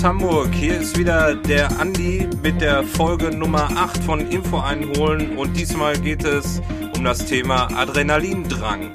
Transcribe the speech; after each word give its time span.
aus 0.00 0.04
Hamburg. 0.04 0.48
Hier 0.54 0.80
ist 0.80 0.98
wieder 0.98 1.34
der 1.34 1.78
Andi 1.78 2.26
mit 2.42 2.62
der 2.62 2.84
Folge 2.84 3.36
Nummer 3.36 3.68
8 3.76 4.02
von 4.04 4.20
Info 4.30 4.58
einholen 4.58 5.36
und 5.36 5.54
diesmal 5.54 5.98
geht 5.98 6.24
es 6.24 6.62
um 6.96 7.04
das 7.04 7.26
Thema 7.26 7.68
Adrenalindrang. 7.76 8.90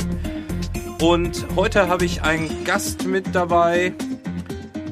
Und 1.00 1.46
heute 1.56 1.90
habe 1.90 2.06
ich 2.06 2.24
einen 2.24 2.64
Gast 2.64 3.06
mit 3.06 3.36
dabei. 3.36 3.94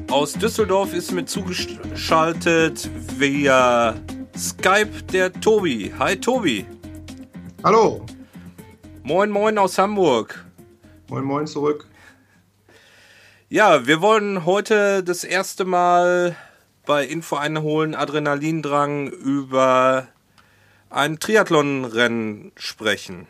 Aus 0.08 0.34
Düsseldorf 0.34 0.94
ist 0.94 1.10
mir 1.10 1.24
zugeschaltet 1.24 2.88
via 3.18 3.94
Skype 4.36 5.02
der 5.12 5.32
Tobi. 5.32 5.92
Hi 5.98 6.14
Tobi. 6.14 6.64
Hallo. 7.64 8.06
Moin 9.02 9.30
moin 9.30 9.58
aus 9.58 9.78
Hamburg. 9.78 10.44
Moin 11.08 11.24
moin 11.24 11.46
zurück. 11.48 11.88
Ja, 13.54 13.86
wir 13.86 14.00
wollen 14.00 14.46
heute 14.46 15.04
das 15.04 15.22
erste 15.22 15.64
Mal 15.64 16.34
bei 16.86 17.06
Info 17.06 17.36
einholen 17.36 17.94
Adrenalindrang 17.94 19.06
über 19.06 20.08
ein 20.90 21.20
Triathlonrennen 21.20 22.50
sprechen. 22.56 23.28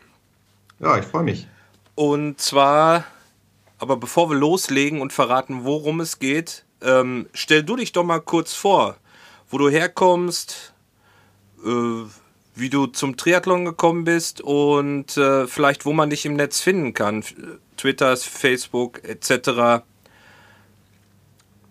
Ja, 0.80 0.96
ich 0.96 1.04
freue 1.04 1.24
mich. 1.24 1.46
Und 1.94 2.40
zwar, 2.40 3.04
aber 3.78 3.98
bevor 3.98 4.30
wir 4.30 4.36
loslegen 4.38 5.02
und 5.02 5.12
verraten, 5.12 5.64
worum 5.64 6.00
es 6.00 6.18
geht, 6.18 6.64
ähm, 6.80 7.28
stell 7.34 7.62
du 7.62 7.76
dich 7.76 7.92
doch 7.92 8.04
mal 8.04 8.22
kurz 8.22 8.54
vor, 8.54 8.96
wo 9.50 9.58
du 9.58 9.68
herkommst, 9.68 10.72
äh, 11.66 11.68
wie 12.54 12.70
du 12.70 12.86
zum 12.86 13.18
Triathlon 13.18 13.66
gekommen 13.66 14.04
bist 14.04 14.40
und 14.40 15.18
äh, 15.18 15.46
vielleicht, 15.46 15.84
wo 15.84 15.92
man 15.92 16.08
dich 16.08 16.24
im 16.24 16.32
Netz 16.32 16.60
finden 16.60 16.94
kann. 16.94 17.22
Twitter, 17.76 18.16
Facebook 18.16 19.04
etc. 19.04 19.84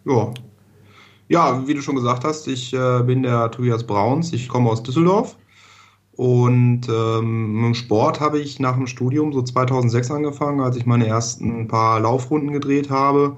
Ja. 0.06 0.34
Ja, 1.30 1.68
wie 1.68 1.74
du 1.74 1.82
schon 1.82 1.96
gesagt 1.96 2.24
hast, 2.26 2.48
ich 2.48 2.74
äh, 2.74 3.02
bin 3.04 3.24
der 3.24 3.50
Tobias 3.50 3.86
Brauns, 3.86 4.34
ich 4.34 4.50
komme 4.50 4.70
aus 4.70 4.84
Düsseldorf 4.84 5.38
und 6.16 6.82
ähm, 6.90 7.62
dem 7.64 7.74
Sport 7.74 8.20
habe 8.20 8.40
ich 8.40 8.60
nach 8.60 8.76
dem 8.76 8.86
Studium 8.88 9.34
so 9.34 9.42
2006 9.42 10.12
angefangen, 10.12 10.62
als 10.62 10.78
ich 10.78 10.86
meine 10.86 11.08
ersten 11.08 11.68
paar 11.68 12.00
Laufrunden 12.00 12.52
gedreht 12.52 12.90
habe. 12.92 13.38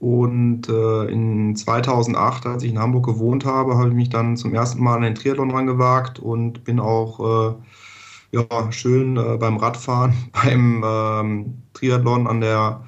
Und 0.00 0.68
äh, 0.68 1.04
in 1.06 1.54
2008, 1.56 2.46
als 2.46 2.62
ich 2.64 2.72
in 2.72 2.78
Hamburg 2.80 3.06
gewohnt 3.06 3.44
habe, 3.44 3.76
habe 3.76 3.88
ich 3.88 3.94
mich 3.94 4.08
dann 4.10 4.36
zum 4.36 4.52
ersten 4.54 4.82
Mal 4.82 4.96
an 4.96 5.02
den 5.02 5.14
Triathlon 5.14 5.52
rangewagt 5.52 6.18
und 6.18 6.64
bin 6.64 6.80
auch 6.80 7.52
äh, 7.52 7.54
ja, 8.32 8.72
schön 8.72 9.16
äh, 9.16 9.36
beim 9.38 9.56
Radfahren, 9.56 10.14
beim 10.32 10.82
ähm, 10.84 11.62
Triathlon 11.74 12.26
an 12.26 12.40
der, 12.40 12.82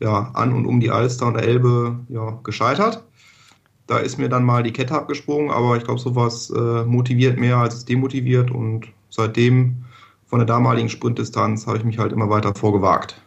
ja, 0.00 0.30
an 0.34 0.52
und 0.52 0.66
um 0.66 0.80
die 0.80 0.90
Alster 0.90 1.26
und 1.26 1.34
der 1.34 1.44
Elbe 1.44 1.98
ja, 2.08 2.38
gescheitert. 2.44 3.04
Da 3.86 3.98
ist 3.98 4.18
mir 4.18 4.28
dann 4.28 4.44
mal 4.44 4.62
die 4.62 4.72
Kette 4.72 4.94
abgesprungen, 4.94 5.50
aber 5.50 5.76
ich 5.76 5.84
glaube, 5.84 6.00
sowas 6.00 6.50
äh, 6.50 6.84
motiviert 6.84 7.38
mehr 7.38 7.56
als 7.56 7.74
es 7.74 7.84
demotiviert 7.84 8.50
und 8.50 8.86
seitdem 9.08 9.84
von 10.26 10.40
der 10.40 10.46
damaligen 10.46 10.90
Sprintdistanz 10.90 11.66
habe 11.66 11.78
ich 11.78 11.84
mich 11.84 11.98
halt 11.98 12.12
immer 12.12 12.28
weiter 12.28 12.54
vorgewagt. 12.54 13.20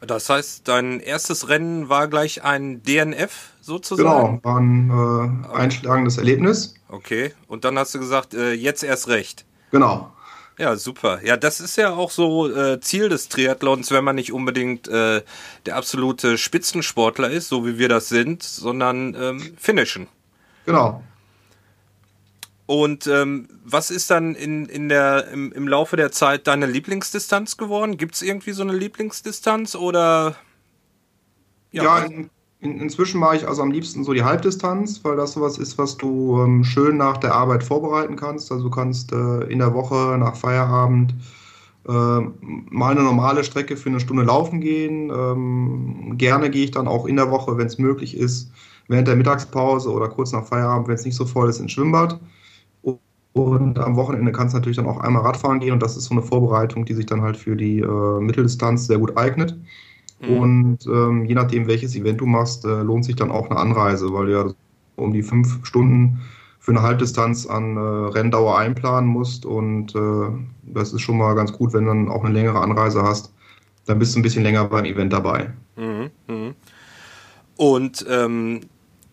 Das 0.00 0.30
heißt, 0.30 0.66
dein 0.68 1.00
erstes 1.00 1.48
Rennen 1.48 1.88
war 1.88 2.08
gleich 2.08 2.44
ein 2.44 2.82
DNF 2.82 3.50
sozusagen? 3.60 4.40
Genau, 4.42 4.44
war 4.44 4.60
ein 4.60 5.44
äh, 5.50 5.56
einschlagendes 5.56 6.18
Erlebnis. 6.18 6.74
Okay, 6.88 7.32
und 7.48 7.64
dann 7.64 7.78
hast 7.78 7.94
du 7.94 7.98
gesagt, 7.98 8.32
äh, 8.32 8.52
jetzt 8.52 8.84
erst 8.84 9.08
recht. 9.08 9.44
Genau. 9.70 10.12
Ja, 10.58 10.74
super. 10.74 11.20
Ja, 11.24 11.36
das 11.36 11.60
ist 11.60 11.76
ja 11.76 11.92
auch 11.92 12.10
so 12.10 12.52
äh, 12.52 12.80
Ziel 12.80 13.08
des 13.08 13.28
Triathlons, 13.28 13.92
wenn 13.92 14.02
man 14.02 14.16
nicht 14.16 14.32
unbedingt 14.32 14.88
äh, 14.88 15.22
der 15.66 15.76
absolute 15.76 16.36
Spitzensportler 16.36 17.30
ist, 17.30 17.48
so 17.48 17.64
wie 17.64 17.78
wir 17.78 17.88
das 17.88 18.08
sind, 18.08 18.42
sondern 18.42 19.14
ähm, 19.14 19.56
finishen. 19.56 20.08
Genau. 20.66 21.02
Und 22.66 23.06
ähm, 23.06 23.48
was 23.64 23.90
ist 23.90 24.10
dann 24.10 24.34
in, 24.34 24.66
in 24.66 24.88
der, 24.88 25.28
im, 25.28 25.52
im 25.52 25.68
Laufe 25.68 25.96
der 25.96 26.10
Zeit 26.10 26.48
deine 26.48 26.66
Lieblingsdistanz 26.66 27.56
geworden? 27.56 27.96
Gibt 27.96 28.16
es 28.16 28.22
irgendwie 28.22 28.52
so 28.52 28.62
eine 28.62 28.74
Lieblingsdistanz 28.74 29.76
oder? 29.76 30.36
Ja, 31.70 31.84
ja 31.84 31.98
in, 32.00 32.30
in, 32.60 32.80
inzwischen 32.80 33.20
mache 33.20 33.36
ich 33.36 33.48
also 33.48 33.62
am 33.62 33.70
liebsten 33.70 34.04
so 34.04 34.12
die 34.12 34.24
Halbdistanz, 34.24 35.04
weil 35.04 35.16
das 35.16 35.32
sowas 35.32 35.58
ist, 35.58 35.78
was 35.78 35.96
du 35.96 36.40
ähm, 36.42 36.64
schön 36.64 36.96
nach 36.96 37.18
der 37.18 37.34
Arbeit 37.34 37.62
vorbereiten 37.62 38.16
kannst. 38.16 38.50
Also 38.50 38.64
du 38.64 38.70
kannst 38.70 39.12
äh, 39.12 39.44
in 39.44 39.58
der 39.60 39.74
Woche 39.74 40.16
nach 40.18 40.36
Feierabend 40.36 41.14
äh, 41.86 41.92
mal 41.92 42.92
eine 42.92 43.02
normale 43.02 43.44
Strecke 43.44 43.76
für 43.76 43.90
eine 43.90 44.00
Stunde 44.00 44.24
laufen 44.24 44.60
gehen. 44.60 45.10
Ähm, 45.10 46.14
gerne 46.18 46.50
gehe 46.50 46.64
ich 46.64 46.70
dann 46.72 46.88
auch 46.88 47.06
in 47.06 47.16
der 47.16 47.30
Woche, 47.30 47.56
wenn 47.58 47.66
es 47.68 47.78
möglich 47.78 48.16
ist, 48.16 48.50
während 48.88 49.08
der 49.08 49.16
Mittagspause 49.16 49.90
oder 49.90 50.08
kurz 50.08 50.32
nach 50.32 50.46
Feierabend, 50.46 50.88
wenn 50.88 50.96
es 50.96 51.04
nicht 51.04 51.16
so 51.16 51.26
voll 51.26 51.48
ist, 51.48 51.60
ins 51.60 51.72
Schwimmbad. 51.72 52.20
Und 53.34 53.78
am 53.78 53.94
Wochenende 53.94 54.32
kannst 54.32 54.54
du 54.54 54.58
natürlich 54.58 54.78
dann 54.78 54.86
auch 54.86 54.98
einmal 54.98 55.22
Radfahren 55.22 55.60
gehen 55.60 55.72
und 55.72 55.82
das 55.82 55.96
ist 55.96 56.06
so 56.06 56.12
eine 56.14 56.22
Vorbereitung, 56.22 56.84
die 56.84 56.94
sich 56.94 57.06
dann 57.06 57.22
halt 57.22 57.36
für 57.36 57.54
die 57.54 57.78
äh, 57.80 58.20
Mitteldistanz 58.20 58.86
sehr 58.88 58.98
gut 58.98 59.16
eignet. 59.16 59.56
Mhm. 60.20 60.36
Und 60.36 60.86
ähm, 60.86 61.24
je 61.24 61.34
nachdem, 61.34 61.66
welches 61.66 61.94
Event 61.94 62.20
du 62.20 62.26
machst, 62.26 62.64
äh, 62.64 62.82
lohnt 62.82 63.04
sich 63.04 63.16
dann 63.16 63.30
auch 63.30 63.50
eine 63.50 63.58
Anreise, 63.58 64.12
weil 64.12 64.26
du 64.26 64.32
ja 64.32 64.52
um 64.96 65.12
die 65.12 65.22
fünf 65.22 65.64
Stunden 65.64 66.20
für 66.58 66.72
eine 66.72 66.82
Halbdistanz 66.82 67.46
an 67.46 67.76
äh, 67.76 67.80
Renndauer 67.80 68.58
einplanen 68.58 69.08
musst. 69.08 69.46
Und 69.46 69.94
äh, 69.94 70.28
das 70.62 70.92
ist 70.92 71.00
schon 71.00 71.18
mal 71.18 71.34
ganz 71.34 71.52
gut, 71.52 71.72
wenn 71.72 71.84
du 71.84 71.90
dann 71.90 72.08
auch 72.08 72.24
eine 72.24 72.34
längere 72.34 72.60
Anreise 72.60 73.02
hast. 73.02 73.32
Dann 73.86 73.98
bist 73.98 74.14
du 74.14 74.20
ein 74.20 74.22
bisschen 74.22 74.42
länger 74.42 74.64
beim 74.66 74.84
Event 74.84 75.12
dabei. 75.12 75.50
Mhm. 75.76 76.10
Mhm. 76.26 76.54
Und 77.56 78.04
ähm, 78.08 78.60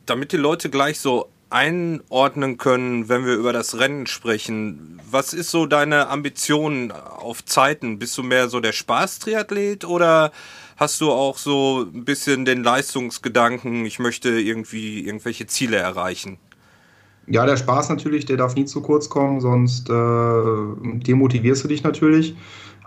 damit 0.06 0.32
die 0.32 0.38
Leute 0.38 0.70
gleich 0.70 1.00
so 1.00 1.30
einordnen 1.50 2.58
können, 2.58 3.08
wenn 3.08 3.26
wir 3.26 3.36
über 3.36 3.54
das 3.54 3.78
Rennen 3.80 4.08
sprechen. 4.08 5.00
Was 5.10 5.34
ist 5.34 5.52
so 5.52 5.66
deine 5.66 6.10
Ambition 6.10 6.92
auf 6.92 7.46
Zeiten? 7.46 8.00
Bist 8.00 8.18
du 8.18 8.24
mehr 8.24 8.50
so 8.50 8.60
der 8.60 8.74
Spaß-Triathlet 8.74 9.86
oder 9.86 10.32
hast 10.76 11.02
du 11.02 11.12
auch 11.12 11.38
so 11.38 11.86
ein 11.94 12.06
bisschen 12.06 12.46
den 12.46 12.64
Leistungsgedanken, 12.64 13.86
ich 13.86 14.00
möchte 14.00 14.30
irgendwie 14.30 15.06
irgendwelche 15.06 15.48
Ziele 15.48 15.78
erreichen? 15.78 16.38
Ja, 17.28 17.46
der 17.46 17.58
Spaß 17.58 17.90
natürlich, 17.90 18.26
der 18.26 18.38
darf 18.38 18.56
nie 18.56 18.66
zu 18.66 18.82
kurz 18.82 19.10
kommen, 19.10 19.42
sonst 19.42 19.90
äh, 19.90 19.94
demotivierst 19.94 21.64
du 21.64 21.68
dich 21.68 21.84
natürlich. 21.84 22.36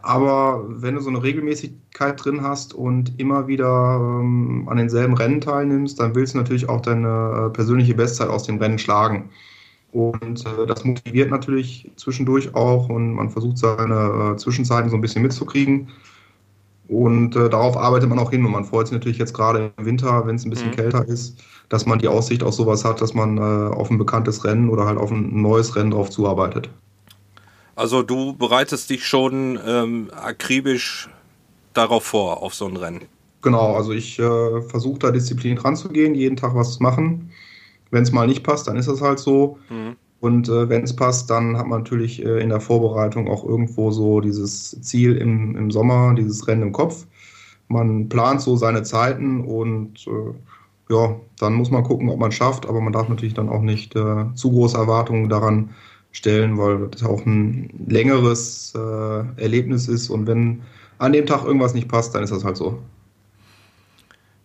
Aber 0.00 0.65
wenn 0.69 0.94
du 0.94 1.00
so 1.00 1.10
eine 1.10 1.22
Regelmäßigkeit 1.22 2.25
drin 2.25 2.43
hast 2.43 2.72
und 2.72 3.19
immer 3.19 3.48
wieder 3.48 3.98
ähm, 4.00 4.69
an 4.69 4.77
denselben 4.77 5.15
Rennen 5.15 5.41
teilnimmst, 5.41 5.98
dann 5.98 6.15
willst 6.15 6.34
du 6.34 6.38
natürlich 6.38 6.69
auch 6.69 6.81
deine 6.81 7.48
äh, 7.48 7.50
persönliche 7.50 7.94
Bestzeit 7.94 8.28
aus 8.28 8.44
dem 8.44 8.59
Rennen 8.59 8.78
schlagen. 8.78 9.31
Und 9.91 10.47
äh, 10.47 10.66
das 10.66 10.84
motiviert 10.84 11.31
natürlich 11.31 11.91
zwischendurch 11.97 12.54
auch 12.54 12.88
und 12.88 13.15
man 13.15 13.31
versucht 13.31 13.59
seine 13.59 14.34
äh, 14.34 14.37
Zwischenzeiten 14.37 14.88
so 14.88 14.97
ein 14.97 15.00
bisschen 15.00 15.22
mitzukriegen. 15.22 15.88
Und 16.88 17.37
äh, 17.37 17.50
darauf 17.50 17.76
arbeitet 17.76 18.09
man 18.09 18.19
auch 18.19 18.31
hin 18.31 18.44
und 18.44 18.53
man 18.53 18.65
freut 18.65 18.87
sich 18.87 18.94
natürlich 18.94 19.19
jetzt 19.19 19.34
gerade 19.34 19.72
im 19.76 19.84
Winter, 19.84 20.26
wenn 20.26 20.37
es 20.37 20.44
ein 20.44 20.50
bisschen 20.50 20.71
mhm. 20.71 20.76
kälter 20.76 21.06
ist, 21.06 21.38
dass 21.69 21.84
man 21.84 21.99
die 21.99 22.09
Aussicht 22.09 22.43
auf 22.43 22.54
sowas 22.54 22.84
hat, 22.84 23.03
dass 23.03 23.12
man 23.12 23.37
äh, 23.37 23.41
auf 23.41 23.91
ein 23.91 23.99
bekanntes 23.99 24.44
Rennen 24.44 24.71
oder 24.71 24.86
halt 24.86 24.98
auf 24.98 25.10
ein 25.10 25.42
neues 25.42 25.77
Rennen 25.77 25.91
drauf 25.91 26.09
zuarbeitet. 26.09 26.71
Also 27.77 28.03
du 28.03 28.33
bereitest 28.33 28.89
dich 28.89 29.07
schon 29.07 29.59
ähm, 29.65 30.10
akribisch 30.13 31.10
darauf 31.74 32.04
vor, 32.04 32.42
auf 32.42 32.54
so 32.54 32.66
ein 32.66 32.77
Rennen. 32.77 33.03
Genau, 33.42 33.77
also 33.77 33.92
ich 33.92 34.18
äh, 34.18 34.63
versuche 34.63 34.98
da 34.98 35.10
diszipliniert 35.10 35.65
ranzugehen, 35.65 36.15
jeden 36.15 36.36
Tag 36.36 36.54
was 36.54 36.74
zu 36.74 36.83
machen. 36.83 37.30
Wenn 37.91 38.03
es 38.03 38.13
mal 38.13 38.27
nicht 38.27 38.42
passt, 38.42 38.66
dann 38.66 38.77
ist 38.77 38.89
es 38.89 39.01
halt 39.01 39.18
so. 39.18 39.59
Mhm. 39.68 39.97
Und 40.20 40.48
äh, 40.48 40.68
wenn 40.68 40.82
es 40.82 40.97
passt, 40.97 41.30
dann 41.30 41.56
hat 41.56 41.66
man 41.66 41.80
natürlich 41.80 42.24
äh, 42.24 42.41
in 42.41 42.48
der 42.48 42.60
Vorbereitung 42.60 43.28
auch 43.28 43.44
irgendwo 43.44 43.91
so 43.91 44.20
dieses 44.20 44.80
Ziel 44.82 45.16
im, 45.16 45.56
im 45.56 45.70
Sommer, 45.70 46.15
dieses 46.15 46.48
Rennen 46.48 46.62
im 46.62 46.72
Kopf. 46.72 47.06
Man 47.68 48.09
plant 48.09 48.41
so 48.41 48.56
seine 48.56 48.82
Zeiten 48.82 49.44
und 49.44 50.06
äh, 50.06 50.92
ja, 50.92 51.16
dann 51.38 51.54
muss 51.54 51.70
man 51.70 51.84
gucken, 51.84 52.09
ob 52.09 52.18
man 52.18 52.30
es 52.30 52.34
schafft, 52.34 52.66
aber 52.66 52.80
man 52.80 52.92
darf 52.92 53.09
natürlich 53.09 53.34
dann 53.34 53.48
auch 53.48 53.62
nicht 53.62 53.94
äh, 53.94 54.24
zu 54.34 54.50
große 54.50 54.76
Erwartungen 54.76 55.28
daran 55.28 55.70
stellen, 56.10 56.56
weil 56.59 56.88
das 56.88 57.04
auch 57.04 57.24
ein 57.26 57.70
längeres 57.86 58.72
äh, 58.74 59.41
Erlebnis 59.41 59.86
ist 59.86 60.09
und 60.09 60.26
wenn 60.26 60.62
an 60.98 61.12
dem 61.12 61.26
Tag 61.26 61.44
irgendwas 61.44 61.74
nicht 61.74 61.88
passt, 61.88 62.15
dann 62.15 62.24
ist 62.24 62.32
das 62.32 62.44
halt 62.44 62.56
so. 62.56 62.78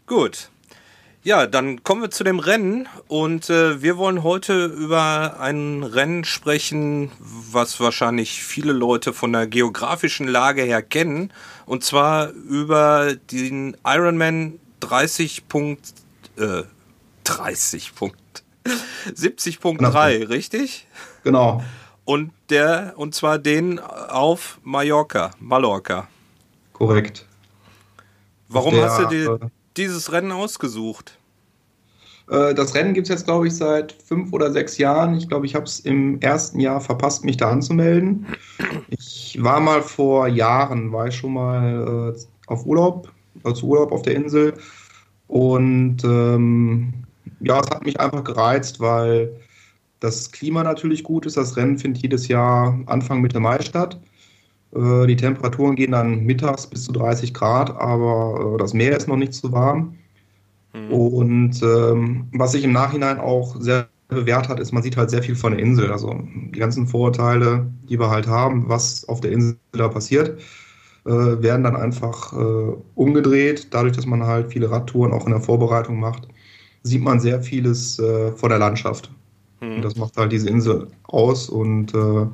Gut, 0.05 0.49
ja, 1.23 1.47
dann 1.47 1.83
kommen 1.83 2.01
wir 2.01 2.11
zu 2.11 2.25
dem 2.25 2.39
Rennen 2.39 2.89
und 3.07 3.49
äh, 3.49 3.81
wir 3.81 3.97
wollen 3.97 4.23
heute 4.23 4.65
über 4.65 5.39
ein 5.39 5.83
Rennen 5.83 6.25
sprechen, 6.25 7.11
was 7.19 7.79
wahrscheinlich 7.79 8.43
viele 8.43 8.73
Leute 8.73 9.13
von 9.13 9.31
der 9.31 9.47
geografischen 9.47 10.27
Lage 10.27 10.63
her 10.63 10.81
kennen 10.81 11.31
und 11.65 11.83
zwar 11.83 12.29
über 12.29 13.15
den 13.31 13.77
Ironman 13.85 14.59
30. 14.81 15.47
Punkt, 15.47 15.93
äh, 16.37 16.63
30 17.23 17.95
Punkt 17.95 18.43
70.3, 19.07 20.27
richtig? 20.27 20.87
Genau. 21.23 21.63
Und 22.03 22.33
der, 22.49 22.95
und 22.97 23.15
zwar 23.15 23.39
den 23.39 23.79
auf 23.79 24.59
Mallorca, 24.63 25.31
Mallorca. 25.39 26.09
Korrekt. 26.73 27.25
Warum 28.49 28.75
der, 28.75 28.89
hast 28.89 29.09
du 29.09 29.35
äh, 29.35 29.39
dieses 29.77 30.11
Rennen 30.11 30.31
ausgesucht? 30.31 31.17
Äh, 32.29 32.53
das 32.53 32.73
Rennen 32.75 32.93
gibt 32.93 33.07
es 33.07 33.09
jetzt, 33.09 33.25
glaube 33.25 33.47
ich, 33.47 33.55
seit 33.55 33.91
fünf 33.91 34.33
oder 34.33 34.51
sechs 34.51 34.77
Jahren. 34.77 35.15
Ich 35.15 35.27
glaube, 35.27 35.45
ich 35.45 35.55
habe 35.55 35.65
es 35.65 35.79
im 35.81 36.19
ersten 36.21 36.59
Jahr 36.59 36.81
verpasst, 36.81 37.23
mich 37.25 37.37
da 37.37 37.49
anzumelden. 37.49 38.25
Ich 38.89 39.37
war 39.41 39.59
mal 39.59 39.81
vor 39.81 40.27
Jahren, 40.27 40.91
war 40.91 41.07
ich 41.07 41.15
schon 41.15 41.33
mal 41.33 42.13
äh, 42.15 42.19
auf 42.47 42.65
Urlaub, 42.65 43.11
also 43.43 43.67
Urlaub 43.67 43.91
auf 43.91 44.01
der 44.03 44.15
Insel. 44.15 44.53
Und 45.27 46.03
ähm, 46.03 46.93
ja, 47.39 47.59
es 47.59 47.69
hat 47.69 47.85
mich 47.85 47.99
einfach 47.99 48.23
gereizt, 48.23 48.79
weil 48.79 49.33
das 49.99 50.31
Klima 50.31 50.63
natürlich 50.63 51.03
gut 51.03 51.25
ist. 51.25 51.37
Das 51.37 51.55
Rennen 51.57 51.77
findet 51.77 52.03
jedes 52.03 52.27
Jahr 52.27 52.77
Anfang 52.85 53.21
Mitte 53.21 53.39
Mai 53.39 53.61
statt. 53.61 53.99
Äh, 54.75 55.07
die 55.07 55.15
Temperaturen 55.15 55.75
gehen 55.75 55.91
dann 55.91 56.23
mittags 56.23 56.67
bis 56.67 56.85
zu 56.85 56.91
30 56.91 57.33
Grad, 57.33 57.69
aber 57.69 58.55
äh, 58.55 58.57
das 58.57 58.73
Meer 58.73 58.97
ist 58.97 59.07
noch 59.07 59.17
nicht 59.17 59.33
zu 59.33 59.51
warm. 59.51 59.95
Mhm. 60.73 60.91
Und 60.91 61.63
ähm, 61.63 62.27
was 62.33 62.53
sich 62.53 62.63
im 62.63 62.71
Nachhinein 62.71 63.19
auch 63.19 63.55
sehr 63.59 63.87
bewährt 64.07 64.49
hat, 64.49 64.59
ist, 64.59 64.71
man 64.71 64.83
sieht 64.83 64.97
halt 64.97 65.09
sehr 65.09 65.23
viel 65.23 65.35
von 65.35 65.53
der 65.53 65.61
Insel. 65.61 65.91
Also 65.91 66.15
die 66.53 66.59
ganzen 66.59 66.87
Vorurteile, 66.87 67.67
die 67.89 67.99
wir 67.99 68.09
halt 68.09 68.27
haben, 68.27 68.67
was 68.69 69.07
auf 69.07 69.21
der 69.21 69.31
Insel 69.31 69.57
da 69.71 69.87
passiert, 69.87 70.39
äh, 71.05 71.09
werden 71.09 71.63
dann 71.63 71.75
einfach 71.75 72.33
äh, 72.33 72.75
umgedreht. 72.95 73.67
Dadurch, 73.71 73.95
dass 73.95 74.05
man 74.05 74.23
halt 74.23 74.51
viele 74.51 74.71
Radtouren 74.71 75.13
auch 75.13 75.25
in 75.25 75.31
der 75.31 75.41
Vorbereitung 75.41 75.99
macht, 75.99 76.27
sieht 76.83 77.01
man 77.01 77.19
sehr 77.19 77.41
vieles 77.41 77.99
äh, 77.99 78.31
von 78.33 78.49
der 78.49 78.59
Landschaft. 78.59 79.11
Mhm. 79.61 79.75
Und 79.75 79.81
das 79.83 79.95
macht 79.95 80.17
halt 80.17 80.31
diese 80.31 80.49
Insel 80.49 80.87
aus 81.03 81.49
und 81.49 81.93
äh, 81.93 82.27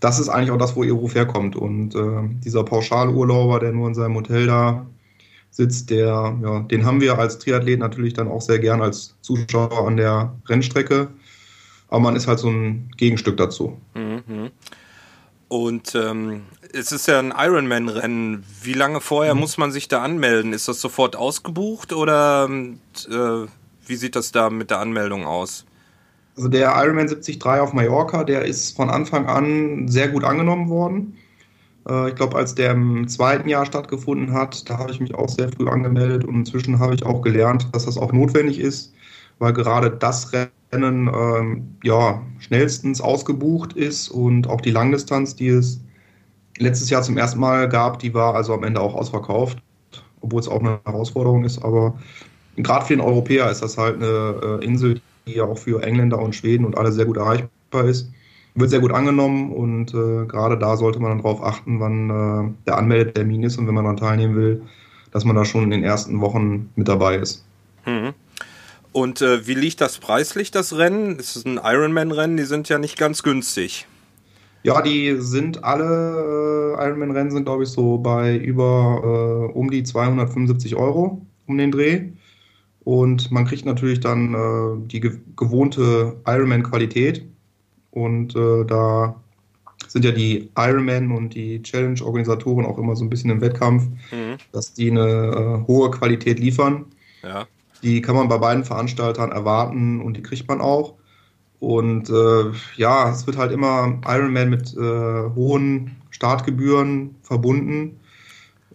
das 0.00 0.18
ist 0.18 0.28
eigentlich 0.28 0.50
auch 0.50 0.58
das, 0.58 0.76
wo 0.76 0.84
ihr 0.84 0.92
Ruf 0.92 1.14
herkommt. 1.14 1.56
Und 1.56 1.94
äh, 1.94 2.28
dieser 2.44 2.64
Pauschalurlauber, 2.64 3.60
der 3.60 3.72
nur 3.72 3.88
in 3.88 3.94
seinem 3.94 4.14
Hotel 4.14 4.46
da 4.46 4.86
sitzt, 5.50 5.90
der, 5.90 6.36
ja, 6.42 6.60
den 6.60 6.84
haben 6.84 7.00
wir 7.00 7.18
als 7.18 7.38
Triathlet 7.38 7.78
natürlich 7.78 8.14
dann 8.14 8.28
auch 8.28 8.42
sehr 8.42 8.58
gern 8.58 8.82
als 8.82 9.14
Zuschauer 9.22 9.86
an 9.86 9.96
der 9.96 10.34
Rennstrecke. 10.46 11.08
Aber 11.88 12.00
man 12.00 12.16
ist 12.16 12.26
halt 12.26 12.38
so 12.38 12.48
ein 12.48 12.90
Gegenstück 12.96 13.36
dazu. 13.36 13.78
Mhm. 13.94 14.50
Und 15.48 15.94
ähm, 15.94 16.42
es 16.72 16.90
ist 16.90 17.06
ja 17.06 17.20
ein 17.20 17.32
Ironman-Rennen. 17.36 18.44
Wie 18.62 18.72
lange 18.72 19.00
vorher 19.00 19.34
mhm. 19.34 19.40
muss 19.40 19.58
man 19.58 19.70
sich 19.70 19.88
da 19.88 20.02
anmelden? 20.02 20.52
Ist 20.52 20.68
das 20.68 20.80
sofort 20.80 21.16
ausgebucht 21.16 21.92
oder 21.92 22.48
äh, 22.50 23.46
wie 23.86 23.96
sieht 23.96 24.16
das 24.16 24.32
da 24.32 24.50
mit 24.50 24.70
der 24.70 24.80
Anmeldung 24.80 25.24
aus? 25.24 25.64
Also 26.36 26.48
der 26.48 26.68
Ironman 26.76 27.06
73 27.06 27.44
auf 27.44 27.72
Mallorca, 27.72 28.22
der 28.22 28.44
ist 28.44 28.76
von 28.76 28.90
Anfang 28.90 29.26
an 29.26 29.88
sehr 29.88 30.08
gut 30.08 30.22
angenommen 30.22 30.68
worden. 30.68 31.16
Äh, 31.88 32.10
ich 32.10 32.14
glaube, 32.14 32.36
als 32.36 32.54
der 32.54 32.72
im 32.72 33.08
zweiten 33.08 33.48
Jahr 33.48 33.64
stattgefunden 33.64 34.32
hat, 34.32 34.68
da 34.68 34.78
habe 34.78 34.90
ich 34.90 35.00
mich 35.00 35.14
auch 35.14 35.28
sehr 35.28 35.50
früh 35.50 35.68
angemeldet 35.68 36.24
und 36.24 36.34
inzwischen 36.34 36.78
habe 36.78 36.94
ich 36.94 37.04
auch 37.04 37.22
gelernt, 37.22 37.68
dass 37.72 37.86
das 37.86 37.96
auch 37.96 38.12
notwendig 38.12 38.60
ist, 38.60 38.92
weil 39.38 39.52
gerade 39.54 39.90
das 39.90 40.32
Rennen 40.32 41.08
ähm, 41.08 41.76
ja, 41.82 42.22
schnellstens 42.38 43.00
ausgebucht 43.00 43.72
ist 43.72 44.08
und 44.08 44.46
auch 44.48 44.60
die 44.60 44.70
Langdistanz, 44.70 45.36
die 45.36 45.48
es 45.48 45.80
letztes 46.58 46.90
Jahr 46.90 47.02
zum 47.02 47.16
ersten 47.16 47.40
Mal 47.40 47.68
gab, 47.68 47.98
die 47.98 48.12
war 48.14 48.34
also 48.34 48.54
am 48.54 48.64
Ende 48.64 48.80
auch 48.80 48.94
ausverkauft, 48.94 49.58
obwohl 50.20 50.40
es 50.40 50.48
auch 50.48 50.60
eine 50.60 50.80
Herausforderung 50.84 51.44
ist. 51.44 51.62
Aber 51.62 51.98
gerade 52.56 52.84
für 52.84 52.94
den 52.94 53.00
Europäer 53.00 53.50
ist 53.50 53.62
das 53.62 53.78
halt 53.78 53.96
eine 53.96 54.60
äh, 54.60 54.64
Insel, 54.64 55.00
die 55.26 55.34
ja 55.34 55.44
auch 55.44 55.58
für 55.58 55.82
Engländer 55.82 56.20
und 56.20 56.34
Schweden 56.34 56.64
und 56.64 56.78
alle 56.78 56.92
sehr 56.92 57.04
gut 57.04 57.16
erreichbar 57.16 57.84
ist. 57.84 58.10
Wird 58.54 58.70
sehr 58.70 58.80
gut 58.80 58.92
angenommen 58.92 59.52
und 59.52 59.92
äh, 59.92 60.24
gerade 60.26 60.56
da 60.56 60.76
sollte 60.76 61.00
man 61.00 61.10
dann 61.10 61.18
darauf 61.18 61.42
achten, 61.42 61.80
wann 61.80 62.10
äh, 62.10 62.54
der 62.66 62.78
Anmeldetermin 62.78 63.42
ist 63.42 63.58
und 63.58 63.66
wenn 63.66 63.74
man 63.74 63.84
dann 63.84 63.96
teilnehmen 63.96 64.36
will, 64.36 64.62
dass 65.10 65.24
man 65.24 65.36
da 65.36 65.44
schon 65.44 65.64
in 65.64 65.70
den 65.70 65.84
ersten 65.84 66.20
Wochen 66.20 66.70
mit 66.76 66.88
dabei 66.88 67.16
ist. 67.16 67.44
Mhm. 67.84 68.14
Und 68.92 69.20
äh, 69.20 69.46
wie 69.46 69.54
liegt 69.54 69.82
das 69.82 69.98
preislich, 69.98 70.52
das 70.52 70.78
Rennen? 70.78 71.16
Es 71.18 71.36
ist 71.36 71.44
ein 71.44 71.60
Ironman-Rennen, 71.62 72.38
die 72.38 72.44
sind 72.44 72.68
ja 72.70 72.78
nicht 72.78 72.96
ganz 72.96 73.22
günstig. 73.22 73.86
Ja, 74.62 74.80
die 74.80 75.16
sind 75.18 75.64
alle 75.64 76.76
äh, 76.78 76.86
Ironman-Rennen 76.86 77.30
sind, 77.30 77.44
glaube 77.44 77.64
ich, 77.64 77.68
so 77.68 77.98
bei 77.98 78.36
über 78.36 79.50
äh, 79.52 79.52
um 79.52 79.70
die 79.70 79.82
275 79.82 80.76
Euro 80.76 81.20
um 81.46 81.58
den 81.58 81.72
Dreh. 81.72 82.12
Und 82.86 83.32
man 83.32 83.44
kriegt 83.46 83.66
natürlich 83.66 83.98
dann 83.98 84.32
äh, 84.32 84.86
die 84.86 85.00
ge 85.00 85.18
gewohnte 85.34 86.14
Ironman-Qualität. 86.24 87.26
Und 87.90 88.36
äh, 88.36 88.64
da 88.64 89.16
sind 89.88 90.04
ja 90.04 90.12
die 90.12 90.52
Ironman 90.56 91.10
und 91.10 91.34
die 91.34 91.60
Challenge-Organisatoren 91.60 92.64
auch 92.64 92.78
immer 92.78 92.94
so 92.94 93.04
ein 93.04 93.10
bisschen 93.10 93.30
im 93.30 93.40
Wettkampf, 93.40 93.88
mhm. 94.12 94.36
dass 94.52 94.72
die 94.72 94.92
eine 94.92 95.02
äh, 95.02 95.66
hohe 95.66 95.90
Qualität 95.90 96.38
liefern. 96.38 96.84
Ja. 97.24 97.48
Die 97.82 98.00
kann 98.00 98.14
man 98.14 98.28
bei 98.28 98.38
beiden 98.38 98.62
Veranstaltern 98.62 99.32
erwarten 99.32 100.00
und 100.00 100.16
die 100.16 100.22
kriegt 100.22 100.46
man 100.46 100.60
auch. 100.60 100.94
Und 101.58 102.08
äh, 102.08 102.52
ja, 102.76 103.10
es 103.10 103.26
wird 103.26 103.36
halt 103.36 103.50
immer 103.50 103.98
Ironman 104.06 104.48
mit 104.48 104.76
äh, 104.76 105.34
hohen 105.34 105.96
Startgebühren 106.10 107.16
verbunden. 107.22 107.98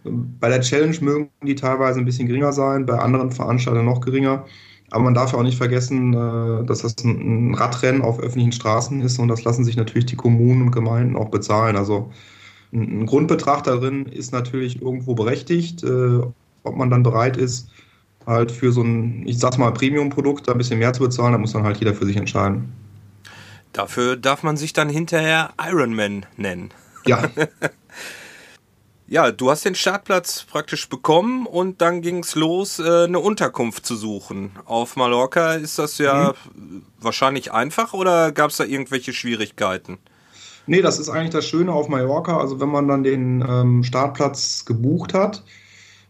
Bei 0.04 0.48
der 0.48 0.60
Challenge 0.60 0.96
mögen 1.00 1.30
die 1.42 1.54
teilweise 1.54 1.98
ein 1.98 2.04
bisschen 2.04 2.26
geringer 2.26 2.52
sein, 2.52 2.86
bei 2.86 2.98
anderen 2.98 3.30
Veranstaltern 3.30 3.84
noch 3.84 4.00
geringer. 4.00 4.44
Aber 4.90 5.04
man 5.04 5.14
darf 5.14 5.32
ja 5.32 5.38
auch 5.38 5.42
nicht 5.42 5.56
vergessen, 5.56 6.12
äh, 6.12 6.64
dass 6.66 6.80
das 6.80 6.96
ein 7.04 7.54
Radrennen 7.54 8.02
auf 8.02 8.20
öffentlichen 8.20 8.52
Straßen 8.52 9.00
ist 9.00 9.18
und 9.18 9.28
das 9.28 9.44
lassen 9.44 9.64
sich 9.64 9.76
natürlich 9.76 10.06
die 10.06 10.16
Kommunen 10.16 10.62
und 10.62 10.70
Gemeinden 10.70 11.16
auch 11.16 11.30
bezahlen. 11.30 11.76
Also 11.76 12.10
ein 12.72 13.06
Grundbetrag 13.06 13.64
darin 13.64 14.06
ist 14.06 14.32
natürlich 14.32 14.82
irgendwo 14.82 15.14
berechtigt. 15.14 15.82
Äh, 15.82 16.20
ob 16.64 16.76
man 16.76 16.90
dann 16.90 17.02
bereit 17.02 17.36
ist, 17.36 17.68
halt 18.26 18.52
für 18.52 18.72
so 18.72 18.82
ein, 18.82 19.26
ich 19.26 19.38
sag's 19.38 19.58
mal, 19.58 19.72
Premium-Produkt 19.72 20.48
ein 20.48 20.58
bisschen 20.58 20.78
mehr 20.78 20.92
zu 20.92 21.02
bezahlen, 21.02 21.32
da 21.32 21.38
muss 21.38 21.52
dann 21.52 21.64
halt 21.64 21.78
jeder 21.78 21.94
für 21.94 22.06
sich 22.06 22.16
entscheiden. 22.16 22.72
Dafür 23.72 24.16
darf 24.16 24.42
man 24.42 24.56
sich 24.56 24.72
dann 24.72 24.88
hinterher 24.88 25.50
Ironman 25.58 26.26
nennen. 26.36 26.70
Ja. 27.06 27.24
Ja, 29.12 29.30
du 29.30 29.50
hast 29.50 29.66
den 29.66 29.74
Startplatz 29.74 30.46
praktisch 30.50 30.88
bekommen 30.88 31.44
und 31.44 31.82
dann 31.82 32.00
ging 32.00 32.20
es 32.20 32.34
los, 32.34 32.78
äh, 32.78 33.04
eine 33.04 33.18
Unterkunft 33.18 33.84
zu 33.84 33.94
suchen. 33.94 34.52
Auf 34.64 34.96
Mallorca 34.96 35.52
ist 35.52 35.78
das 35.78 35.98
ja 35.98 36.32
mhm. 36.54 36.86
wahrscheinlich 36.98 37.52
einfach 37.52 37.92
oder 37.92 38.32
gab 38.32 38.48
es 38.48 38.56
da 38.56 38.64
irgendwelche 38.64 39.12
Schwierigkeiten? 39.12 39.98
Nee, 40.66 40.80
das 40.80 40.98
ist 40.98 41.10
eigentlich 41.10 41.28
das 41.28 41.46
Schöne 41.46 41.74
auf 41.74 41.90
Mallorca. 41.90 42.38
Also 42.38 42.58
wenn 42.58 42.70
man 42.70 42.88
dann 42.88 43.02
den 43.02 43.44
ähm, 43.46 43.84
Startplatz 43.84 44.64
gebucht 44.64 45.12
hat, 45.12 45.44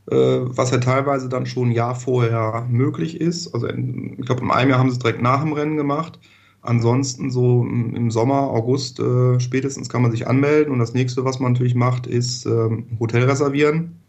äh, 0.09 0.15
was 0.15 0.71
ja 0.71 0.79
teilweise 0.79 1.29
dann 1.29 1.45
schon 1.45 1.71
ein 1.71 1.73
Jahr 1.73 1.97
vorher 1.97 2.69
möglich 2.71 3.21
ist. 3.21 3.53
Also 3.53 3.67
in, 3.67 4.15
ich 4.21 4.27
glaube, 4.27 4.43
in 4.43 4.53
einem 4.53 4.71
Jahr 4.71 4.79
haben 4.79 4.91
sie 4.91 4.99
es 4.99 5.03
direkt 5.03 5.23
nach 5.23 5.41
dem 5.41 5.55
Rennen 5.55 5.77
gemacht. 5.77 6.21
Ansonsten 6.63 7.33
so 7.33 7.63
im 7.65 8.11
Sommer, 8.13 8.51
August 8.51 9.01
äh, 9.01 9.41
spätestens 9.41 9.89
kann 9.89 10.01
man 10.01 10.13
sich 10.13 10.29
anmelden 10.29 10.73
und 10.73 10.79
das 10.79 10.95
nächste, 10.95 11.25
was 11.25 11.41
man 11.41 11.53
natürlich 11.53 11.75
macht, 11.75 12.07
ist 12.07 12.47
ähm, 12.47 12.87
Hotel 13.01 13.25
reservieren. 13.25 14.01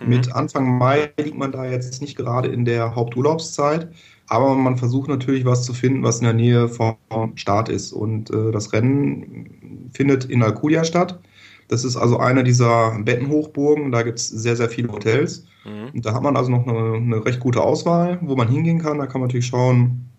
Mhm. 0.00 0.08
Mit 0.08 0.32
Anfang 0.32 0.78
Mai 0.78 1.12
liegt 1.16 1.38
man 1.38 1.52
da 1.52 1.64
jetzt 1.64 2.00
nicht 2.00 2.16
gerade 2.16 2.48
in 2.48 2.64
der 2.64 2.96
Haupturlaubszeit, 2.96 3.88
aber 4.26 4.56
man 4.56 4.78
versucht 4.78 5.08
natürlich 5.08 5.44
was 5.44 5.64
zu 5.64 5.74
finden, 5.74 6.02
was 6.02 6.18
in 6.18 6.24
der 6.24 6.32
Nähe 6.32 6.68
vom 6.68 6.96
Start 7.36 7.68
ist. 7.68 7.92
Und 7.92 8.30
äh, 8.30 8.50
das 8.50 8.72
Rennen 8.72 9.90
findet 9.92 10.24
in 10.24 10.42
Alcudia 10.42 10.82
statt. 10.82 11.20
Das 11.68 11.84
ist 11.84 11.96
also 11.96 12.18
eine 12.18 12.42
dieser 12.42 12.98
Bettenhochburgen. 12.98 13.92
Da 13.92 14.02
gibt 14.02 14.18
es 14.18 14.28
sehr, 14.28 14.56
sehr 14.56 14.68
viele 14.68 14.90
Hotels. 14.90 15.46
Mhm. 15.64 15.94
Und 15.94 16.04
da 16.04 16.14
hat 16.14 16.22
man 16.22 16.36
also 16.36 16.50
noch 16.50 16.66
eine, 16.66 16.96
eine 16.96 17.24
recht 17.24 17.38
gute 17.38 17.62
Auswahl, 17.62 18.18
wo 18.22 18.34
man 18.34 18.48
hingehen 18.48 18.80
kann. 18.80 18.98
Da 18.98 19.06
kann 19.06 19.20
man 19.20 19.28
natürlich 19.28 19.46
schauen, 19.46 20.11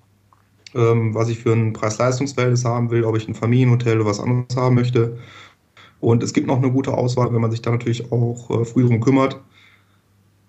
ähm, 0.76 1.14
was 1.14 1.30
ich 1.30 1.40
für 1.40 1.54
ein 1.54 1.74
Preis-Leistungs-Verhältnis 1.74 2.66
haben 2.66 2.90
will, 2.90 3.04
ob 3.04 3.16
ich 3.16 3.28
ein 3.28 3.36
Familienhotel 3.36 3.98
oder 3.98 4.10
was 4.10 4.20
anderes 4.20 4.56
haben 4.56 4.76
möchte. 4.76 5.18
Und 6.00 6.24
es 6.24 6.34
gibt 6.34 6.48
noch 6.48 6.58
eine 6.58 6.72
gute 6.72 6.94
Auswahl, 6.94 7.34
wenn 7.34 7.42
man 7.42 7.52
sich 7.52 7.62
da 7.62 7.72
natürlich 7.72 8.12
auch 8.12 8.50
äh, 8.50 8.66
früh 8.66 8.86
drum 8.86 9.00
kümmert. 9.00 9.40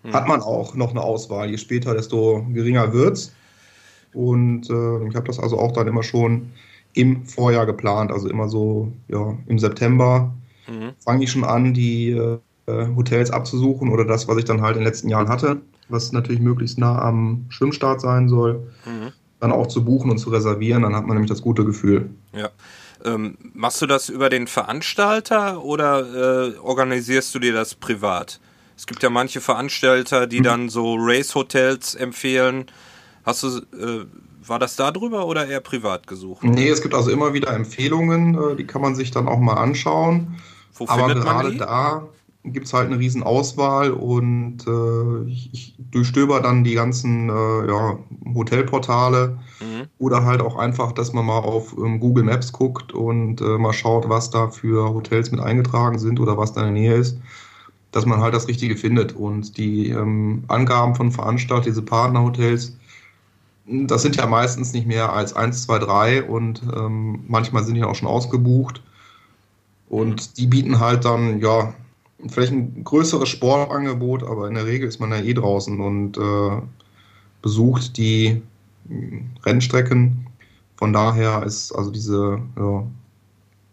Hm. 0.03 0.13
Hat 0.13 0.27
man 0.27 0.41
auch 0.41 0.75
noch 0.75 0.91
eine 0.91 1.03
Auswahl. 1.03 1.51
Je 1.51 1.59
später, 1.59 1.95
desto 1.95 2.45
geringer 2.53 2.93
wird 2.93 3.15
es. 3.15 3.33
Und 4.13 4.71
äh, 4.71 5.09
ich 5.09 5.15
habe 5.15 5.27
das 5.27 5.39
also 5.39 5.59
auch 5.59 5.73
dann 5.73 5.89
immer 5.89 6.03
schon 6.03 6.53
im 6.95 7.25
Vorjahr 7.27 7.67
geplant, 7.67 8.13
also 8.13 8.29
immer 8.29 8.49
so 8.49 8.93
ja, 9.09 9.37
im 9.47 9.59
September 9.59 10.33
mhm. 10.69 10.93
fange 10.99 11.25
ich 11.25 11.33
schon 11.33 11.43
an, 11.43 11.75
die 11.75 12.11
äh, 12.11 12.39
Hotels 12.97 13.31
abzusuchen 13.31 13.91
oder 13.91 14.05
das, 14.05 14.29
was 14.29 14.39
ich 14.39 14.45
dann 14.45 14.63
halt 14.63 14.77
in 14.77 14.83
den 14.83 14.87
letzten 14.87 15.09
Jahren 15.09 15.29
hatte, 15.29 15.61
was 15.89 16.13
natürlich 16.13 16.41
möglichst 16.41 16.79
nah 16.79 17.03
am 17.03 17.47
Schwimmstart 17.49 18.01
sein 18.01 18.29
soll. 18.29 18.73
Mhm 18.87 19.13
dann 19.41 19.53
auch 19.53 19.67
zu 19.67 19.85
buchen 19.85 20.11
und 20.11 20.19
zu 20.19 20.31
reservieren, 20.31 20.83
dann 20.83 20.95
hat 20.95 21.07
man 21.07 21.17
nämlich 21.17 21.31
das 21.31 21.43
gute 21.43 21.65
Gefühl. 21.65 22.11
Ja. 22.33 22.51
Ähm, 23.05 23.37
machst 23.53 23.83
du 23.83 23.87
das 23.87 24.09
über 24.09 24.31
den 24.31 24.47
Veranstalter 24.47 25.63
oder 25.63 26.55
äh, 26.55 26.59
organisierst 26.59 27.35
du 27.35 27.39
dir 27.39 27.53
das 27.53 27.75
privat? 27.75 28.41
Es 28.77 28.87
gibt 28.87 29.03
ja 29.03 29.11
manche 29.11 29.41
Veranstalter, 29.41 30.27
die 30.27 30.41
mhm. 30.41 30.45
dann 30.45 30.69
so 30.69 30.97
Race-Hotels 30.99 31.95
empfehlen. 31.95 32.67
Hast 33.25 33.43
du, 33.43 33.49
äh, 33.49 34.07
war 34.47 34.59
das 34.59 34.77
da 34.77 34.91
drüber 34.91 35.27
oder 35.27 35.47
eher 35.47 35.61
privat 35.61 36.07
gesucht? 36.07 36.45
Nee, 36.45 36.69
es 36.69 36.83
gibt 36.83 36.95
also 36.95 37.11
immer 37.11 37.35
wieder 37.35 37.53
Empfehlungen, 37.53 38.35
äh, 38.35 38.57
die 38.57 38.67
kann 38.67 38.83
man 38.83 38.95
sich 38.95 39.11
dann 39.11 39.29
auch 39.29 39.39
mal 39.39 39.55
anschauen. 39.55 40.37
Wo 40.75 40.89
Aber 40.89 41.15
gerade 41.15 41.55
da 41.57 42.09
gibt 42.45 42.67
es 42.67 42.75
halt 42.75 42.87
eine 42.87 42.99
riesen 42.99 43.23
Auswahl 43.23 43.91
und 43.91 44.67
äh, 44.67 45.31
ich, 45.31 45.51
ich, 45.53 45.75
durchstöber 45.91 46.41
dann 46.41 46.63
die 46.63 46.75
ganzen 46.75 47.31
äh, 47.31 47.67
ja, 47.67 47.99
Hotelportale 48.35 49.39
mhm. 49.61 49.87
oder 49.99 50.25
halt 50.25 50.43
auch 50.43 50.57
einfach, 50.57 50.93
dass 50.93 51.15
man 51.15 51.25
mal 51.25 51.39
auf 51.39 51.75
ähm, 51.79 52.01
Google 52.01 52.25
Maps 52.25 52.53
guckt 52.53 52.93
und 52.93 53.41
äh, 53.41 53.59
mal 53.59 53.73
schaut, 53.73 54.09
was 54.11 54.31
da 54.31 54.51
für 54.51 54.93
Hotels 54.93 55.31
mit 55.31 55.41
eingetragen 55.41 55.99
sind 55.99 56.21
oder 56.21 56.37
was 56.37 56.53
da 56.53 56.61
in 56.61 56.75
der 56.75 56.83
Nähe 56.83 56.95
ist, 56.95 57.19
dass 57.93 58.05
man 58.05 58.21
halt 58.21 58.35
das 58.35 58.47
Richtige 58.47 58.77
findet. 58.77 59.15
Und 59.15 59.57
die 59.57 59.89
ähm, 59.89 60.45
Angaben 60.49 60.95
von 60.95 61.13
Veranstaltern, 61.13 61.65
diese 61.65 61.83
Partnerhotels, 61.83 62.77
das 63.67 64.03
sind 64.03 64.17
ja 64.17 64.27
meistens 64.27 64.75
nicht 64.75 64.87
mehr 64.87 65.15
als 65.15 65.35
1, 65.35 65.63
2, 65.63 65.79
3 65.79 66.23
und 66.25 66.63
ähm, 66.77 67.25
manchmal 67.27 67.65
sind 67.65 67.77
die 67.77 67.85
auch 67.85 67.95
schon 67.95 68.09
ausgebucht. 68.09 68.83
Und 69.89 70.37
die 70.37 70.47
bieten 70.47 70.81
halt 70.81 71.05
dann, 71.07 71.41
ja, 71.41 71.73
vielleicht 72.29 72.53
ein 72.53 72.85
größeres 72.85 73.29
Sportangebot, 73.29 74.23
aber 74.23 74.49
in 74.49 74.55
der 74.55 74.67
Regel 74.67 74.89
ist 74.89 75.01
man 75.01 75.11
ja 75.11 75.19
eh 75.19 75.35
draußen 75.35 75.81
und 75.81 76.17
äh, 76.17 76.63
besucht 77.43 77.97
die 77.97 78.43
hm, 78.89 79.31
Rennstrecken. 79.45 80.27
Von 80.77 80.93
daher 80.93 81.43
ist 81.45 81.73
also 81.73 81.91
diese 81.91 82.41
ja, 82.57 82.85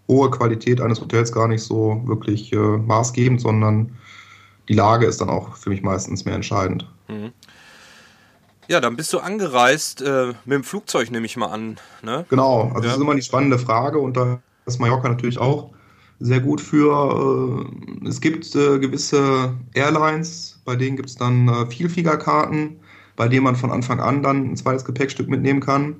hohe 0.08 0.32
Qualität 0.32 0.82
eines 0.82 1.02
Hotels 1.02 1.32
gar 1.32 1.48
nicht 1.48 1.64
so 1.64 2.02
wirklich 2.06 2.52
äh, 2.54 2.58
maßgebend, 2.58 3.42
sondern 3.42 3.96
die 4.68 4.74
Lage 4.74 5.06
ist 5.06 5.22
dann 5.22 5.30
auch 5.30 5.56
für 5.56 5.70
mich 5.70 5.82
meistens 5.82 6.26
mehr 6.26 6.36
entscheidend. 6.36 6.88
Mhm. 7.08 7.32
Ja, 8.68 8.80
dann 8.80 8.96
bist 8.96 9.12
du 9.12 9.20
angereist 9.20 10.02
äh, 10.02 10.28
mit 10.46 10.56
dem 10.56 10.64
Flugzeug, 10.64 11.12
nehme 11.12 11.26
ich 11.26 11.36
mal 11.36 11.48
an. 11.48 11.78
Ne? 12.04 12.26
Genau, 12.30 12.70
also 12.70 12.76
ja. 12.76 12.82
das 12.82 12.96
ist 12.96 13.02
immer 13.02 13.16
die 13.16 13.22
spannende 13.22 13.60
Frage 13.60 14.00
und 14.00 14.16
da 14.16 14.40
ist 14.66 14.80
Mallorca 14.80 15.10
natürlich 15.10 15.40
auch 15.40 15.72
sehr 16.22 16.40
gut 16.40 16.62
für. 16.62 17.66
Äh, 18.04 18.08
es 18.08 18.22
gibt 18.22 18.56
äh, 18.56 18.80
gewisse 18.80 19.54
Airlines, 19.74 20.62
bei 20.64 20.76
denen 20.76 20.96
gibt 20.96 21.10
es 21.10 21.16
dann 21.16 21.48
äh, 21.50 21.66
Vielfliegerkarten, 21.66 22.80
bei 23.16 23.28
denen 23.28 23.44
man 23.44 23.56
von 23.56 23.72
Anfang 23.72 24.00
an 24.00 24.24
dann 24.24 24.52
ein 24.52 24.56
zweites 24.56 24.86
Gepäckstück 24.86 25.28
mitnehmen 25.28 25.60
kann. 25.60 25.96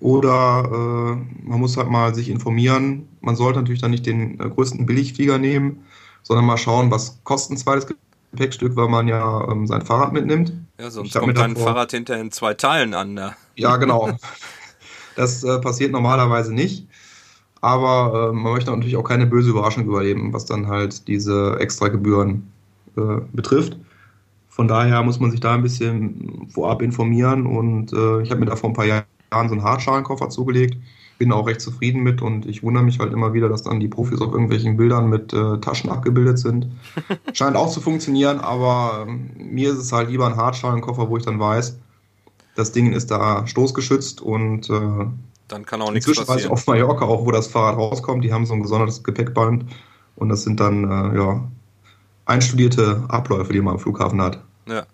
Oder 0.00 1.16
man 1.44 1.60
muss 1.60 1.78
halt 1.78 1.88
mal 1.88 2.14
sich 2.14 2.28
informieren. 2.28 3.08
Man 3.22 3.36
sollte 3.36 3.60
natürlich 3.60 3.80
dann 3.80 3.92
nicht 3.92 4.04
den 4.04 4.36
größten 4.36 4.84
Billigflieger 4.84 5.38
nehmen, 5.38 5.86
sondern 6.22 6.44
mal 6.44 6.58
schauen, 6.58 6.90
was 6.90 7.20
kostet 7.24 7.52
ein 7.52 7.56
zweites 7.56 7.86
Gepäckstück, 8.32 8.76
weil 8.76 8.88
man 8.88 9.08
ja 9.08 9.48
ähm, 9.50 9.66
sein 9.66 9.80
Fahrrad 9.80 10.12
mitnimmt. 10.12 10.52
Ja, 10.78 10.90
sonst 10.90 11.14
kommt 11.14 11.38
dein 11.38 11.56
Fahrrad 11.56 11.92
hinterher 11.92 12.22
in 12.22 12.32
zwei 12.32 12.52
Teilen 12.52 12.92
an. 12.92 13.14
Ne? 13.14 13.34
Ja, 13.54 13.76
genau. 13.76 14.10
Das 15.16 15.40
passiert 15.62 15.92
normalerweise 15.92 16.52
nicht. 16.52 16.86
Aber 17.64 18.28
äh, 18.28 18.32
man 18.34 18.52
möchte 18.52 18.70
natürlich 18.70 18.98
auch 18.98 19.04
keine 19.04 19.24
böse 19.24 19.48
Überraschung 19.48 19.86
überleben, 19.86 20.34
was 20.34 20.44
dann 20.44 20.68
halt 20.68 21.08
diese 21.08 21.56
Extragebühren 21.58 22.52
äh, 22.94 23.22
betrifft. 23.32 23.78
Von 24.50 24.68
daher 24.68 25.02
muss 25.02 25.18
man 25.18 25.30
sich 25.30 25.40
da 25.40 25.54
ein 25.54 25.62
bisschen 25.62 26.46
vorab 26.52 26.82
informieren 26.82 27.46
und 27.46 27.90
äh, 27.94 28.20
ich 28.20 28.30
habe 28.30 28.40
mir 28.40 28.46
da 28.46 28.56
vor 28.56 28.68
ein 28.68 28.74
paar 28.74 28.84
Jahren 28.84 29.06
so 29.30 29.54
einen 29.54 29.62
Hartschalenkoffer 29.62 30.28
zugelegt. 30.28 30.76
Bin 31.16 31.32
auch 31.32 31.46
recht 31.46 31.62
zufrieden 31.62 32.02
mit 32.02 32.20
und 32.20 32.44
ich 32.44 32.62
wundere 32.62 32.84
mich 32.84 32.98
halt 32.98 33.14
immer 33.14 33.32
wieder, 33.32 33.48
dass 33.48 33.62
dann 33.62 33.80
die 33.80 33.88
Profis 33.88 34.20
auf 34.20 34.32
irgendwelchen 34.32 34.76
Bildern 34.76 35.08
mit 35.08 35.32
äh, 35.32 35.58
Taschen 35.60 35.88
abgebildet 35.88 36.38
sind. 36.38 36.66
Scheint 37.32 37.56
auch 37.56 37.70
zu 37.70 37.80
funktionieren, 37.80 38.40
aber 38.40 39.06
ähm, 39.08 39.30
mir 39.38 39.70
ist 39.72 39.78
es 39.78 39.90
halt 39.90 40.10
lieber 40.10 40.26
ein 40.26 40.36
Hartschalenkoffer, 40.36 41.08
wo 41.08 41.16
ich 41.16 41.24
dann 41.24 41.40
weiß, 41.40 41.78
das 42.56 42.72
Ding 42.72 42.92
ist 42.92 43.10
da 43.10 43.46
stoßgeschützt 43.46 44.20
und 44.20 44.68
äh, 44.68 45.06
dann 45.48 45.66
kann 45.66 45.82
auch 45.82 45.90
nichts 45.90 46.06
passieren. 46.06 46.22
Inzwischen 46.22 46.28
weiß 46.28 46.44
ich 46.44 46.50
auf 46.50 46.66
Mallorca 46.66 47.04
auch, 47.04 47.24
wo 47.24 47.30
das 47.30 47.48
Fahrrad 47.48 47.76
rauskommt. 47.76 48.24
Die 48.24 48.32
haben 48.32 48.46
so 48.46 48.54
ein 48.54 48.62
gesondertes 48.62 49.02
Gepäckband 49.02 49.66
und 50.16 50.28
das 50.28 50.42
sind 50.42 50.60
dann 50.60 50.84
äh, 50.84 51.18
ja, 51.18 51.48
einstudierte 52.26 53.04
Abläufe, 53.08 53.52
die 53.52 53.60
man 53.60 53.74
am 53.74 53.80
Flughafen 53.80 54.20
hat. 54.22 54.40
Ja. 54.66 54.86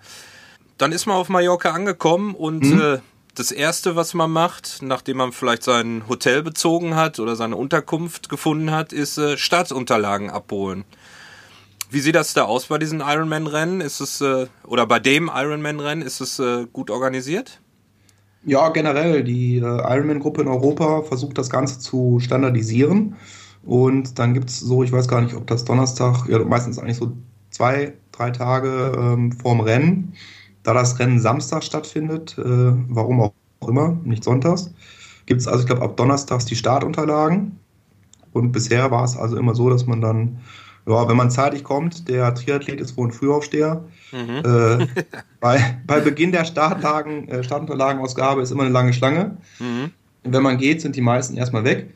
Dann 0.78 0.92
ist 0.92 1.07
man 1.07 1.16
auf 1.16 1.28
Mallorca 1.28 1.71
angekommen 1.71 2.35
und 2.35 2.64
mhm. 2.64 2.80
äh, 2.80 2.99
das 3.35 3.52
Erste, 3.52 3.97
was 3.97 4.14
man 4.14 4.30
macht, 4.30 4.83
nachdem 4.83 5.19
man 5.19 5.33
vielleicht 5.33 5.62
sein 5.62 6.02
Hotel 6.09 6.42
bezogen 6.42 6.97
hat 6.97 7.21
oder 7.21 7.37
seine 7.37 7.57
Unterkunft 7.57 8.28
gefunden 8.28 8.71
hat, 8.71 8.92
ist 8.92 9.19
äh, 9.19 9.38
Staatsunterlagen 9.38 10.30
abholen. 10.30 10.85
Wie 11.90 12.00
sieht 12.00 12.14
das 12.14 12.35
da 12.35 12.45
aus 12.45 12.66
bei 12.66 12.78
diesen 12.78 13.00
Ironman-Rennen? 13.00 13.80
Ist 13.80 14.00
es, 14.00 14.21
äh, 14.21 14.47
oder 14.64 14.87
bei 14.87 14.99
dem 14.99 15.30
Ironman-Rennen, 15.33 16.02
ist 16.02 16.21
es 16.21 16.38
äh, 16.38 16.66
gut 16.73 16.90
organisiert? 16.90 17.61
Ja, 18.44 18.70
generell. 18.70 19.23
Die 19.23 19.56
äh, 19.59 19.61
Ironman-Gruppe 19.61 20.42
in 20.42 20.49
Europa 20.49 21.02
versucht 21.02 21.37
das 21.38 21.50
Ganze 21.50 21.78
zu 21.78 22.18
standardisieren. 22.20 23.16
Und 23.64 24.18
dann 24.18 24.32
gibt 24.35 24.49
es 24.49 24.61
so, 24.61 24.82
ich 24.82 24.92
weiß 24.92 25.09
gar 25.09 25.20
nicht, 25.20 25.35
ob 25.35 25.47
das 25.47 25.64
Donnerstag, 25.64 26.26
ja, 26.28 26.38
meistens 26.44 26.78
eigentlich 26.78 26.97
so 26.97 27.12
zwei, 27.50 27.94
drei 28.12 28.30
Tage 28.30 28.92
ähm, 28.97 29.32
vorm 29.32 29.61
Rennen. 29.61 30.14
Da 30.62 30.75
das 30.75 30.99
Rennen 30.99 31.20
Samstag 31.20 31.62
stattfindet, 31.64 32.37
äh, 32.38 32.44
warum 32.44 33.20
auch 33.20 33.32
immer, 33.66 33.99
nicht 34.04 34.25
sonntags, 34.25 34.73
gibt 35.26 35.40
es 35.40 35.49
also, 35.49 35.61
ich 35.61 35.66
glaube, 35.66 35.82
ab 35.82 35.97
Donnerstags 35.97 36.47
die 36.47 36.56
Startunterlagen. 36.56 37.59
Und 38.32 38.52
bisher 38.52 38.90
war 38.90 39.04
es 39.04 39.16
also 39.16 39.37
immer 39.37 39.54
so, 39.54 39.68
dass 39.68 39.87
man 39.87 40.00
dann 40.00 40.40
ja, 40.87 41.08
wenn 41.08 41.16
man 41.16 41.30
zeitig 41.30 41.64
kommt, 41.64 42.08
der 42.08 42.34
Triathlet 42.34 42.80
ist 42.80 42.96
wohl 42.96 43.08
ein 43.08 43.12
Frühaufsteher. 43.12 43.84
Mhm. 44.12 44.42
Äh, 44.44 44.87
bei, 45.40 45.78
bei 45.87 46.00
Beginn 46.00 46.32
der 46.32 46.44
Startlagen, 46.44 47.28
äh, 47.28 47.44
Startunterlagenausgabe 47.44 48.42
ist 48.42 48.50
immer 48.50 48.62
eine 48.62 48.72
lange 48.72 48.92
Schlange. 48.92 49.37
Mhm. 49.58 49.92
Wenn 50.25 50.42
man 50.42 50.58
geht, 50.58 50.80
sind 50.80 50.96
die 50.96 51.00
meisten 51.00 51.37
erstmal 51.37 51.64
weg. 51.64 51.94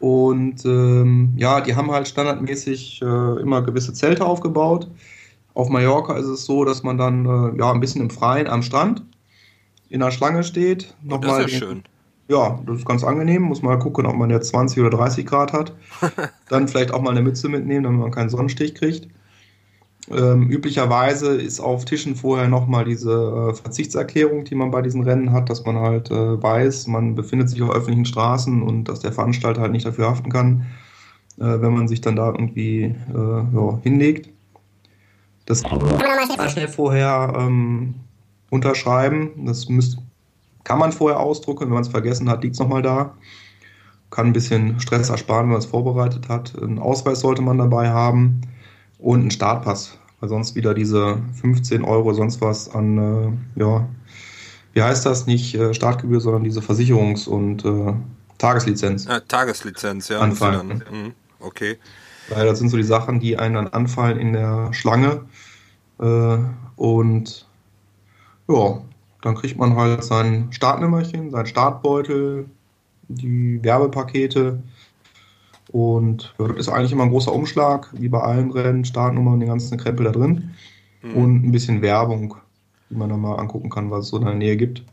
Und 0.00 0.64
ähm, 0.66 1.32
ja, 1.36 1.60
die 1.60 1.74
haben 1.76 1.90
halt 1.90 2.08
standardmäßig 2.08 3.00
äh, 3.00 3.40
immer 3.40 3.62
gewisse 3.62 3.94
Zelte 3.94 4.24
aufgebaut. 4.26 4.88
Auf 5.54 5.68
Mallorca 5.68 6.16
ist 6.16 6.26
es 6.26 6.44
so, 6.44 6.64
dass 6.64 6.82
man 6.82 6.98
dann 6.98 7.24
äh, 7.24 7.58
ja 7.58 7.72
ein 7.72 7.80
bisschen 7.80 8.02
im 8.02 8.10
Freien 8.10 8.48
am 8.48 8.62
Strand 8.62 9.02
in 9.88 10.00
der 10.00 10.10
Schlange 10.10 10.44
steht. 10.44 10.94
Nochmal 11.02 11.42
das 11.42 11.52
ist 11.52 11.60
ja 11.60 11.66
schön. 11.66 11.84
Ja, 12.28 12.58
das 12.66 12.78
ist 12.78 12.86
ganz 12.86 13.04
angenehm. 13.04 13.42
Muss 13.42 13.62
mal 13.62 13.78
gucken, 13.78 14.06
ob 14.06 14.16
man 14.16 14.30
jetzt 14.30 14.48
20 14.48 14.80
oder 14.80 14.90
30 14.90 15.26
Grad 15.26 15.52
hat. 15.52 15.74
Dann 16.48 16.68
vielleicht 16.68 16.92
auch 16.92 17.02
mal 17.02 17.10
eine 17.10 17.22
Mütze 17.22 17.48
mitnehmen, 17.48 17.84
damit 17.84 18.00
man 18.00 18.10
keinen 18.10 18.30
Sonnenstich 18.30 18.74
kriegt. 18.74 19.08
Ähm, 20.10 20.50
üblicherweise 20.50 21.34
ist 21.34 21.60
auf 21.60 21.86
Tischen 21.86 22.14
vorher 22.14 22.48
nochmal 22.48 22.84
diese 22.84 23.12
äh, 23.50 23.54
Verzichtserklärung, 23.54 24.44
die 24.44 24.54
man 24.54 24.70
bei 24.70 24.82
diesen 24.82 25.02
Rennen 25.02 25.32
hat, 25.32 25.48
dass 25.48 25.64
man 25.64 25.76
halt 25.76 26.10
äh, 26.10 26.42
weiß, 26.42 26.88
man 26.88 27.14
befindet 27.14 27.48
sich 27.48 27.62
auf 27.62 27.70
öffentlichen 27.70 28.04
Straßen 28.04 28.62
und 28.62 28.84
dass 28.84 29.00
der 29.00 29.12
Veranstalter 29.12 29.62
halt 29.62 29.72
nicht 29.72 29.86
dafür 29.86 30.10
haften 30.10 30.30
kann, 30.30 30.66
äh, 31.38 31.44
wenn 31.44 31.72
man 31.72 31.88
sich 31.88 32.02
dann 32.02 32.16
da 32.16 32.26
irgendwie 32.26 32.94
äh, 33.14 33.54
ja, 33.54 33.78
hinlegt. 33.82 34.28
Das 35.46 35.62
kann 35.62 35.78
man 35.78 36.48
schnell 36.50 36.68
vorher 36.68 37.32
ähm, 37.38 37.94
unterschreiben. 38.50 39.30
Das 39.46 39.68
müsst, 39.70 39.98
kann 40.64 40.78
man 40.78 40.92
vorher 40.92 41.20
ausdrucken, 41.20 41.66
wenn 41.66 41.74
man 41.74 41.82
es 41.82 41.88
vergessen 41.88 42.28
hat, 42.28 42.42
liegt 42.42 42.54
es 42.54 42.60
nochmal 42.60 42.82
da. 42.82 43.14
Kann 44.10 44.28
ein 44.28 44.32
bisschen 44.32 44.80
Stress 44.80 45.10
ersparen, 45.10 45.44
wenn 45.44 45.52
man 45.52 45.58
es 45.58 45.66
vorbereitet 45.66 46.28
hat. 46.28 46.54
Einen 46.60 46.78
Ausweis 46.78 47.20
sollte 47.20 47.42
man 47.42 47.58
dabei 47.58 47.90
haben 47.90 48.40
und 48.98 49.20
einen 49.20 49.30
Startpass, 49.30 49.98
weil 50.20 50.28
sonst 50.28 50.54
wieder 50.54 50.72
diese 50.72 51.18
15 51.40 51.84
Euro 51.84 52.14
sonst 52.14 52.40
was 52.40 52.74
an, 52.74 52.98
äh, 53.56 53.60
ja, 53.60 53.88
wie 54.72 54.82
heißt 54.82 55.04
das, 55.06 55.26
nicht 55.26 55.54
äh, 55.54 55.74
Startgebühr, 55.74 56.20
sondern 56.20 56.44
diese 56.44 56.60
Versicherungs- 56.60 57.28
und 57.28 57.64
äh, 57.64 57.94
Tageslizenz. 58.38 59.04
Ja, 59.04 59.20
Tageslizenz, 59.20 60.08
ja. 60.08 60.20
Anfallen. 60.20 60.82
Mhm, 60.90 61.12
okay. 61.40 61.78
Weil 62.28 62.46
das 62.46 62.58
sind 62.58 62.70
so 62.70 62.76
die 62.76 62.82
Sachen, 62.82 63.20
die 63.20 63.38
einen 63.38 63.54
dann 63.54 63.68
anfallen 63.68 64.18
in 64.18 64.32
der 64.32 64.72
Schlange. 64.72 65.24
Äh, 66.00 66.38
und 66.76 67.46
ja, 68.48 68.82
dann 69.24 69.36
kriegt 69.36 69.58
man 69.58 69.74
halt 69.74 70.04
sein 70.04 70.48
Startnummerchen, 70.50 71.30
sein 71.30 71.46
Startbeutel, 71.46 72.44
die 73.08 73.58
Werbepakete. 73.62 74.62
Und 75.72 76.34
das 76.36 76.56
ist 76.58 76.68
eigentlich 76.68 76.92
immer 76.92 77.04
ein 77.04 77.10
großer 77.10 77.32
Umschlag, 77.32 77.88
wie 77.94 78.10
bei 78.10 78.20
allen 78.20 78.50
Rennen, 78.50 78.84
Startnummer 78.84 79.32
und 79.32 79.40
den 79.40 79.48
ganzen 79.48 79.78
Krempel 79.78 80.04
da 80.04 80.12
drin. 80.12 80.50
Mhm. 81.02 81.14
Und 81.14 81.44
ein 81.46 81.52
bisschen 81.52 81.80
Werbung, 81.80 82.36
die 82.90 82.96
man 82.96 83.08
dann 83.08 83.22
mal 83.22 83.36
angucken 83.36 83.70
kann, 83.70 83.90
was 83.90 84.04
es 84.04 84.10
so 84.10 84.18
in 84.18 84.26
der 84.26 84.34
Nähe 84.34 84.58
gibt. 84.58 84.84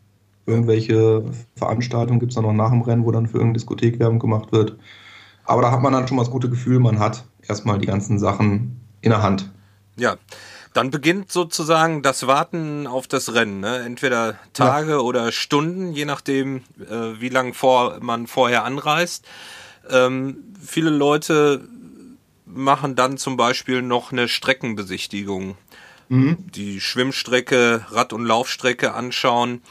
Irgendwelche 0.46 1.26
Veranstaltungen 1.58 2.22
gibt 2.22 2.32
es 2.32 2.36
dann 2.36 2.46
noch 2.46 2.54
nach 2.54 2.72
dem 2.72 2.82
Rennen, 2.82 3.06
wo 3.06 3.12
dann 3.12 3.28
für 3.28 3.34
irgendeine 3.34 3.60
Diskothek 3.60 4.00
Werbung 4.00 4.20
gemacht 4.20 4.54
wird. 4.54 4.78
Aber 5.44 5.62
da 5.62 5.72
hat 5.72 5.82
man 5.82 5.92
dann 5.92 6.08
schon 6.08 6.16
mal 6.16 6.24
das 6.24 6.32
gute 6.32 6.50
Gefühl, 6.50 6.80
man 6.80 7.00
hat 7.00 7.26
erstmal 7.46 7.80
die 7.80 7.88
ganzen 7.88 8.18
Sachen 8.18 8.80
in 9.02 9.10
der 9.10 9.22
Hand. 9.22 9.52
Ja, 9.98 10.16
dann 10.74 10.90
beginnt 10.90 11.32
sozusagen 11.32 12.02
das 12.02 12.28
Warten 12.28 12.88
auf 12.88 13.08
das 13.08 13.34
Rennen. 13.34 13.60
Ne? 13.60 13.80
Entweder 13.80 14.40
Tage 14.54 14.92
ja. 14.92 14.98
oder 15.00 15.32
Stunden, 15.32 15.92
je 15.92 16.06
nachdem, 16.06 16.64
äh, 16.80 17.20
wie 17.20 17.30
lange 17.30 17.54
vor, 17.54 18.00
man 18.02 18.28
vorher 18.28 18.64
anreist. 18.64 19.26
Ähm, 19.90 20.44
viele 20.64 20.90
Leute 20.90 21.68
machen 22.46 22.96
dann 22.96 23.18
zum 23.18 23.38
Beispiel 23.38 23.82
noch 23.82 24.12
eine 24.12 24.28
Streckenbesichtigung. 24.28 25.58
Mhm. 26.10 26.38
Die 26.52 26.80
Schwimmstrecke, 26.80 27.86
Rad- 27.90 28.14
und 28.14 28.26
Laufstrecke 28.26 28.94
anschauen. 28.94 29.62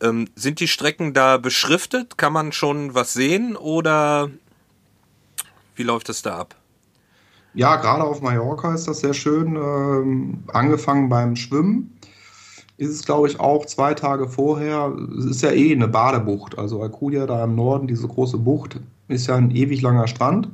Ähm, 0.00 0.28
sind 0.34 0.60
die 0.60 0.68
Strecken 0.68 1.14
da 1.14 1.38
beschriftet? 1.38 2.18
Kann 2.18 2.32
man 2.32 2.52
schon 2.52 2.94
was 2.94 3.12
sehen 3.12 3.56
oder 3.56 4.30
wie 5.76 5.82
läuft 5.84 6.08
es 6.08 6.22
da 6.22 6.38
ab? 6.38 6.57
Ja, 7.58 7.74
gerade 7.74 8.04
auf 8.04 8.22
Mallorca 8.22 8.72
ist 8.72 8.86
das 8.86 9.00
sehr 9.00 9.14
schön. 9.14 9.56
Ähm, 9.56 10.44
angefangen 10.52 11.08
beim 11.08 11.34
Schwimmen 11.34 11.92
ist 12.76 12.90
es, 12.90 13.04
glaube 13.04 13.26
ich, 13.26 13.40
auch 13.40 13.66
zwei 13.66 13.94
Tage 13.94 14.28
vorher. 14.28 14.94
Es 15.18 15.24
ist 15.24 15.42
ja 15.42 15.50
eh 15.50 15.72
eine 15.72 15.88
Badebucht. 15.88 16.56
Also 16.56 16.80
Alcudia 16.80 17.26
da 17.26 17.42
im 17.42 17.56
Norden, 17.56 17.88
diese 17.88 18.06
große 18.06 18.38
Bucht, 18.38 18.78
ist 19.08 19.26
ja 19.26 19.34
ein 19.34 19.50
ewig 19.50 19.82
langer 19.82 20.06
Strand. 20.06 20.50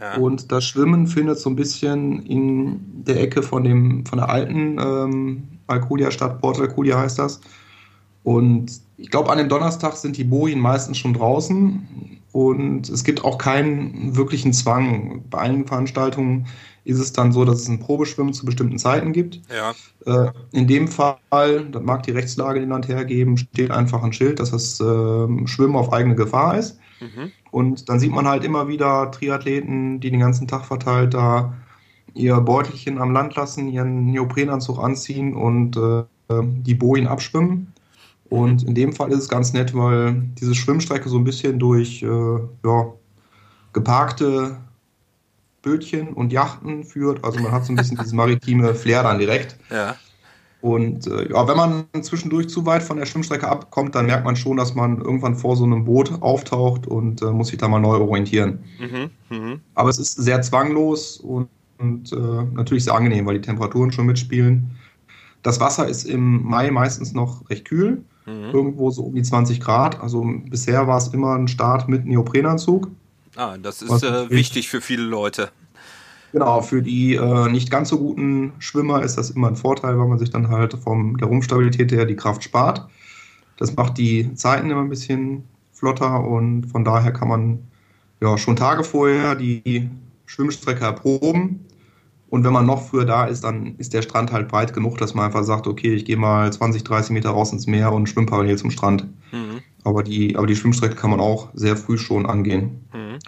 Ja. 0.00 0.16
Und 0.16 0.50
das 0.50 0.64
Schwimmen 0.64 1.06
findet 1.06 1.38
so 1.38 1.50
ein 1.50 1.56
bisschen 1.56 2.24
in 2.24 3.04
der 3.04 3.20
Ecke 3.20 3.42
von, 3.42 3.62
dem, 3.62 4.06
von 4.06 4.16
der 4.16 4.30
alten 4.30 4.78
ähm, 4.80 5.42
Alcudia-Stadt, 5.66 6.40
Port 6.40 6.58
Alcudia 6.58 6.98
heißt 6.98 7.18
das. 7.18 7.42
Und 8.22 8.80
ich 8.96 9.10
glaube, 9.10 9.30
an 9.30 9.36
dem 9.36 9.50
Donnerstag 9.50 9.96
sind 9.96 10.16
die 10.16 10.24
Bojen 10.24 10.60
meistens 10.60 10.96
schon 10.96 11.12
draußen. 11.12 12.17
Und 12.38 12.88
es 12.88 13.02
gibt 13.02 13.24
auch 13.24 13.36
keinen 13.36 14.14
wirklichen 14.14 14.52
Zwang. 14.52 15.24
Bei 15.28 15.38
einigen 15.38 15.66
Veranstaltungen 15.66 16.46
ist 16.84 17.00
es 17.00 17.12
dann 17.12 17.32
so, 17.32 17.44
dass 17.44 17.62
es 17.62 17.68
ein 17.68 17.80
Probeschwimmen 17.80 18.32
zu 18.32 18.46
bestimmten 18.46 18.78
Zeiten 18.78 19.12
gibt. 19.12 19.40
Ja. 19.50 19.74
Äh, 20.06 20.30
in 20.52 20.68
dem 20.68 20.86
Fall, 20.86 21.18
das 21.72 21.82
mag 21.82 22.04
die 22.04 22.12
Rechtslage 22.12 22.60
den 22.60 22.68
Land 22.68 22.86
hergeben, 22.86 23.38
steht 23.38 23.72
einfach 23.72 24.04
ein 24.04 24.12
Schild, 24.12 24.38
dass 24.38 24.52
das 24.52 24.78
äh, 24.78 25.46
Schwimmen 25.48 25.74
auf 25.74 25.92
eigene 25.92 26.14
Gefahr 26.14 26.56
ist. 26.56 26.78
Mhm. 27.00 27.32
Und 27.50 27.88
dann 27.88 27.98
sieht 27.98 28.12
man 28.12 28.28
halt 28.28 28.44
immer 28.44 28.68
wieder 28.68 29.10
Triathleten, 29.10 29.98
die 29.98 30.12
den 30.12 30.20
ganzen 30.20 30.46
Tag 30.46 30.64
verteilt 30.64 31.14
da 31.14 31.54
ihr 32.14 32.36
Beutelchen 32.40 32.98
am 32.98 33.10
Land 33.10 33.34
lassen, 33.34 33.66
ihren 33.66 34.12
Neoprenanzug 34.12 34.78
anziehen 34.78 35.34
und 35.34 35.76
äh, 35.76 36.04
die 36.30 36.74
Bojen 36.76 37.08
abschwimmen. 37.08 37.72
Und 38.30 38.62
in 38.64 38.74
dem 38.74 38.92
Fall 38.92 39.10
ist 39.10 39.20
es 39.20 39.28
ganz 39.28 39.52
nett, 39.52 39.74
weil 39.74 40.22
diese 40.38 40.54
Schwimmstrecke 40.54 41.08
so 41.08 41.16
ein 41.16 41.24
bisschen 41.24 41.58
durch 41.58 42.02
äh, 42.02 42.06
ja, 42.06 42.92
geparkte 43.72 44.56
Bötchen 45.62 46.08
und 46.08 46.32
Yachten 46.32 46.84
führt. 46.84 47.24
Also 47.24 47.40
man 47.40 47.52
hat 47.52 47.64
so 47.64 47.72
ein 47.72 47.76
bisschen 47.76 47.96
dieses 47.96 48.12
maritime 48.12 48.74
Flair 48.74 49.02
dann 49.02 49.18
direkt. 49.18 49.56
Ja. 49.70 49.96
Und 50.60 51.06
äh, 51.06 51.30
ja, 51.30 51.46
wenn 51.46 51.56
man 51.56 51.84
zwischendurch 52.02 52.48
zu 52.48 52.66
weit 52.66 52.82
von 52.82 52.96
der 52.96 53.06
Schwimmstrecke 53.06 53.48
abkommt, 53.48 53.94
dann 53.94 54.06
merkt 54.06 54.24
man 54.24 54.34
schon, 54.34 54.56
dass 54.56 54.74
man 54.74 54.98
irgendwann 54.98 55.36
vor 55.36 55.56
so 55.56 55.64
einem 55.64 55.84
Boot 55.84 56.20
auftaucht 56.20 56.86
und 56.86 57.22
äh, 57.22 57.26
muss 57.26 57.48
sich 57.48 57.58
da 57.58 57.68
mal 57.68 57.78
neu 57.78 57.98
orientieren. 57.98 58.58
Mhm, 58.80 59.10
mh. 59.36 59.58
Aber 59.76 59.88
es 59.88 59.98
ist 59.98 60.14
sehr 60.14 60.42
zwanglos 60.42 61.18
und, 61.18 61.48
und 61.78 62.12
äh, 62.12 62.44
natürlich 62.54 62.84
sehr 62.84 62.94
angenehm, 62.94 63.24
weil 63.26 63.34
die 63.34 63.46
Temperaturen 63.46 63.92
schon 63.92 64.06
mitspielen. 64.06 64.72
Das 65.42 65.60
Wasser 65.60 65.86
ist 65.86 66.04
im 66.04 66.42
Mai 66.42 66.72
meistens 66.72 67.12
noch 67.12 67.48
recht 67.50 67.64
kühl, 67.64 68.02
mhm. 68.28 68.50
irgendwo 68.52 68.90
so 68.90 69.02
um 69.02 69.14
die 69.14 69.22
20 69.22 69.60
Grad. 69.60 70.00
Also 70.00 70.24
bisher 70.48 70.86
war 70.86 70.98
es 70.98 71.08
immer 71.08 71.34
ein 71.34 71.48
Start 71.48 71.88
mit 71.88 72.06
Neoprenanzug. 72.06 72.90
Ah, 73.36 73.56
das 73.56 73.82
ist 73.82 74.02
äh, 74.02 74.30
wichtig 74.30 74.68
für 74.68 74.80
viele 74.80 75.04
Leute. 75.04 75.50
Genau, 76.32 76.60
für 76.60 76.82
die 76.82 77.14
äh, 77.14 77.48
nicht 77.48 77.70
ganz 77.70 77.88
so 77.88 77.98
guten 77.98 78.52
Schwimmer 78.58 79.02
ist 79.02 79.16
das 79.16 79.30
immer 79.30 79.48
ein 79.48 79.56
Vorteil, 79.56 79.98
weil 79.98 80.08
man 80.08 80.18
sich 80.18 80.30
dann 80.30 80.48
halt 80.48 80.74
von 80.74 81.16
der 81.16 81.28
Rumpfstabilität 81.28 81.90
her 81.90 82.04
die 82.04 82.16
Kraft 82.16 82.44
spart. 82.44 82.86
Das 83.56 83.74
macht 83.76 83.96
die 83.96 84.34
Zeiten 84.34 84.70
immer 84.70 84.82
ein 84.82 84.90
bisschen 84.90 85.44
flotter 85.72 86.24
und 86.24 86.66
von 86.66 86.84
daher 86.84 87.12
kann 87.12 87.28
man 87.28 87.58
ja 88.20 88.36
schon 88.36 88.56
Tage 88.56 88.84
vorher 88.84 89.36
die 89.36 89.88
Schwimmstrecke 90.26 90.84
erproben. 90.84 91.64
Und 92.30 92.44
wenn 92.44 92.52
man 92.52 92.66
noch 92.66 92.88
früher 92.88 93.06
da 93.06 93.24
ist, 93.24 93.44
dann 93.44 93.76
ist 93.76 93.94
der 93.94 94.02
Strand 94.02 94.32
halt 94.32 94.48
breit 94.48 94.74
genug, 94.74 94.98
dass 94.98 95.14
man 95.14 95.26
einfach 95.26 95.44
sagt, 95.44 95.66
okay, 95.66 95.94
ich 95.94 96.04
gehe 96.04 96.16
mal 96.16 96.52
20, 96.52 96.84
30 96.84 97.10
Meter 97.12 97.30
raus 97.30 97.52
ins 97.52 97.66
Meer 97.66 97.92
und 97.92 98.08
schwimme 98.08 98.26
parallel 98.26 98.58
zum 98.58 98.70
Strand. 98.70 99.06
Mhm. 99.32 99.62
Aber 99.84 100.02
die, 100.02 100.36
aber 100.36 100.46
die 100.46 100.56
Schwimmstrecke 100.56 100.94
kann 100.94 101.10
man 101.10 101.20
auch 101.20 101.48
sehr 101.54 101.76
früh 101.76 101.96
schon 101.96 102.26
angehen. 102.26 102.84
Mhm. 102.92 103.18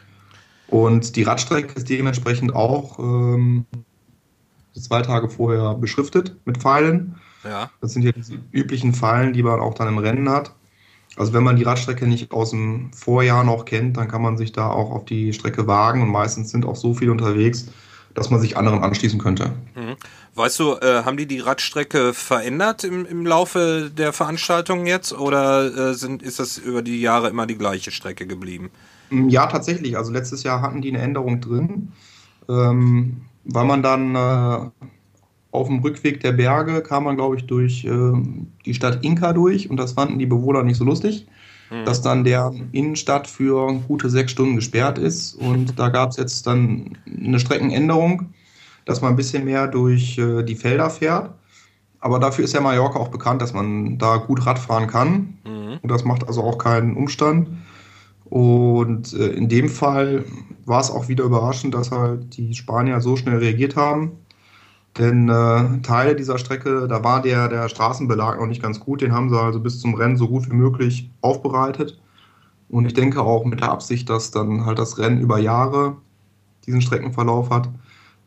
Und 0.69 1.17
die 1.17 1.23
Radstrecke 1.23 1.75
ist 1.75 1.89
dementsprechend 1.89 2.55
auch 2.55 2.99
ähm, 2.99 3.65
zwei 4.75 5.03
Tage 5.03 5.29
vorher 5.29 5.75
beschriftet 5.75 6.37
mit 6.45 6.59
Pfeilen. 6.59 7.17
Ja. 7.43 7.71
Das 7.81 7.93
sind 7.93 8.03
ja 8.03 8.13
diese 8.13 8.35
üblichen 8.53 8.93
Pfeilen, 8.93 9.33
die 9.33 9.43
man 9.43 9.61
auch 9.61 9.75
dann 9.75 9.89
im 9.89 9.99
Rennen 9.99 10.29
hat. 10.29 10.55
Also 11.17 11.33
wenn 11.33 11.43
man 11.43 11.57
die 11.57 11.65
Radstrecke 11.65 12.07
nicht 12.07 12.33
aus 12.33 12.51
dem 12.51 12.93
Vorjahr 12.93 13.45
noch 13.45 13.65
kennt, 13.65 13.97
dann 13.97 14.09
kann 14.09 14.23
man 14.23 14.37
sich 14.37 14.53
da 14.53 14.69
auch 14.71 14.91
auf 14.91 15.07
die 15.07 15.33
Strecke 15.33 15.67
wagen 15.67 16.03
und 16.03 16.09
meistens 16.09 16.51
sind 16.51 16.65
auch 16.65 16.77
so 16.77 16.95
viele 16.95 17.11
unterwegs, 17.11 17.69
dass 18.14 18.31
man 18.31 18.40
sich 18.40 18.57
anderen 18.57 18.83
anschließen 18.83 19.18
könnte. 19.18 19.53
Mhm. 19.75 19.96
Weißt 20.35 20.59
du, 20.59 20.77
äh, 20.77 21.03
haben 21.05 21.16
die 21.16 21.27
die 21.27 21.40
Radstrecke 21.40 22.14
verändert 22.14 22.85
im, 22.85 23.05
im 23.05 23.27
Laufe 23.27 23.90
der 23.96 24.12
Veranstaltung 24.12 24.87
jetzt 24.87 25.12
oder 25.12 25.90
äh, 25.90 25.94
sind, 25.94 26.23
ist 26.23 26.38
das 26.38 26.59
über 26.59 26.83
die 26.83 27.01
Jahre 27.01 27.29
immer 27.29 27.46
die 27.46 27.59
gleiche 27.59 27.90
Strecke 27.90 28.27
geblieben? 28.27 28.70
Mm, 29.11 29.29
ja, 29.29 29.46
tatsächlich. 29.46 29.96
Also 29.96 30.12
letztes 30.12 30.42
Jahr 30.42 30.62
hatten 30.62 30.83
die 30.83 30.90
eine 30.90 31.01
Änderung 31.01 31.40
drin, 31.40 31.92
ähm, 32.49 33.23
weil 33.44 33.64
man 33.64 33.83
dann 33.83 34.14
äh, 34.14 34.88
auf 35.51 35.66
dem 35.66 35.81
Rückweg 35.81 36.20
der 36.20 36.33
Berge 36.33 36.83
kam 36.83 37.05
man, 37.05 37.16
glaube 37.16 37.37
ich, 37.37 37.46
durch 37.46 37.85
äh, 37.85 38.12
die 38.64 38.75
Stadt 38.75 39.05
Inka 39.05 39.33
durch 39.33 39.68
und 39.68 39.77
das 39.77 39.92
fanden 39.92 40.18
die 40.18 40.27
Bewohner 40.27 40.62
nicht 40.62 40.77
so 40.77 40.85
lustig, 40.85 41.27
mhm. 41.70 41.85
dass 41.85 42.02
dann 42.02 42.24
der 42.24 42.52
Innenstadt 42.72 43.26
für 43.26 43.72
gute 43.88 44.11
sechs 44.11 44.33
Stunden 44.33 44.56
gesperrt 44.56 44.98
ist 44.98 45.35
und 45.35 45.78
da 45.78 45.88
gab 45.88 46.11
es 46.11 46.16
jetzt 46.16 46.46
dann 46.46 46.98
eine 47.06 47.40
Streckenänderung 47.40 48.33
dass 48.90 49.00
man 49.00 49.12
ein 49.12 49.16
bisschen 49.16 49.44
mehr 49.44 49.68
durch 49.68 50.18
äh, 50.18 50.42
die 50.42 50.56
Felder 50.56 50.90
fährt. 50.90 51.30
Aber 52.00 52.18
dafür 52.18 52.44
ist 52.44 52.54
ja 52.54 52.61
Mallorca 52.61 52.98
auch 52.98 53.09
bekannt, 53.09 53.42
dass 53.42 53.52
man 53.52 53.98
da 53.98 54.16
gut 54.16 54.46
Radfahren 54.46 54.87
kann. 54.87 55.38
Mhm. 55.44 55.78
Und 55.83 55.90
das 55.90 56.04
macht 56.04 56.26
also 56.26 56.42
auch 56.42 56.59
keinen 56.59 56.96
Umstand. 56.96 57.48
Und 58.24 59.12
äh, 59.12 59.28
in 59.28 59.48
dem 59.48 59.68
Fall 59.68 60.24
war 60.64 60.80
es 60.80 60.90
auch 60.90 61.09
wieder 61.09 61.24
überraschend, 61.24 61.74
dass 61.74 61.90
halt 61.90 62.37
die 62.37 62.54
Spanier 62.54 63.00
so 63.00 63.16
schnell 63.16 63.38
reagiert 63.38 63.76
haben. 63.76 64.12
Denn 64.98 65.29
äh, 65.29 65.83
Teile 65.83 66.16
dieser 66.16 66.38
Strecke, 66.38 66.88
da 66.88 67.05
war 67.05 67.22
der, 67.22 67.48
der 67.48 67.68
Straßenbelag 67.68 68.38
noch 68.38 68.46
nicht 68.46 68.62
ganz 68.62 68.81
gut. 68.81 69.00
Den 69.00 69.12
haben 69.12 69.31
sie 69.31 69.38
also 69.38 69.61
bis 69.61 69.81
zum 69.81 69.94
Rennen 69.94 70.16
so 70.16 70.29
gut 70.29 70.50
wie 70.50 70.55
möglich 70.55 71.11
aufbereitet. 71.20 72.00
Und 72.68 72.87
ich 72.87 72.94
denke 72.94 73.22
auch 73.22 73.44
mit 73.44 73.61
der 73.61 73.70
Absicht, 73.70 74.11
dass 74.11 74.31
dann 74.31 74.66
halt 74.66 74.79
das 74.79 74.98
Rennen 74.98 75.20
über 75.20 75.38
Jahre 75.38 75.96
diesen 76.66 76.83
Streckenverlauf 76.83 77.50
hat 77.50 77.68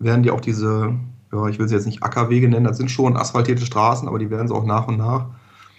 werden 0.04 0.24
die 0.24 0.32
auch 0.32 0.42
diese, 0.42 0.96
ja, 1.32 1.48
ich 1.48 1.60
will 1.60 1.68
sie 1.68 1.76
jetzt 1.76 1.86
nicht 1.86 2.04
Ackerwege 2.04 2.50
nennen, 2.50 2.66
das 2.66 2.78
sind 2.78 2.92
schon 2.92 3.18
asphaltierte 3.18 3.66
Straßen, 3.66 4.08
aber 4.08 4.20
die 4.20 4.30
werden 4.30 4.48
sie 4.48 4.54
auch 4.54 4.66
nach 4.66 4.88
und 4.88 4.98
nach, 4.98 5.26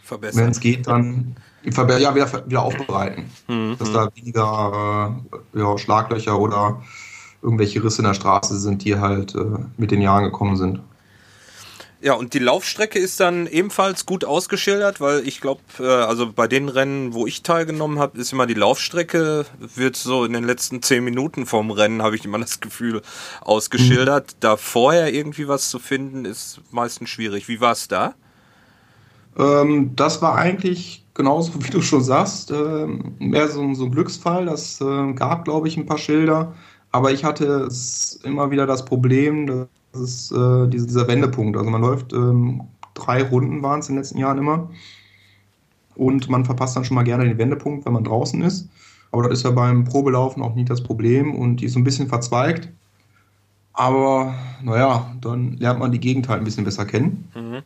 wenn 0.08 0.50
es 0.50 0.60
geht, 0.60 0.86
dann 0.86 1.36
ja, 1.64 2.14
wieder, 2.14 2.46
wieder 2.46 2.62
aufbereiten. 2.62 3.24
Mhm. 3.48 3.76
Dass 3.78 3.92
da 3.92 4.10
weniger 4.14 5.16
äh, 5.54 5.58
ja, 5.58 5.78
Schlaglöcher 5.78 6.38
oder 6.38 6.82
irgendwelche 7.44 7.84
Risse 7.84 7.98
in 7.98 8.08
der 8.08 8.14
Straße 8.14 8.58
sind, 8.58 8.84
die 8.84 8.96
halt 8.98 9.34
äh, 9.34 9.44
mit 9.76 9.90
den 9.90 10.00
Jahren 10.00 10.24
gekommen 10.24 10.56
sind. 10.56 10.80
Ja, 12.00 12.12
und 12.12 12.34
die 12.34 12.38
Laufstrecke 12.38 12.98
ist 12.98 13.18
dann 13.20 13.46
ebenfalls 13.46 14.04
gut 14.04 14.26
ausgeschildert, 14.26 15.00
weil 15.00 15.26
ich 15.26 15.40
glaube, 15.40 15.62
äh, 15.78 15.86
also 15.86 16.30
bei 16.30 16.46
den 16.46 16.68
Rennen, 16.68 17.14
wo 17.14 17.26
ich 17.26 17.42
teilgenommen 17.42 17.98
habe, 17.98 18.18
ist 18.18 18.30
immer 18.30 18.46
die 18.46 18.52
Laufstrecke, 18.52 19.46
wird 19.58 19.96
so 19.96 20.26
in 20.26 20.34
den 20.34 20.44
letzten 20.44 20.82
zehn 20.82 21.02
Minuten 21.02 21.46
vom 21.46 21.70
Rennen, 21.70 22.02
habe 22.02 22.16
ich 22.16 22.24
immer 22.26 22.38
das 22.38 22.60
Gefühl, 22.60 23.00
ausgeschildert. 23.40 24.32
Mhm. 24.32 24.36
Da 24.40 24.56
vorher 24.58 25.14
irgendwie 25.14 25.48
was 25.48 25.70
zu 25.70 25.78
finden, 25.78 26.26
ist 26.26 26.60
meistens 26.70 27.08
schwierig. 27.08 27.48
Wie 27.48 27.62
war 27.62 27.72
es 27.72 27.88
da? 27.88 28.14
Ähm, 29.38 29.96
das 29.96 30.20
war 30.20 30.36
eigentlich 30.36 31.04
genauso, 31.14 31.52
wie 31.64 31.70
du 31.70 31.80
schon 31.80 32.02
sagst, 32.04 32.50
äh, 32.50 32.86
mehr 33.18 33.48
so, 33.48 33.72
so, 33.72 33.84
ein 33.86 33.92
Glücksfall. 33.92 34.44
Das 34.46 34.80
äh, 34.80 35.12
gab, 35.14 35.44
glaube 35.44 35.68
ich, 35.68 35.76
ein 35.76 35.86
paar 35.86 35.98
Schilder. 35.98 36.54
Aber 36.94 37.10
ich 37.10 37.24
hatte 37.24 37.68
immer 38.22 38.52
wieder 38.52 38.68
das 38.68 38.84
Problem, 38.84 39.48
das 39.48 40.00
ist 40.00 40.30
äh, 40.30 40.68
diese, 40.68 40.86
dieser 40.86 41.08
Wendepunkt. 41.08 41.56
Also 41.56 41.68
man 41.68 41.80
läuft 41.80 42.12
ähm, 42.12 42.68
drei 42.94 43.24
Runden 43.24 43.64
waren 43.64 43.80
es 43.80 43.88
in 43.88 43.96
den 43.96 44.02
letzten 44.02 44.18
Jahren 44.18 44.38
immer. 44.38 44.70
Und 45.96 46.30
man 46.30 46.44
verpasst 46.44 46.76
dann 46.76 46.84
schon 46.84 46.94
mal 46.94 47.02
gerne 47.02 47.24
den 47.24 47.36
Wendepunkt, 47.36 47.84
wenn 47.84 47.94
man 47.94 48.04
draußen 48.04 48.40
ist. 48.42 48.68
Aber 49.10 49.24
das 49.24 49.38
ist 49.38 49.44
ja 49.44 49.50
beim 49.50 49.82
Probelaufen 49.82 50.40
auch 50.40 50.54
nicht 50.54 50.70
das 50.70 50.84
Problem 50.84 51.34
und 51.34 51.56
die 51.56 51.64
ist 51.64 51.72
so 51.72 51.80
ein 51.80 51.84
bisschen 51.84 52.06
verzweigt. 52.06 52.68
Aber 53.72 54.32
naja, 54.62 55.12
dann 55.20 55.56
lernt 55.56 55.80
man 55.80 55.90
die 55.90 55.98
Gegend 55.98 56.28
halt 56.28 56.42
ein 56.42 56.44
bisschen 56.44 56.64
besser 56.64 56.84
kennen. 56.84 57.28
Mhm. 57.34 57.62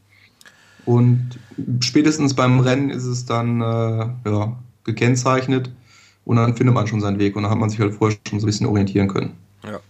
Und 0.86 1.38
spätestens 1.80 2.32
beim 2.32 2.60
Rennen 2.60 2.88
ist 2.88 3.04
es 3.04 3.26
dann 3.26 3.60
äh, 3.60 4.08
ja, 4.24 4.56
gekennzeichnet 4.84 5.70
und 6.28 6.36
dann 6.36 6.54
findet 6.54 6.74
man 6.74 6.86
schon 6.86 7.00
seinen 7.00 7.18
Weg 7.18 7.36
und 7.36 7.44
dann 7.44 7.50
hat 7.50 7.58
man 7.58 7.70
sich 7.70 7.80
halt 7.80 7.94
vorher 7.94 8.18
schon 8.28 8.38
so 8.38 8.44
ein 8.44 8.50
bisschen 8.50 8.66
orientieren 8.66 9.08
können. 9.08 9.32
Ja. 9.64 9.80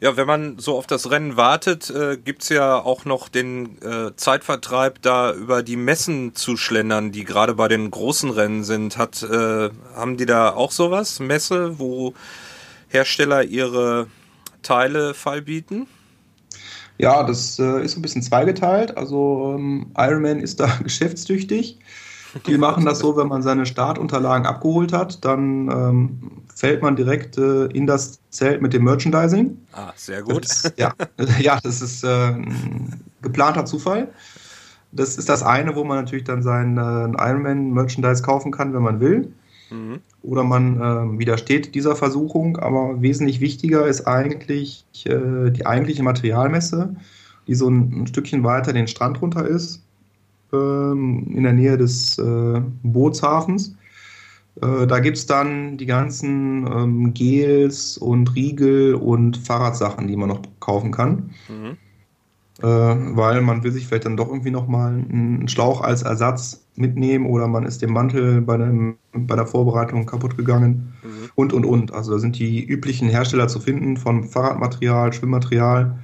Ja, 0.00 0.16
wenn 0.16 0.26
man 0.26 0.58
so 0.58 0.76
auf 0.78 0.86
das 0.86 1.10
Rennen 1.10 1.36
wartet, 1.36 1.90
äh, 1.90 2.16
gibt 2.16 2.42
es 2.42 2.48
ja 2.48 2.76
auch 2.76 3.04
noch 3.04 3.28
den 3.28 3.80
äh, 3.82 4.16
Zeitvertreib, 4.16 5.02
da 5.02 5.32
über 5.32 5.62
die 5.62 5.76
Messen 5.76 6.34
zu 6.34 6.56
schlendern, 6.56 7.12
die 7.12 7.24
gerade 7.24 7.54
bei 7.54 7.68
den 7.68 7.90
großen 7.90 8.30
Rennen 8.30 8.64
sind. 8.64 8.96
Hat, 8.96 9.22
äh, 9.22 9.68
haben 9.94 10.16
die 10.16 10.24
da 10.24 10.54
auch 10.54 10.72
sowas? 10.72 11.20
Messe, 11.20 11.78
wo 11.78 12.14
Hersteller 12.88 13.44
ihre 13.44 14.06
Teile 14.62 15.12
feilbieten? 15.12 15.86
Ja, 16.96 17.22
das 17.22 17.58
äh, 17.58 17.84
ist 17.84 17.92
so 17.92 17.98
ein 17.98 18.02
bisschen 18.02 18.22
zweigeteilt. 18.22 18.96
Also 18.96 19.54
ähm, 19.56 19.92
Ironman 19.96 20.40
ist 20.40 20.60
da 20.60 20.66
geschäftstüchtig 20.82 21.78
Die 22.46 22.58
machen 22.58 22.84
das 22.84 23.00
so, 23.00 23.16
wenn 23.16 23.28
man 23.28 23.42
seine 23.42 23.66
Startunterlagen 23.66 24.46
abgeholt 24.46 24.92
hat, 24.92 25.24
dann 25.24 25.68
ähm, 25.68 26.30
fällt 26.54 26.82
man 26.82 26.96
direkt 26.96 27.38
äh, 27.38 27.66
in 27.66 27.86
das 27.86 28.20
Zelt 28.30 28.62
mit 28.62 28.72
dem 28.72 28.84
Merchandising. 28.84 29.56
Ah, 29.72 29.92
sehr 29.96 30.22
gut. 30.22 30.44
Das, 30.44 30.72
ja, 30.76 30.92
ja, 31.40 31.58
das 31.62 31.82
ist 31.82 32.04
äh, 32.04 32.08
ein 32.08 33.00
geplanter 33.22 33.64
Zufall. 33.64 34.08
Das 34.92 35.16
ist 35.16 35.28
das 35.28 35.42
eine, 35.42 35.76
wo 35.76 35.84
man 35.84 35.98
natürlich 35.98 36.24
dann 36.24 36.42
sein 36.42 36.76
äh, 36.76 36.80
Ironman-Merchandise 36.80 38.22
kaufen 38.22 38.50
kann, 38.50 38.74
wenn 38.74 38.82
man 38.82 39.00
will. 39.00 39.32
Mhm. 39.70 40.00
Oder 40.22 40.44
man 40.44 40.76
äh, 40.80 41.18
widersteht 41.18 41.74
dieser 41.74 41.96
Versuchung. 41.96 42.58
Aber 42.58 43.00
wesentlich 43.00 43.40
wichtiger 43.40 43.86
ist 43.86 44.06
eigentlich 44.06 44.84
äh, 45.04 45.50
die 45.50 45.66
eigentliche 45.66 46.02
Materialmesse, 46.02 46.96
die 47.46 47.54
so 47.54 47.68
ein, 47.68 48.02
ein, 48.02 48.06
Stückchen 48.06 48.44
weiter 48.44 48.72
den 48.72 48.88
Strand 48.88 49.22
runter 49.22 49.46
ist, 49.46 49.82
ähm, 50.52 51.26
in 51.34 51.42
der 51.42 51.52
Nähe 51.52 51.76
des 51.76 52.18
äh, 52.18 52.60
Bootshafens. 52.82 53.76
Äh, 54.60 54.86
da 54.86 54.98
gibt 54.98 55.16
es 55.16 55.26
dann 55.26 55.76
die 55.78 55.86
ganzen 55.86 56.66
ähm, 56.66 57.14
Gels 57.14 57.98
und 57.98 58.34
Riegel 58.34 58.94
und 58.94 59.36
Fahrradsachen, 59.36 60.06
die 60.06 60.16
man 60.16 60.28
noch 60.28 60.42
kaufen 60.60 60.90
kann. 60.90 61.30
Mhm 61.48 61.76
äh, 62.62 62.66
weil 62.66 63.40
man 63.40 63.62
will 63.62 63.72
sich 63.72 63.86
vielleicht 63.86 64.04
dann 64.04 64.16
doch 64.16 64.28
irgendwie 64.28 64.50
nochmal 64.50 64.92
einen 64.92 65.48
Schlauch 65.48 65.80
als 65.80 66.02
Ersatz 66.02 66.66
mitnehmen 66.76 67.26
oder 67.26 67.48
man 67.48 67.64
ist 67.64 67.82
dem 67.82 67.92
Mantel 67.92 68.42
bei, 68.42 68.54
einem, 68.54 68.96
bei 69.12 69.36
der 69.36 69.46
Vorbereitung 69.46 70.06
kaputt 70.06 70.36
gegangen 70.36 70.92
mhm. 71.02 71.30
und 71.34 71.52
und 71.52 71.64
und. 71.64 71.92
Also 71.92 72.12
da 72.12 72.18
sind 72.18 72.38
die 72.38 72.64
üblichen 72.64 73.08
Hersteller 73.08 73.48
zu 73.48 73.60
finden 73.60 73.96
von 73.96 74.24
Fahrradmaterial, 74.24 75.12
Schwimmmaterial. 75.12 75.98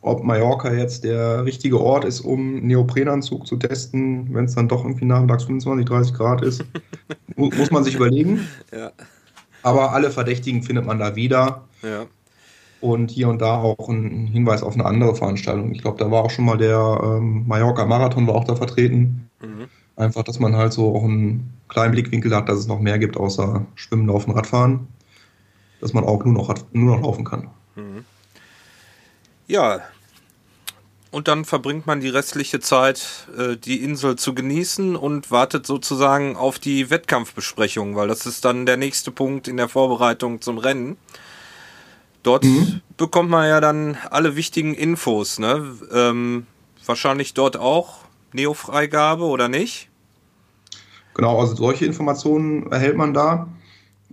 Ob 0.00 0.22
Mallorca 0.22 0.72
jetzt 0.72 1.04
der 1.04 1.44
richtige 1.44 1.80
Ort 1.80 2.04
ist, 2.04 2.20
um 2.20 2.60
Neoprenanzug 2.60 3.46
zu 3.46 3.56
testen, 3.56 4.32
wenn 4.32 4.44
es 4.44 4.54
dann 4.54 4.68
doch 4.68 4.84
irgendwie 4.84 5.04
nachmittags 5.04 5.44
25, 5.44 5.86
30 5.86 6.14
Grad 6.14 6.42
ist, 6.42 6.64
muss 7.36 7.70
man 7.70 7.84
sich 7.84 7.96
überlegen. 7.96 8.46
Ja. 8.72 8.92
Aber 9.62 9.92
alle 9.92 10.10
Verdächtigen 10.10 10.62
findet 10.62 10.86
man 10.86 10.98
da 10.98 11.16
wieder. 11.16 11.64
Ja 11.82 12.06
und 12.80 13.10
hier 13.10 13.28
und 13.28 13.40
da 13.40 13.56
auch 13.56 13.88
ein 13.88 14.26
Hinweis 14.26 14.62
auf 14.62 14.74
eine 14.74 14.84
andere 14.84 15.14
Veranstaltung. 15.14 15.72
Ich 15.72 15.82
glaube, 15.82 15.98
da 15.98 16.10
war 16.10 16.22
auch 16.22 16.30
schon 16.30 16.44
mal 16.44 16.58
der 16.58 17.00
ähm, 17.02 17.46
Mallorca 17.46 17.84
Marathon 17.84 18.26
war 18.26 18.34
auch 18.34 18.44
da 18.44 18.54
vertreten. 18.54 19.28
Mhm. 19.40 19.66
Einfach, 19.96 20.22
dass 20.22 20.38
man 20.38 20.54
halt 20.56 20.72
so 20.72 20.94
auch 20.94 21.02
einen 21.02 21.52
kleinen 21.68 21.92
Blickwinkel 21.92 22.34
hat, 22.34 22.48
dass 22.48 22.58
es 22.58 22.68
noch 22.68 22.78
mehr 22.78 22.98
gibt 22.98 23.16
außer 23.16 23.66
Schwimmen, 23.74 24.06
Laufen, 24.06 24.30
Radfahren, 24.30 24.86
dass 25.80 25.92
man 25.92 26.04
auch 26.04 26.24
nur 26.24 26.34
noch, 26.34 26.54
nur 26.72 26.96
noch 26.96 27.02
laufen 27.02 27.24
kann. 27.24 27.48
Mhm. 27.74 28.04
Ja, 29.48 29.82
und 31.10 31.26
dann 31.26 31.44
verbringt 31.44 31.86
man 31.86 32.00
die 32.00 32.10
restliche 32.10 32.60
Zeit, 32.60 33.28
äh, 33.36 33.56
die 33.56 33.82
Insel 33.82 34.16
zu 34.16 34.34
genießen 34.34 34.94
und 34.94 35.30
wartet 35.30 35.66
sozusagen 35.66 36.36
auf 36.36 36.58
die 36.58 36.90
Wettkampfbesprechung, 36.90 37.96
weil 37.96 38.08
das 38.08 38.26
ist 38.26 38.44
dann 38.44 38.66
der 38.66 38.76
nächste 38.76 39.10
Punkt 39.10 39.48
in 39.48 39.56
der 39.56 39.68
Vorbereitung 39.68 40.42
zum 40.42 40.58
Rennen. 40.58 40.98
Dort 42.22 42.44
mhm. 42.44 42.82
bekommt 42.98 43.30
man 43.30 43.48
ja 43.48 43.60
dann 43.60 43.96
alle 44.10 44.36
wichtigen 44.36 44.74
Infos, 44.74 45.38
ne? 45.38 45.64
Ähm, 45.92 46.46
wahrscheinlich 46.84 47.32
dort 47.32 47.56
auch 47.56 48.00
Neo-Freigabe 48.32 49.24
oder 49.24 49.48
nicht? 49.48 49.88
Genau, 51.14 51.40
also 51.40 51.54
solche 51.54 51.86
Informationen 51.86 52.70
erhält 52.70 52.96
man 52.96 53.14
da. 53.14 53.48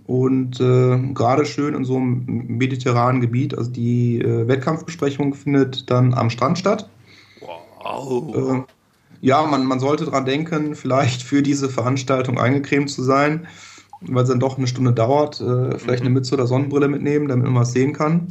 Und 0.06 0.60
äh, 0.60 0.98
gerade 1.14 1.44
schön 1.44 1.74
in 1.74 1.84
so 1.84 1.96
einem 1.96 2.24
mediterranen 2.48 3.20
Gebiet, 3.20 3.56
also 3.58 3.70
die 3.70 4.20
äh, 4.20 4.46
Wettkampfbesprechung 4.46 5.34
findet 5.34 5.90
dann 5.90 6.14
am 6.14 6.30
Strand 6.30 6.58
statt. 6.58 6.88
Wow. 7.40 8.34
Äh, 8.36 8.72
ja, 9.20 9.42
man, 9.42 9.66
man 9.66 9.80
sollte 9.80 10.04
dran 10.04 10.24
denken, 10.24 10.76
vielleicht 10.76 11.22
für 11.22 11.42
diese 11.42 11.68
Veranstaltung 11.68 12.38
eingecremt 12.38 12.90
zu 12.90 13.02
sein 13.02 13.48
weil 14.00 14.22
es 14.22 14.28
dann 14.28 14.40
doch 14.40 14.58
eine 14.58 14.66
Stunde 14.66 14.92
dauert, 14.92 15.40
äh, 15.40 15.78
vielleicht 15.78 16.00
eine 16.00 16.10
mhm. 16.10 16.16
Mütze 16.16 16.34
oder 16.34 16.46
Sonnenbrille 16.46 16.88
mitnehmen, 16.88 17.28
damit 17.28 17.46
man 17.46 17.54
was 17.54 17.72
sehen 17.72 17.92
kann. 17.92 18.28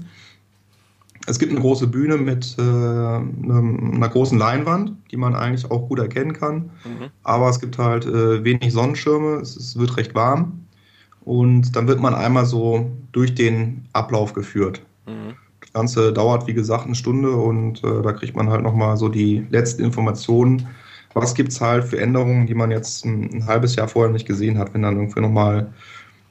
Es 1.27 1.39
gibt 1.39 1.51
eine 1.51 1.61
große 1.61 1.88
Bühne 1.88 2.17
mit 2.17 2.55
äh, 2.59 2.61
einer 2.61 4.09
großen 4.09 4.38
Leinwand, 4.38 4.93
die 5.09 5.17
man 5.17 5.33
eigentlich 5.33 5.69
auch 5.71 5.88
gut 5.88 5.97
erkennen 5.97 6.33
kann. 6.33 6.69
Mhm. 6.83 7.09
Aber 7.23 7.49
es 7.49 7.59
gibt 7.59 7.79
halt 7.79 8.05
äh, 8.05 8.43
wenig 8.43 8.71
Sonnenschirme, 8.71 9.38
es, 9.38 9.55
es, 9.55 9.77
wird 9.77 9.97
recht 9.97 10.13
warm. 10.13 10.64
Und 11.25 11.75
dann 11.75 11.88
wird 11.88 11.99
man 11.99 12.13
einmal 12.13 12.45
so 12.45 12.89
durch 13.11 13.35
den 13.35 13.85
Ablauf 13.91 14.33
geführt. 14.33 14.81
Mhm. 15.05 15.35
Das 15.59 15.73
Ganze 15.73 16.13
dauert, 16.13 16.47
wie 16.47 16.53
gesagt, 16.53 16.85
eine 16.85 16.95
Stunde 16.95 17.35
und 17.35 17.83
äh, 17.83 18.01
da 18.01 18.13
kriegt 18.13 18.35
man 18.35 18.49
halt 18.49 18.63
nochmal 18.63 18.95
so 18.95 19.09
die 19.09 19.45
letzten 19.49 19.83
Informationen 19.83 20.67
was 21.15 21.33
gibt 21.33 21.53
es 21.53 21.61
halt 21.61 21.85
für 21.85 21.99
Änderungen, 21.99 22.45
die 22.45 22.53
man 22.53 22.71
jetzt 22.71 23.05
ein, 23.05 23.29
ein, 23.33 23.45
halbes 23.47 23.75
Jahr 23.75 23.88
vorher 23.88 24.11
nicht 24.11 24.27
gesehen 24.27 24.59
hat, 24.59 24.73
wenn 24.73 24.81
dann 24.81 24.97
irgendwie 24.97 25.21
nochmal 25.21 25.71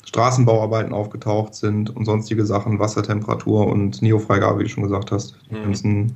Straßenbauarbeiten 0.04 0.92
aufgetaucht 0.92 1.54
sind 1.54 1.96
und 1.96 2.04
sonstige 2.04 2.44
Sachen, 2.44 2.78
Wassertemperatur 2.78 3.66
und 3.66 4.02
Neofreigabe, 4.02 4.58
wie 4.58 4.64
du 4.64 4.68
schon 4.68 4.84
gesagt 4.84 5.10
hast. 5.10 5.36
Die 5.50 5.56
mhm. 5.56 5.62
ganzen 5.62 6.12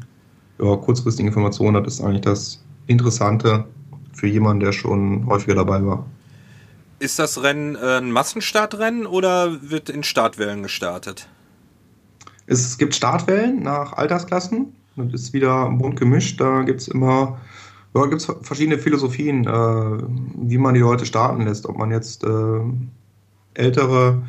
ja, 0.62 0.77
kurzfristigen 0.77 1.29
Informationen, 1.29 1.83
das 1.83 1.95
ist 1.95 2.03
eigentlich 2.03 2.21
das 2.21 2.62
Interessante 2.87 3.64
für 4.12 4.27
jemanden, 4.27 4.61
der 4.61 4.73
schon 4.73 5.27
häufiger 5.27 5.55
dabei 5.55 5.85
war. 5.85 6.05
Ist 6.99 7.19
das 7.19 7.43
Rennen 7.43 7.77
äh, 7.77 7.99
ein 7.99 8.11
Massenstartrennen 8.11 9.07
oder 9.07 9.71
wird 9.71 9.89
in 9.89 10.03
Startwellen 10.03 10.63
gestartet? 10.63 11.29
Es 12.47 12.79
gibt 12.79 12.95
Startwellen 12.95 13.63
nach 13.63 13.93
Altersklassen. 13.93 14.75
Das 14.97 15.13
ist 15.13 15.33
wieder 15.33 15.71
bunt 15.71 15.99
gemischt. 15.99 16.41
Da 16.41 16.63
gibt 16.63 16.81
es 16.81 16.89
immer 16.89 17.39
ja, 17.95 18.07
gibt 18.07 18.21
es 18.21 18.33
verschiedene 18.43 18.79
Philosophien, 18.79 19.47
äh, 19.47 19.51
wie 19.51 20.59
man 20.59 20.75
die 20.75 20.81
Leute 20.81 21.07
starten 21.07 21.43
lässt. 21.43 21.67
Ob 21.67 21.79
man 21.79 21.91
jetzt 21.91 22.23
äh, 22.25 22.61
ältere 23.55 24.23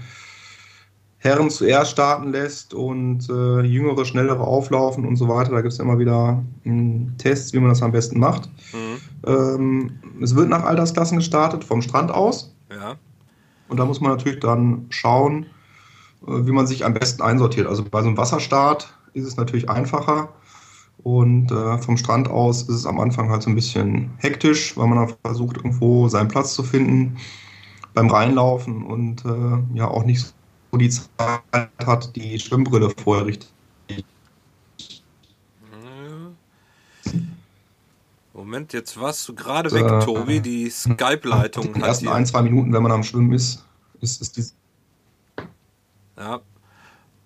Herren 1.17 1.49
zuerst 1.49 1.91
starten 1.91 2.31
lässt 2.31 2.73
und 2.73 3.29
äh, 3.29 3.61
jüngere, 3.61 4.05
schnellere 4.05 4.41
auflaufen 4.41 5.05
und 5.05 5.17
so 5.17 5.27
weiter. 5.27 5.51
Da 5.51 5.61
gibt 5.61 5.73
es 5.73 5.79
immer 5.79 5.99
wieder 5.99 6.41
m, 6.63 7.13
Tests, 7.17 7.53
wie 7.53 7.59
man 7.59 7.69
das 7.69 7.81
am 7.81 7.91
besten 7.91 8.19
macht. 8.19 8.49
Mhm. 8.73 9.27
Ähm, 9.27 9.99
es 10.21 10.35
wird 10.35 10.49
nach 10.49 10.63
Altersklassen 10.63 11.17
gestartet, 11.17 11.63
vom 11.65 11.81
Strand 11.81 12.11
aus. 12.11 12.55
Ja. 12.69 12.97
Und 13.67 13.77
da 13.77 13.85
muss 13.85 14.01
man 14.01 14.11
natürlich 14.11 14.39
dann 14.39 14.85
schauen, 14.89 15.45
äh, 16.27 16.45
wie 16.45 16.51
man 16.51 16.67
sich 16.67 16.85
am 16.85 16.93
besten 16.93 17.21
einsortiert. 17.21 17.67
Also 17.67 17.83
bei 17.83 18.01
so 18.01 18.07
einem 18.07 18.17
Wasserstart 18.17 18.93
ist 19.13 19.25
es 19.25 19.37
natürlich 19.37 19.69
einfacher 19.69 20.29
und 21.03 21.51
äh, 21.51 21.77
vom 21.77 21.97
Strand 21.97 22.29
aus 22.29 22.63
ist 22.63 22.75
es 22.75 22.85
am 22.85 22.99
Anfang 22.99 23.29
halt 23.29 23.41
so 23.41 23.49
ein 23.49 23.55
bisschen 23.55 24.11
hektisch, 24.17 24.75
weil 24.75 24.87
man 24.87 25.13
versucht, 25.23 25.57
irgendwo 25.57 26.07
seinen 26.09 26.27
Platz 26.27 26.53
zu 26.53 26.63
finden 26.63 27.17
beim 27.93 28.09
Reinlaufen 28.09 28.83
und 28.83 29.23
äh, 29.25 29.77
ja 29.77 29.87
auch 29.87 30.03
nicht 30.03 30.33
so 30.71 30.77
die 30.77 30.89
Zeit 30.89 31.41
hat, 31.85 32.15
die 32.15 32.37
Schwimmbrille 32.37 32.91
vorher 33.01 33.25
richtig. 33.25 33.49
Moment, 38.39 38.71
jetzt 38.71 38.97
warst 38.97 39.27
du 39.27 39.35
gerade 39.35 39.69
weg, 39.73 39.83
äh, 39.83 39.99
Tobi. 39.99 40.39
Die 40.39 40.69
Skype-Leitung 40.69 41.67
hat. 41.67 41.75
Die 41.75 41.81
ersten 41.81 42.07
ein, 42.07 42.25
zwei 42.25 42.41
Minuten, 42.41 42.71
wenn 42.71 42.81
man 42.81 42.93
am 42.93 43.03
Schwimmen 43.03 43.33
ist, 43.33 43.65
ist, 43.99 44.21
ist 44.21 44.37
die. 44.37 45.43
Ja, 46.17 46.39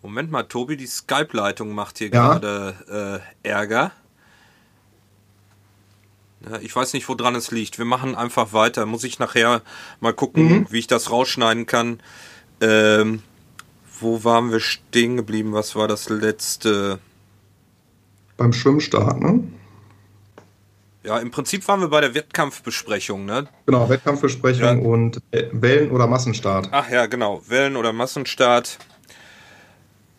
Moment 0.02 0.32
mal, 0.32 0.42
Tobi, 0.42 0.76
die 0.76 0.88
Skype-Leitung 0.88 1.72
macht 1.76 2.00
hier 2.00 2.08
ja? 2.08 2.40
gerade 2.40 3.22
äh, 3.44 3.48
Ärger. 3.48 3.92
Ja, 6.50 6.58
ich 6.58 6.76
weiß 6.76 6.94
nicht, 6.94 7.08
woran 7.08 7.36
es 7.36 7.52
liegt. 7.52 7.78
Wir 7.78 7.86
machen 7.86 8.16
einfach 8.16 8.52
weiter. 8.52 8.88
Muss 8.88 9.04
ich 9.04 9.20
nachher 9.20 9.62
mal 10.00 10.14
gucken, 10.14 10.48
mhm. 10.48 10.68
wie 10.72 10.80
ich 10.80 10.88
das 10.88 11.12
rausschneiden 11.12 11.68
kann. 11.68 12.00
Ähm, 12.60 13.22
wo 14.00 14.24
waren 14.24 14.52
wir 14.52 14.60
stehen 14.60 15.16
geblieben? 15.16 15.54
Was 15.54 15.76
war 15.76 15.88
das 15.88 16.10
letzte? 16.10 16.98
Beim 18.36 18.52
Schwimmstart, 18.52 19.20
ne? 19.20 19.44
Ja, 21.04 21.18
im 21.18 21.32
Prinzip 21.32 21.68
waren 21.68 21.82
wir 21.82 21.90
bei 21.90 22.00
der 22.00 22.16
Wettkampfbesprechung, 22.16 23.26
ne? 23.26 23.48
Genau, 23.66 23.90
Wettkampfbesprechung 23.90 24.84
ja. 24.84 24.90
und 24.90 25.22
Wellen- 25.32 25.92
oder 25.92 26.08
Massenstart. 26.08 26.70
Ach 26.72 26.90
ja, 26.90 27.08
genau. 27.08 27.42
Wellen- 27.48 27.76
oder 27.76 27.92
Massenstart. 27.92 28.78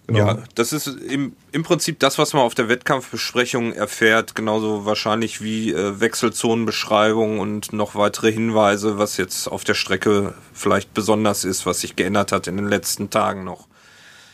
Genau. 0.07 0.18
Ja, 0.18 0.38
das 0.55 0.75
ist 0.75 0.87
im, 0.87 1.33
im 1.53 1.62
Prinzip 1.62 1.99
das, 1.99 2.18
was 2.18 2.35
man 2.35 2.42
auf 2.42 2.55
der 2.55 2.68
Wettkampfbesprechung 2.68 3.73
erfährt, 3.73 4.35
genauso 4.35 4.85
wahrscheinlich 4.85 5.42
wie 5.42 5.73
äh, 5.73 5.99
Wechselzonenbeschreibung 5.99 7.38
und 7.38 7.73
noch 7.73 7.94
weitere 7.94 8.31
Hinweise, 8.31 8.99
was 8.99 9.16
jetzt 9.16 9.47
auf 9.49 9.64
der 9.64 9.73
Strecke 9.73 10.35
vielleicht 10.53 10.92
besonders 10.92 11.44
ist, 11.44 11.64
was 11.64 11.81
sich 11.81 11.97
geändert 11.97 12.33
hat 12.33 12.47
in 12.47 12.59
den 12.59 12.68
letzten 12.68 13.09
Tagen 13.09 13.44
noch. 13.44 13.66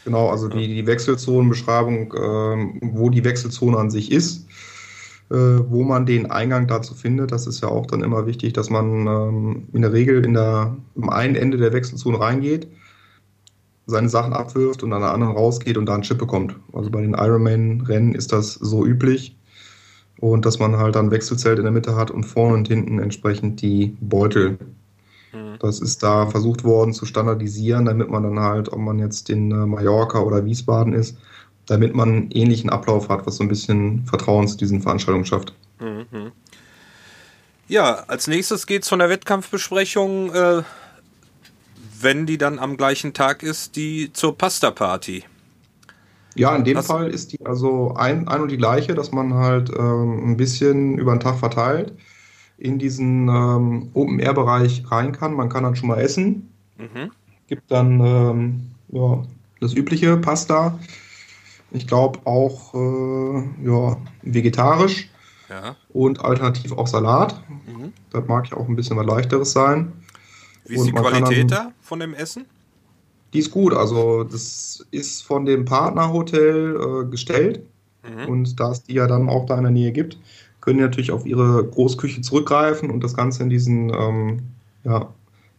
Genau, 0.04 0.28
also 0.28 0.48
die, 0.48 0.66
die 0.66 0.86
Wechselzonenbeschreibung, 0.86 2.14
äh, 2.14 2.80
wo 2.80 3.10
die 3.10 3.22
Wechselzone 3.22 3.78
an 3.78 3.90
sich 3.90 4.10
ist, 4.10 4.46
wo 5.36 5.84
man 5.84 6.06
den 6.06 6.30
Eingang 6.30 6.66
dazu 6.66 6.94
findet, 6.94 7.30
das 7.30 7.46
ist 7.46 7.62
ja 7.62 7.68
auch 7.68 7.86
dann 7.86 8.02
immer 8.02 8.26
wichtig, 8.26 8.52
dass 8.52 8.68
man 8.68 9.06
ähm, 9.06 9.68
in 9.72 9.82
der 9.82 9.92
Regel 9.92 10.24
in 10.24 10.34
der, 10.34 10.76
am 10.96 11.08
einen 11.08 11.36
Ende 11.36 11.56
der 11.56 11.72
Wechselzone 11.72 12.18
reingeht 12.18 12.68
seine 13.90 14.08
Sachen 14.08 14.32
abwirft 14.32 14.82
und 14.82 14.92
an 14.92 15.02
der 15.02 15.12
anderen 15.12 15.34
rausgeht 15.34 15.76
und 15.76 15.86
da 15.86 15.94
einen 15.94 16.02
Chip 16.02 16.18
bekommt. 16.18 16.56
Also 16.72 16.90
bei 16.90 17.02
den 17.02 17.14
Ironman-Rennen 17.14 18.14
ist 18.14 18.32
das 18.32 18.54
so 18.54 18.86
üblich. 18.86 19.36
Und 20.18 20.44
dass 20.44 20.58
man 20.58 20.76
halt 20.76 20.96
dann 20.96 21.10
Wechselzelt 21.10 21.58
in 21.58 21.64
der 21.64 21.72
Mitte 21.72 21.96
hat 21.96 22.10
und 22.10 22.24
vorne 22.24 22.54
und 22.54 22.68
hinten 22.68 22.98
entsprechend 22.98 23.62
die 23.62 23.96
Beutel. 24.00 24.58
Mhm. 25.32 25.56
Das 25.58 25.80
ist 25.80 26.02
da 26.02 26.26
versucht 26.26 26.62
worden 26.62 26.92
zu 26.92 27.06
standardisieren, 27.06 27.86
damit 27.86 28.10
man 28.10 28.22
dann 28.22 28.38
halt, 28.38 28.70
ob 28.70 28.80
man 28.80 28.98
jetzt 28.98 29.30
in 29.30 29.50
äh, 29.50 29.66
Mallorca 29.66 30.20
oder 30.20 30.44
Wiesbaden 30.44 30.92
ist, 30.92 31.16
damit 31.70 31.94
man 31.94 32.08
einen 32.08 32.30
ähnlichen 32.32 32.68
Ablauf 32.68 33.08
hat, 33.08 33.26
was 33.26 33.36
so 33.36 33.44
ein 33.44 33.48
bisschen 33.48 34.04
Vertrauen 34.04 34.48
zu 34.48 34.56
diesen 34.56 34.82
Veranstaltungen 34.82 35.24
schafft. 35.24 35.54
Mhm. 35.78 36.32
Ja, 37.68 38.04
als 38.08 38.26
nächstes 38.26 38.66
geht 38.66 38.82
es 38.82 38.88
von 38.88 38.98
der 38.98 39.08
Wettkampfbesprechung, 39.08 40.34
äh, 40.34 40.62
wenn 42.00 42.26
die 42.26 42.38
dann 42.38 42.58
am 42.58 42.76
gleichen 42.76 43.12
Tag 43.12 43.44
ist, 43.44 43.76
die 43.76 44.12
zur 44.12 44.36
Pasta-Party. 44.36 45.24
Ja, 46.34 46.56
in 46.56 46.64
dem 46.64 46.76
Was? 46.76 46.86
Fall 46.86 47.10
ist 47.10 47.32
die 47.32 47.44
also 47.46 47.94
ein, 47.94 48.26
ein 48.26 48.40
und 48.42 48.50
die 48.50 48.56
gleiche, 48.56 48.94
dass 48.94 49.12
man 49.12 49.34
halt 49.34 49.70
ähm, 49.70 50.32
ein 50.32 50.36
bisschen 50.36 50.98
über 50.98 51.12
den 51.12 51.20
Tag 51.20 51.38
verteilt 51.38 51.92
in 52.58 52.78
diesen 52.78 53.28
ähm, 53.28 53.90
Open-Air-Bereich 53.94 54.84
rein 54.90 55.12
kann. 55.12 55.34
Man 55.34 55.48
kann 55.48 55.62
dann 55.62 55.76
schon 55.76 55.88
mal 55.88 56.00
essen. 56.00 56.52
Mhm. 56.76 57.10
Gibt 57.46 57.70
dann 57.70 58.00
ähm, 58.00 58.60
ja, 58.88 59.22
das 59.60 59.74
übliche 59.74 60.16
Pasta. 60.16 60.78
Ich 61.70 61.86
glaube 61.86 62.18
auch 62.24 62.74
äh, 62.74 63.64
ja, 63.64 63.96
vegetarisch. 64.22 65.08
Ja. 65.48 65.76
Und 65.92 66.24
alternativ 66.24 66.72
auch 66.72 66.86
Salat. 66.86 67.42
Mhm. 67.66 67.92
Das 68.10 68.26
mag 68.26 68.48
ja 68.50 68.56
auch 68.56 68.68
ein 68.68 68.76
bisschen 68.76 68.96
was 68.96 69.06
leichteres 69.06 69.52
sein. 69.52 69.92
Wie 70.66 70.74
ist 70.74 70.80
und 70.80 70.86
die 70.86 70.92
Qualität 70.92 71.50
da 71.50 71.72
von 71.80 71.98
dem 71.98 72.14
Essen? 72.14 72.46
Die 73.32 73.40
ist 73.40 73.50
gut. 73.50 73.74
Also 73.74 74.24
das 74.24 74.86
ist 74.90 75.22
von 75.22 75.44
dem 75.44 75.64
Partnerhotel 75.64 76.76
äh, 76.76 77.10
gestellt. 77.10 77.62
Mhm. 78.02 78.28
Und 78.28 78.60
da 78.60 78.70
es 78.70 78.84
die 78.84 78.94
ja 78.94 79.06
dann 79.06 79.28
auch 79.28 79.46
da 79.46 79.56
in 79.56 79.64
der 79.64 79.72
Nähe 79.72 79.92
gibt, 79.92 80.18
können 80.60 80.78
die 80.78 80.84
natürlich 80.84 81.12
auf 81.12 81.26
ihre 81.26 81.64
Großküche 81.64 82.20
zurückgreifen 82.20 82.90
und 82.90 83.02
das 83.02 83.14
Ganze 83.14 83.42
in 83.42 83.50
diesen 83.50 83.92
ähm, 83.92 84.42
ja, 84.84 85.12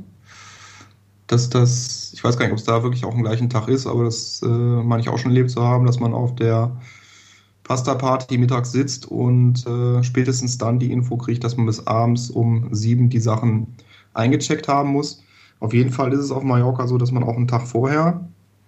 dass 1.27 1.49
das, 1.49 2.13
ich 2.13 2.23
weiß 2.23 2.37
gar 2.37 2.45
nicht, 2.45 2.53
ob 2.53 2.59
es 2.59 2.65
da 2.65 2.81
wirklich 2.81 3.03
auch 3.03 3.13
am 3.13 3.23
gleichen 3.23 3.49
Tag 3.49 3.67
ist, 3.67 3.87
aber 3.87 4.05
das 4.05 4.41
äh, 4.43 4.47
meine 4.47 5.01
ich 5.01 5.09
auch 5.09 5.17
schon 5.17 5.31
erlebt 5.31 5.51
zu 5.51 5.61
haben, 5.61 5.85
dass 5.85 5.99
man 5.99 6.13
auf 6.13 6.35
der 6.35 6.71
Pasta-Party 7.63 8.37
mittags 8.37 8.71
sitzt 8.71 9.11
und 9.11 9.67
äh, 9.67 10.03
spätestens 10.03 10.57
dann 10.57 10.79
die 10.79 10.91
Info 10.91 11.17
kriegt, 11.17 11.43
dass 11.43 11.57
man 11.57 11.65
bis 11.65 11.85
abends 11.85 12.29
um 12.29 12.73
sieben 12.73 13.09
die 13.09 13.19
Sachen 13.19 13.75
eingecheckt 14.13 14.67
haben 14.67 14.91
muss. 14.91 15.23
Auf 15.59 15.73
jeden 15.73 15.91
Fall 15.91 16.11
ist 16.11 16.19
es 16.19 16.31
auf 16.31 16.43
Mallorca 16.43 16.87
so, 16.87 16.97
dass 16.97 17.11
man 17.11 17.23
auch 17.23 17.35
einen 17.35 17.47
Tag 17.47 17.67
vorher 17.67 18.25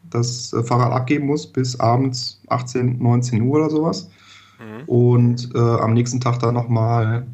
das 0.10 0.54
äh, 0.54 0.64
Fahrrad 0.64 0.92
abgeben 0.92 1.26
muss, 1.26 1.48
bis 1.48 1.80
abends 1.80 2.42
18, 2.50 3.00
19 3.00 3.42
Uhr 3.42 3.56
oder 3.58 3.70
sowas. 3.70 4.10
Mhm. 4.60 4.88
Und 4.88 5.56
äh, 5.56 5.60
am 5.60 5.94
nächsten 5.94 6.20
Tag 6.20 6.40
dann 6.40 6.54
nochmal 6.54 7.26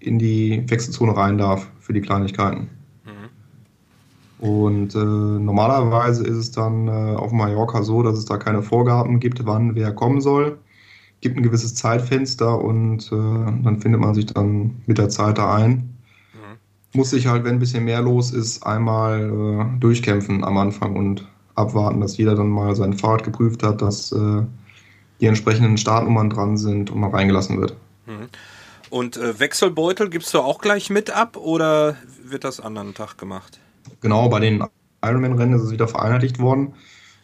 in 0.00 0.18
die 0.18 0.64
Wechselzone 0.66 1.16
rein 1.16 1.38
darf 1.38 1.68
für 1.80 1.92
die 1.92 2.00
Kleinigkeiten. 2.00 2.68
Mhm. 3.04 4.46
Und 4.46 4.94
äh, 4.94 4.98
normalerweise 4.98 6.24
ist 6.24 6.36
es 6.36 6.50
dann 6.50 6.88
äh, 6.88 6.90
auf 6.90 7.32
Mallorca 7.32 7.82
so, 7.82 8.02
dass 8.02 8.18
es 8.18 8.24
da 8.24 8.38
keine 8.38 8.62
Vorgaben 8.62 9.20
gibt, 9.20 9.44
wann 9.46 9.74
wer 9.74 9.92
kommen 9.92 10.20
soll. 10.20 10.58
Gibt 11.20 11.36
ein 11.36 11.42
gewisses 11.42 11.74
Zeitfenster 11.74 12.58
und 12.58 13.12
äh, 13.12 13.62
dann 13.62 13.78
findet 13.80 14.00
man 14.00 14.14
sich 14.14 14.26
dann 14.26 14.82
mit 14.86 14.96
der 14.96 15.10
Zeit 15.10 15.36
da 15.36 15.54
ein 15.54 15.89
muss 16.92 17.10
sich 17.10 17.26
halt, 17.26 17.44
wenn 17.44 17.54
ein 17.54 17.58
bisschen 17.58 17.84
mehr 17.84 18.02
los 18.02 18.32
ist, 18.32 18.64
einmal 18.64 19.30
äh, 19.30 19.80
durchkämpfen 19.80 20.44
am 20.44 20.56
Anfang 20.56 20.96
und 20.96 21.26
abwarten, 21.54 22.00
dass 22.00 22.16
jeder 22.16 22.34
dann 22.34 22.48
mal 22.48 22.74
sein 22.74 22.94
Fahrrad 22.94 23.24
geprüft 23.24 23.62
hat, 23.62 23.82
dass 23.82 24.12
äh, 24.12 24.42
die 25.20 25.26
entsprechenden 25.26 25.76
Startnummern 25.76 26.30
dran 26.30 26.56
sind 26.56 26.90
und 26.90 27.00
mal 27.00 27.10
reingelassen 27.10 27.60
wird. 27.60 27.76
Mhm. 28.06 28.28
Und 28.88 29.16
äh, 29.16 29.38
Wechselbeutel 29.38 30.10
gibst 30.10 30.34
du 30.34 30.40
auch 30.40 30.60
gleich 30.60 30.90
mit 30.90 31.10
ab 31.10 31.36
oder 31.36 31.96
wird 32.24 32.44
das 32.44 32.58
anderen 32.60 32.94
Tag 32.94 33.18
gemacht? 33.18 33.60
Genau, 34.00 34.28
bei 34.28 34.40
den 34.40 34.64
Ironman-Rennen 35.02 35.54
ist 35.54 35.62
es 35.62 35.70
wieder 35.70 35.86
vereinheitlicht 35.86 36.40
worden, 36.40 36.74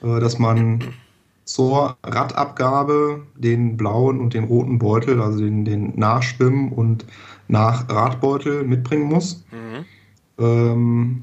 äh, 0.02 0.20
dass 0.20 0.38
man 0.38 0.94
zur 1.44 1.96
Radabgabe 2.04 3.22
den 3.34 3.76
blauen 3.76 4.20
und 4.20 4.34
den 4.34 4.44
roten 4.44 4.78
Beutel, 4.78 5.20
also 5.20 5.38
den, 5.38 5.64
den 5.64 5.98
Nachschwimmen 5.98 6.72
und 6.72 7.04
nach 7.48 7.88
Radbeutel 7.88 8.64
mitbringen 8.64 9.04
muss. 9.04 9.44
Mhm. 9.50 9.84
Ähm, 10.38 11.22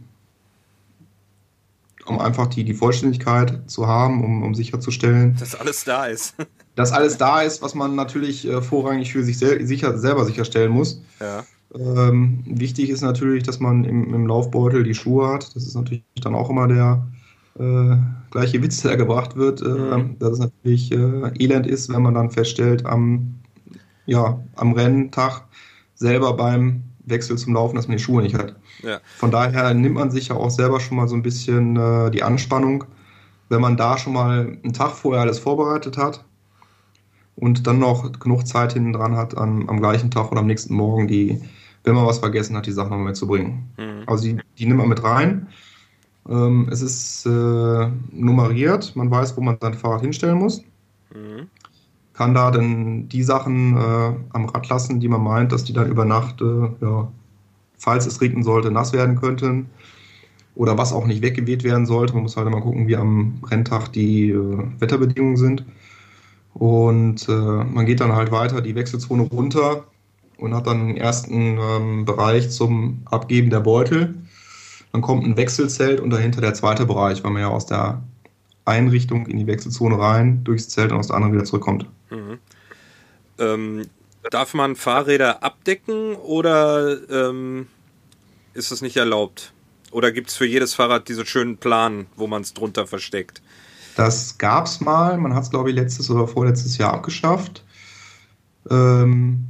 um 2.05 2.19
einfach 2.19 2.47
die, 2.47 2.63
die 2.63 2.73
Vollständigkeit 2.73 3.61
zu 3.69 3.87
haben, 3.87 4.23
um, 4.23 4.43
um 4.43 4.55
sicherzustellen. 4.55 5.35
Dass 5.39 5.55
alles 5.55 5.83
da 5.83 6.05
ist. 6.05 6.35
dass 6.75 6.91
alles 6.91 7.17
da 7.17 7.41
ist, 7.41 7.61
was 7.61 7.75
man 7.75 7.95
natürlich 7.95 8.47
äh, 8.47 8.61
vorrangig 8.61 9.11
für 9.11 9.23
sich 9.23 9.37
sel 9.37 9.65
sicher, 9.65 9.97
selber 9.97 10.25
sicherstellen 10.25 10.71
muss. 10.71 11.01
Ja. 11.19 11.43
Ähm, 11.75 12.43
wichtig 12.45 12.89
ist 12.89 13.01
natürlich, 13.01 13.43
dass 13.43 13.59
man 13.59 13.83
im, 13.83 14.13
im, 14.13 14.27
Laufbeutel 14.27 14.83
die 14.83 14.93
Schuhe 14.93 15.27
hat. 15.27 15.55
Das 15.55 15.65
ist 15.65 15.75
natürlich 15.75 16.03
dann 16.21 16.35
auch 16.35 16.49
immer 16.49 16.67
der 16.67 17.07
äh, 17.59 17.97
gleiche 18.31 18.61
Witz, 18.61 18.81
der 18.81 18.97
gebracht 18.97 19.35
wird, 19.35 19.61
äh, 19.61 19.65
mhm. 19.65 20.17
dass 20.19 20.33
es 20.33 20.39
natürlich 20.39 20.91
äh, 20.91 21.31
elend 21.39 21.65
ist, 21.65 21.91
wenn 21.91 22.01
man 22.01 22.13
dann 22.13 22.29
feststellt 22.29 22.85
am, 22.85 23.35
ja, 24.05 24.39
am 24.55 24.73
Renntag, 24.73 25.45
selber 26.03 26.33
beim 26.33 26.83
Wechsel 27.05 27.37
zum 27.37 27.53
Laufen, 27.53 27.75
dass 27.75 27.87
man 27.87 27.97
die 27.97 28.03
Schuhe 28.03 28.21
nicht 28.21 28.35
hat. 28.35 28.55
Ja. 28.83 28.99
Von 29.17 29.31
daher 29.31 29.73
nimmt 29.73 29.95
man 29.95 30.11
sich 30.11 30.27
ja 30.27 30.35
auch 30.35 30.49
selber 30.49 30.79
schon 30.79 30.97
mal 30.97 31.07
so 31.07 31.15
ein 31.15 31.21
bisschen 31.21 31.77
äh, 31.77 32.11
die 32.11 32.23
Anspannung, 32.23 32.83
wenn 33.49 33.61
man 33.61 33.77
da 33.77 33.97
schon 33.97 34.13
mal 34.13 34.57
einen 34.63 34.73
Tag 34.73 34.91
vorher 34.91 35.21
alles 35.21 35.39
vorbereitet 35.39 35.97
hat 35.97 36.25
und 37.35 37.65
dann 37.67 37.79
noch 37.79 38.19
genug 38.19 38.45
Zeit 38.45 38.73
hinten 38.73 38.93
dran 38.93 39.15
hat, 39.15 39.37
am, 39.37 39.69
am 39.69 39.79
gleichen 39.79 40.11
Tag 40.11 40.31
oder 40.31 40.41
am 40.41 40.47
nächsten 40.47 40.75
Morgen, 40.75 41.07
die, 41.07 41.41
wenn 41.85 41.95
man 41.95 42.05
was 42.05 42.19
vergessen 42.19 42.55
hat, 42.57 42.65
die 42.65 42.73
Sachen 42.73 42.89
nochmal 42.89 43.07
mitzubringen. 43.07 43.69
Mhm. 43.77 44.03
Also 44.05 44.25
die, 44.25 44.37
die 44.57 44.65
nimmt 44.65 44.79
man 44.79 44.89
mit 44.89 45.03
rein. 45.03 45.47
Ähm, 46.29 46.67
es 46.69 46.81
ist 46.81 47.25
äh, 47.25 47.89
nummeriert, 48.11 48.93
man 48.95 49.09
weiß, 49.09 49.37
wo 49.37 49.41
man 49.41 49.57
sein 49.61 49.73
Fahrrad 49.73 50.01
hinstellen 50.01 50.37
muss. 50.37 50.63
Mhm 51.13 51.47
kann 52.13 52.33
da 52.33 52.51
dann 52.51 53.09
die 53.09 53.23
Sachen 53.23 53.75
äh, 53.75 54.13
am 54.33 54.45
Rad 54.45 54.69
lassen, 54.69 54.99
die 54.99 55.07
man 55.07 55.23
meint, 55.23 55.51
dass 55.51 55.63
die 55.63 55.73
dann 55.73 55.89
über 55.89 56.05
Nacht, 56.05 56.41
äh, 56.41 56.69
ja, 56.81 57.11
falls 57.77 58.05
es 58.05 58.21
regnen 58.21 58.43
sollte, 58.43 58.71
nass 58.71 58.93
werden 58.93 59.19
könnten. 59.19 59.69
Oder 60.55 60.77
was 60.77 60.93
auch 60.93 61.07
nicht 61.07 61.23
weggeweht 61.23 61.63
werden 61.63 61.87
sollte. 61.87 62.13
Man 62.13 62.23
muss 62.23 62.37
halt 62.37 62.47
immer 62.47 62.61
gucken, 62.61 62.87
wie 62.87 62.95
am 62.95 63.39
Renntag 63.49 63.89
die 63.89 64.29
äh, 64.29 64.63
Wetterbedingungen 64.79 65.37
sind. 65.37 65.65
Und 66.53 67.27
äh, 67.27 67.31
man 67.31 67.87
geht 67.87 67.99
dann 67.99 68.13
halt 68.13 68.31
weiter 68.31 68.61
die 68.61 68.75
Wechselzone 68.75 69.23
runter 69.23 69.85
und 70.37 70.53
hat 70.53 70.67
dann 70.67 70.87
den 70.87 70.97
ersten 70.97 71.57
ähm, 71.59 72.05
Bereich 72.05 72.51
zum 72.51 73.01
Abgeben 73.05 73.49
der 73.49 73.61
Beutel. 73.61 74.13
Dann 74.91 75.01
kommt 75.01 75.25
ein 75.25 75.35
Wechselzelt 75.37 75.99
und 75.99 76.11
dahinter 76.11 76.41
der 76.41 76.53
zweite 76.53 76.85
Bereich, 76.85 77.23
weil 77.23 77.31
man 77.31 77.41
ja 77.41 77.47
aus 77.47 77.65
der 77.65 78.03
Einrichtung 78.65 79.27
in 79.27 79.37
die 79.37 79.47
Wechselzone 79.47 79.97
rein, 79.97 80.43
durchs 80.43 80.69
Zelt 80.69 80.91
und 80.91 80.97
aus 80.97 81.07
der 81.07 81.17
anderen 81.17 81.33
wieder 81.33 81.45
zurückkommt. 81.45 81.85
Mhm. 82.09 82.39
Ähm, 83.39 83.87
darf 84.29 84.53
man 84.53 84.75
Fahrräder 84.75 85.43
abdecken 85.43 86.15
oder 86.15 86.97
ähm, 87.09 87.67
ist 88.53 88.71
das 88.71 88.81
nicht 88.81 88.97
erlaubt? 88.97 89.53
Oder 89.91 90.11
gibt 90.11 90.29
es 90.29 90.35
für 90.35 90.45
jedes 90.45 90.73
Fahrrad 90.73 91.07
diesen 91.07 91.25
schönen 91.25 91.57
Plan, 91.57 92.07
wo 92.15 92.27
man 92.27 92.41
es 92.41 92.53
drunter 92.53 92.87
versteckt? 92.87 93.41
Das 93.95 94.37
gab 94.37 94.65
es 94.65 94.81
mal. 94.81 95.17
Man 95.17 95.35
hat 95.35 95.43
es, 95.43 95.49
glaube 95.51 95.69
ich, 95.69 95.75
letztes 95.75 96.09
oder 96.09 96.27
vorletztes 96.27 96.77
Jahr 96.77 96.93
abgeschafft. 96.93 97.63
Ähm, 98.69 99.45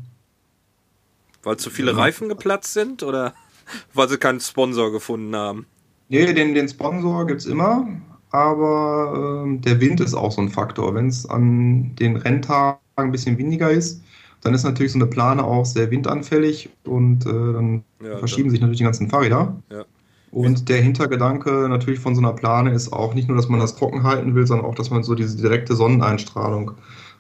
weil 1.44 1.58
zu 1.58 1.70
viele 1.70 1.96
Reifen 1.96 2.30
geplatzt 2.30 2.74
sind 2.74 3.04
oder 3.04 3.34
weil 3.94 4.10
sie 4.10 4.18
keinen 4.18 4.42
Sponsor 4.42 4.92
gefunden 4.92 5.36
haben? 5.36 5.66
Nee, 6.10 6.32
den, 6.34 6.54
den 6.54 6.68
Sponsor 6.68 7.26
gibt 7.26 7.42
es 7.42 7.48
immer. 7.48 7.88
Aber 8.34 9.46
äh, 9.46 9.58
der 9.60 9.80
Wind 9.80 10.02
ist 10.02 10.16
auch 10.16 10.32
so 10.32 10.42
ein 10.42 10.50
Faktor. 10.50 10.96
Wenn 10.96 11.08
es 11.08 11.30
an 11.30 11.96
den 11.96 12.18
Renntagen 12.18 12.80
ein 12.96 13.12
bisschen 13.12 13.38
windiger 13.38 13.70
ist, 13.70 14.02
dann 14.42 14.56
ist 14.56 14.64
natürlich 14.64 14.92
so 14.92 14.98
eine 14.98 15.06
Plane 15.06 15.44
auch 15.44 15.66
sehr 15.66 15.90
windanfällig 15.92 16.70
und 16.84 17.26
äh, 17.26 17.30
dann 17.30 17.84
ja, 18.04 18.18
verschieben 18.18 18.46
dann. 18.46 18.52
sich 18.52 18.60
natürlich 18.60 18.80
die 18.80 18.84
ganzen 18.84 19.10
Fahrräder. 19.10 19.56
Ja. 19.72 19.86
Und 20.32 20.68
der 20.68 20.82
Hintergedanke 20.82 21.68
natürlich 21.70 22.00
von 22.00 22.16
so 22.16 22.22
einer 22.22 22.34
Plane 22.34 22.72
ist 22.72 22.92
auch 22.92 23.14
nicht 23.14 23.28
nur, 23.28 23.38
dass 23.38 23.50
man 23.50 23.60
das 23.60 23.76
trocken 23.76 24.02
halten 24.02 24.34
will, 24.34 24.48
sondern 24.48 24.66
auch, 24.66 24.74
dass 24.74 24.90
man 24.90 25.04
so 25.04 25.14
diese 25.14 25.38
direkte 25.38 25.76
Sonneneinstrahlung 25.76 26.72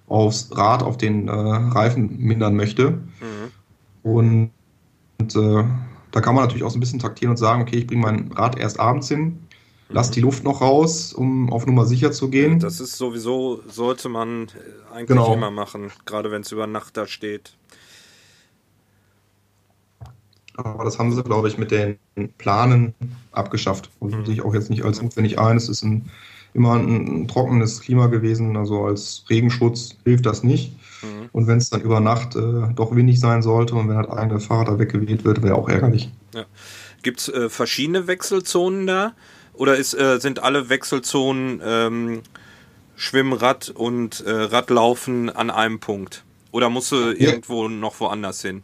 aufs 0.07 0.49
Rad, 0.57 0.81
auf 0.81 0.97
den 0.97 1.27
äh, 1.27 1.31
Reifen 1.31 2.17
mindern 2.17 2.55
möchte. 2.55 2.89
Mhm. 2.89 3.51
Und, 4.01 4.51
und 5.19 5.35
äh, 5.35 5.63
da 6.09 6.21
kann 6.21 6.33
man 6.33 6.43
natürlich 6.43 6.63
auch 6.63 6.71
so 6.71 6.77
ein 6.77 6.79
bisschen 6.79 6.99
taktieren 6.99 7.29
und 7.29 7.37
sagen, 7.37 7.61
okay, 7.61 7.77
ich 7.77 7.87
bringe 7.87 8.01
mein 8.01 8.31
Rad 8.31 8.57
erst 8.57 8.79
abends 8.79 9.09
hin, 9.09 9.37
lass 9.93 10.11
die 10.11 10.21
Luft 10.21 10.43
noch 10.43 10.61
raus, 10.61 11.13
um 11.13 11.51
auf 11.53 11.65
Nummer 11.65 11.85
sicher 11.85 12.11
zu 12.11 12.29
gehen. 12.29 12.59
Das 12.59 12.79
ist 12.79 12.97
sowieso, 12.97 13.61
sollte 13.67 14.09
man 14.09 14.47
eigentlich 14.91 15.07
genau. 15.07 15.33
immer 15.33 15.51
machen, 15.51 15.91
gerade 16.05 16.31
wenn 16.31 16.41
es 16.41 16.51
über 16.51 16.67
Nacht 16.67 16.97
da 16.97 17.07
steht. 17.07 17.53
Aber 20.55 20.83
das 20.83 20.99
haben 20.99 21.11
sie, 21.11 21.23
glaube 21.23 21.47
ich, 21.47 21.57
mit 21.57 21.71
den 21.71 21.97
Planen 22.37 22.93
abgeschafft. 23.31 23.89
Und 23.99 24.15
mhm. 24.15 24.25
sehe 24.25 24.35
ich 24.35 24.41
auch 24.43 24.53
jetzt 24.53 24.69
nicht 24.69 24.83
als 24.83 25.01
notwendig 25.01 25.39
ein. 25.39 25.57
Es 25.57 25.69
ist 25.69 25.83
ein, 25.83 26.11
immer 26.53 26.73
ein, 26.73 27.21
ein, 27.21 27.27
trockenes 27.27 27.81
Klima 27.81 28.07
gewesen. 28.07 28.55
Also 28.55 28.83
als 28.83 29.25
Regenschutz 29.29 29.95
hilft 30.03 30.25
das 30.25 30.43
nicht. 30.43 30.73
Mhm. 31.01 31.29
Und 31.31 31.47
wenn 31.47 31.57
es 31.57 31.71
dann 31.71 31.81
über 31.81 31.99
Nacht 31.99 32.35
äh, 32.35 32.67
doch 32.75 32.95
windig 32.95 33.19
sein 33.19 33.41
sollte 33.41 33.73
und 33.73 33.89
wenn 33.89 33.97
halt 33.97 34.11
eine 34.11 34.39
Fahrrad 34.39 34.67
da 34.67 34.79
weggeweht 34.79 35.25
wird, 35.25 35.41
wäre 35.41 35.55
auch 35.55 35.69
ärgerlich. 35.69 36.11
Ja. 36.35 36.45
Gibt 37.01 37.21
es 37.21 37.29
äh, 37.29 37.49
verschiedene 37.49 38.05
Wechselzonen 38.05 38.85
da? 38.85 39.13
Oder 39.53 39.77
ist, 39.77 39.93
äh, 39.93 40.19
sind 40.19 40.41
alle 40.41 40.69
Wechselzonen 40.69 41.61
ähm, 41.63 42.21
Schwimmrad 42.95 43.69
und 43.69 44.21
äh, 44.21 44.31
Radlaufen 44.31 45.29
an 45.29 45.49
einem 45.49 45.79
Punkt? 45.79 46.23
Oder 46.51 46.69
musst 46.69 46.91
du 46.91 46.95
ja. 46.95 47.29
irgendwo 47.29 47.67
noch 47.67 47.99
woanders 47.99 48.41
hin? 48.41 48.63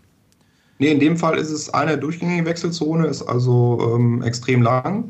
Nee, 0.78 0.92
in 0.92 1.00
dem 1.00 1.18
Fall 1.18 1.38
ist 1.38 1.52
es 1.52 1.74
eine 1.74 1.98
durchgängige 1.98 2.46
Wechselzone, 2.46 3.08
ist 3.08 3.22
also 3.22 3.96
ähm, 3.96 4.22
extrem 4.24 4.62
lang. 4.62 5.10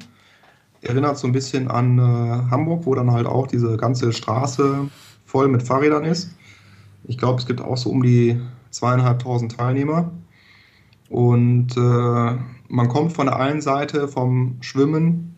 Erinnert 0.82 1.18
so 1.18 1.28
ein 1.28 1.34
bisschen 1.34 1.68
an 1.70 2.00
äh, 2.00 2.02
Hamburg, 2.50 2.86
wo 2.86 2.96
dann 2.96 3.12
halt 3.12 3.28
auch 3.28 3.48
diese 3.48 3.78
ganze 3.78 4.12
Straße 4.12 4.90
voll 5.26 5.48
mit 5.48 5.62
Fahrrädern 5.62 6.06
ist. 6.06 6.32
Ich 7.04 7.18
glaube, 7.18 7.40
es 7.40 7.46
gibt 7.46 7.62
auch 7.62 7.78
so 7.78 7.90
um 7.92 8.02
die 8.02 8.42
zweieinhalbtausend 8.72 9.58
Teilnehmer. 9.58 10.12
Und 11.10 11.76
äh, 11.76 12.38
man 12.68 12.88
kommt 12.88 13.14
von 13.14 13.28
der 13.28 13.38
einen 13.38 13.62
Seite 13.62 14.08
vom 14.08 14.58
Schwimmen 14.62 15.38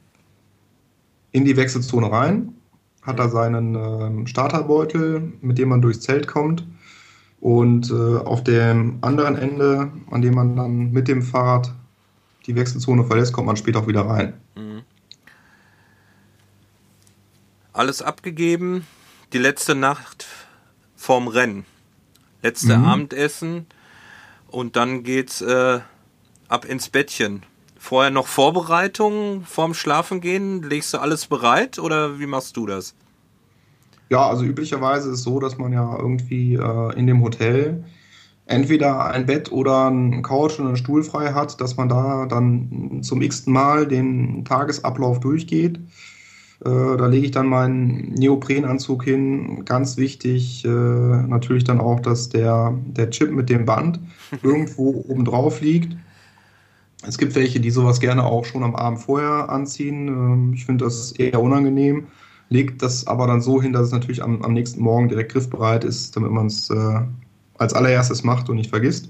in 1.31 1.45
die 1.45 1.57
Wechselzone 1.57 2.11
rein, 2.11 2.53
hat 3.01 3.19
da 3.19 3.29
seinen 3.29 3.75
äh, 3.75 4.27
Starterbeutel, 4.27 5.33
mit 5.41 5.57
dem 5.57 5.69
man 5.69 5.81
durchs 5.81 6.01
Zelt 6.01 6.27
kommt 6.27 6.65
und 7.39 7.89
äh, 7.89 8.17
auf 8.17 8.43
dem 8.43 8.99
anderen 9.01 9.35
Ende, 9.35 9.91
an 10.11 10.21
dem 10.21 10.35
man 10.35 10.55
dann 10.55 10.91
mit 10.91 11.07
dem 11.07 11.21
Fahrrad 11.21 11.73
die 12.45 12.55
Wechselzone 12.55 13.03
verlässt, 13.03 13.33
kommt 13.33 13.47
man 13.47 13.57
später 13.57 13.79
auch 13.79 13.87
wieder 13.87 14.05
rein. 14.05 14.33
Mhm. 14.55 14.81
Alles 17.73 18.01
abgegeben, 18.01 18.85
die 19.33 19.37
letzte 19.37 19.75
Nacht 19.75 20.27
vorm 20.95 21.27
Rennen, 21.27 21.65
letzte 22.43 22.77
mhm. 22.77 22.85
Abendessen 22.85 23.65
und 24.47 24.75
dann 24.75 25.03
geht's 25.03 25.41
äh, 25.41 25.79
ab 26.47 26.65
ins 26.65 26.89
Bettchen. 26.89 27.43
Vorher 27.83 28.11
noch 28.11 28.27
Vorbereitungen 28.27 29.43
vorm 29.43 29.73
Schlafengehen? 29.73 30.61
Legst 30.61 30.93
du 30.93 30.99
alles 30.99 31.25
bereit 31.25 31.79
oder 31.79 32.19
wie 32.19 32.27
machst 32.27 32.55
du 32.55 32.67
das? 32.67 32.93
Ja, 34.07 34.29
also 34.29 34.45
üblicherweise 34.45 35.09
ist 35.09 35.15
es 35.15 35.23
so, 35.23 35.39
dass 35.39 35.57
man 35.57 35.73
ja 35.73 35.97
irgendwie 35.97 36.53
äh, 36.53 36.93
in 36.97 37.07
dem 37.07 37.23
Hotel 37.23 37.83
entweder 38.45 39.05
ein 39.05 39.25
Bett 39.25 39.51
oder 39.51 39.89
ein 39.89 40.21
Couch 40.21 40.59
und 40.59 40.67
einen 40.67 40.77
Stuhl 40.77 41.01
frei 41.01 41.33
hat, 41.33 41.59
dass 41.59 41.75
man 41.75 41.89
da 41.89 42.27
dann 42.27 42.99
zum 43.01 43.23
x-ten 43.23 43.51
Mal 43.51 43.87
den 43.87 44.45
Tagesablauf 44.45 45.19
durchgeht. 45.19 45.79
Äh, 46.63 46.97
da 46.97 47.07
lege 47.07 47.25
ich 47.25 47.31
dann 47.31 47.47
meinen 47.47 48.13
Neoprenanzug 48.13 49.03
hin. 49.03 49.65
Ganz 49.65 49.97
wichtig 49.97 50.63
äh, 50.65 50.67
natürlich 50.67 51.63
dann 51.63 51.81
auch, 51.81 51.99
dass 51.99 52.29
der, 52.29 52.77
der 52.85 53.09
Chip 53.09 53.31
mit 53.31 53.49
dem 53.49 53.65
Band 53.65 53.99
irgendwo 54.43 55.03
oben 55.07 55.25
drauf 55.25 55.61
liegt. 55.61 55.97
Es 57.07 57.17
gibt 57.17 57.35
welche, 57.35 57.59
die 57.59 57.71
sowas 57.71 57.99
gerne 57.99 58.23
auch 58.23 58.45
schon 58.45 58.63
am 58.63 58.75
Abend 58.75 58.99
vorher 58.99 59.49
anziehen. 59.49 60.07
Ähm, 60.07 60.53
ich 60.53 60.65
finde 60.65 60.85
das 60.85 61.11
eher 61.13 61.41
unangenehm 61.41 62.07
legt 62.51 62.81
das 62.81 63.07
aber 63.07 63.27
dann 63.27 63.41
so 63.41 63.61
hin, 63.61 63.71
dass 63.71 63.87
es 63.87 63.91
natürlich 63.93 64.21
am, 64.21 64.41
am 64.43 64.53
nächsten 64.53 64.81
Morgen 64.81 65.07
direkt 65.07 65.31
griffbereit 65.31 65.85
ist, 65.85 66.15
damit 66.17 66.31
man 66.31 66.47
es 66.47 66.69
äh, 66.69 66.99
als 67.57 67.73
allererstes 67.73 68.23
macht 68.23 68.49
und 68.49 68.57
nicht 68.57 68.69
vergisst. 68.69 69.09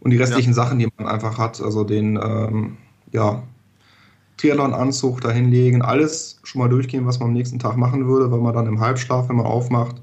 Und 0.00 0.12
die 0.12 0.16
restlichen 0.16 0.50
ja. 0.50 0.54
Sachen, 0.54 0.78
die 0.78 0.88
man 0.96 1.06
einfach 1.06 1.36
hat, 1.36 1.60
also 1.60 1.84
den 1.84 2.16
ähm, 2.16 2.78
ja, 3.12 3.42
Triathlon-Anzug 4.38 5.20
dahinlegen, 5.20 5.82
alles 5.82 6.40
schon 6.42 6.60
mal 6.60 6.68
durchgehen, 6.68 7.04
was 7.04 7.18
man 7.18 7.28
am 7.28 7.34
nächsten 7.34 7.58
Tag 7.58 7.76
machen 7.76 8.06
würde, 8.06 8.32
weil 8.32 8.40
man 8.40 8.54
dann 8.54 8.66
im 8.66 8.80
Halbschlaf, 8.80 9.28
wenn 9.28 9.36
man 9.36 9.46
aufmacht, 9.46 9.96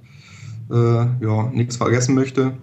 äh, 0.69 0.75
ja, 0.75 1.49
nichts 1.51 1.77
vergessen 1.77 2.13
möchte. 2.13 2.53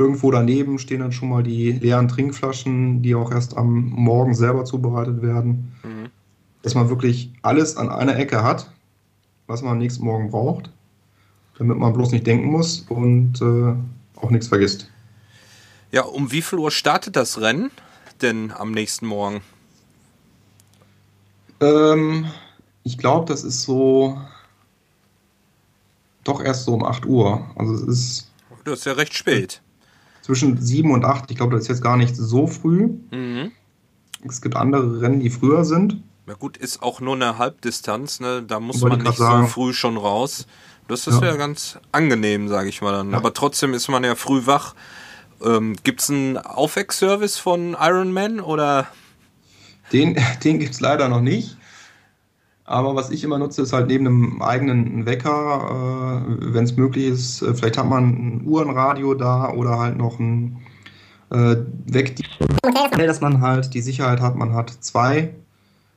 Irgendwo 0.00 0.30
daneben 0.30 0.78
stehen 0.78 1.00
dann 1.00 1.12
schon 1.12 1.28
mal 1.28 1.42
die 1.42 1.72
leeren 1.72 2.08
Trinkflaschen, 2.08 3.02
die 3.02 3.14
auch 3.14 3.30
erst 3.30 3.56
am 3.56 3.90
Morgen 3.90 4.34
selber 4.34 4.64
zubereitet 4.64 5.20
werden. 5.22 5.72
Mhm. 5.82 6.08
Dass 6.62 6.74
man 6.74 6.88
wirklich 6.88 7.32
alles 7.42 7.76
an 7.76 7.90
einer 7.90 8.18
Ecke 8.18 8.42
hat 8.42 8.70
was 9.50 9.62
man 9.62 9.72
am 9.72 9.78
nächsten 9.78 10.04
Morgen 10.04 10.30
braucht, 10.30 10.70
damit 11.58 11.76
man 11.76 11.92
bloß 11.92 12.12
nicht 12.12 12.26
denken 12.26 12.46
muss 12.46 12.86
und 12.88 13.42
äh, 13.42 13.74
auch 14.20 14.30
nichts 14.30 14.46
vergisst. 14.46 14.88
Ja, 15.90 16.02
um 16.02 16.30
wie 16.30 16.40
viel 16.40 16.60
Uhr 16.60 16.70
startet 16.70 17.16
das 17.16 17.40
Rennen 17.40 17.72
denn 18.22 18.52
am 18.52 18.70
nächsten 18.70 19.06
Morgen? 19.06 19.42
Ähm, 21.60 22.26
ich 22.84 22.96
glaube, 22.96 23.26
das 23.26 23.42
ist 23.42 23.62
so 23.62 24.20
doch 26.22 26.40
erst 26.40 26.64
so 26.64 26.74
um 26.74 26.84
8 26.84 27.04
Uhr. 27.06 27.50
Also 27.56 27.74
es 27.74 27.82
ist. 27.82 28.30
Das 28.64 28.80
ist 28.80 28.84
ja 28.84 28.92
recht 28.92 29.14
spät. 29.14 29.62
Zwischen 30.30 30.62
7 30.62 30.92
und 30.92 31.04
8. 31.04 31.28
Ich 31.32 31.38
glaube, 31.38 31.56
das 31.56 31.62
ist 31.62 31.68
jetzt 31.68 31.82
gar 31.82 31.96
nicht 31.96 32.14
so 32.14 32.46
früh. 32.46 32.90
Mhm. 33.10 33.50
Es 34.28 34.40
gibt 34.40 34.54
andere 34.54 35.00
Rennen, 35.00 35.18
die 35.18 35.28
früher 35.28 35.64
sind. 35.64 35.96
Ja 36.28 36.34
gut, 36.34 36.56
ist 36.56 36.84
auch 36.84 37.00
nur 37.00 37.16
eine 37.16 37.36
Halbdistanz, 37.36 38.20
ne? 38.20 38.40
Da 38.46 38.60
muss 38.60 38.80
man 38.80 39.02
nicht 39.02 39.16
so 39.16 39.46
früh 39.46 39.72
schon 39.72 39.96
raus. 39.96 40.46
Das 40.86 41.08
ist 41.08 41.20
ja, 41.20 41.30
ja 41.30 41.36
ganz 41.36 41.80
angenehm, 41.90 42.46
sage 42.46 42.68
ich 42.68 42.80
mal 42.80 42.92
dann. 42.92 43.10
Ja. 43.10 43.16
Aber 43.16 43.34
trotzdem 43.34 43.74
ist 43.74 43.88
man 43.88 44.04
ja 44.04 44.14
früh 44.14 44.46
wach. 44.46 44.76
Ähm, 45.44 45.74
gibt 45.82 46.00
es 46.00 46.10
einen 46.10 46.38
Aufweckservice 46.38 47.36
von 47.36 47.76
Ironman 47.80 48.38
oder? 48.38 48.86
Den, 49.92 50.16
den 50.44 50.60
gibt 50.60 50.74
es 50.74 50.80
leider 50.80 51.08
noch 51.08 51.22
nicht. 51.22 51.56
Aber 52.70 52.94
was 52.94 53.10
ich 53.10 53.24
immer 53.24 53.36
nutze, 53.36 53.62
ist 53.62 53.72
halt 53.72 53.88
neben 53.88 54.06
einem 54.06 54.42
eigenen 54.42 55.04
Wecker, 55.04 56.22
äh, 56.24 56.54
wenn 56.54 56.62
es 56.62 56.76
möglich 56.76 57.06
ist, 57.06 57.42
äh, 57.42 57.52
vielleicht 57.52 57.76
hat 57.76 57.88
man 57.88 58.04
ein 58.04 58.42
Uhrenradio 58.46 59.14
da 59.14 59.52
oder 59.52 59.76
halt 59.76 59.98
noch 59.98 60.20
ein 60.20 60.58
äh, 61.30 61.56
Weck, 61.86 62.14
dass 62.96 63.20
man 63.20 63.40
halt 63.40 63.74
die 63.74 63.80
Sicherheit 63.80 64.20
hat, 64.20 64.36
man 64.36 64.54
hat 64.54 64.70
zwei 64.70 65.34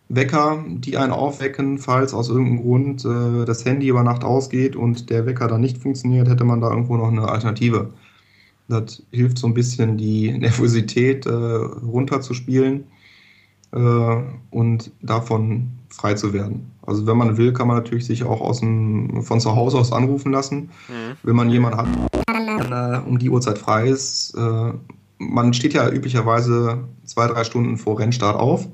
Wecker, 0.09 0.65
die 0.67 0.97
einen 0.97 1.11
aufwecken, 1.11 1.77
falls 1.77 2.11
aus 2.11 2.29
irgendeinem 2.29 2.63
Grund 2.63 3.05
äh, 3.05 3.45
das 3.45 3.63
Handy 3.65 3.89
über 3.89 4.01
Nacht 4.01 4.23
ausgeht 4.23 4.75
und 4.75 5.11
der 5.11 5.27
Wecker 5.27 5.47
dann 5.47 5.61
nicht 5.61 5.77
funktioniert, 5.77 6.27
hätte 6.27 6.43
man 6.43 6.59
da 6.59 6.71
irgendwo 6.71 6.97
noch 6.97 7.09
eine 7.09 7.29
Alternative. 7.29 7.91
Das 8.67 9.03
hilft 9.11 9.37
so 9.37 9.45
ein 9.45 9.53
bisschen, 9.53 9.95
die 9.99 10.31
Nervosität 10.39 11.27
äh, 11.27 11.29
runterzuspielen 11.29 12.85
äh, 13.73 14.15
und 14.49 14.91
davon 15.03 15.69
frei 15.95 16.15
zu 16.15 16.33
werden. 16.33 16.71
Also 16.85 17.05
wenn 17.05 17.17
man 17.17 17.37
will, 17.37 17.53
kann 17.53 17.67
man 17.67 17.77
natürlich 17.77 18.05
sich 18.05 18.23
auch 18.23 18.41
aus 18.41 18.59
dem, 18.59 19.21
von 19.23 19.39
zu 19.39 19.55
Hause 19.55 19.77
aus 19.77 19.91
anrufen 19.91 20.31
lassen, 20.31 20.71
mhm. 20.87 21.17
wenn 21.23 21.35
man 21.35 21.49
jemanden 21.49 21.77
hat, 21.77 21.87
der 22.69 23.03
äh, 23.05 23.09
um 23.09 23.19
die 23.19 23.29
Uhrzeit 23.29 23.57
frei 23.57 23.87
ist. 23.87 24.35
Äh, 24.35 24.73
man 25.19 25.53
steht 25.53 25.73
ja 25.73 25.89
üblicherweise 25.89 26.83
zwei, 27.05 27.27
drei 27.27 27.43
Stunden 27.43 27.77
vor 27.77 27.99
Rennstart 27.99 28.35
auf 28.35 28.67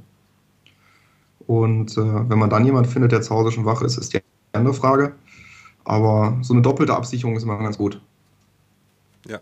und 1.46 1.98
äh, 1.98 2.30
wenn 2.30 2.40
man 2.40 2.50
dann 2.50 2.64
jemanden 2.64 2.90
findet, 2.90 3.12
der 3.12 3.22
zu 3.22 3.36
Hause 3.36 3.52
schon 3.52 3.66
wach 3.66 3.82
ist, 3.82 3.98
ist 3.98 4.14
die 4.14 4.22
andere 4.54 4.74
Frage. 4.74 5.14
Aber 5.84 6.38
so 6.42 6.54
eine 6.54 6.62
doppelte 6.62 6.94
Absicherung 6.94 7.36
ist 7.36 7.44
immer 7.44 7.58
ganz 7.58 7.78
gut. 7.78 8.00
Ja. 9.28 9.40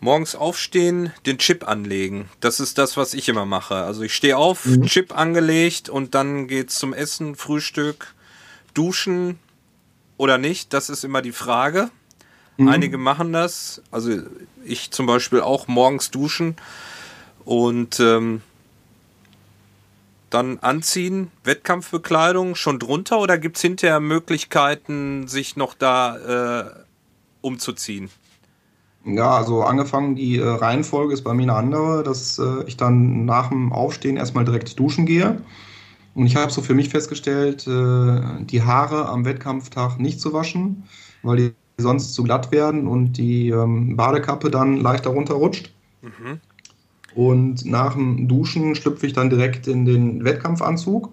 Morgens 0.00 0.36
aufstehen, 0.36 1.12
den 1.26 1.38
Chip 1.38 1.66
anlegen. 1.66 2.28
Das 2.40 2.60
ist 2.60 2.78
das, 2.78 2.96
was 2.96 3.14
ich 3.14 3.28
immer 3.28 3.46
mache. 3.46 3.74
Also 3.74 4.02
ich 4.02 4.14
stehe 4.14 4.36
auf, 4.36 4.64
mhm. 4.64 4.86
Chip 4.86 5.16
angelegt 5.16 5.88
und 5.88 6.14
dann 6.14 6.46
geht's 6.46 6.78
zum 6.78 6.94
Essen, 6.94 7.34
Frühstück, 7.34 8.14
Duschen 8.74 9.38
oder 10.16 10.38
nicht. 10.38 10.72
Das 10.72 10.88
ist 10.88 11.02
immer 11.02 11.20
die 11.20 11.32
Frage. 11.32 11.90
Mhm. 12.58 12.68
Einige 12.68 12.98
machen 12.98 13.32
das. 13.32 13.82
Also 13.90 14.22
ich 14.64 14.92
zum 14.92 15.06
Beispiel 15.06 15.40
auch 15.40 15.66
morgens 15.66 16.10
duschen. 16.10 16.56
Und 17.44 17.98
ähm, 17.98 18.42
dann 20.30 20.58
anziehen, 20.58 21.30
Wettkampfbekleidung 21.44 22.54
schon 22.54 22.78
drunter 22.78 23.18
oder 23.18 23.38
gibt 23.38 23.56
es 23.56 23.62
hinterher 23.62 24.00
Möglichkeiten, 24.00 25.26
sich 25.26 25.56
noch 25.56 25.74
da 25.74 26.60
äh, 26.60 26.70
umzuziehen? 27.40 28.10
Ja, 29.04 29.36
also 29.36 29.62
angefangen, 29.62 30.16
die 30.16 30.38
äh, 30.38 30.46
Reihenfolge 30.46 31.14
ist 31.14 31.22
bei 31.22 31.32
mir 31.32 31.44
eine 31.44 31.54
andere, 31.54 32.02
dass 32.02 32.38
äh, 32.38 32.64
ich 32.66 32.76
dann 32.76 33.24
nach 33.24 33.48
dem 33.48 33.72
Aufstehen 33.72 34.16
erstmal 34.16 34.44
direkt 34.44 34.78
duschen 34.78 35.06
gehe. 35.06 35.40
Und 36.14 36.26
ich 36.26 36.36
habe 36.36 36.50
so 36.50 36.62
für 36.62 36.74
mich 36.74 36.88
festgestellt, 36.88 37.66
äh, 37.66 38.44
die 38.44 38.62
Haare 38.62 39.08
am 39.08 39.24
Wettkampftag 39.24 39.98
nicht 39.98 40.20
zu 40.20 40.32
waschen, 40.32 40.84
weil 41.22 41.36
die 41.36 41.52
sonst 41.78 42.14
zu 42.14 42.24
glatt 42.24 42.50
werden 42.50 42.88
und 42.88 43.12
die 43.12 43.50
ähm, 43.50 43.96
Badekappe 43.96 44.50
dann 44.50 44.78
leichter 44.78 45.10
runterrutscht. 45.10 45.72
Mhm. 46.02 46.40
Und 47.14 47.64
nach 47.64 47.94
dem 47.94 48.28
Duschen 48.28 48.74
schlüpfe 48.74 49.06
ich 49.06 49.12
dann 49.12 49.30
direkt 49.30 49.68
in 49.68 49.84
den 49.84 50.24
Wettkampfanzug. 50.24 51.10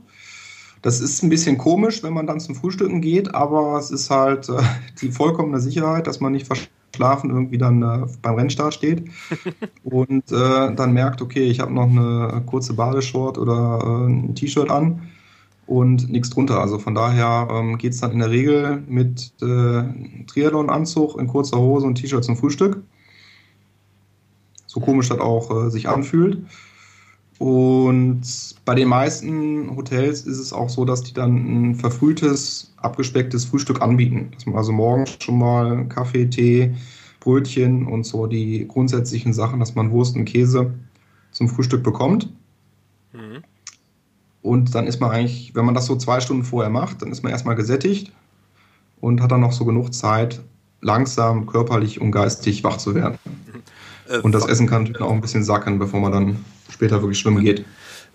Das 0.82 1.00
ist 1.00 1.24
ein 1.24 1.30
bisschen 1.30 1.58
komisch, 1.58 2.04
wenn 2.04 2.14
man 2.14 2.28
dann 2.28 2.40
zum 2.40 2.56
Frühstücken 2.56 3.02
geht, 3.02 3.34
aber 3.34 3.78
es 3.78 3.92
ist 3.92 4.10
halt 4.10 4.50
äh, 4.50 4.62
die 5.02 5.12
vollkommene 5.12 5.60
Sicherheit, 5.60 6.08
dass 6.08 6.20
man 6.20 6.34
nicht 6.34 6.48
verschlafen 6.96 7.30
irgendwie 7.30 7.58
dann 7.58 7.82
äh, 7.82 8.06
beim 8.22 8.36
Rennstart 8.36 8.74
steht 8.74 9.06
und 9.84 10.32
äh, 10.32 10.74
dann 10.74 10.94
merkt, 10.94 11.22
okay, 11.22 11.44
ich 11.44 11.60
habe 11.60 11.74
noch 11.74 11.90
eine 11.90 12.44
kurze 12.46 12.74
Badeshort 12.74 13.38
oder 13.38 13.80
äh, 13.84 14.08
ein 14.08 14.36
T-Shirt 14.36 14.70
an 14.70 15.02
und 15.68 16.10
nichts 16.10 16.30
drunter. 16.30 16.62
Also 16.62 16.80
von 16.80 16.96
daher 16.96 17.48
ähm, 17.52 17.78
geht 17.78 17.94
es 17.94 18.02
dann 18.02 18.12
in 18.12 18.20
der 18.20 18.32
Regel 18.32 18.84
mit 18.88 19.34
äh, 19.42 19.84
Triathlon-Anzug 20.28 21.20
in 21.20 21.28
kurzer 21.28 21.60
Hose 21.60 21.86
und 21.86 21.96
T-Shirt 21.96 22.24
zum 22.24 22.38
Frühstück 22.38 22.82
so 24.76 24.82
komisch 24.82 25.08
das 25.08 25.20
auch 25.20 25.50
äh, 25.52 25.70
sich 25.72 25.88
anfühlt. 25.88 26.46
Und 27.38 28.22
bei 28.64 28.76
den 28.76 28.88
meisten 28.88 29.76
Hotels 29.76 30.22
ist 30.22 30.40
es 30.40 30.54
auch 30.54 30.70
so, 30.70 30.86
dass 30.86 31.04
die 31.04 31.14
dann 31.14 31.36
ein 31.72 31.76
verfrühtes, 31.76 32.74
abgespecktes 32.78 33.46
Frühstück 33.46 33.82
anbieten. 33.82 34.32
Dass 34.34 34.46
man 34.46 34.56
also 34.56 34.72
morgens 34.72 35.18
schon 35.20 35.38
mal 35.38 35.86
Kaffee, 35.88 36.28
Tee, 36.28 36.74
Brötchen 37.20 37.88
und 37.88 38.06
so 38.06 38.28
die 38.28 38.68
grundsätzlichen 38.68 39.34
Sachen, 39.34 39.60
dass 39.60 39.76
man 39.76 39.92
Wurst 39.92 40.16
und 40.16 40.26
Käse 40.26 40.74
zum 41.32 41.50
Frühstück 41.50 41.84
bekommt. 41.84 42.32
Mhm. 43.12 43.44
Und 44.42 44.76
dann 44.76 44.88
ist 44.88 45.02
man 45.02 45.12
eigentlich, 45.12 45.56
wenn 45.56 45.66
man 45.66 45.74
das 45.74 45.88
so 45.88 45.96
zwei 45.96 46.22
Stunden 46.22 46.44
vorher 46.44 46.70
macht, 46.70 47.02
dann 47.02 47.12
ist 47.12 47.24
man 47.24 47.32
erstmal 47.32 47.56
gesättigt 47.56 48.14
und 49.02 49.22
hat 49.22 49.32
dann 49.32 49.42
noch 49.42 49.52
so 49.52 49.66
genug 49.66 49.94
Zeit, 49.94 50.42
langsam 50.82 51.48
körperlich 51.48 52.00
und 52.00 52.12
geistig 52.12 52.64
wach 52.64 52.78
zu 52.78 52.96
werden. 52.96 53.18
Äh, 54.08 54.20
und 54.20 54.34
das 54.34 54.46
Essen 54.46 54.68
kann 54.68 54.84
natürlich 54.84 55.02
auch 55.02 55.12
ein 55.12 55.22
bisschen 55.22 55.44
sacken, 55.44 55.80
bevor 55.80 56.00
man 56.00 56.12
dann 56.12 56.46
später 56.70 57.02
wirklich 57.02 57.20
schwimmen 57.20 57.44
geht. 57.44 57.66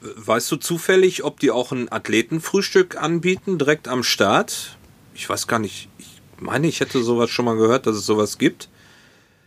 Weißt 0.00 0.50
du 0.50 0.56
zufällig, 0.56 1.24
ob 1.24 1.40
die 1.40 1.50
auch 1.50 1.72
ein 1.72 1.90
Athletenfrühstück 1.90 3.00
anbieten, 3.00 3.58
direkt 3.58 3.88
am 3.88 4.02
Start? 4.02 4.78
Ich 5.14 5.28
weiß 5.28 5.46
gar 5.46 5.58
nicht. 5.58 5.88
Ich 5.98 6.20
meine, 6.38 6.66
ich 6.66 6.80
hätte 6.80 7.02
sowas 7.02 7.30
schon 7.30 7.44
mal 7.44 7.56
gehört, 7.56 7.86
dass 7.86 7.96
es 7.96 8.06
sowas 8.06 8.38
gibt. 8.38 8.68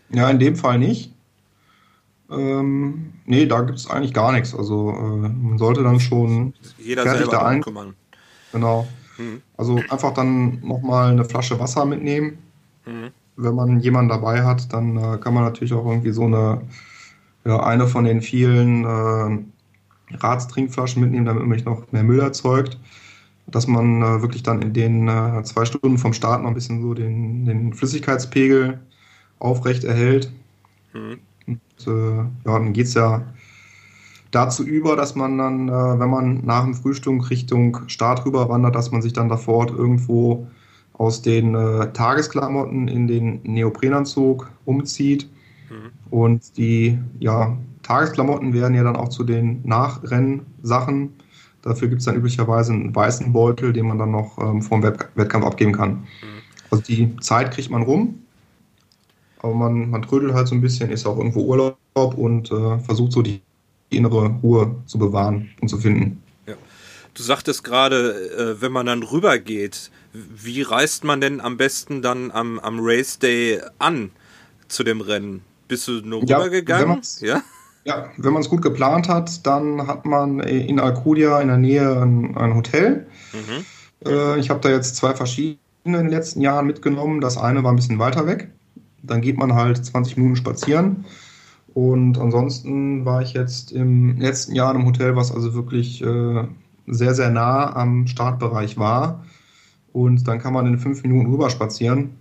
Ja, 0.10 0.30
in 0.30 0.40
dem 0.40 0.56
Fall 0.56 0.78
nicht. 0.78 1.12
Ähm, 2.30 3.14
nee, 3.26 3.46
da 3.46 3.62
gibt 3.62 3.80
es 3.80 3.90
eigentlich 3.90 4.14
gar 4.14 4.32
nichts. 4.32 4.54
Also 4.54 4.92
äh, 4.92 5.30
man 5.30 5.58
sollte 5.58 5.82
dann 5.84 6.00
schon 6.00 6.54
Jeder 6.78 7.04
fertig 7.04 7.30
da 7.30 7.46
ein. 7.46 7.62
Kümmern. 7.62 7.96
Genau. 8.52 8.88
Mhm. 9.18 9.42
Also 9.58 9.80
einfach 9.90 10.14
dann 10.14 10.60
nochmal 10.62 11.12
eine 11.12 11.26
Flasche 11.26 11.60
Wasser 11.60 11.86
mitnehmen. 11.86 12.38
Mhm 12.86 13.12
wenn 13.36 13.56
man 13.56 13.80
jemanden 13.80 14.10
dabei 14.10 14.44
hat, 14.44 14.72
dann 14.74 14.98
äh, 14.98 15.18
kann 15.18 15.34
man 15.34 15.44
natürlich 15.44 15.74
auch 15.74 15.86
irgendwie 15.86 16.12
so 16.12 16.24
eine, 16.24 16.62
eine 17.52 17.88
von 17.88 18.06
den 18.06 18.22
vielen 18.22 18.86
äh, 18.86 20.16
Ratstrinkflaschen 20.16 21.02
mitnehmen, 21.02 21.26
damit 21.26 21.44
man 21.44 21.52
nicht 21.52 21.66
noch 21.66 21.92
mehr 21.92 22.04
Müll 22.04 22.20
erzeugt. 22.20 22.80
Dass 23.48 23.68
man 23.68 24.02
äh, 24.02 24.22
wirklich 24.22 24.44
dann 24.44 24.62
in 24.62 24.74
den 24.74 25.08
äh, 25.08 25.44
zwei 25.44 25.66
Stunden 25.66 25.98
vom 25.98 26.14
Start 26.14 26.42
noch 26.42 26.50
ein 26.50 26.54
bisschen 26.54 26.82
so 26.82 26.94
den, 26.94 27.46
den 27.46 27.74
Flüssigkeitspegel 27.74 28.80
aufrecht 29.40 29.84
erhält. 29.84 30.32
Mhm. 30.94 31.20
Und, 31.46 31.88
äh, 31.88 32.18
ja, 32.18 32.30
dann 32.46 32.72
geht 32.72 32.88
es 32.88 32.94
ja 32.94 33.22
dazu 34.32 34.64
über, 34.64 34.96
dass 34.96 35.16
man 35.16 35.38
dann, 35.38 35.70
äh, 35.70 36.00
wenn 36.00 36.10
man 36.10 36.46
nach 36.46 36.64
dem 36.64 36.74
Frühstück 36.74 37.30
Richtung 37.30 37.78
Start 37.88 38.26
rüber 38.26 38.50
wandert, 38.50 38.76
dass 38.76 38.92
man 38.92 39.02
sich 39.02 39.14
dann 39.14 39.30
davor 39.30 39.68
irgendwo 39.70 40.48
aus 40.94 41.22
den 41.22 41.56
äh, 41.56 41.92
Tagesklamotten 41.92 42.88
in 42.88 43.08
den 43.08 43.42
Neoprenanzug 43.44 44.50
umzieht. 44.66 45.30
Mhm. 45.74 45.92
Und 46.10 46.58
die 46.58 47.00
ja, 47.20 47.58
Tagesklamotten 47.82 48.54
werden 48.54 48.76
ja 48.76 48.84
dann 48.84 48.96
auch 48.96 49.10
zu 49.10 49.24
den 49.24 49.62
Nachrennsachen. 49.64 51.14
Dafür 51.62 51.88
gibt 51.88 52.00
es 52.00 52.06
dann 52.06 52.16
üblicherweise 52.16 52.74
einen 52.74 52.96
weißen 52.96 53.32
Beutel, 53.34 53.74
den 53.74 53.88
man 53.88 53.98
dann 53.98 54.12
noch 54.12 54.38
ähm, 54.38 54.62
vom 54.62 54.84
Wett 54.84 55.08
Wettkampf 55.16 55.46
abgeben 55.46 55.72
kann. 55.72 55.92
Mhm. 55.92 56.06
Also 56.70 56.84
die 56.84 57.16
Zeit 57.18 57.52
kriegt 57.52 57.70
man 57.70 57.84
rum, 57.84 58.20
aber 59.40 59.54
man, 59.54 59.90
man 59.90 60.02
trödelt 60.02 60.34
halt 60.34 60.48
so 60.48 60.56
ein 60.56 60.62
bisschen, 60.62 60.90
ist 60.90 61.06
auch 61.06 61.18
irgendwo 61.18 61.42
Urlaub 61.42 61.78
und 62.18 62.52
äh, 62.52 62.80
versucht 62.80 63.12
so 63.12 63.22
die 63.22 63.42
innere 63.90 64.28
Ruhe 64.42 64.76
zu 64.86 64.98
bewahren 64.98 65.52
und 65.62 65.68
zu 65.68 65.78
finden. 65.78 66.22
Ja. 66.48 66.56
Du 67.14 67.22
sagtest 67.22 67.64
gerade, 67.64 68.56
äh, 68.58 68.62
wenn 68.62 68.72
man 68.72 68.88
dann 68.88 69.04
rübergeht, 69.04 69.92
wie 70.14 70.62
reist 70.62 71.04
man 71.04 71.22
denn 71.22 71.42
am 71.42 71.58
besten 71.58 72.02
dann 72.02 72.32
am, 72.32 72.60
am 72.60 72.80
Race 72.82 73.20
Day 73.20 73.62
an 73.80 74.12
zu 74.68 74.84
dem 74.84 75.02
Rennen? 75.02 75.42
Bist 75.74 75.88
du 75.88 76.02
nur 76.04 76.24
ja, 76.26 76.38
rübergegangen? 76.38 77.02
Ja? 77.22 77.42
ja, 77.84 78.12
wenn 78.18 78.32
man 78.32 78.44
es 78.44 78.50
gut 78.50 78.62
geplant 78.62 79.10
hat, 79.10 79.44
dann 79.48 79.88
hat 79.88 80.06
man 80.06 80.40
in 80.40 80.80
Alcudia 80.80 81.42
in 81.42 81.48
der 81.48 81.58
Nähe 81.58 82.00
ein, 82.00 82.38
ein 82.38 82.54
Hotel. 82.54 83.08
Mhm. 83.34 83.66
Äh, 84.08 84.40
ich 84.40 84.52
habe 84.52 84.60
da 84.60 84.70
jetzt 84.70 84.96
zwei 84.98 85.16
verschiedene 85.16 85.58
in 85.84 85.94
den 85.94 86.10
letzten 86.10 86.42
Jahren 86.42 86.68
mitgenommen. 86.68 87.22
Das 87.22 87.40
eine 87.40 87.64
war 87.64 87.74
ein 87.74 87.76
bisschen 87.76 87.98
weiter 87.98 88.28
weg. 88.28 88.52
Dann 89.02 89.22
geht 89.22 89.40
man 89.40 89.56
halt 89.56 89.84
20 89.84 90.16
Minuten 90.18 90.36
spazieren. 90.36 91.06
Und 91.74 92.20
ansonsten 92.20 93.04
war 93.04 93.24
ich 93.24 93.34
jetzt 93.34 93.72
im 93.72 94.20
letzten 94.20 94.54
Jahr 94.54 94.70
in 94.70 94.78
einem 94.78 94.86
Hotel, 94.86 95.16
was 95.16 95.32
also 95.32 95.56
wirklich 95.56 96.04
äh, 96.04 96.44
sehr, 96.86 97.16
sehr 97.16 97.32
nah 97.32 97.76
am 97.76 98.06
Startbereich 98.06 98.78
war. 98.78 99.26
Und 99.92 100.28
dann 100.28 100.38
kann 100.38 100.54
man 100.54 100.68
in 100.68 100.78
fünf 100.78 101.02
Minuten 101.02 101.32
rüber 101.32 101.50
spazieren, 101.50 102.12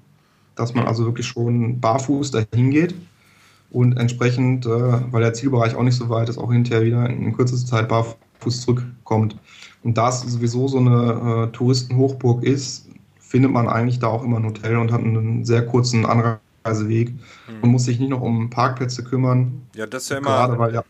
dass 0.55 0.73
man 0.73 0.87
also 0.87 1.05
wirklich 1.05 1.27
schon 1.27 1.81
barfuß 1.81 2.31
dahin 2.31 2.71
geht 2.71 2.95
und 3.73 3.99
entsprechend, 3.99 4.67
äh, 4.67 4.71
weil 4.71 5.23
der 5.23 5.35
Zielbereich 5.35 5.75
auch 5.75 5.83
nicht 5.83 5.97
so 5.97 6.09
weit 6.09 6.29
ist, 6.29 6.39
auch 6.39 6.53
hinterher 6.53 6.85
wieder 6.85 7.09
in 7.09 7.35
kürzester 7.35 7.69
Zeit 7.69 7.89
barfuß 7.89 8.63
zurückkommt. 8.63 9.37
Und 9.83 9.99
da 9.99 10.09
es 10.11 10.21
sowieso 10.21 10.69
so 10.69 10.79
eine 10.79 11.49
äh, 11.49 11.57
Touristenhochburg 11.57 12.45
ist, 12.45 12.89
findet 13.19 13.51
man 13.51 13.69
eigentlich 13.69 13.99
da 13.99 14.09
auch 14.09 14.23
immer 14.23 14.39
ein 14.39 14.45
Hotel 14.45 14.77
und 14.77 14.93
hat 14.93 15.01
einen 15.01 15.45
sehr 15.45 15.67
kurzen 15.67 16.05
Anreiseweg 16.05 17.15
und 17.63 17.71
muss 17.71 17.85
sich 17.85 17.99
nicht 17.99 18.11
noch 18.11 18.21
um 18.21 18.51
Parkplätze 18.51 19.03
kümmern. 19.03 19.63
Ja, 19.75 19.87
das 19.87 20.05
ist 20.05 20.11
ja 20.11 20.19
immer. 20.19 20.29
Gerade 20.29 20.59
weil 20.59 20.75
ja 20.75 20.85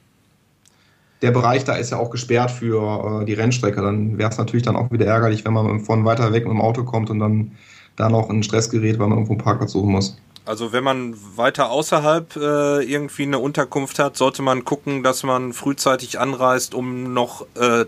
der 1.23 1.31
Bereich 1.31 1.65
da 1.65 1.75
ist 1.75 1.91
ja 1.91 1.99
auch 1.99 2.11
gesperrt 2.11 2.51
für 2.51 3.23
äh, 3.23 3.25
die 3.25 3.35
Rennstrecke. 3.35 3.81
Dann 3.81 4.19
wäre 4.19 4.31
es 4.31 4.39
natürlich 4.39 4.65
dann 4.65 4.77
auch 4.77 4.91
wieder 4.91 5.07
ärgerlich, 5.07 5.45
wenn 5.45 5.53
man 5.53 5.81
von 5.81 6.05
weiter 6.05 6.33
weg 6.33 6.45
mit 6.45 6.53
dem 6.53 6.61
Auto 6.61 6.83
kommt 6.83 7.11
und 7.11 7.21
dann 7.21 7.53
da 7.97 8.09
noch 8.09 8.29
in 8.29 8.43
Stress 8.43 8.69
gerät, 8.69 8.99
weil 8.99 9.07
man 9.07 9.19
irgendwo 9.19 9.35
einen 9.35 9.43
Parkplatz 9.43 9.73
suchen 9.73 9.93
muss. 9.93 10.19
Also 10.45 10.73
wenn 10.73 10.83
man 10.83 11.15
weiter 11.37 11.71
außerhalb 11.71 12.37
äh, 12.37 12.83
irgendwie 12.83 13.23
eine 13.23 13.39
Unterkunft 13.39 13.99
hat, 13.99 14.17
sollte 14.17 14.43
man 14.43 14.65
gucken, 14.65 15.03
dass 15.03 15.23
man 15.23 15.53
frühzeitig 15.53 16.19
anreist, 16.19 16.75
um 16.75 17.13
noch 17.13 17.47
äh, 17.55 17.85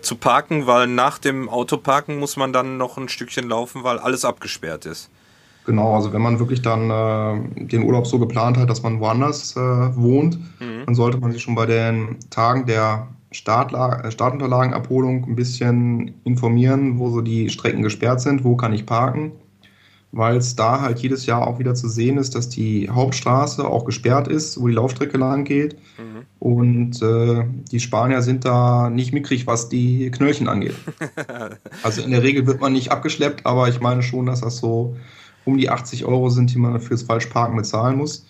zu 0.00 0.16
parken, 0.16 0.66
weil 0.66 0.86
nach 0.86 1.18
dem 1.18 1.48
Autoparken 1.48 2.18
muss 2.18 2.36
man 2.36 2.52
dann 2.52 2.76
noch 2.76 2.98
ein 2.98 3.08
Stückchen 3.08 3.48
laufen, 3.48 3.82
weil 3.82 3.98
alles 3.98 4.24
abgesperrt 4.24 4.86
ist. 4.86 5.10
Genau, 5.66 5.94
also 5.94 6.12
wenn 6.12 6.22
man 6.22 6.38
wirklich 6.38 6.62
dann 6.62 6.88
äh, 6.88 7.66
den 7.66 7.82
Urlaub 7.82 8.06
so 8.06 8.18
geplant 8.18 8.56
hat, 8.56 8.70
dass 8.70 8.82
man 8.82 9.00
woanders 9.00 9.54
äh, 9.54 9.60
wohnt, 9.60 10.38
mhm. 10.60 10.86
dann 10.86 10.94
sollte 10.94 11.18
man 11.18 11.32
sich 11.32 11.42
schon 11.42 11.56
bei 11.56 11.66
den 11.66 12.16
Tagen 12.30 12.64
der 12.64 13.08
Startla 13.32 14.00
äh, 14.00 14.10
Startunterlagenabholung 14.10 15.24
ein 15.24 15.36
bisschen 15.36 16.14
informieren, 16.24 16.98
wo 16.98 17.10
so 17.10 17.20
die 17.20 17.50
Strecken 17.50 17.82
gesperrt 17.82 18.20
sind, 18.20 18.44
wo 18.44 18.56
kann 18.56 18.72
ich 18.72 18.86
parken, 18.86 19.32
weil 20.10 20.36
es 20.36 20.56
da 20.56 20.80
halt 20.80 21.00
jedes 21.00 21.26
Jahr 21.26 21.46
auch 21.46 21.58
wieder 21.58 21.74
zu 21.74 21.88
sehen 21.88 22.16
ist, 22.16 22.34
dass 22.34 22.48
die 22.48 22.88
Hauptstraße 22.88 23.66
auch 23.66 23.84
gesperrt 23.84 24.26
ist, 24.26 24.60
wo 24.60 24.68
die 24.68 24.74
Laufstrecke 24.74 25.18
lang 25.18 25.44
geht. 25.44 25.76
Mhm. 25.98 26.24
Und 26.38 27.02
äh, 27.02 27.44
die 27.70 27.80
Spanier 27.80 28.22
sind 28.22 28.44
da 28.44 28.88
nicht 28.88 29.12
mickrig, 29.12 29.46
was 29.46 29.68
die 29.68 30.10
Knöllchen 30.10 30.48
angeht. 30.48 30.74
also 31.82 32.02
in 32.02 32.10
der 32.10 32.22
Regel 32.22 32.46
wird 32.46 32.60
man 32.60 32.72
nicht 32.72 32.90
abgeschleppt, 32.90 33.44
aber 33.44 33.68
ich 33.68 33.80
meine 33.80 34.02
schon, 34.02 34.26
dass 34.26 34.40
das 34.40 34.58
so 34.58 34.96
um 35.44 35.58
die 35.58 35.68
80 35.68 36.04
Euro 36.04 36.30
sind, 36.30 36.54
die 36.54 36.58
man 36.58 36.80
fürs 36.80 37.02
Falschparken 37.02 37.56
bezahlen 37.56 37.98
muss. 37.98 38.26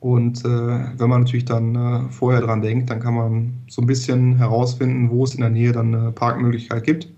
Und 0.00 0.44
äh, 0.44 0.48
wenn 0.48 1.08
man 1.08 1.22
natürlich 1.22 1.44
dann 1.44 1.74
äh, 1.74 2.10
vorher 2.10 2.40
dran 2.40 2.62
denkt, 2.62 2.88
dann 2.88 3.00
kann 3.00 3.14
man 3.14 3.52
so 3.68 3.82
ein 3.82 3.86
bisschen 3.86 4.38
herausfinden, 4.38 5.10
wo 5.10 5.24
es 5.24 5.34
in 5.34 5.42
der 5.42 5.50
Nähe 5.50 5.72
dann 5.72 5.94
eine 5.94 6.10
Parkmöglichkeit 6.10 6.84
gibt. 6.84 7.08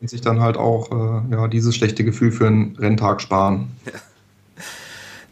Und 0.00 0.08
sich 0.08 0.20
dann 0.20 0.40
halt 0.40 0.56
auch 0.56 0.90
äh, 0.90 1.32
ja, 1.32 1.48
dieses 1.48 1.76
schlechte 1.76 2.04
Gefühl 2.04 2.32
für 2.32 2.46
einen 2.46 2.76
Renntag 2.76 3.20
sparen. 3.20 3.68
Ja. 3.84 3.92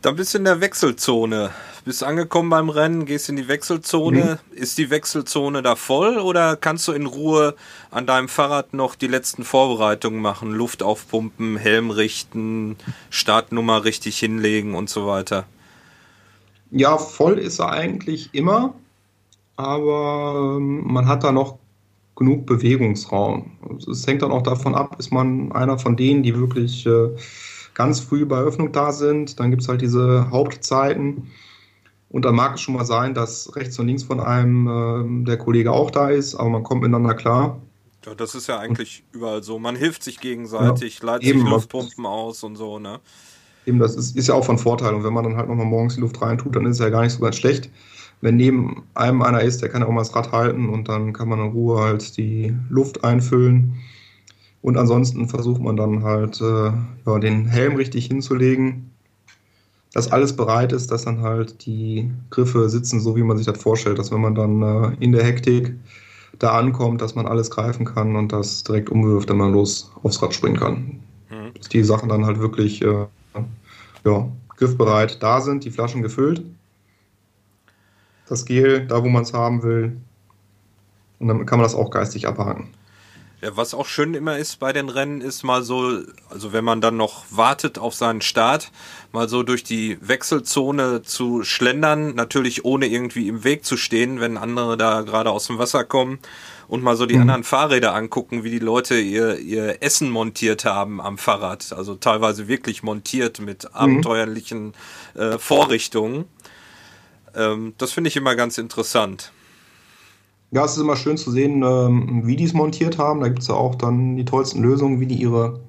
Dann 0.03 0.15
bist 0.15 0.33
du 0.33 0.39
in 0.39 0.45
der 0.45 0.61
Wechselzone. 0.61 1.51
Bist 1.85 2.05
angekommen 2.05 2.51
beim 2.51 2.69
Rennen, 2.69 3.05
gehst 3.05 3.29
in 3.29 3.37
die 3.37 3.49
Wechselzone. 3.49 4.39
Mhm. 4.51 4.57
Ist 4.57 4.79
die 4.79 4.91
Wechselzone 4.91 5.63
da 5.63 5.75
voll 5.75 6.19
oder 6.19 6.57
kannst 6.57 6.87
du 6.87 6.93
in 6.93 7.07
Ruhe 7.07 7.55
an 7.91 8.07
deinem 8.07 8.29
Fahrrad 8.29 8.75
noch 8.75 8.95
die 8.95 9.07
letzten 9.07 9.43
Vorbereitungen 9.43 10.21
machen? 10.21 10.53
Luft 10.53 10.83
aufpumpen, 10.83 11.57
Helm 11.57 11.91
richten, 11.91 12.77
Startnummer 13.11 13.85
richtig 13.85 14.19
hinlegen 14.19 14.75
und 14.75 14.89
so 14.91 15.07
weiter? 15.07 15.47
Ja, 16.71 16.99
voll 16.99 17.39
ist 17.39 17.59
er 17.59 17.71
eigentlich 17.71 18.31
immer, 18.33 18.75
aber 19.57 20.57
ähm, 20.59 20.83
man 20.87 21.09
hat 21.09 21.25
da 21.25 21.33
noch 21.33 21.58
genug 22.19 22.47
Bewegungsraum. 22.47 23.53
Es 23.91 24.07
hängt 24.07 24.23
dann 24.23 24.33
auch 24.33 24.43
davon 24.43 24.75
ab, 24.75 24.97
ist 24.99 25.13
man 25.13 25.53
einer 25.53 25.79
von 25.79 25.97
denen, 25.97 26.23
die 26.23 26.37
wirklich 26.37 26.85
äh, 26.85 27.11
ganz 27.75 28.01
früh 28.01 28.27
bei 28.27 28.39
Öffnung 28.39 28.73
da 28.73 28.93
sind. 28.93 29.39
Dann 29.39 29.51
gibt 29.51 29.63
es 29.63 29.69
halt 29.69 29.81
diese 29.81 30.29
Hauptzeiten. 30.31 31.31
Und 32.11 32.25
dann 32.25 32.35
mag 32.35 32.57
es 32.57 32.61
schon 32.61 32.75
mal 32.75 32.85
sein, 32.85 33.15
dass 33.15 33.55
rechts 33.55 33.79
und 33.79 33.87
links 33.87 34.03
von 34.03 34.19
einem 34.19 35.23
äh, 35.23 35.27
der 35.27 35.37
Kollege 35.37 35.73
auch 35.73 35.91
da 35.91 36.11
ist, 36.11 36.35
aber 36.35 36.49
man 36.49 36.65
kommt 36.65 36.83
miteinander 36.83 37.15
klar. 37.15 37.61
Ja, 38.05 38.15
das 38.15 38.35
ist 38.35 38.49
ja 38.49 38.59
eigentlich 38.59 39.05
und, 39.13 39.19
überall 39.19 39.43
so. 39.43 39.59
Man 39.59 39.77
hilft 39.77 40.03
sich 40.03 40.19
gegenseitig, 40.19 41.01
ja, 41.01 41.07
leitet 41.07 41.29
sich 41.29 41.45
Luftpumpen 41.45 42.07
aus 42.07 42.43
und 42.43 42.57
so, 42.57 42.79
ne? 42.79 43.01
Eben, 43.67 43.79
das 43.79 43.95
ist, 43.95 44.17
ist 44.17 44.29
ja 44.29 44.35
auch 44.35 44.45
von 44.45 44.59
Vorteil. 44.59 44.95
Und 44.95 45.05
wenn 45.05 45.13
man 45.13 45.25
dann 45.25 45.37
halt 45.37 45.49
nochmal 45.49 45.67
morgens 45.67 45.97
die 45.97 46.01
Luft 46.01 46.21
reintut, 46.21 46.57
dann 46.57 46.65
ist 46.65 46.77
es 46.77 46.79
ja 46.79 46.89
gar 46.89 47.03
nicht 47.03 47.13
so 47.13 47.21
ganz 47.21 47.37
schlecht. 47.37 47.71
Wenn 48.21 48.37
neben 48.37 48.83
einem 48.95 49.23
einer 49.23 49.43
ist, 49.43 49.63
der 49.63 49.69
kann 49.69 49.83
ja 49.83 49.87
auch 49.87 49.93
mal 49.93 50.01
das 50.01 50.15
Rad 50.15 50.33
halten 50.33 50.69
und 50.69 50.89
dann 50.89 51.13
kann 51.13 51.29
man 51.29 51.39
in 51.39 51.53
Ruhe 51.53 51.81
halt 51.81 52.17
die 52.17 52.55
Luft 52.69 53.05
einfüllen. 53.05 53.75
Und 54.61 54.77
ansonsten 54.77 55.29
versucht 55.29 55.61
man 55.61 55.77
dann 55.77 56.03
halt 56.03 56.41
äh, 56.41 56.73
ja, 57.07 57.19
den 57.21 57.47
Helm 57.47 57.77
richtig 57.77 58.07
hinzulegen, 58.07 58.91
dass 59.93 60.11
alles 60.11 60.35
bereit 60.35 60.73
ist, 60.73 60.91
dass 60.91 61.05
dann 61.05 61.23
halt 61.23 61.65
die 61.65 62.11
Griffe 62.31 62.69
sitzen, 62.69 63.01
so 63.01 63.17
wie 63.17 63.23
man 63.23 63.37
sich 63.37 63.47
das 63.47 63.63
vorstellt, 63.63 63.99
dass 63.99 64.11
wenn 64.11 64.21
man 64.21 64.35
dann 64.35 64.63
äh, 64.63 64.97
in 64.99 65.13
der 65.13 65.25
Hektik 65.25 65.75
da 66.39 66.59
ankommt, 66.59 67.01
dass 67.01 67.15
man 67.15 67.27
alles 67.27 67.51
greifen 67.51 67.85
kann 67.85 68.17
und 68.17 68.33
das 68.33 68.65
direkt 68.65 68.91
umwirft, 68.91 69.29
wenn 69.29 69.39
man 69.39 69.53
los 69.53 69.91
aufs 70.03 70.21
Rad 70.23 70.35
springen 70.35 70.57
kann. 70.57 71.01
Mhm. 71.31 71.55
Dass 71.57 71.69
die 71.69 71.85
Sachen 71.85 72.09
dann 72.09 72.27
halt 72.27 72.41
wirklich 72.41 72.83
äh, 72.83 73.07
ja, 74.05 74.29
griffbereit 74.57 75.23
da 75.23 75.41
sind, 75.41 75.65
die 75.65 75.71
Flaschen 75.71 76.03
gefüllt, 76.03 76.43
das 78.29 78.45
Gel 78.45 78.87
da, 78.87 79.03
wo 79.03 79.09
man 79.09 79.23
es 79.23 79.33
haben 79.33 79.63
will, 79.63 79.97
und 81.19 81.29
dann 81.29 81.47
kann 81.47 81.59
man 81.59 81.65
das 81.65 81.75
auch 81.75 81.91
geistig 81.91 82.29
abhaken. 82.29 82.69
Ja, 83.41 83.57
was 83.57 83.73
auch 83.73 83.87
schön 83.87 84.15
immer 84.15 84.37
ist 84.37 84.59
bei 84.59 84.73
den 84.73 84.89
Rennen, 84.89 85.21
ist 85.21 85.45
mal 85.45 85.63
so, 85.63 86.01
also 86.29 86.53
wenn 86.53 86.65
man 86.65 86.81
dann 86.81 86.97
noch 86.97 87.25
wartet 87.31 87.79
auf 87.79 87.95
seinen 87.95 88.21
Start, 88.21 88.73
mal 89.13 89.29
so 89.29 89.45
durch 89.45 89.63
die 89.63 89.97
Wechselzone 90.01 91.03
zu 91.03 91.45
schlendern, 91.45 92.17
natürlich 92.17 92.65
ohne 92.65 92.87
irgendwie 92.87 93.29
im 93.29 93.45
Weg 93.45 93.65
zu 93.65 93.77
stehen, 93.77 94.19
wenn 94.19 94.37
andere 94.37 94.77
da 94.77 95.03
gerade 95.03 95.31
aus 95.31 95.47
dem 95.47 95.59
Wasser 95.59 95.85
kommen 95.85 96.19
und 96.67 96.83
mal 96.83 96.97
so 96.97 97.07
die 97.07 97.15
mhm. 97.15 97.23
anderen 97.23 97.45
Fahrräder 97.45 97.95
angucken, 97.95 98.43
wie 98.43 98.51
die 98.51 98.59
Leute 98.59 98.99
ihr, 98.99 99.39
ihr 99.39 99.85
Essen 99.85 100.11
montiert 100.11 100.65
haben 100.65 101.01
am 101.01 101.17
Fahrrad. 101.17 101.73
Also 101.73 101.95
teilweise 101.95 102.49
wirklich 102.49 102.83
montiert 102.83 103.41
mit 103.41 103.65
mhm. 103.65 103.71
abenteuerlichen 103.73 104.75
äh, 105.15 105.39
Vorrichtungen. 105.39 106.25
Ähm, 107.39 107.75
das 107.79 107.93
finde 107.93 108.09
ich 108.09 108.17
immer 108.17 108.35
ganz 108.35 108.59
interessant. 108.59 109.33
Ja, 110.51 110.65
es 110.65 110.73
ist 110.73 110.83
immer 110.83 110.97
schön 110.97 111.17
zu 111.17 111.31
sehen, 111.31 111.63
ähm, 111.63 112.27
wie 112.27 112.37
die 112.37 112.45
es 112.45 112.55
montiert 112.55 112.99
haben. 112.99 113.21
Da 113.21 113.29
gibt 113.29 113.43
es 113.43 113.49
ja 113.49 113.55
auch 113.55 113.75
dann 113.75 114.17
die 114.17 114.25
tollsten 114.25 114.63
Lösungen, 114.63 114.99
wie 114.99 115.07
die 115.07 115.21
ihre 115.21 115.61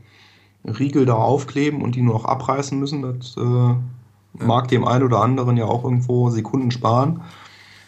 Riegel 0.65 1.05
da 1.05 1.15
aufkleben 1.15 1.82
und 1.82 1.95
die 1.95 2.01
nur 2.01 2.13
noch 2.13 2.26
abreißen 2.26 2.80
müssen. 2.80 3.01
Das 3.01 3.36
äh, 3.38 3.41
ja. 3.41 3.78
mag 4.34 4.67
dem 4.70 4.86
einen 4.86 5.03
oder 5.03 5.22
anderen 5.22 5.57
ja 5.57 5.65
auch 5.65 5.84
irgendwo 5.84 6.30
Sekunden 6.30 6.72
sparen. 6.72 7.22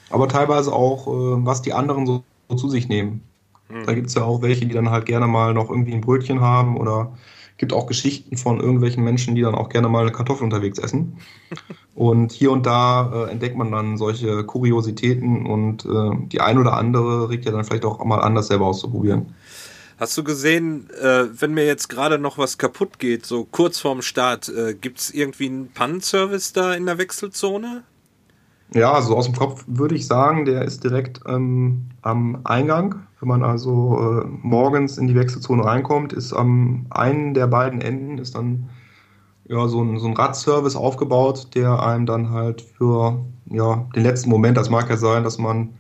Aber 0.10 0.28
teilweise 0.28 0.74
auch, 0.74 1.08
äh, 1.08 1.46
was 1.46 1.62
die 1.62 1.74
anderen 1.74 2.06
so, 2.06 2.24
so 2.50 2.56
zu 2.56 2.70
sich 2.70 2.90
nehmen. 2.90 3.24
Mhm. 3.70 3.86
Da 3.86 3.94
gibt 3.94 4.08
es 4.08 4.16
ja 4.16 4.24
auch 4.24 4.42
welche, 4.42 4.66
die 4.66 4.74
dann 4.74 4.90
halt 4.90 5.06
gerne 5.06 5.28
mal 5.28 5.54
noch 5.54 5.70
irgendwie 5.70 5.94
ein 5.94 6.02
Brötchen 6.02 6.42
haben 6.42 6.78
oder 6.78 7.14
gibt 7.62 7.74
auch 7.74 7.86
Geschichten 7.86 8.38
von 8.38 8.60
irgendwelchen 8.60 9.04
Menschen, 9.04 9.36
die 9.36 9.42
dann 9.44 9.54
auch 9.54 9.70
gerne 9.70 9.88
mal 9.88 10.02
eine 10.02 10.12
Kartoffel 10.12 10.44
unterwegs 10.44 10.80
essen. 10.80 11.18
Und 11.94 12.32
hier 12.32 12.52
und 12.52 12.66
da 12.66 13.28
äh, 13.28 13.32
entdeckt 13.32 13.56
man 13.56 13.72
dann 13.72 13.98
solche 13.98 14.44
Kuriositäten 14.44 15.46
und 15.46 15.86
äh, 15.86 16.28
die 16.28 16.42
ein 16.42 16.58
oder 16.58 16.74
andere 16.74 17.30
regt 17.30 17.46
ja 17.46 17.52
dann 17.52 17.64
vielleicht 17.64 17.86
auch 17.86 18.04
mal 18.04 18.20
an, 18.20 18.34
das 18.34 18.48
selber 18.48 18.66
auszuprobieren. 18.66 19.36
Hast 20.00 20.18
du 20.18 20.24
gesehen, 20.24 20.90
äh, 21.00 21.26
wenn 21.40 21.54
mir 21.54 21.68
jetzt 21.68 21.88
gerade 21.88 22.18
noch 22.18 22.40
was 22.40 22.58
kaputt 22.58 22.98
geht, 22.98 23.28
so 23.28 23.46
kurz 23.46 23.80
vorm 23.80 24.02
Start, 24.02 24.50
äh, 24.50 24.74
gibt 24.74 24.98
es 24.98 25.14
irgendwie 25.14 25.46
einen 25.46 25.72
Pannenservice 25.72 26.54
da 26.54 26.74
in 26.74 26.88
der 26.88 26.98
Wechselzone? 26.98 27.84
Ja, 28.74 28.94
also 28.94 29.18
aus 29.18 29.26
dem 29.26 29.36
Kopf 29.36 29.66
würde 29.68 29.96
ich 29.96 30.08
sagen, 30.08 30.46
der 30.46 30.64
ist 30.64 30.84
direkt 30.84 31.22
ähm, 31.28 31.90
am 32.02 32.40
Eingang. 32.46 32.96
Wenn 33.20 33.28
man 33.28 33.44
also 33.44 34.22
äh, 34.22 34.26
morgens 34.42 34.98
in 34.98 35.08
die 35.08 35.16
Wechselzone 35.16 35.66
reinkommt, 35.66 36.14
ist 36.14 36.32
am 36.34 36.86
einen 36.90 37.34
der 37.34 37.48
beiden 37.48 37.82
Enden 37.82 38.18
ist 38.18 38.36
dann 38.36 38.70
ja, 39.46 39.68
so 39.68 39.82
ein, 39.84 40.00
so 40.00 40.08
ein 40.08 40.14
Radservice 40.16 40.78
aufgebaut, 40.78 41.50
der 41.54 41.84
einem 41.84 42.06
dann 42.06 42.30
halt 42.32 42.62
für 42.62 43.20
ja, 43.48 43.86
den 43.94 44.04
letzten 44.04 44.30
Moment, 44.30 44.56
das 44.56 44.70
mag 44.70 44.90
ja 44.90 44.96
sein, 44.96 45.24
dass 45.24 45.38
man 45.38 45.72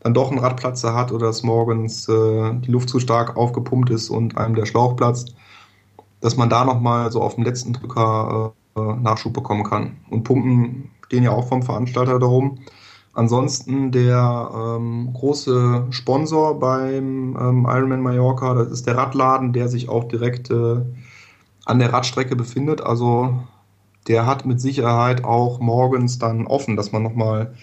dann 0.00 0.14
doch 0.14 0.30
einen 0.30 0.40
Radplatzer 0.40 0.94
hat 0.94 1.12
oder 1.12 1.26
dass 1.28 1.44
morgens 1.44 2.08
äh, 2.08 2.54
die 2.60 2.70
Luft 2.70 2.88
zu 2.88 2.98
stark 2.98 3.36
aufgepumpt 3.36 3.90
ist 3.90 4.10
und 4.10 4.36
einem 4.36 4.56
der 4.56 4.66
Schlauch 4.66 4.96
platzt, 4.96 5.36
dass 6.20 6.36
man 6.36 6.50
da 6.50 6.64
nochmal 6.64 7.12
so 7.12 7.22
auf 7.22 7.36
dem 7.36 7.44
letzten 7.44 7.74
Drücker 7.74 8.52
äh, 8.76 8.80
Nachschub 8.80 9.32
bekommen 9.32 9.62
kann. 9.62 9.98
Und 10.10 10.24
Pumpen 10.24 10.90
stehen 11.10 11.24
ja 11.24 11.32
auch 11.32 11.48
vom 11.48 11.64
Veranstalter 11.64 12.20
darum. 12.20 12.60
Ansonsten 13.14 13.90
der 13.90 14.48
ähm, 14.54 15.12
große 15.12 15.88
Sponsor 15.90 16.60
beim 16.60 17.36
ähm, 17.36 17.66
Ironman 17.68 18.00
Mallorca, 18.00 18.54
das 18.54 18.70
ist 18.70 18.86
der 18.86 18.96
Radladen, 18.96 19.52
der 19.52 19.66
sich 19.66 19.88
auch 19.88 20.04
direkt 20.04 20.52
äh, 20.52 20.76
an 21.64 21.78
der 21.80 21.92
Radstrecke 21.92 22.36
befindet. 22.36 22.80
Also 22.80 23.40
der 24.06 24.24
hat 24.24 24.46
mit 24.46 24.60
Sicherheit 24.60 25.24
auch 25.24 25.58
morgens 25.58 26.20
dann 26.20 26.46
offen, 26.46 26.76
dass 26.76 26.92
man 26.92 27.02
nochmal 27.02 27.56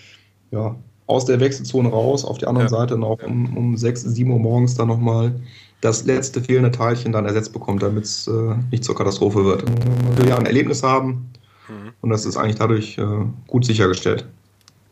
ja, 0.51 0.75
aus 1.05 1.23
der 1.23 1.39
Wechselzone 1.39 1.87
raus, 1.87 2.25
auf 2.25 2.39
die 2.39 2.47
andere 2.47 2.65
ja. 2.65 2.69
Seite 2.69 2.97
noch 2.97 3.23
um, 3.23 3.55
um 3.55 3.77
6, 3.77 4.01
7 4.01 4.29
Uhr 4.29 4.39
morgens 4.39 4.75
dann 4.75 4.89
nochmal 4.89 5.39
das 5.79 6.03
letzte 6.03 6.41
fehlende 6.41 6.71
Teilchen 6.71 7.13
dann 7.13 7.25
ersetzt 7.25 7.53
bekommt, 7.53 7.81
damit 7.81 8.03
es 8.03 8.27
äh, 8.27 8.55
nicht 8.71 8.83
zur 8.83 8.95
Katastrophe 8.95 9.45
wird. 9.45 9.63
Man 9.63 10.17
will 10.17 10.27
ja 10.27 10.37
ein 10.37 10.45
Erlebnis 10.45 10.83
haben 10.83 11.29
mhm. 11.67 11.93
und 12.01 12.09
das 12.09 12.25
ist 12.25 12.37
eigentlich 12.37 12.57
dadurch 12.57 12.97
äh, 12.97 13.25
gut 13.47 13.65
sichergestellt. 13.65 14.25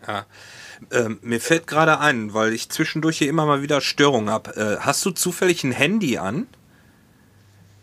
Ja. 0.08 0.26
Ähm, 0.92 1.20
mir 1.22 1.40
fällt 1.40 1.68
gerade 1.68 2.00
ein, 2.00 2.34
weil 2.34 2.54
ich 2.54 2.70
zwischendurch 2.70 3.18
hier 3.18 3.30
immer 3.30 3.46
mal 3.46 3.62
wieder 3.62 3.82
Störungen 3.82 4.30
habe. 4.30 4.56
Äh, 4.56 4.82
hast 4.82 5.06
du 5.06 5.12
zufällig 5.12 5.64
ein 5.64 5.72
Handy 5.72 6.18
an? 6.18 6.48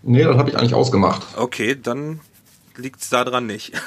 Nee, 0.02 0.24
das 0.24 0.36
habe 0.36 0.50
ich 0.50 0.58
eigentlich 0.58 0.74
ausgemacht. 0.74 1.22
Okay, 1.36 1.78
dann 1.80 2.20
liegt 2.76 3.00
es 3.02 3.10
daran 3.10 3.46
nicht. 3.46 3.72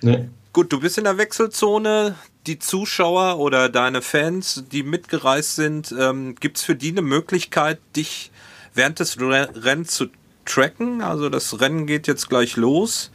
Nee. 0.00 0.28
Gut, 0.52 0.70
du 0.70 0.80
bist 0.80 0.98
in 0.98 1.04
der 1.04 1.16
Wechselzone. 1.16 2.14
Die 2.46 2.58
Zuschauer 2.58 3.38
oder 3.38 3.70
deine 3.70 4.02
Fans, 4.02 4.64
die 4.70 4.82
mitgereist 4.82 5.56
sind, 5.56 5.94
ähm, 5.98 6.34
gibt 6.34 6.58
es 6.58 6.62
für 6.62 6.76
die 6.76 6.90
eine 6.90 7.00
Möglichkeit, 7.00 7.80
dich 7.96 8.30
während 8.74 9.00
des 9.00 9.18
Rennens 9.18 9.92
zu 9.92 10.08
tracken? 10.44 11.00
Also 11.00 11.30
das 11.30 11.58
Rennen 11.58 11.86
geht 11.86 12.06
jetzt 12.06 12.28
gleich 12.28 12.56
los. 12.56 13.10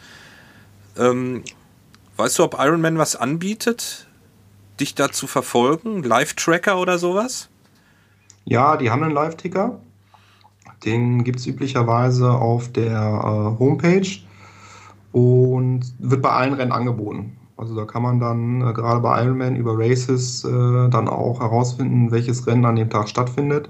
Ähm, 0.99 1.43
weißt 2.17 2.37
du, 2.37 2.43
ob 2.43 2.57
Ironman 2.59 2.97
was 2.97 3.15
anbietet, 3.15 4.07
dich 4.79 4.95
da 4.95 5.11
zu 5.11 5.27
verfolgen? 5.27 6.03
Live-Tracker 6.03 6.79
oder 6.79 6.99
sowas? 6.99 7.49
Ja, 8.45 8.77
die 8.77 8.91
haben 8.91 9.03
einen 9.03 9.13
Live-Ticker. 9.13 9.79
Den 10.83 11.23
gibt 11.23 11.39
es 11.39 11.47
üblicherweise 11.47 12.31
auf 12.31 12.71
der 12.71 12.91
äh, 12.91 13.59
Homepage 13.59 14.07
und 15.11 15.81
wird 15.99 16.21
bei 16.21 16.29
allen 16.29 16.53
Rennen 16.53 16.71
angeboten. 16.71 17.37
Also 17.57 17.75
da 17.75 17.85
kann 17.85 18.01
man 18.01 18.19
dann 18.19 18.61
äh, 18.61 18.73
gerade 18.73 19.01
bei 19.01 19.23
Ironman 19.23 19.55
über 19.55 19.77
Races 19.77 20.45
äh, 20.45 20.89
dann 20.89 21.07
auch 21.07 21.41
herausfinden, 21.41 22.11
welches 22.11 22.47
Rennen 22.47 22.65
an 22.65 22.77
dem 22.77 22.89
Tag 22.89 23.09
stattfindet. 23.09 23.69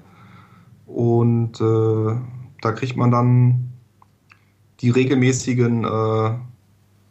Und 0.85 1.59
äh, 1.59 2.15
da 2.61 2.71
kriegt 2.71 2.97
man 2.97 3.11
dann 3.11 3.71
die 4.81 4.91
regelmäßigen 4.91 5.83
äh, 5.83 6.31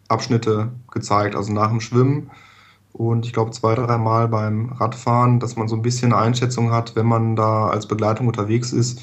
Abschnitte 0.09 0.73
gezeigt. 0.91 1.37
Also 1.37 1.53
nach 1.53 1.69
dem 1.69 1.81
Schwimmen 1.81 2.31
und 2.93 3.27
ich 3.27 3.33
glaube 3.33 3.53
zwei, 3.53 3.75
dreimal 3.75 4.29
beim 4.29 4.73
Radfahren, 4.73 5.39
dass 5.41 5.57
man 5.57 5.69
so 5.69 5.77
ein 5.77 5.83
bisschen 5.83 6.13
Einschätzung 6.13 6.73
hat, 6.73 6.97
wenn 6.97 7.07
man 7.07 7.37
da 7.37 7.69
als 7.69 7.87
Begleitung 7.87 8.27
unterwegs 8.27 8.73
ist, 8.73 9.01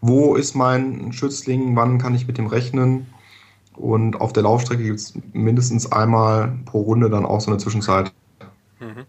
wo 0.00 0.34
ist 0.34 0.54
mein 0.54 1.12
Schützling, 1.12 1.74
wann 1.74 1.98
kann 1.98 2.14
ich 2.14 2.26
mit 2.26 2.38
dem 2.38 2.46
rechnen. 2.46 3.06
Und 3.74 4.20
auf 4.20 4.32
der 4.32 4.42
Laufstrecke 4.42 4.82
gibt 4.82 4.98
es 4.98 5.14
mindestens 5.32 5.90
einmal 5.90 6.58
pro 6.64 6.80
Runde 6.82 7.08
dann 7.08 7.24
auch 7.24 7.40
so 7.40 7.50
eine 7.50 7.58
Zwischenzeit. 7.58 8.12
Mhm. 8.80 9.06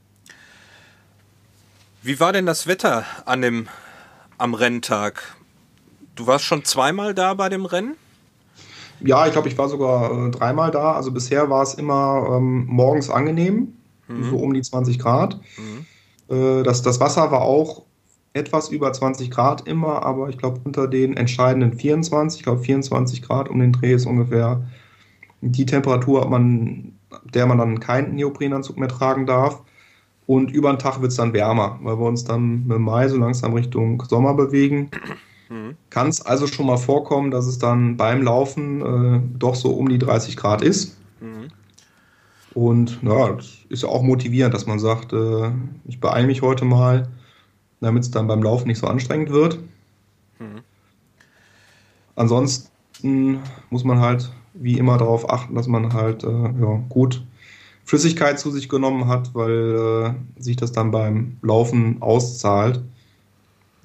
Wie 2.01 2.19
war 2.19 2.31
denn 2.31 2.45
das 2.45 2.67
Wetter 2.67 3.03
an 3.25 3.41
dem, 3.41 3.67
am 4.37 4.53
Renntag? 4.53 5.35
Du 6.15 6.27
warst 6.27 6.45
schon 6.45 6.63
zweimal 6.63 7.13
da 7.13 7.33
bei 7.33 7.49
dem 7.49 7.65
Rennen? 7.65 7.95
Ja, 9.01 9.25
ich 9.25 9.33
glaube, 9.33 9.47
ich 9.47 9.57
war 9.57 9.69
sogar 9.69 10.27
äh, 10.27 10.31
dreimal 10.31 10.71
da. 10.71 10.93
Also 10.93 11.11
bisher 11.11 11.49
war 11.49 11.63
es 11.63 11.73
immer 11.73 12.37
ähm, 12.37 12.65
morgens 12.65 13.09
angenehm, 13.09 13.73
mhm. 14.07 14.29
so 14.29 14.37
um 14.37 14.53
die 14.53 14.61
20 14.61 14.99
Grad. 14.99 15.39
Mhm. 15.57 15.85
Äh, 16.35 16.63
das, 16.63 16.81
das 16.81 16.99
Wasser 16.99 17.31
war 17.31 17.41
auch 17.41 17.83
etwas 18.33 18.69
über 18.69 18.93
20 18.93 19.31
Grad 19.31 19.67
immer, 19.67 20.03
aber 20.03 20.29
ich 20.29 20.37
glaube 20.37 20.61
unter 20.63 20.87
den 20.87 21.17
entscheidenden 21.17 21.73
24, 21.73 22.39
ich 22.39 22.43
glaube 22.43 22.61
24 22.61 23.21
Grad 23.21 23.49
um 23.49 23.59
den 23.59 23.73
Dreh 23.73 23.93
ist 23.93 24.05
ungefähr 24.05 24.67
die 25.41 25.65
Temperatur, 25.65 26.27
man, 26.29 26.93
der 27.33 27.45
man 27.47 27.57
dann 27.57 27.79
keinen 27.79 28.15
Neoprenanzug 28.15 28.77
mehr 28.77 28.89
tragen 28.89 29.25
darf. 29.25 29.61
Und 30.27 30.51
über 30.51 30.71
den 30.71 30.77
Tag 30.77 31.01
wird 31.01 31.11
es 31.11 31.17
dann 31.17 31.33
wärmer, 31.33 31.79
weil 31.81 31.97
wir 31.97 32.05
uns 32.05 32.23
dann 32.23 32.67
mit 32.67 32.77
Mai 32.77 33.07
so 33.07 33.17
langsam 33.17 33.53
Richtung 33.53 34.03
Sommer 34.07 34.35
bewegen. 34.35 34.91
Mhm. 35.49 35.75
Kann 35.89 36.07
es 36.07 36.21
also 36.21 36.47
schon 36.47 36.67
mal 36.67 36.77
vorkommen, 36.77 37.31
dass 37.31 37.47
es 37.47 37.57
dann 37.57 37.97
beim 37.97 38.21
Laufen 38.21 38.81
äh, 38.81 39.21
doch 39.37 39.55
so 39.55 39.71
um 39.71 39.89
die 39.89 39.97
30 39.97 40.37
Grad 40.37 40.61
ist. 40.61 40.97
Mhm. 41.19 41.49
Und 42.53 42.99
ja, 43.03 43.33
das 43.33 43.59
ist 43.69 43.83
ja 43.83 43.89
auch 43.89 44.01
motivierend, 44.01 44.53
dass 44.53 44.65
man 44.65 44.79
sagt, 44.79 45.13
äh, 45.13 45.51
ich 45.85 45.99
beeile 45.99 46.27
mich 46.27 46.41
heute 46.41 46.65
mal, 46.65 47.07
damit 47.81 48.03
es 48.03 48.11
dann 48.11 48.27
beim 48.27 48.43
Laufen 48.43 48.67
nicht 48.67 48.79
so 48.79 48.87
anstrengend 48.87 49.31
wird. 49.31 49.59
Mhm. 50.39 50.61
Ansonsten 52.15 53.39
muss 53.69 53.83
man 53.83 53.99
halt 53.99 54.31
wie 54.53 54.77
immer 54.77 54.97
darauf 54.97 55.29
achten, 55.29 55.55
dass 55.55 55.67
man 55.67 55.93
halt 55.93 56.23
äh, 56.23 56.27
ja, 56.27 56.83
gut 56.89 57.23
Flüssigkeit 57.85 58.39
zu 58.39 58.51
sich 58.51 58.67
genommen 58.69 59.07
hat, 59.07 59.33
weil 59.33 60.15
äh, 60.37 60.41
sich 60.41 60.57
das 60.57 60.71
dann 60.71 60.91
beim 60.91 61.37
Laufen 61.41 62.01
auszahlt. 62.01 62.83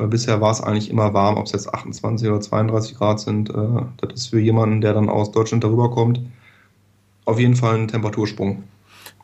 Weil 0.04 0.10
bisher 0.10 0.42
war 0.42 0.50
es 0.50 0.60
eigentlich 0.60 0.90
immer 0.90 1.14
warm, 1.14 1.38
ob 1.38 1.46
es 1.46 1.52
jetzt 1.52 1.72
28 1.72 2.28
oder 2.28 2.38
32 2.38 2.94
Grad 2.94 3.20
sind. 3.20 3.48
Äh, 3.48 3.54
das 3.96 4.12
ist 4.12 4.26
für 4.26 4.38
jemanden, 4.38 4.82
der 4.82 4.92
dann 4.92 5.08
aus 5.08 5.32
Deutschland 5.32 5.64
darüber 5.64 5.90
kommt, 5.90 6.20
auf 7.24 7.38
jeden 7.38 7.56
Fall 7.56 7.76
ein 7.76 7.88
Temperatursprung. 7.88 8.64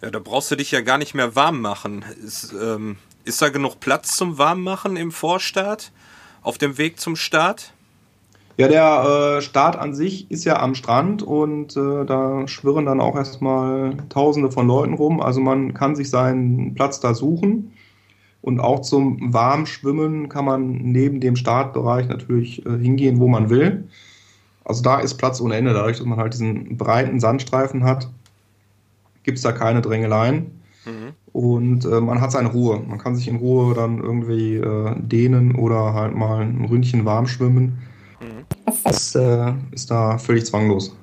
Ja, 0.00 0.10
da 0.10 0.20
brauchst 0.20 0.50
du 0.50 0.56
dich 0.56 0.70
ja 0.70 0.80
gar 0.80 0.96
nicht 0.96 1.12
mehr 1.12 1.36
warm 1.36 1.60
machen. 1.60 2.02
Ist, 2.24 2.54
ähm, 2.58 2.96
ist 3.24 3.42
da 3.42 3.50
genug 3.50 3.78
Platz 3.80 4.16
zum 4.16 4.38
Warmmachen 4.38 4.96
im 4.96 5.12
Vorstart? 5.12 5.92
Auf 6.40 6.56
dem 6.56 6.78
Weg 6.78 6.98
zum 6.98 7.14
Start? 7.14 7.74
Ja, 8.56 8.68
der 8.68 9.36
äh, 9.36 9.42
Start 9.42 9.76
an 9.76 9.94
sich 9.94 10.30
ist 10.30 10.46
ja 10.46 10.62
am 10.62 10.74
Strand 10.74 11.22
und 11.22 11.76
äh, 11.76 12.06
da 12.06 12.48
schwirren 12.48 12.86
dann 12.86 13.02
auch 13.02 13.16
erstmal 13.16 13.98
Tausende 14.08 14.50
von 14.50 14.66
Leuten 14.66 14.94
rum. 14.94 15.20
Also 15.20 15.42
man 15.42 15.74
kann 15.74 15.94
sich 15.94 16.08
seinen 16.08 16.72
Platz 16.72 17.00
da 17.00 17.12
suchen. 17.12 17.74
Und 18.42 18.60
auch 18.60 18.80
zum 18.80 19.32
Warmschwimmen 19.34 20.28
kann 20.28 20.44
man 20.44 20.70
neben 20.70 21.20
dem 21.20 21.36
Startbereich 21.36 22.08
natürlich 22.08 22.64
äh, 22.64 22.78
hingehen, 22.78 23.20
wo 23.20 23.28
man 23.28 23.50
will. 23.50 23.88
Also 24.64 24.82
da 24.82 25.00
ist 25.00 25.14
Platz 25.14 25.40
ohne 25.40 25.56
Ende. 25.56 25.74
Dadurch, 25.74 25.98
dass 25.98 26.06
man 26.06 26.18
halt 26.18 26.32
diesen 26.32 26.76
breiten 26.76 27.20
Sandstreifen 27.20 27.84
hat, 27.84 28.08
gibt 29.24 29.38
es 29.38 29.42
da 29.42 29.52
keine 29.52 29.82
Drängeleien. 29.82 30.60
Mhm. 30.86 31.12
Und 31.32 31.84
äh, 31.84 32.00
man 32.00 32.20
hat 32.20 32.32
seine 32.32 32.48
Ruhe. 32.48 32.82
Man 32.86 32.98
kann 32.98 33.14
sich 33.14 33.28
in 33.28 33.36
Ruhe 33.36 33.74
dann 33.74 33.98
irgendwie 33.98 34.56
äh, 34.56 34.94
dehnen 34.98 35.54
oder 35.54 35.92
halt 35.92 36.14
mal 36.14 36.40
ein 36.40 36.64
Ründchen 36.64 37.04
warm 37.04 37.26
schwimmen. 37.26 37.78
Das 38.84 39.14
äh, 39.14 39.52
ist 39.72 39.90
da 39.90 40.18
völlig 40.18 40.46
zwanglos. 40.46 40.94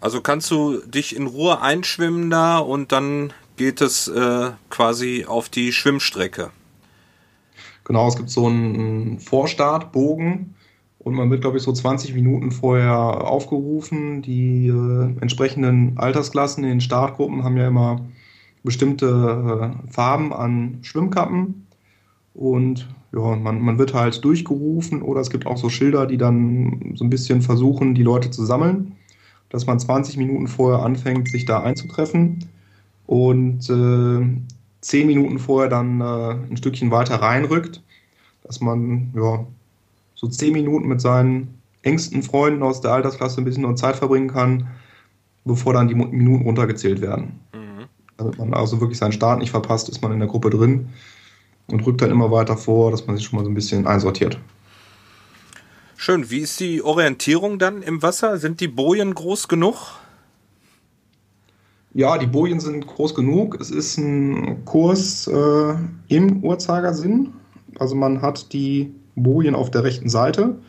Also 0.00 0.20
kannst 0.20 0.50
du 0.50 0.80
dich 0.86 1.16
in 1.16 1.26
Ruhe 1.26 1.60
einschwimmen 1.60 2.30
da 2.30 2.58
und 2.58 2.92
dann 2.92 3.32
geht 3.58 3.82
es 3.82 4.08
äh, 4.08 4.52
quasi 4.70 5.26
auf 5.28 5.50
die 5.50 5.72
Schwimmstrecke. 5.72 6.50
Genau, 7.84 8.08
es 8.08 8.16
gibt 8.16 8.30
so 8.30 8.46
einen 8.46 9.18
Vorstartbogen 9.18 10.54
und 10.98 11.14
man 11.14 11.30
wird, 11.30 11.42
glaube 11.42 11.58
ich, 11.58 11.62
so 11.62 11.72
20 11.72 12.14
Minuten 12.14 12.52
vorher 12.52 12.94
aufgerufen. 12.94 14.22
Die 14.22 14.68
äh, 14.68 15.20
entsprechenden 15.20 15.98
Altersklassen 15.98 16.64
in 16.64 16.70
den 16.70 16.80
Startgruppen 16.80 17.44
haben 17.44 17.56
ja 17.56 17.68
immer 17.68 18.06
bestimmte 18.62 19.74
äh, 19.86 19.92
Farben 19.92 20.32
an 20.32 20.78
Schwimmkappen 20.82 21.66
und 22.34 22.88
ja, 23.12 23.36
man, 23.36 23.60
man 23.60 23.78
wird 23.78 23.94
halt 23.94 24.22
durchgerufen 24.24 25.02
oder 25.02 25.20
es 25.20 25.30
gibt 25.30 25.46
auch 25.46 25.56
so 25.56 25.70
Schilder, 25.70 26.06
die 26.06 26.18
dann 26.18 26.92
so 26.94 27.04
ein 27.04 27.10
bisschen 27.10 27.40
versuchen, 27.40 27.94
die 27.94 28.02
Leute 28.02 28.30
zu 28.30 28.44
sammeln, 28.44 28.92
dass 29.48 29.66
man 29.66 29.80
20 29.80 30.18
Minuten 30.18 30.46
vorher 30.46 30.84
anfängt, 30.84 31.28
sich 31.28 31.46
da 31.46 31.62
einzutreffen 31.62 32.44
und 33.08 33.70
äh, 33.70 34.40
10 34.82 35.06
Minuten 35.06 35.38
vorher 35.38 35.70
dann 35.70 36.00
äh, 36.02 36.50
ein 36.50 36.56
Stückchen 36.58 36.90
weiter 36.90 37.16
reinrückt, 37.16 37.82
dass 38.44 38.60
man 38.60 39.10
ja, 39.16 39.46
so 40.14 40.28
10 40.28 40.52
Minuten 40.52 40.86
mit 40.88 41.00
seinen 41.00 41.58
engsten 41.82 42.22
Freunden 42.22 42.62
aus 42.62 42.82
der 42.82 42.92
Altersklasse 42.92 43.40
ein 43.40 43.44
bisschen 43.44 43.62
noch 43.62 43.76
Zeit 43.76 43.96
verbringen 43.96 44.28
kann, 44.28 44.68
bevor 45.46 45.72
dann 45.72 45.88
die 45.88 45.94
Minuten 45.94 46.44
runtergezählt 46.44 47.00
werden. 47.00 47.40
Mhm. 47.54 47.86
Damit 48.18 48.38
man 48.38 48.52
also 48.52 48.78
wirklich 48.82 48.98
seinen 48.98 49.12
Start 49.12 49.38
nicht 49.38 49.52
verpasst, 49.52 49.88
ist 49.88 50.02
man 50.02 50.12
in 50.12 50.18
der 50.18 50.28
Gruppe 50.28 50.50
drin 50.50 50.90
und 51.68 51.86
rückt 51.86 52.02
dann 52.02 52.10
immer 52.10 52.30
weiter 52.30 52.58
vor, 52.58 52.90
dass 52.90 53.06
man 53.06 53.16
sich 53.16 53.24
schon 53.24 53.38
mal 53.38 53.44
so 53.44 53.50
ein 53.50 53.54
bisschen 53.54 53.86
einsortiert. 53.86 54.38
Schön. 55.96 56.28
Wie 56.28 56.40
ist 56.40 56.60
die 56.60 56.82
Orientierung 56.82 57.58
dann 57.58 57.80
im 57.80 58.02
Wasser? 58.02 58.36
Sind 58.36 58.60
die 58.60 58.68
Bojen 58.68 59.14
groß 59.14 59.48
genug? 59.48 59.98
Ja, 61.98 62.16
die 62.16 62.28
Bojen 62.28 62.60
sind 62.60 62.86
groß 62.86 63.16
genug. 63.16 63.60
Es 63.60 63.72
ist 63.72 63.98
ein 63.98 64.64
Kurs 64.64 65.26
äh, 65.26 65.74
im 66.06 66.44
Uhrzeigersinn. 66.44 67.32
Also 67.80 67.96
man 67.96 68.22
hat 68.22 68.52
die 68.52 68.94
Bojen 69.16 69.56
auf 69.56 69.72
der 69.72 69.82
rechten 69.82 70.08
Seite. 70.08 70.60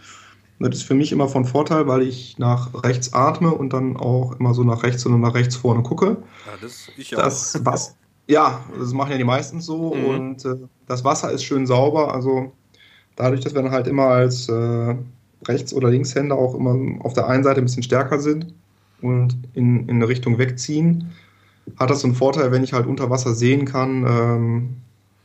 Das 0.58 0.78
ist 0.78 0.82
für 0.82 0.96
mich 0.96 1.12
immer 1.12 1.28
von 1.28 1.46
Vorteil, 1.46 1.88
weil 1.88 2.02
ich 2.02 2.40
nach 2.40 2.84
rechts 2.84 3.14
atme 3.14 3.54
und 3.54 3.74
dann 3.74 3.96
auch 3.96 4.40
immer 4.40 4.56
so 4.56 4.64
nach 4.64 4.82
rechts 4.82 5.06
und 5.06 5.22
nach 5.22 5.36
rechts 5.36 5.56
vorne 5.56 5.84
gucke. 5.84 6.18
Ja, 6.48 6.54
das 6.60 6.88
ich 6.98 7.16
auch. 7.16 7.22
Das, 7.22 7.64
was, 7.64 7.96
ja, 8.26 8.66
das 8.80 8.92
machen 8.94 9.12
ja 9.12 9.20
die 9.20 9.24
meisten 9.24 9.62
so 9.62 9.94
mhm. 9.94 10.06
und 10.06 10.46
äh, 10.46 10.56
das 10.88 11.04
Wasser 11.04 11.32
ist 11.32 11.44
schön 11.44 11.68
sauber. 11.68 12.12
Also 12.12 12.54
dadurch, 13.16 13.42
dass 13.42 13.54
wir 13.54 13.62
dann 13.62 13.72
halt 13.72 13.86
immer 13.86 14.08
als 14.08 14.50
äh, 14.50 14.96
Rechts- 15.48 15.76
oder 15.76 15.92
Linkshänder 15.92 16.36
auch 16.36 16.56
immer 16.56 16.76
auf 17.06 17.14
der 17.14 17.28
einen 17.28 17.44
Seite 17.44 17.62
ein 17.62 17.66
bisschen 17.66 17.84
stärker 17.84 18.18
sind 18.18 18.52
und 19.02 19.38
in, 19.54 19.88
in 19.88 19.98
eine 19.98 20.08
Richtung 20.08 20.38
wegziehen, 20.38 21.12
hat 21.78 21.90
das 21.90 22.02
so 22.02 22.08
einen 22.08 22.16
Vorteil, 22.16 22.52
wenn 22.52 22.64
ich 22.64 22.74
halt 22.74 22.88
unter 22.88 23.10
Wasser 23.10 23.34
sehen 23.34 23.66
kann, 23.66 24.06
ähm, 24.08 24.76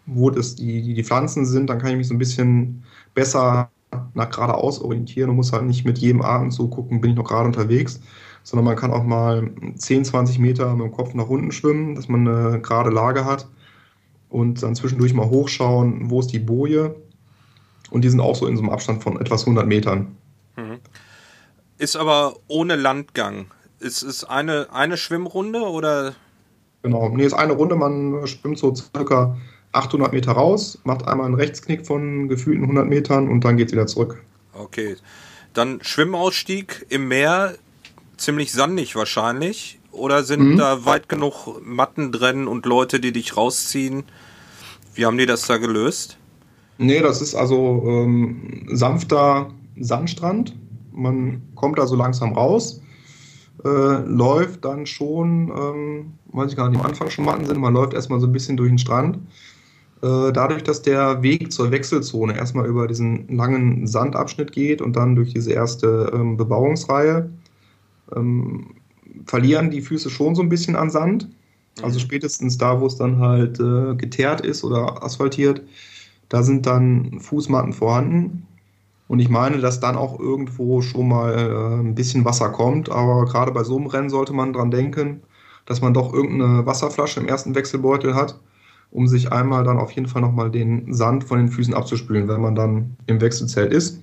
wo 0.06 0.30
das 0.30 0.56
die, 0.56 0.94
die 0.94 1.04
Pflanzen 1.04 1.46
sind, 1.46 1.68
dann 1.68 1.78
kann 1.78 1.90
ich 1.90 1.96
mich 1.96 2.08
so 2.08 2.14
ein 2.14 2.18
bisschen 2.18 2.84
besser 3.14 3.70
nach 4.14 4.30
geradeaus 4.30 4.80
orientieren 4.80 5.30
und 5.30 5.36
muss 5.36 5.52
halt 5.52 5.64
nicht 5.64 5.84
mit 5.84 5.98
jedem 5.98 6.22
Atemzug 6.22 6.70
gucken, 6.70 7.00
bin 7.00 7.12
ich 7.12 7.16
noch 7.16 7.24
gerade 7.24 7.46
unterwegs, 7.46 8.00
sondern 8.42 8.64
man 8.64 8.76
kann 8.76 8.90
auch 8.90 9.04
mal 9.04 9.50
10, 9.76 10.04
20 10.04 10.38
Meter 10.38 10.74
mit 10.74 10.86
dem 10.86 10.92
Kopf 10.92 11.14
nach 11.14 11.28
unten 11.28 11.52
schwimmen, 11.52 11.94
dass 11.94 12.08
man 12.08 12.26
eine 12.28 12.60
gerade 12.60 12.90
Lage 12.90 13.24
hat 13.24 13.48
und 14.28 14.62
dann 14.62 14.74
zwischendurch 14.74 15.14
mal 15.14 15.30
hochschauen, 15.30 16.10
wo 16.10 16.20
ist 16.20 16.32
die 16.32 16.40
Boje. 16.40 16.96
Und 17.90 18.02
die 18.02 18.08
sind 18.08 18.20
auch 18.20 18.34
so 18.34 18.46
in 18.46 18.56
so 18.56 18.62
einem 18.62 18.72
Abstand 18.72 19.02
von 19.02 19.20
etwas 19.20 19.42
100 19.42 19.66
Metern. 19.66 20.16
Mhm. 20.56 20.78
Ist 21.78 21.96
aber 21.96 22.34
ohne 22.48 22.76
Landgang. 22.76 23.46
Ist 23.84 24.02
es 24.02 24.24
eine, 24.24 24.68
eine 24.72 24.96
Schwimmrunde 24.96 25.60
oder? 25.60 26.14
Genau, 26.82 27.10
nee, 27.10 27.26
ist 27.26 27.34
eine 27.34 27.52
Runde. 27.52 27.76
Man 27.76 28.26
schwimmt 28.26 28.56
so 28.56 28.74
circa 28.74 29.36
800 29.72 30.10
Meter 30.10 30.32
raus, 30.32 30.78
macht 30.84 31.06
einmal 31.06 31.26
einen 31.26 31.34
Rechtsknick 31.34 31.86
von 31.86 32.28
gefühlten 32.28 32.62
100 32.62 32.86
Metern 32.86 33.28
und 33.28 33.44
dann 33.44 33.58
geht 33.58 33.66
es 33.66 33.72
wieder 33.74 33.86
zurück. 33.86 34.24
Okay. 34.54 34.96
Dann 35.52 35.80
Schwimmausstieg 35.82 36.86
im 36.88 37.08
Meer 37.08 37.56
ziemlich 38.16 38.52
sandig 38.52 38.96
wahrscheinlich. 38.96 39.78
Oder 39.92 40.24
sind 40.24 40.52
mhm. 40.52 40.56
da 40.56 40.86
weit 40.86 41.10
genug 41.10 41.60
Matten 41.62 42.10
drin 42.10 42.48
und 42.48 42.64
Leute, 42.64 43.00
die 43.00 43.12
dich 43.12 43.36
rausziehen? 43.36 44.04
Wie 44.94 45.04
haben 45.04 45.18
die 45.18 45.26
das 45.26 45.46
da 45.46 45.58
gelöst? 45.58 46.16
Nee, 46.78 47.00
das 47.00 47.20
ist 47.20 47.34
also 47.34 47.82
ähm, 47.86 48.66
sanfter 48.72 49.50
Sandstrand. 49.78 50.56
Man 50.90 51.42
kommt 51.54 51.78
da 51.78 51.86
so 51.86 51.96
langsam 51.96 52.32
raus, 52.32 52.80
äh, 53.64 54.02
läuft 54.06 54.64
dann 54.64 54.86
schon, 54.86 55.50
ähm, 55.56 56.12
weiß 56.32 56.50
ich 56.50 56.56
gar 56.56 56.68
nicht, 56.68 56.78
am 56.80 56.86
Anfang 56.86 57.10
schon 57.10 57.24
Matten 57.24 57.46
sind, 57.46 57.58
man 57.58 57.72
läuft 57.72 57.94
erstmal 57.94 58.20
so 58.20 58.26
ein 58.26 58.32
bisschen 58.32 58.56
durch 58.56 58.70
den 58.70 58.78
Strand. 58.78 59.18
Äh, 60.02 60.32
dadurch, 60.32 60.62
dass 60.62 60.82
der 60.82 61.22
Weg 61.22 61.50
zur 61.50 61.70
Wechselzone 61.70 62.36
erstmal 62.36 62.66
über 62.66 62.86
diesen 62.86 63.26
langen 63.34 63.86
Sandabschnitt 63.86 64.52
geht 64.52 64.82
und 64.82 64.96
dann 64.96 65.16
durch 65.16 65.32
diese 65.32 65.52
erste 65.52 66.12
ähm, 66.14 66.36
Bebauungsreihe, 66.36 67.30
ähm, 68.14 68.74
verlieren 69.24 69.70
die 69.70 69.80
Füße 69.80 70.10
schon 70.10 70.34
so 70.34 70.42
ein 70.42 70.50
bisschen 70.50 70.76
an 70.76 70.90
Sand. 70.90 71.30
Also 71.82 71.98
mhm. 71.98 72.02
spätestens 72.02 72.58
da, 72.58 72.80
wo 72.80 72.86
es 72.86 72.96
dann 72.96 73.18
halt 73.18 73.58
äh, 73.60 73.94
geteert 73.94 74.42
ist 74.42 74.62
oder 74.62 75.02
asphaltiert, 75.02 75.62
da 76.28 76.42
sind 76.42 76.66
dann 76.66 77.18
Fußmatten 77.20 77.72
vorhanden. 77.72 78.46
Und 79.06 79.20
ich 79.20 79.28
meine, 79.28 79.58
dass 79.58 79.80
dann 79.80 79.96
auch 79.96 80.18
irgendwo 80.18 80.80
schon 80.80 81.08
mal 81.08 81.32
äh, 81.34 81.80
ein 81.80 81.94
bisschen 81.94 82.24
Wasser 82.24 82.50
kommt. 82.50 82.90
Aber 82.90 83.24
gerade 83.26 83.52
bei 83.52 83.64
so 83.64 83.76
einem 83.76 83.86
Rennen 83.86 84.10
sollte 84.10 84.32
man 84.32 84.52
dran 84.52 84.70
denken, 84.70 85.22
dass 85.66 85.80
man 85.80 85.94
doch 85.94 86.12
irgendeine 86.12 86.66
Wasserflasche 86.66 87.20
im 87.20 87.28
ersten 87.28 87.54
Wechselbeutel 87.54 88.14
hat, 88.14 88.38
um 88.90 89.06
sich 89.06 89.32
einmal 89.32 89.64
dann 89.64 89.78
auf 89.78 89.92
jeden 89.92 90.08
Fall 90.08 90.22
nochmal 90.22 90.50
den 90.50 90.92
Sand 90.92 91.24
von 91.24 91.38
den 91.38 91.48
Füßen 91.48 91.74
abzuspülen, 91.74 92.28
wenn 92.28 92.40
man 92.40 92.54
dann 92.54 92.96
im 93.06 93.20
Wechselzelt 93.20 93.72
ist. 93.72 94.00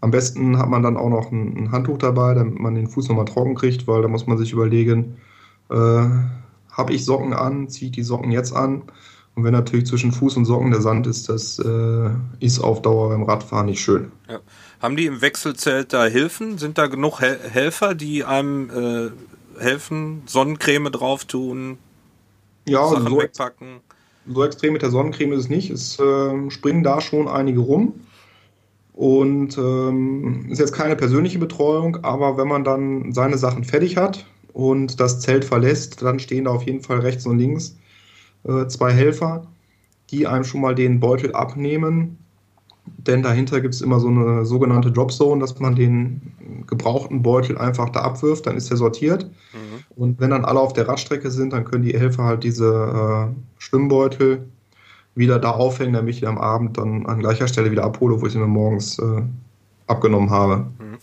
Am 0.00 0.10
besten 0.10 0.58
hat 0.58 0.68
man 0.68 0.82
dann 0.82 0.96
auch 0.96 1.08
noch 1.08 1.32
ein, 1.32 1.56
ein 1.56 1.72
Handtuch 1.72 1.98
dabei, 1.98 2.34
damit 2.34 2.58
man 2.58 2.74
den 2.74 2.86
Fuß 2.86 3.08
nochmal 3.08 3.24
trocken 3.24 3.54
kriegt, 3.54 3.88
weil 3.88 4.02
da 4.02 4.08
muss 4.08 4.26
man 4.26 4.38
sich 4.38 4.52
überlegen, 4.52 5.16
äh, 5.70 5.74
habe 6.70 6.92
ich 6.92 7.04
Socken 7.04 7.32
an, 7.32 7.68
ziehe 7.68 7.90
ich 7.90 7.96
die 7.96 8.02
Socken 8.02 8.30
jetzt 8.30 8.54
an? 8.54 8.82
Und 9.36 9.44
wenn 9.44 9.52
natürlich 9.52 9.86
zwischen 9.86 10.12
Fuß 10.12 10.38
und 10.38 10.46
Socken 10.46 10.70
der 10.70 10.80
Sand 10.80 11.06
ist, 11.06 11.28
das 11.28 11.58
äh, 11.58 12.08
ist 12.40 12.58
auf 12.58 12.80
Dauer 12.80 13.10
beim 13.10 13.22
Radfahren 13.22 13.66
nicht 13.66 13.80
schön. 13.80 14.10
Ja. 14.30 14.40
Haben 14.80 14.96
die 14.96 15.04
im 15.04 15.20
Wechselzelt 15.20 15.92
da 15.92 16.06
Hilfen? 16.06 16.56
Sind 16.56 16.78
da 16.78 16.86
genug 16.86 17.20
Hel 17.20 17.38
Helfer, 17.50 17.94
die 17.94 18.24
einem 18.24 18.70
äh, 18.70 19.62
helfen, 19.62 20.22
Sonnencreme 20.24 20.90
drauf 20.90 21.26
tun, 21.26 21.76
ja, 22.66 22.88
Sachen 22.88 23.08
so 23.08 23.18
wegpacken? 23.18 23.80
So 24.26 24.42
extrem 24.42 24.72
mit 24.72 24.80
der 24.80 24.90
Sonnencreme 24.90 25.32
ist 25.32 25.40
es 25.40 25.48
nicht. 25.50 25.70
Es 25.70 26.00
äh, 26.00 26.50
springen 26.50 26.82
da 26.82 27.02
schon 27.02 27.28
einige 27.28 27.60
rum. 27.60 27.92
Und 28.94 29.58
ähm, 29.58 30.46
ist 30.48 30.60
jetzt 30.60 30.72
keine 30.72 30.96
persönliche 30.96 31.38
Betreuung, 31.38 31.98
aber 32.02 32.38
wenn 32.38 32.48
man 32.48 32.64
dann 32.64 33.12
seine 33.12 33.36
Sachen 33.36 33.64
fertig 33.64 33.98
hat 33.98 34.24
und 34.54 34.98
das 34.98 35.20
Zelt 35.20 35.44
verlässt, 35.44 36.00
dann 36.00 36.18
stehen 36.18 36.44
da 36.44 36.52
auf 36.52 36.62
jeden 36.62 36.80
Fall 36.80 37.00
rechts 37.00 37.26
und 37.26 37.38
links 37.38 37.76
äh, 38.46 38.66
zwei 38.68 38.92
Helfer, 38.92 39.46
die 40.10 40.26
einem 40.26 40.44
schon 40.44 40.60
mal 40.60 40.74
den 40.74 41.00
Beutel 41.00 41.32
abnehmen. 41.34 42.18
Denn 42.98 43.22
dahinter 43.22 43.60
gibt 43.60 43.74
es 43.74 43.80
immer 43.80 43.98
so 43.98 44.08
eine 44.08 44.44
sogenannte 44.44 44.92
Dropzone, 44.92 45.40
dass 45.40 45.58
man 45.58 45.74
den 45.74 46.64
gebrauchten 46.66 47.22
Beutel 47.22 47.58
einfach 47.58 47.90
da 47.90 48.00
abwirft, 48.00 48.46
dann 48.46 48.56
ist 48.56 48.70
er 48.70 48.76
sortiert. 48.76 49.24
Mhm. 49.24 49.84
Und 49.96 50.20
wenn 50.20 50.30
dann 50.30 50.44
alle 50.44 50.60
auf 50.60 50.72
der 50.72 50.86
Radstrecke 50.86 51.30
sind, 51.30 51.52
dann 51.52 51.64
können 51.64 51.84
die 51.84 51.98
Helfer 51.98 52.24
halt 52.24 52.44
diese 52.44 53.32
äh, 53.32 53.34
Schwimmbeutel 53.58 54.46
wieder 55.16 55.38
da 55.38 55.50
aufhängen, 55.50 55.94
damit 55.94 56.14
ich 56.14 56.20
die 56.20 56.26
am 56.26 56.38
Abend 56.38 56.78
dann 56.78 57.06
an 57.06 57.18
gleicher 57.18 57.48
Stelle 57.48 57.70
wieder 57.70 57.84
abhole, 57.84 58.20
wo 58.20 58.26
ich 58.26 58.32
sie 58.32 58.38
mir 58.38 58.46
morgens 58.46 58.98
äh, 58.98 59.22
abgenommen 59.86 60.30
habe. 60.30 60.58
Mhm. 60.58 60.98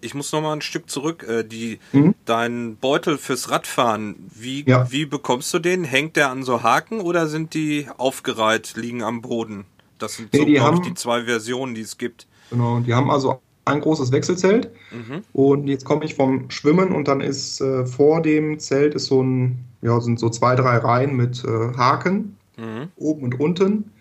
Ich 0.00 0.14
muss 0.14 0.32
noch 0.32 0.40
mal 0.40 0.52
ein 0.52 0.60
Stück 0.60 0.88
zurück. 0.90 1.26
Äh, 1.28 1.44
die, 1.44 1.78
mhm. 1.92 2.14
Dein 2.24 2.76
Beutel 2.76 3.18
fürs 3.18 3.50
Radfahren, 3.50 4.16
wie, 4.34 4.64
ja. 4.64 4.90
wie 4.90 5.06
bekommst 5.06 5.52
du 5.54 5.58
den? 5.58 5.84
Hängt 5.84 6.16
der 6.16 6.30
an 6.30 6.42
so 6.42 6.62
Haken 6.62 7.00
oder 7.00 7.26
sind 7.26 7.54
die 7.54 7.86
aufgereiht, 7.96 8.74
liegen 8.76 9.02
am 9.02 9.22
Boden? 9.22 9.64
Das 9.98 10.16
sind 10.16 10.32
nee, 10.32 10.40
so, 10.40 10.46
glaube 10.46 10.76
ich, 10.76 10.82
die 10.82 10.94
zwei 10.94 11.24
Versionen, 11.24 11.74
die 11.74 11.80
es 11.80 11.98
gibt. 11.98 12.26
Genau, 12.50 12.80
die 12.80 12.94
haben 12.94 13.10
also 13.10 13.40
ein 13.64 13.80
großes 13.80 14.12
Wechselzelt. 14.12 14.70
Mhm. 14.90 15.22
Und 15.32 15.68
jetzt 15.68 15.84
komme 15.84 16.04
ich 16.04 16.14
vom 16.14 16.50
Schwimmen 16.50 16.92
und 16.92 17.08
dann 17.08 17.20
ist 17.20 17.60
äh, 17.60 17.86
vor 17.86 18.22
dem 18.22 18.58
Zelt 18.58 18.94
ist 18.94 19.06
so 19.06 19.22
ein, 19.22 19.64
ja, 19.82 20.00
sind 20.00 20.18
so 20.18 20.30
zwei, 20.30 20.56
drei 20.56 20.78
Reihen 20.78 21.16
mit 21.16 21.44
äh, 21.44 21.76
Haken 21.76 22.36
mhm. 22.56 22.88
oben 22.96 23.24
und 23.24 23.40
unten. 23.40 23.92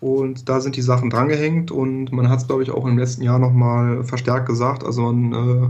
Und 0.00 0.48
da 0.48 0.60
sind 0.60 0.76
die 0.76 0.82
Sachen 0.82 1.10
drangehängt 1.10 1.70
und 1.70 2.12
man 2.12 2.28
hat 2.28 2.40
es, 2.40 2.46
glaube 2.46 2.62
ich, 2.62 2.70
auch 2.70 2.86
im 2.86 2.98
letzten 2.98 3.22
Jahr 3.22 3.38
nochmal 3.38 4.04
verstärkt 4.04 4.46
gesagt. 4.46 4.84
Also 4.84 5.02
man 5.02 5.32
äh, 5.32 5.68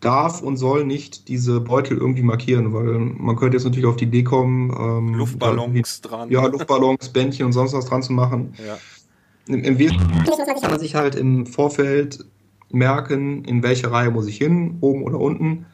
darf 0.00 0.42
und 0.42 0.56
soll 0.56 0.84
nicht 0.84 1.28
diese 1.28 1.60
Beutel 1.60 1.98
irgendwie 1.98 2.22
markieren, 2.22 2.72
weil 2.72 2.98
man 2.98 3.36
könnte 3.36 3.56
jetzt 3.56 3.64
natürlich 3.64 3.86
auf 3.86 3.96
die 3.96 4.04
Idee 4.04 4.22
kommen, 4.22 4.70
ähm, 4.78 5.14
Luftballons 5.14 6.00
da, 6.02 6.08
dran. 6.08 6.30
Ja, 6.30 6.46
Luftballons, 6.46 7.08
Bändchen 7.08 7.46
und 7.46 7.52
sonst 7.52 7.72
was 7.72 7.86
dran 7.86 8.02
zu 8.02 8.12
machen. 8.12 8.54
Ja. 8.64 8.78
Im, 9.52 9.64
Im 9.64 9.78
Wesentlichen 9.78 10.24
kann 10.60 10.70
man 10.70 10.78
sich 10.78 10.94
halt 10.94 11.16
im 11.16 11.46
Vorfeld 11.46 12.24
merken, 12.70 13.44
in 13.44 13.62
welche 13.62 13.90
Reihe 13.90 14.10
muss 14.10 14.26
ich 14.26 14.36
hin, 14.36 14.78
oben 14.80 15.02
oder 15.02 15.18
unten. 15.18 15.66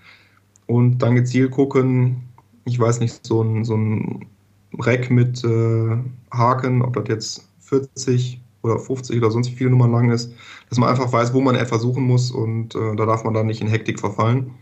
Und 0.67 0.99
dann 0.99 1.15
gezielt 1.15 1.51
gucken, 1.51 2.29
ich 2.65 2.79
weiß 2.79 3.01
nicht, 3.01 3.27
so 3.27 3.43
ein, 3.43 3.65
so 3.65 3.77
ein 3.77 4.27
Rack 4.79 5.11
mit 5.11 5.43
äh, 5.45 5.97
Haken, 6.31 6.83
ob 6.83 6.95
das 6.95 7.09
jetzt 7.09 7.48
40 7.69 8.41
oder 8.63 8.79
50 8.79 9.19
oder 9.19 9.31
sonst 9.31 9.51
wie 9.51 9.55
viele 9.57 9.71
Nummern 9.71 9.93
lang 9.93 10.11
ist, 10.11 10.33
dass 10.69 10.79
man 10.79 10.89
einfach 10.89 11.13
weiß, 11.13 11.33
wo 11.33 11.41
man 11.41 11.55
etwa 11.55 11.79
suchen 11.79 12.05
muss 12.05 12.31
und 12.31 12.75
äh, 12.75 12.97
da 12.97 13.07
darf 13.07 13.25
man 13.25 13.35
dann 13.35 13.47
nicht 13.47 13.61
in 13.61 13.69
Hektik 13.69 14.01
verfallen, 14.01 14.53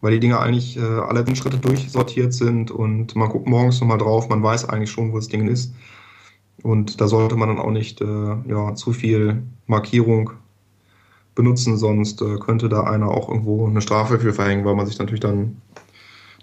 weil 0.00 0.12
die 0.12 0.20
Dinge 0.20 0.40
eigentlich 0.40 0.76
äh, 0.76 0.80
alle 0.80 1.24
Schritte 1.36 1.58
durchsortiert 1.58 2.32
sind 2.32 2.70
und 2.70 3.14
man 3.16 3.28
guckt 3.28 3.48
morgens 3.48 3.80
nochmal 3.80 3.98
drauf, 3.98 4.28
man 4.28 4.42
weiß 4.42 4.68
eigentlich 4.68 4.90
schon, 4.90 5.12
wo 5.12 5.16
das 5.16 5.28
Ding 5.28 5.46
ist. 5.48 5.72
Und 6.62 7.00
da 7.00 7.06
sollte 7.06 7.36
man 7.36 7.48
dann 7.48 7.60
auch 7.60 7.70
nicht 7.70 8.00
äh, 8.00 8.36
ja, 8.48 8.74
zu 8.74 8.92
viel 8.92 9.42
Markierung 9.66 10.30
benutzen, 11.36 11.76
sonst 11.76 12.20
äh, 12.20 12.36
könnte 12.38 12.68
da 12.68 12.82
einer 12.82 13.08
auch 13.08 13.28
irgendwo 13.28 13.68
eine 13.68 13.80
Strafe 13.80 14.18
für 14.18 14.32
verhängen, 14.32 14.64
weil 14.64 14.74
man 14.74 14.86
sich 14.86 14.98
natürlich 14.98 15.20
dann 15.20 15.62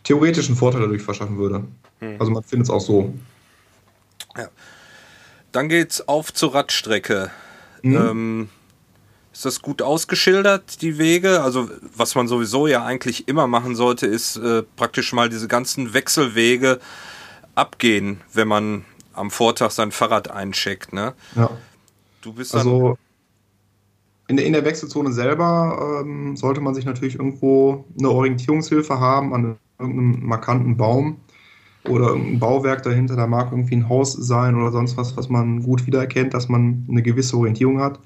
theoretischen 0.06 0.56
Vorteil 0.56 0.82
dadurch 0.82 1.02
verschaffen 1.02 1.38
würde. 1.38 1.66
Hm. 2.00 2.16
Also 2.18 2.32
man 2.32 2.44
findet 2.44 2.68
es 2.68 2.70
auch 2.70 2.80
so. 2.80 3.14
Ja. 4.38 4.48
Dann 5.56 5.70
geht's 5.70 6.06
auf 6.06 6.34
zur 6.34 6.54
Radstrecke. 6.54 7.32
Mhm. 7.82 7.96
Ähm, 7.96 8.50
ist 9.32 9.46
das 9.46 9.62
gut 9.62 9.82
ausgeschildert, 9.82 10.82
die 10.82 10.98
Wege? 10.98 11.42
Also, 11.44 11.70
was 11.96 12.14
man 12.16 12.28
sowieso 12.28 12.68
ja 12.68 12.84
eigentlich 12.84 13.30
immer 13.30 13.48
machen 13.48 13.74
sollte, 13.74 14.06
ist 14.06 14.36
äh, 14.36 14.64
praktisch 14.76 15.14
mal 15.14 15.30
diese 15.30 15.48
ganzen 15.48 15.94
Wechselwege 15.94 16.82
abgehen, 17.56 18.20
wenn 18.34 18.50
man 18.50 18.84
am 19.14 19.32
Vortag 19.32 19.72
sein 19.72 19.94
Fahrrad 19.94 20.30
eincheckt. 20.30 20.92
Ne? 20.92 21.14
Ja. 21.36 21.50
Du 22.22 22.34
bist 22.34 22.54
also 22.54 22.98
in 24.28 24.36
der, 24.36 24.46
in 24.46 24.52
der 24.52 24.66
Wechselzone 24.66 25.14
selber 25.14 26.02
ähm, 26.02 26.36
sollte 26.36 26.60
man 26.60 26.76
sich 26.76 26.84
natürlich 26.84 27.16
irgendwo 27.16 27.86
eine 27.98 28.10
Orientierungshilfe 28.10 29.00
haben 29.00 29.34
an 29.34 29.58
irgendeinem 29.80 30.26
markanten 30.26 30.76
Baum 30.76 31.22
oder 31.90 32.14
ein 32.14 32.40
Bauwerk 32.40 32.84
dahinter, 32.84 33.16
da 33.16 33.28
mag 33.28 33.52
irgendwie 33.52 33.76
ein 33.76 33.90
Haus 33.90 34.14
sein 34.14 34.56
oder 34.56 34.72
sonst 34.72 34.98
was, 34.98 35.16
was 35.18 35.30
man 35.30 35.62
gut 35.64 35.86
wiedererkennt, 35.86 36.34
dass 36.34 36.50
man 36.50 36.86
eine 36.90 37.02
gewisse 37.02 37.38
Orientierung 37.38 37.80
hat. 37.80 38.00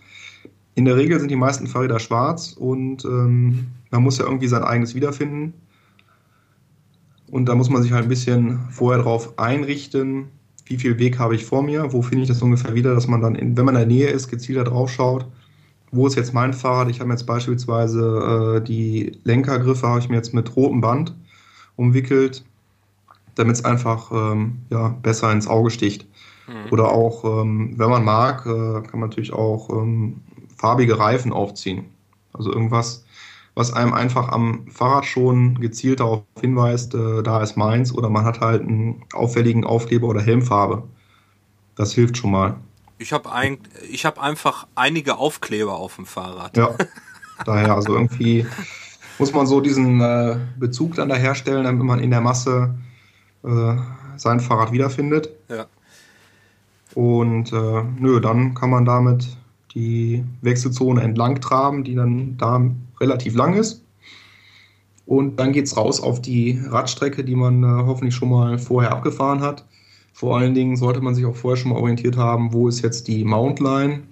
In 0.75 0.85
der 0.85 0.95
Regel 0.95 1.19
sind 1.19 1.29
die 1.29 1.35
meisten 1.35 1.67
Fahrräder 1.67 1.99
schwarz 1.99 2.53
und 2.53 3.03
ähm, 3.05 3.67
man 3.91 4.03
muss 4.03 4.17
ja 4.17 4.25
irgendwie 4.25 4.47
sein 4.47 4.63
eigenes 4.63 4.95
wiederfinden. 4.95 5.53
Und 7.31 7.45
da 7.45 7.55
muss 7.55 7.69
man 7.69 7.83
sich 7.83 7.91
halt 7.91 8.03
ein 8.03 8.09
bisschen 8.09 8.59
vorher 8.71 9.03
drauf 9.03 9.37
einrichten, 9.37 10.29
wie 10.65 10.77
viel 10.77 10.97
Weg 10.99 11.19
habe 11.19 11.35
ich 11.35 11.45
vor 11.45 11.63
mir, 11.63 11.91
wo 11.93 12.01
finde 12.01 12.23
ich 12.23 12.27
das 12.27 12.41
ungefähr 12.41 12.75
wieder, 12.75 12.93
dass 12.93 13.07
man 13.07 13.21
dann, 13.21 13.35
in, 13.35 13.57
wenn 13.57 13.65
man 13.65 13.75
in 13.75 13.81
der 13.81 13.87
Nähe 13.87 14.07
ist, 14.09 14.29
gezielter 14.29 14.63
drauf 14.63 14.89
schaut, 14.91 15.25
wo 15.91 16.05
ist 16.07 16.15
jetzt 16.15 16.33
mein 16.33 16.53
Fahrrad. 16.53 16.89
Ich 16.89 16.99
habe 16.99 17.09
jetzt 17.09 17.25
beispielsweise 17.25 18.57
äh, 18.57 18.63
die 18.63 19.19
Lenkergriffe, 19.23 19.87
habe 19.87 19.99
ich 19.99 20.09
mir 20.09 20.15
jetzt 20.15 20.33
mit 20.33 20.55
rotem 20.55 20.81
Band 20.81 21.15
umwickelt, 21.75 22.45
damit 23.39 23.55
es 23.55 23.65
einfach 23.65 24.11
ähm, 24.11 24.59
ja, 24.69 24.89
besser 25.01 25.31
ins 25.31 25.47
Auge 25.47 25.69
sticht. 25.71 26.07
Mhm. 26.47 26.71
Oder 26.71 26.89
auch, 26.91 27.23
ähm, 27.23 27.73
wenn 27.77 27.89
man 27.89 28.03
mag, 28.03 28.45
äh, 28.45 28.81
kann 28.81 28.99
man 28.99 29.09
natürlich 29.09 29.33
auch 29.33 29.69
ähm, 29.69 30.21
farbige 30.57 30.99
Reifen 30.99 31.31
aufziehen. 31.31 31.85
Also 32.33 32.51
irgendwas, 32.51 33.05
was 33.55 33.73
einem 33.73 33.93
einfach 33.93 34.29
am 34.29 34.67
Fahrrad 34.67 35.05
schon 35.05 35.59
gezielt 35.59 35.99
darauf 35.99 36.23
hinweist, 36.39 36.93
äh, 36.95 37.23
da 37.23 37.41
ist 37.41 37.57
meins, 37.57 37.93
oder 37.93 38.09
man 38.09 38.25
hat 38.25 38.41
halt 38.41 38.61
einen 38.61 39.03
auffälligen 39.13 39.63
Aufkleber 39.63 40.07
oder 40.07 40.21
Helmfarbe. 40.21 40.83
Das 41.75 41.93
hilft 41.93 42.17
schon 42.17 42.31
mal. 42.31 42.57
Ich 42.97 43.13
habe 43.13 43.31
ein, 43.31 43.57
hab 44.03 44.21
einfach 44.21 44.67
einige 44.75 45.17
Aufkleber 45.17 45.77
auf 45.77 45.95
dem 45.95 46.05
Fahrrad. 46.05 46.57
Ja, 46.57 46.75
daher, 47.45 47.75
also 47.75 47.93
irgendwie 47.93 48.45
muss 49.17 49.33
man 49.33 49.47
so 49.47 49.61
diesen 49.61 50.01
äh, 50.01 50.37
Bezug 50.57 50.95
dann 50.95 51.09
da 51.09 51.15
herstellen, 51.15 51.63
damit 51.63 51.83
man 51.83 51.99
in 51.99 52.11
der 52.11 52.21
Masse 52.21 52.75
äh, 53.43 53.75
sein 54.17 54.39
Fahrrad 54.39 54.71
wiederfindet. 54.71 55.29
Ja. 55.49 55.65
Und 56.95 57.53
äh, 57.53 57.83
nö, 57.99 58.19
dann 58.19 58.53
kann 58.53 58.69
man 58.69 58.85
damit 58.85 59.37
die 59.75 60.23
Wechselzone 60.41 61.01
entlang 61.01 61.39
traben, 61.39 61.83
die 61.83 61.95
dann 61.95 62.37
da 62.37 62.61
relativ 62.99 63.35
lang 63.35 63.53
ist. 63.53 63.83
Und 65.05 65.39
dann 65.39 65.53
geht 65.53 65.65
es 65.65 65.75
raus 65.75 66.01
auf 66.01 66.21
die 66.21 66.59
Radstrecke, 66.67 67.23
die 67.23 67.35
man 67.35 67.63
äh, 67.63 67.67
hoffentlich 67.67 68.15
schon 68.15 68.29
mal 68.29 68.59
vorher 68.59 68.91
abgefahren 68.91 69.41
hat. 69.41 69.65
Vor 70.13 70.37
allen 70.37 70.53
Dingen 70.53 70.75
sollte 70.75 71.01
man 71.01 71.15
sich 71.15 71.25
auch 71.25 71.35
vorher 71.35 71.57
schon 71.57 71.71
mal 71.71 71.79
orientiert 71.79 72.17
haben, 72.17 72.53
wo 72.53 72.67
ist 72.67 72.81
jetzt 72.81 73.07
die 73.07 73.23
Mountline, 73.23 74.03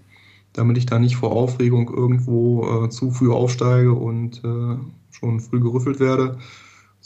damit 0.53 0.77
ich 0.77 0.85
da 0.85 0.97
nicht 0.97 1.17
vor 1.17 1.31
Aufregung 1.33 1.93
irgendwo 1.93 2.85
äh, 2.85 2.89
zu 2.89 3.11
früh 3.11 3.31
aufsteige 3.31 3.93
und 3.93 4.41
äh, 4.43 4.77
schon 5.11 5.39
früh 5.39 5.59
gerüffelt 5.59 5.99
werde, 5.99 6.39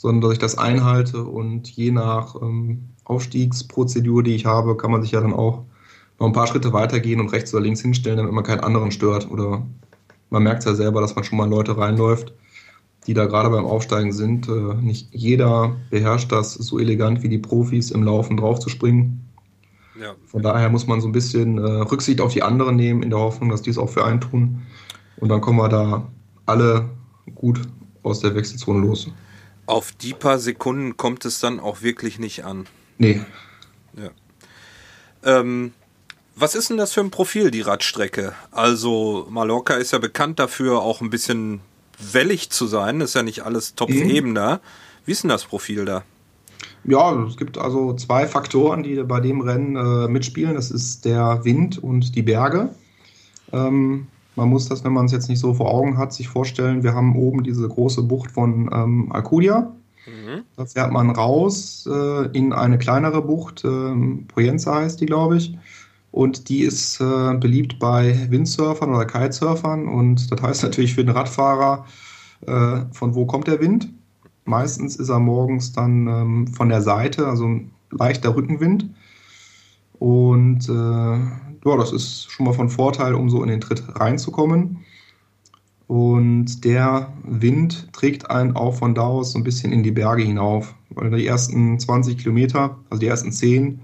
sondern 0.02 0.20
dass 0.20 0.32
ich 0.32 0.40
das 0.40 0.58
einhalte 0.58 1.22
und 1.22 1.68
je 1.68 1.92
nach 1.92 2.34
ähm, 2.42 2.88
Aufstiegsprozedur, 3.04 4.24
die 4.24 4.34
ich 4.34 4.46
habe, 4.46 4.76
kann 4.76 4.90
man 4.90 5.00
sich 5.00 5.12
ja 5.12 5.20
dann 5.20 5.32
auch 5.32 5.62
noch 6.18 6.26
ein 6.26 6.32
paar 6.32 6.48
Schritte 6.48 6.72
weitergehen 6.72 7.20
und 7.20 7.28
rechts 7.28 7.54
oder 7.54 7.62
links 7.62 7.82
hinstellen, 7.82 8.16
damit 8.16 8.32
man 8.32 8.42
keinen 8.42 8.64
anderen 8.64 8.90
stört. 8.90 9.30
Oder 9.30 9.64
man 10.28 10.42
merkt 10.42 10.64
ja 10.64 10.74
selber, 10.74 11.00
dass 11.00 11.14
man 11.14 11.22
schon 11.22 11.38
mal 11.38 11.48
Leute 11.48 11.78
reinläuft, 11.78 12.32
die 13.06 13.14
da 13.14 13.26
gerade 13.26 13.48
beim 13.48 13.64
Aufsteigen 13.64 14.12
sind. 14.12 14.48
Äh, 14.48 14.74
nicht 14.74 15.06
jeder 15.12 15.76
beherrscht 15.90 16.32
das 16.32 16.54
so 16.54 16.80
elegant 16.80 17.22
wie 17.22 17.28
die 17.28 17.38
Profis 17.38 17.92
im 17.92 18.02
Laufen 18.02 18.36
draufzuspringen. 18.36 19.20
Ja. 20.00 20.16
Von 20.26 20.42
daher 20.42 20.68
muss 20.68 20.88
man 20.88 21.00
so 21.00 21.06
ein 21.06 21.12
bisschen 21.12 21.58
äh, 21.58 21.60
Rücksicht 21.60 22.20
auf 22.20 22.32
die 22.32 22.42
anderen 22.42 22.74
nehmen, 22.74 23.04
in 23.04 23.10
der 23.10 23.20
Hoffnung, 23.20 23.50
dass 23.50 23.62
die 23.62 23.70
es 23.70 23.78
auch 23.78 23.90
für 23.90 24.04
einen 24.04 24.20
tun. 24.20 24.62
Und 25.18 25.28
dann 25.28 25.40
kommen 25.40 25.58
wir 25.58 25.68
da 25.68 26.08
alle 26.46 26.90
gut 27.36 27.60
aus 28.02 28.18
der 28.18 28.34
Wechselzone 28.34 28.80
los. 28.80 29.08
Auf 29.72 29.92
die 29.92 30.14
paar 30.14 30.38
Sekunden 30.38 30.96
kommt 30.96 31.24
es 31.24 31.40
dann 31.40 31.60
auch 31.60 31.82
wirklich 31.82 32.18
nicht 32.18 32.44
an. 32.44 32.66
Nee. 32.98 33.22
Ja. 33.96 34.10
Ähm, 35.24 35.72
Was 36.34 36.54
ist 36.54 36.70
denn 36.70 36.76
das 36.76 36.92
für 36.92 37.00
ein 37.00 37.10
Profil, 37.10 37.50
die 37.50 37.60
Radstrecke? 37.60 38.34
Also 38.50 39.26
Mallorca 39.30 39.74
ist 39.74 39.92
ja 39.92 39.98
bekannt 39.98 40.38
dafür, 40.38 40.80
auch 40.80 41.00
ein 41.00 41.10
bisschen 41.10 41.60
wellig 41.98 42.50
zu 42.50 42.66
sein. 42.66 43.00
ist 43.00 43.14
ja 43.14 43.22
nicht 43.22 43.42
alles 43.42 43.74
top 43.74 43.90
mhm. 43.90 44.34
da. 44.34 44.60
Wie 45.04 45.12
ist 45.12 45.22
denn 45.22 45.30
das 45.30 45.44
Profil 45.44 45.84
da? 45.84 46.04
Ja, 46.84 47.12
es 47.26 47.36
gibt 47.36 47.58
also 47.58 47.94
zwei 47.94 48.26
Faktoren, 48.26 48.82
die 48.82 49.02
bei 49.04 49.20
dem 49.20 49.40
Rennen 49.40 49.76
äh, 49.76 50.08
mitspielen. 50.08 50.54
Das 50.54 50.70
ist 50.70 51.04
der 51.04 51.44
Wind 51.44 51.82
und 51.82 52.16
die 52.16 52.22
Berge. 52.22 52.74
Ähm, 53.52 54.08
man 54.36 54.48
muss 54.48 54.68
das, 54.68 54.84
wenn 54.84 54.92
man 54.92 55.06
es 55.06 55.12
jetzt 55.12 55.28
nicht 55.28 55.38
so 55.38 55.54
vor 55.54 55.72
Augen 55.72 55.98
hat, 55.98 56.12
sich 56.12 56.28
vorstellen, 56.28 56.82
wir 56.82 56.94
haben 56.94 57.16
oben 57.16 57.42
diese 57.42 57.68
große 57.68 58.02
Bucht 58.02 58.30
von 58.30 58.70
ähm, 58.72 59.12
Alcudia. 59.12 59.72
Mhm. 60.06 60.42
Da 60.56 60.66
fährt 60.66 60.92
man 60.92 61.10
raus 61.10 61.88
äh, 61.90 62.26
in 62.36 62.52
eine 62.52 62.78
kleinere 62.78 63.22
Bucht, 63.22 63.64
äh, 63.64 63.94
Poyenza 64.28 64.76
heißt 64.76 65.00
die, 65.00 65.06
glaube 65.06 65.36
ich. 65.36 65.56
Und 66.10 66.50
die 66.50 66.60
ist 66.60 67.00
äh, 67.00 67.34
beliebt 67.34 67.78
bei 67.78 68.26
Windsurfern 68.30 68.90
oder 68.90 69.06
Kitesurfern. 69.06 69.88
Und 69.88 70.30
das 70.30 70.42
heißt 70.42 70.62
natürlich 70.62 70.94
für 70.94 71.04
den 71.04 71.14
Radfahrer, 71.14 71.86
äh, 72.46 72.80
von 72.92 73.14
wo 73.14 73.24
kommt 73.24 73.46
der 73.46 73.60
Wind? 73.60 73.88
Meistens 74.44 74.96
ist 74.96 75.08
er 75.08 75.20
morgens 75.20 75.72
dann 75.72 76.06
ähm, 76.06 76.46
von 76.48 76.68
der 76.68 76.82
Seite, 76.82 77.26
also 77.26 77.46
ein 77.46 77.70
leichter 77.90 78.34
Rückenwind. 78.34 78.90
Und 79.98 80.68
äh, 80.68 81.51
ja, 81.64 81.76
das 81.76 81.92
ist 81.92 82.30
schon 82.30 82.46
mal 82.46 82.52
von 82.52 82.68
Vorteil, 82.68 83.14
um 83.14 83.30
so 83.30 83.42
in 83.42 83.48
den 83.48 83.60
Tritt 83.60 83.82
reinzukommen. 83.88 84.84
Und 85.86 86.64
der 86.64 87.12
Wind 87.22 87.92
trägt 87.92 88.30
einen 88.30 88.56
auch 88.56 88.74
von 88.74 88.94
da 88.94 89.02
aus 89.02 89.32
so 89.32 89.38
ein 89.38 89.44
bisschen 89.44 89.72
in 89.72 89.82
die 89.82 89.90
Berge 89.90 90.22
hinauf. 90.22 90.74
Weil 90.90 91.10
die 91.10 91.26
ersten 91.26 91.78
20 91.78 92.18
Kilometer, 92.18 92.78
also 92.88 93.00
die 93.00 93.06
ersten 93.06 93.32
10, 93.32 93.80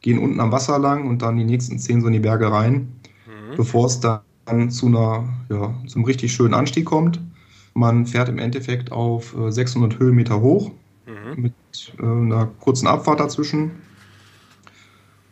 gehen 0.00 0.18
unten 0.18 0.40
am 0.40 0.50
Wasser 0.50 0.78
lang 0.78 1.08
und 1.08 1.22
dann 1.22 1.36
die 1.36 1.44
nächsten 1.44 1.78
10 1.78 2.00
so 2.00 2.08
in 2.08 2.14
die 2.14 2.18
Berge 2.18 2.50
rein, 2.50 2.92
mhm. 3.26 3.56
bevor 3.56 3.86
es 3.86 4.00
dann 4.00 4.70
zu 4.70 4.86
einer, 4.86 5.28
ja, 5.48 5.74
zum 5.86 6.04
richtig 6.04 6.32
schönen 6.32 6.54
Anstieg 6.54 6.84
kommt. 6.84 7.20
Man 7.74 8.06
fährt 8.06 8.28
im 8.28 8.38
Endeffekt 8.38 8.92
auf 8.92 9.34
600 9.48 9.94
äh, 9.94 9.98
Höhenmeter 9.98 10.40
hoch 10.40 10.72
mhm. 11.06 11.42
mit 11.42 11.54
äh, 11.98 12.02
einer 12.02 12.46
kurzen 12.60 12.86
Abfahrt 12.86 13.20
dazwischen 13.20 13.70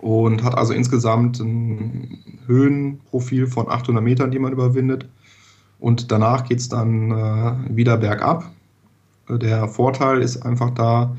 und 0.01 0.43
hat 0.43 0.57
also 0.57 0.73
insgesamt 0.73 1.41
ein 1.41 2.19
Höhenprofil 2.47 3.47
von 3.47 3.69
800 3.69 4.03
Metern, 4.03 4.31
die 4.31 4.39
man 4.39 4.53
überwindet. 4.53 5.07
Und 5.79 6.11
danach 6.11 6.45
geht 6.45 6.59
es 6.59 6.69
dann 6.69 7.11
äh, 7.11 7.77
wieder 7.77 7.97
bergab. 7.97 8.51
Der 9.29 9.69
Vorteil 9.69 10.21
ist 10.21 10.45
einfach 10.45 10.71
da, 10.71 11.17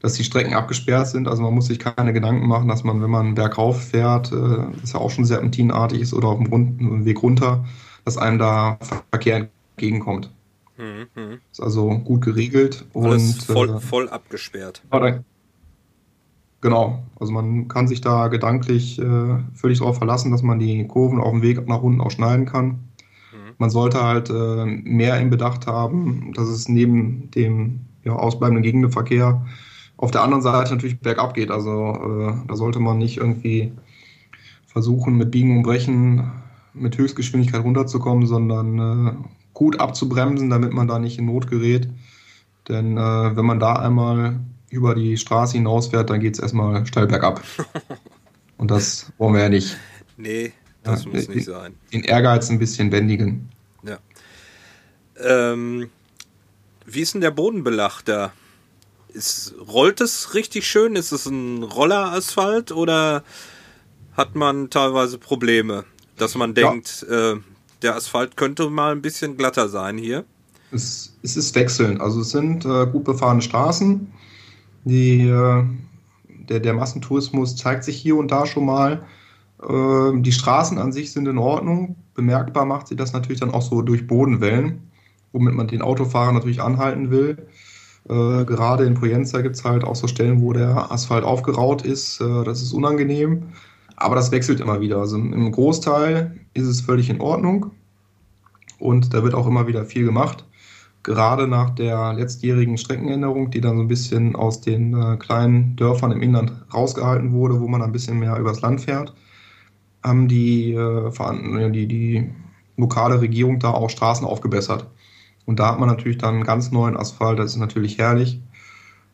dass 0.00 0.14
die 0.14 0.24
Strecken 0.24 0.54
abgesperrt 0.54 1.08
sind. 1.08 1.28
Also 1.28 1.42
man 1.42 1.54
muss 1.54 1.66
sich 1.66 1.78
keine 1.78 2.12
Gedanken 2.12 2.46
machen, 2.46 2.68
dass 2.68 2.84
man, 2.84 3.00
wenn 3.02 3.10
man 3.10 3.34
bergauf 3.34 3.82
fährt, 3.82 4.32
äh, 4.32 4.66
das 4.80 4.92
ja 4.92 5.00
auch 5.00 5.10
schon 5.10 5.24
serpentinartig 5.24 6.00
ist 6.00 6.12
oder 6.12 6.28
auf 6.28 6.38
dem 6.38 7.04
Weg 7.04 7.22
runter, 7.22 7.64
dass 8.04 8.18
einem 8.18 8.38
da 8.38 8.78
Verkehr 9.10 9.48
entgegenkommt. 9.76 10.30
Mhm. 10.76 11.38
Ist 11.50 11.62
also 11.62 11.90
gut 11.98 12.22
geregelt. 12.22 12.84
Alles 12.94 13.34
und, 13.34 13.42
voll, 13.44 13.70
äh, 13.70 13.80
voll 13.80 14.08
abgesperrt. 14.08 14.82
Genau, 16.62 17.02
also 17.18 17.32
man 17.32 17.66
kann 17.66 17.88
sich 17.88 18.00
da 18.00 18.28
gedanklich 18.28 18.96
äh, 19.00 19.38
völlig 19.52 19.80
darauf 19.80 19.98
verlassen, 19.98 20.30
dass 20.30 20.42
man 20.42 20.60
die 20.60 20.86
Kurven 20.86 21.20
auf 21.20 21.32
dem 21.32 21.42
Weg 21.42 21.66
nach 21.68 21.82
unten 21.82 22.00
auch 22.00 22.12
schneiden 22.12 22.46
kann. 22.46 22.66
Mhm. 22.68 23.54
Man 23.58 23.68
sollte 23.68 24.00
halt 24.00 24.30
äh, 24.30 24.64
mehr 24.64 25.18
im 25.20 25.28
Bedacht 25.28 25.66
haben, 25.66 26.32
dass 26.34 26.48
es 26.48 26.68
neben 26.68 27.30
dem 27.32 27.80
ja, 28.04 28.12
ausbleibenden 28.12 28.62
Gegenverkehr 28.62 29.44
auf 29.96 30.12
der 30.12 30.22
anderen 30.22 30.42
Seite 30.42 30.70
natürlich 30.70 31.00
bergab 31.00 31.34
geht. 31.34 31.50
Also 31.50 31.94
äh, 31.94 32.32
da 32.46 32.54
sollte 32.54 32.78
man 32.78 32.98
nicht 32.98 33.16
irgendwie 33.16 33.72
versuchen, 34.66 35.16
mit 35.18 35.32
Biegen 35.32 35.56
und 35.56 35.62
Brechen 35.64 36.30
mit 36.74 36.96
Höchstgeschwindigkeit 36.96 37.64
runterzukommen, 37.64 38.26
sondern 38.28 38.78
äh, 38.78 39.12
gut 39.52 39.80
abzubremsen, 39.80 40.48
damit 40.48 40.72
man 40.72 40.86
da 40.86 41.00
nicht 41.00 41.18
in 41.18 41.26
Not 41.26 41.50
gerät. 41.50 41.88
Denn 42.68 42.96
äh, 42.96 43.36
wenn 43.36 43.44
man 43.44 43.58
da 43.58 43.74
einmal 43.74 44.38
über 44.72 44.94
die 44.94 45.16
Straße 45.16 45.54
hinausfährt, 45.58 46.10
dann 46.10 46.20
geht 46.20 46.34
es 46.34 46.40
erstmal 46.40 46.84
steil 46.86 47.06
bergab. 47.06 47.42
Und 48.56 48.70
das 48.70 49.12
wollen 49.18 49.34
wir 49.34 49.42
ja 49.42 49.48
nicht. 49.48 49.76
Nee, 50.16 50.52
das 50.82 51.04
ja, 51.04 51.10
muss 51.10 51.28
nicht 51.28 51.44
sein. 51.44 51.74
Den 51.92 52.04
Ehrgeiz 52.04 52.48
ein 52.50 52.58
bisschen 52.58 52.90
bändigen. 52.90 53.48
Ja. 53.82 53.98
Ähm, 55.20 55.90
wie 56.86 57.00
ist 57.00 57.14
denn 57.14 57.20
der 57.20 57.30
Bodenbelag 57.30 58.02
da? 58.02 58.32
Ist, 59.08 59.54
rollt 59.68 60.00
es 60.00 60.34
richtig 60.34 60.66
schön? 60.66 60.96
Ist 60.96 61.12
es 61.12 61.26
ein 61.26 61.62
Rollerasphalt 61.62 62.72
oder 62.72 63.24
hat 64.16 64.34
man 64.34 64.70
teilweise 64.70 65.18
Probleme, 65.18 65.84
dass 66.16 66.34
man 66.34 66.54
denkt, 66.54 67.06
ja. 67.08 67.32
äh, 67.32 67.40
der 67.82 67.96
Asphalt 67.96 68.36
könnte 68.36 68.70
mal 68.70 68.92
ein 68.92 69.02
bisschen 69.02 69.36
glatter 69.36 69.68
sein 69.68 69.98
hier? 69.98 70.24
Es, 70.70 71.14
es 71.22 71.36
ist 71.36 71.54
wechselnd. 71.54 72.00
Also 72.00 72.20
es 72.20 72.30
sind 72.30 72.64
äh, 72.64 72.86
gut 72.86 73.04
befahrene 73.04 73.42
Straßen. 73.42 74.10
Die, 74.84 75.28
äh, 75.28 75.64
der, 76.48 76.60
der 76.60 76.74
Massentourismus 76.74 77.56
zeigt 77.56 77.84
sich 77.84 77.96
hier 77.96 78.16
und 78.16 78.30
da 78.30 78.46
schon 78.46 78.66
mal. 78.66 79.04
Äh, 79.62 80.20
die 80.20 80.32
Straßen 80.32 80.78
an 80.78 80.92
sich 80.92 81.12
sind 81.12 81.28
in 81.28 81.38
Ordnung. 81.38 81.96
Bemerkbar 82.14 82.64
macht 82.64 82.88
sie 82.88 82.96
das 82.96 83.12
natürlich 83.12 83.40
dann 83.40 83.52
auch 83.52 83.62
so 83.62 83.82
durch 83.82 84.06
Bodenwellen, 84.06 84.90
womit 85.32 85.54
man 85.54 85.68
den 85.68 85.82
Autofahrer 85.82 86.32
natürlich 86.32 86.60
anhalten 86.60 87.10
will. 87.10 87.46
Äh, 88.08 88.44
gerade 88.44 88.84
in 88.84 88.94
Projenza 88.94 89.40
gibt 89.42 89.56
es 89.56 89.64
halt 89.64 89.84
auch 89.84 89.96
so 89.96 90.08
Stellen, 90.08 90.42
wo 90.42 90.52
der 90.52 90.90
Asphalt 90.90 91.24
aufgeraut 91.24 91.82
ist. 91.82 92.20
Äh, 92.20 92.44
das 92.44 92.62
ist 92.62 92.72
unangenehm. 92.72 93.44
Aber 93.96 94.16
das 94.16 94.32
wechselt 94.32 94.60
immer 94.60 94.80
wieder. 94.80 94.98
Also 94.98 95.16
im 95.16 95.52
Großteil 95.52 96.40
ist 96.54 96.66
es 96.66 96.80
völlig 96.80 97.08
in 97.08 97.20
Ordnung. 97.20 97.70
Und 98.78 99.14
da 99.14 99.22
wird 99.22 99.34
auch 99.34 99.46
immer 99.46 99.68
wieder 99.68 99.84
viel 99.84 100.04
gemacht. 100.04 100.44
Gerade 101.02 101.48
nach 101.48 101.70
der 101.70 102.12
letztjährigen 102.12 102.78
Streckenänderung, 102.78 103.50
die 103.50 103.60
dann 103.60 103.76
so 103.76 103.82
ein 103.82 103.88
bisschen 103.88 104.36
aus 104.36 104.60
den 104.60 104.94
äh, 104.94 105.16
kleinen 105.16 105.74
Dörfern 105.76 106.12
im 106.12 106.22
Inland 106.22 106.52
rausgehalten 106.72 107.32
wurde, 107.32 107.60
wo 107.60 107.66
man 107.66 107.82
ein 107.82 107.92
bisschen 107.92 108.18
mehr 108.18 108.38
übers 108.38 108.60
Land 108.60 108.82
fährt, 108.82 109.12
haben 110.02 110.28
die, 110.28 110.72
äh, 110.72 111.70
die, 111.70 111.86
die 111.88 112.30
lokale 112.76 113.20
Regierung 113.20 113.58
da 113.58 113.70
auch 113.70 113.90
Straßen 113.90 114.26
aufgebessert. 114.26 114.86
Und 115.44 115.58
da 115.58 115.72
hat 115.72 115.80
man 115.80 115.88
natürlich 115.88 116.18
dann 116.18 116.36
einen 116.36 116.44
ganz 116.44 116.70
neuen 116.70 116.96
Asphalt, 116.96 117.38
das 117.38 117.52
ist 117.52 117.56
natürlich 117.56 117.98
herrlich. 117.98 118.40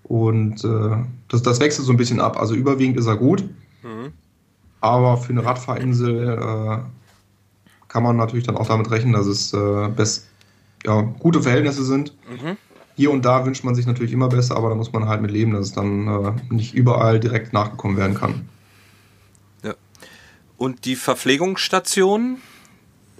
Und 0.02 0.64
äh, 0.64 0.96
das, 1.28 1.42
das 1.42 1.60
wechselt 1.60 1.86
so 1.86 1.92
ein 1.92 1.98
bisschen 1.98 2.20
ab. 2.20 2.38
Also 2.38 2.54
überwiegend 2.54 2.98
ist 2.98 3.06
er 3.06 3.16
gut. 3.16 3.42
Mhm. 3.82 4.12
Aber 4.80 5.16
für 5.16 5.32
eine 5.32 5.44
Radfahrinsel 5.44 6.38
äh, 6.38 6.78
kann 7.88 8.02
man 8.02 8.16
natürlich 8.16 8.46
dann 8.46 8.56
auch 8.56 8.68
damit 8.68 8.90
rechnen, 8.90 9.12
dass 9.12 9.26
es 9.26 9.52
äh, 9.52 9.88
best, 9.88 10.28
ja, 10.88 11.02
gute 11.02 11.42
Verhältnisse 11.42 11.84
sind. 11.84 12.14
Mhm. 12.28 12.56
Hier 12.96 13.10
und 13.12 13.24
da 13.24 13.44
wünscht 13.46 13.62
man 13.62 13.74
sich 13.74 13.86
natürlich 13.86 14.12
immer 14.12 14.28
besser, 14.28 14.56
aber 14.56 14.70
da 14.70 14.74
muss 14.74 14.92
man 14.92 15.06
halt 15.06 15.22
mit 15.22 15.30
leben, 15.30 15.52
dass 15.52 15.66
es 15.66 15.72
dann 15.72 16.08
äh, 16.08 16.32
nicht 16.52 16.74
überall 16.74 17.20
direkt 17.20 17.52
nachgekommen 17.52 17.96
werden 17.96 18.14
kann. 18.14 18.48
Ja. 19.62 19.74
Und 20.56 20.84
die 20.84 20.96
Verpflegungsstation, 20.96 22.38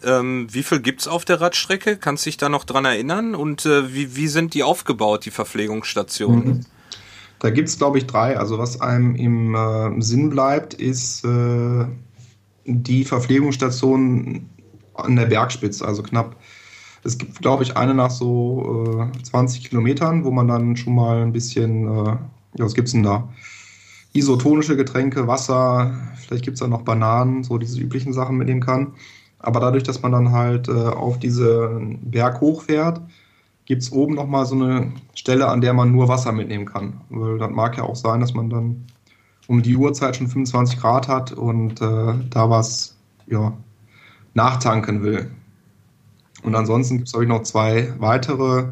ähm, 0.02 0.48
wie 0.50 0.62
viel 0.64 0.80
gibt 0.80 1.02
es 1.02 1.08
auf 1.08 1.24
der 1.24 1.40
Radstrecke? 1.40 1.96
Kannst 1.96 2.26
du 2.26 2.30
dich 2.30 2.38
da 2.38 2.48
noch 2.48 2.64
dran 2.64 2.86
erinnern? 2.86 3.36
Und 3.36 3.66
äh, 3.66 3.94
wie, 3.94 4.16
wie 4.16 4.26
sind 4.26 4.54
die 4.54 4.64
aufgebaut, 4.64 5.26
die 5.26 5.30
Verpflegungsstationen? 5.30 6.48
Mhm. 6.48 6.66
Da 7.38 7.50
gibt 7.50 7.68
es, 7.68 7.78
glaube 7.78 7.98
ich, 7.98 8.06
drei. 8.06 8.36
Also 8.36 8.58
was 8.58 8.80
einem 8.80 9.14
im 9.14 9.54
äh, 9.54 10.00
Sinn 10.00 10.30
bleibt, 10.30 10.74
ist 10.74 11.24
äh, 11.24 11.84
die 12.64 13.04
Verpflegungsstation 13.04 14.48
an 14.94 15.14
der 15.14 15.26
Bergspitze, 15.26 15.86
also 15.86 16.02
knapp. 16.02 16.34
Es 17.08 17.16
gibt, 17.16 17.40
glaube 17.40 17.62
ich, 17.62 17.74
eine 17.74 17.94
nach 17.94 18.10
so 18.10 19.10
äh, 19.16 19.22
20 19.22 19.64
Kilometern, 19.64 20.24
wo 20.24 20.30
man 20.30 20.46
dann 20.46 20.76
schon 20.76 20.94
mal 20.94 21.22
ein 21.22 21.32
bisschen, 21.32 21.86
äh, 21.86 22.10
ja, 22.10 22.18
was 22.58 22.74
gibt 22.74 22.88
es 22.88 22.92
denn 22.92 23.02
da? 23.02 23.30
Isotonische 24.12 24.76
Getränke, 24.76 25.26
Wasser, 25.26 25.94
vielleicht 26.16 26.44
gibt 26.44 26.56
es 26.56 26.60
da 26.60 26.68
noch 26.68 26.82
Bananen, 26.82 27.44
so 27.44 27.56
diese 27.56 27.80
üblichen 27.80 28.12
Sachen 28.12 28.36
mitnehmen 28.36 28.60
kann. 28.60 28.92
Aber 29.38 29.58
dadurch, 29.58 29.84
dass 29.84 30.02
man 30.02 30.12
dann 30.12 30.32
halt 30.32 30.68
äh, 30.68 30.72
auf 30.72 31.18
diese 31.18 31.80
Berg 32.02 32.42
hochfährt, 32.42 33.00
gibt 33.64 33.82
es 33.82 33.90
oben 33.90 34.14
nochmal 34.14 34.44
so 34.44 34.56
eine 34.56 34.92
Stelle, 35.14 35.48
an 35.48 35.62
der 35.62 35.72
man 35.72 35.90
nur 35.90 36.08
Wasser 36.08 36.32
mitnehmen 36.32 36.66
kann. 36.66 37.00
Weil 37.08 37.38
das 37.38 37.50
mag 37.50 37.78
ja 37.78 37.84
auch 37.84 37.96
sein, 37.96 38.20
dass 38.20 38.34
man 38.34 38.50
dann 38.50 38.84
um 39.46 39.62
die 39.62 39.76
Uhrzeit 39.76 40.16
schon 40.16 40.28
25 40.28 40.78
Grad 40.78 41.08
hat 41.08 41.32
und 41.32 41.80
äh, 41.80 42.14
da 42.28 42.50
was 42.50 42.98
ja, 43.28 43.54
nachtanken 44.34 45.02
will. 45.02 45.30
Und 46.42 46.54
ansonsten 46.54 46.96
gibt 46.96 47.08
es, 47.08 47.12
glaube 47.12 47.24
ich, 47.24 47.28
noch 47.28 47.42
zwei 47.42 47.92
weitere 47.98 48.68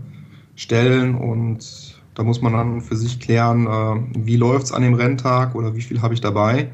Stellen 0.54 1.14
und 1.14 1.96
da 2.14 2.22
muss 2.22 2.40
man 2.40 2.54
dann 2.54 2.80
für 2.80 2.96
sich 2.96 3.20
klären, 3.20 3.66
äh, 3.66 4.26
wie 4.26 4.36
läuft 4.36 4.66
es 4.66 4.72
an 4.72 4.82
dem 4.82 4.94
Renntag 4.94 5.54
oder 5.54 5.74
wie 5.74 5.82
viel 5.82 6.00
habe 6.00 6.14
ich 6.14 6.20
dabei. 6.20 6.70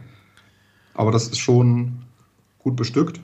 Aber 0.95 1.11
das 1.11 1.29
ist 1.29 1.39
schon 1.39 2.05
gut 2.59 2.77
bestückt. 2.77 3.21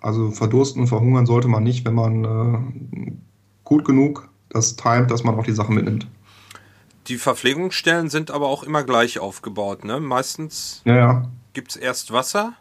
Also 0.00 0.30
verdursten 0.30 0.82
und 0.82 0.88
verhungern 0.88 1.26
sollte 1.26 1.48
man 1.48 1.64
nicht, 1.64 1.84
wenn 1.84 1.94
man 1.94 2.24
äh, 2.24 3.12
gut 3.64 3.84
genug 3.84 4.28
das 4.48 4.76
timet, 4.76 5.10
dass 5.10 5.24
man 5.24 5.34
auch 5.34 5.44
die 5.44 5.52
Sachen 5.52 5.74
mitnimmt. 5.74 6.06
Die 7.08 7.18
Verpflegungsstellen 7.18 8.08
sind 8.08 8.30
aber 8.30 8.48
auch 8.48 8.62
immer 8.62 8.82
gleich 8.82 9.18
aufgebaut, 9.18 9.84
ne? 9.84 10.00
Meistens 10.00 10.82
ja, 10.84 10.96
ja. 10.96 11.30
gibt 11.52 11.72
es 11.72 11.76
erst 11.76 12.12
Wasser 12.12 12.54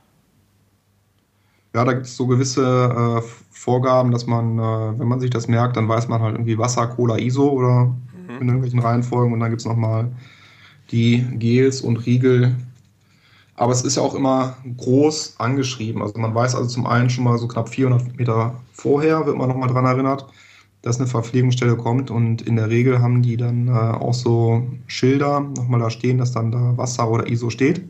Ja, 1.75 1.83
da 1.83 1.91
gibt 1.91 2.05
es 2.05 2.15
so 2.15 2.25
gewisse 2.25 2.63
äh, 2.63 3.21
Vorgaben, 3.51 4.11
dass 4.11 4.25
man, 4.25 4.57
äh, 4.57 4.97
wenn 4.97 5.09
man 5.09 5.19
sich 5.19 5.29
das 5.29 5.49
merkt, 5.49 5.75
dann 5.75 5.89
weiß 5.89 6.07
man 6.07 6.21
halt 6.21 6.35
irgendwie 6.35 6.57
Wasser, 6.57 6.87
Cola, 6.87 7.17
ISO 7.17 7.49
oder 7.49 7.87
mhm. 7.87 8.39
in 8.39 8.47
irgendwelchen 8.47 8.79
Reihenfolgen 8.79 9.33
und 9.33 9.41
dann 9.41 9.49
gibt 9.49 9.59
es 9.59 9.67
nochmal 9.67 10.09
die 10.91 11.25
Gels 11.33 11.81
und 11.81 11.97
Riegel. 12.05 12.55
Aber 13.55 13.73
es 13.73 13.81
ist 13.81 13.97
ja 13.97 14.03
auch 14.03 14.15
immer 14.15 14.55
groß 14.77 15.35
angeschrieben. 15.37 16.01
Also 16.01 16.17
man 16.17 16.33
weiß 16.33 16.55
also 16.55 16.69
zum 16.69 16.87
einen 16.87 17.09
schon 17.09 17.25
mal 17.25 17.37
so 17.37 17.47
knapp 17.49 17.67
400 17.67 18.15
Meter 18.15 18.55
vorher, 18.71 19.25
wird 19.25 19.35
man 19.35 19.49
nochmal 19.49 19.67
dran 19.67 19.83
erinnert, 19.83 20.25
dass 20.81 20.99
eine 20.99 21.07
Verpflegungsstelle 21.07 21.75
kommt 21.75 22.09
und 22.09 22.41
in 22.43 22.55
der 22.55 22.69
Regel 22.69 23.01
haben 23.01 23.21
die 23.21 23.35
dann 23.35 23.67
äh, 23.67 23.71
auch 23.71 24.13
so 24.13 24.65
Schilder 24.87 25.41
nochmal 25.41 25.81
da 25.81 25.89
stehen, 25.89 26.19
dass 26.19 26.31
dann 26.31 26.53
da 26.53 26.77
Wasser 26.77 27.11
oder 27.11 27.27
ISO 27.27 27.49
steht. 27.49 27.83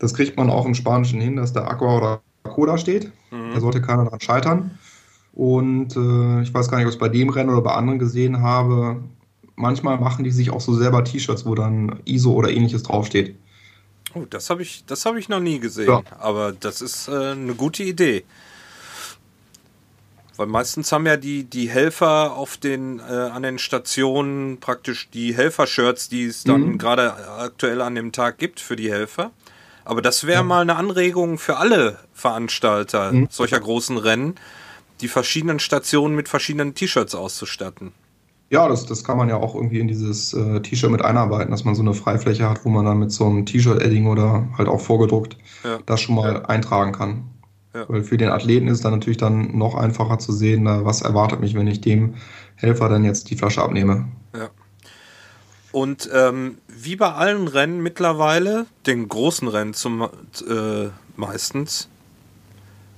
Das 0.00 0.12
kriegt 0.12 0.36
man 0.36 0.50
auch 0.50 0.66
im 0.66 0.74
Spanischen 0.74 1.20
hin, 1.20 1.36
dass 1.36 1.52
da 1.52 1.68
Aqua 1.68 1.96
oder 1.96 2.22
Cola 2.42 2.78
steht. 2.78 3.12
Mhm. 3.30 3.54
Da 3.54 3.60
sollte 3.60 3.80
keiner 3.80 4.04
dran 4.04 4.20
scheitern. 4.20 4.78
Und 5.32 5.96
äh, 5.96 6.42
ich 6.42 6.52
weiß 6.52 6.68
gar 6.68 6.78
nicht, 6.78 6.86
ob 6.86 6.90
ich 6.90 6.96
es 6.96 6.98
bei 6.98 7.08
dem 7.08 7.28
Rennen 7.28 7.50
oder 7.50 7.62
bei 7.62 7.72
anderen 7.72 7.98
gesehen 7.98 8.42
habe. 8.42 9.02
Manchmal 9.56 9.98
machen 9.98 10.24
die 10.24 10.30
sich 10.30 10.50
auch 10.50 10.60
so 10.60 10.74
selber 10.74 11.04
T-Shirts, 11.04 11.46
wo 11.46 11.54
dann 11.54 12.00
ISO 12.04 12.32
oder 12.32 12.50
ähnliches 12.50 12.82
draufsteht. 12.82 13.36
Oh, 14.14 14.24
das 14.28 14.50
habe 14.50 14.62
ich, 14.62 14.84
hab 14.88 15.16
ich 15.16 15.28
noch 15.28 15.40
nie 15.40 15.60
gesehen. 15.60 15.88
Ja. 15.88 16.02
Aber 16.18 16.52
das 16.52 16.80
ist 16.80 17.08
äh, 17.08 17.32
eine 17.32 17.54
gute 17.54 17.82
Idee. 17.84 18.24
Weil 20.36 20.46
meistens 20.46 20.90
haben 20.90 21.06
ja 21.06 21.16
die, 21.16 21.44
die 21.44 21.68
Helfer 21.68 22.34
auf 22.34 22.56
den, 22.56 22.98
äh, 22.98 23.02
an 23.02 23.42
den 23.42 23.58
Stationen 23.58 24.58
praktisch 24.58 25.10
die 25.10 25.36
Helfer-Shirts, 25.36 26.08
die 26.08 26.24
es 26.24 26.44
dann 26.44 26.62
mhm. 26.62 26.78
gerade 26.78 27.12
aktuell 27.38 27.82
an 27.82 27.94
dem 27.94 28.10
Tag 28.10 28.38
gibt 28.38 28.58
für 28.58 28.74
die 28.74 28.90
Helfer. 28.90 29.32
Aber 29.84 30.02
das 30.02 30.24
wäre 30.24 30.40
ja. 30.40 30.42
mal 30.42 30.62
eine 30.62 30.76
Anregung 30.76 31.38
für 31.38 31.56
alle 31.56 31.98
Veranstalter 32.12 33.12
mhm. 33.12 33.28
solcher 33.30 33.60
großen 33.60 33.98
Rennen, 33.98 34.34
die 35.00 35.08
verschiedenen 35.08 35.58
Stationen 35.58 36.14
mit 36.14 36.28
verschiedenen 36.28 36.74
T-Shirts 36.74 37.14
auszustatten. 37.14 37.92
Ja, 38.50 38.68
das, 38.68 38.84
das 38.84 39.04
kann 39.04 39.16
man 39.16 39.28
ja 39.28 39.36
auch 39.36 39.54
irgendwie 39.54 39.78
in 39.78 39.86
dieses 39.86 40.34
äh, 40.34 40.60
T-Shirt 40.60 40.90
mit 40.90 41.02
einarbeiten, 41.02 41.52
dass 41.52 41.64
man 41.64 41.76
so 41.76 41.82
eine 41.82 41.94
Freifläche 41.94 42.50
hat, 42.50 42.64
wo 42.64 42.68
man 42.68 42.84
dann 42.84 42.98
mit 42.98 43.12
so 43.12 43.24
einem 43.26 43.46
T-Shirt-Edding 43.46 44.08
oder 44.08 44.48
halt 44.58 44.68
auch 44.68 44.80
vorgedruckt 44.80 45.36
ja. 45.62 45.78
das 45.86 46.00
schon 46.00 46.16
mal 46.16 46.34
ja. 46.34 46.44
eintragen 46.46 46.92
kann. 46.92 47.30
Ja. 47.72 47.88
Weil 47.88 48.02
für 48.02 48.16
den 48.16 48.30
Athleten 48.30 48.66
ist 48.66 48.84
dann 48.84 48.92
natürlich 48.92 49.18
dann 49.18 49.56
noch 49.56 49.76
einfacher 49.76 50.18
zu 50.18 50.32
sehen, 50.32 50.64
was 50.64 51.02
erwartet 51.02 51.38
mich, 51.38 51.54
wenn 51.54 51.68
ich 51.68 51.80
dem 51.80 52.14
Helfer 52.56 52.88
dann 52.88 53.04
jetzt 53.04 53.30
die 53.30 53.36
Flasche 53.36 53.62
abnehme. 53.62 54.08
Ja. 54.34 54.50
Und 55.72 56.10
ähm, 56.12 56.58
wie 56.68 56.96
bei 56.96 57.12
allen 57.12 57.46
Rennen 57.46 57.82
mittlerweile, 57.82 58.66
den 58.86 59.08
großen 59.08 59.46
Rennen 59.46 59.74
zum 59.74 60.02
äh, 60.02 60.88
meistens, 61.16 61.88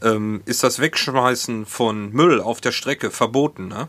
ähm, 0.02 0.40
ist 0.46 0.62
das 0.62 0.78
Wegschmeißen 0.78 1.66
von 1.66 2.12
Müll 2.12 2.40
auf 2.40 2.60
der 2.60 2.72
Strecke 2.72 3.10
verboten, 3.10 3.68
ne? 3.68 3.88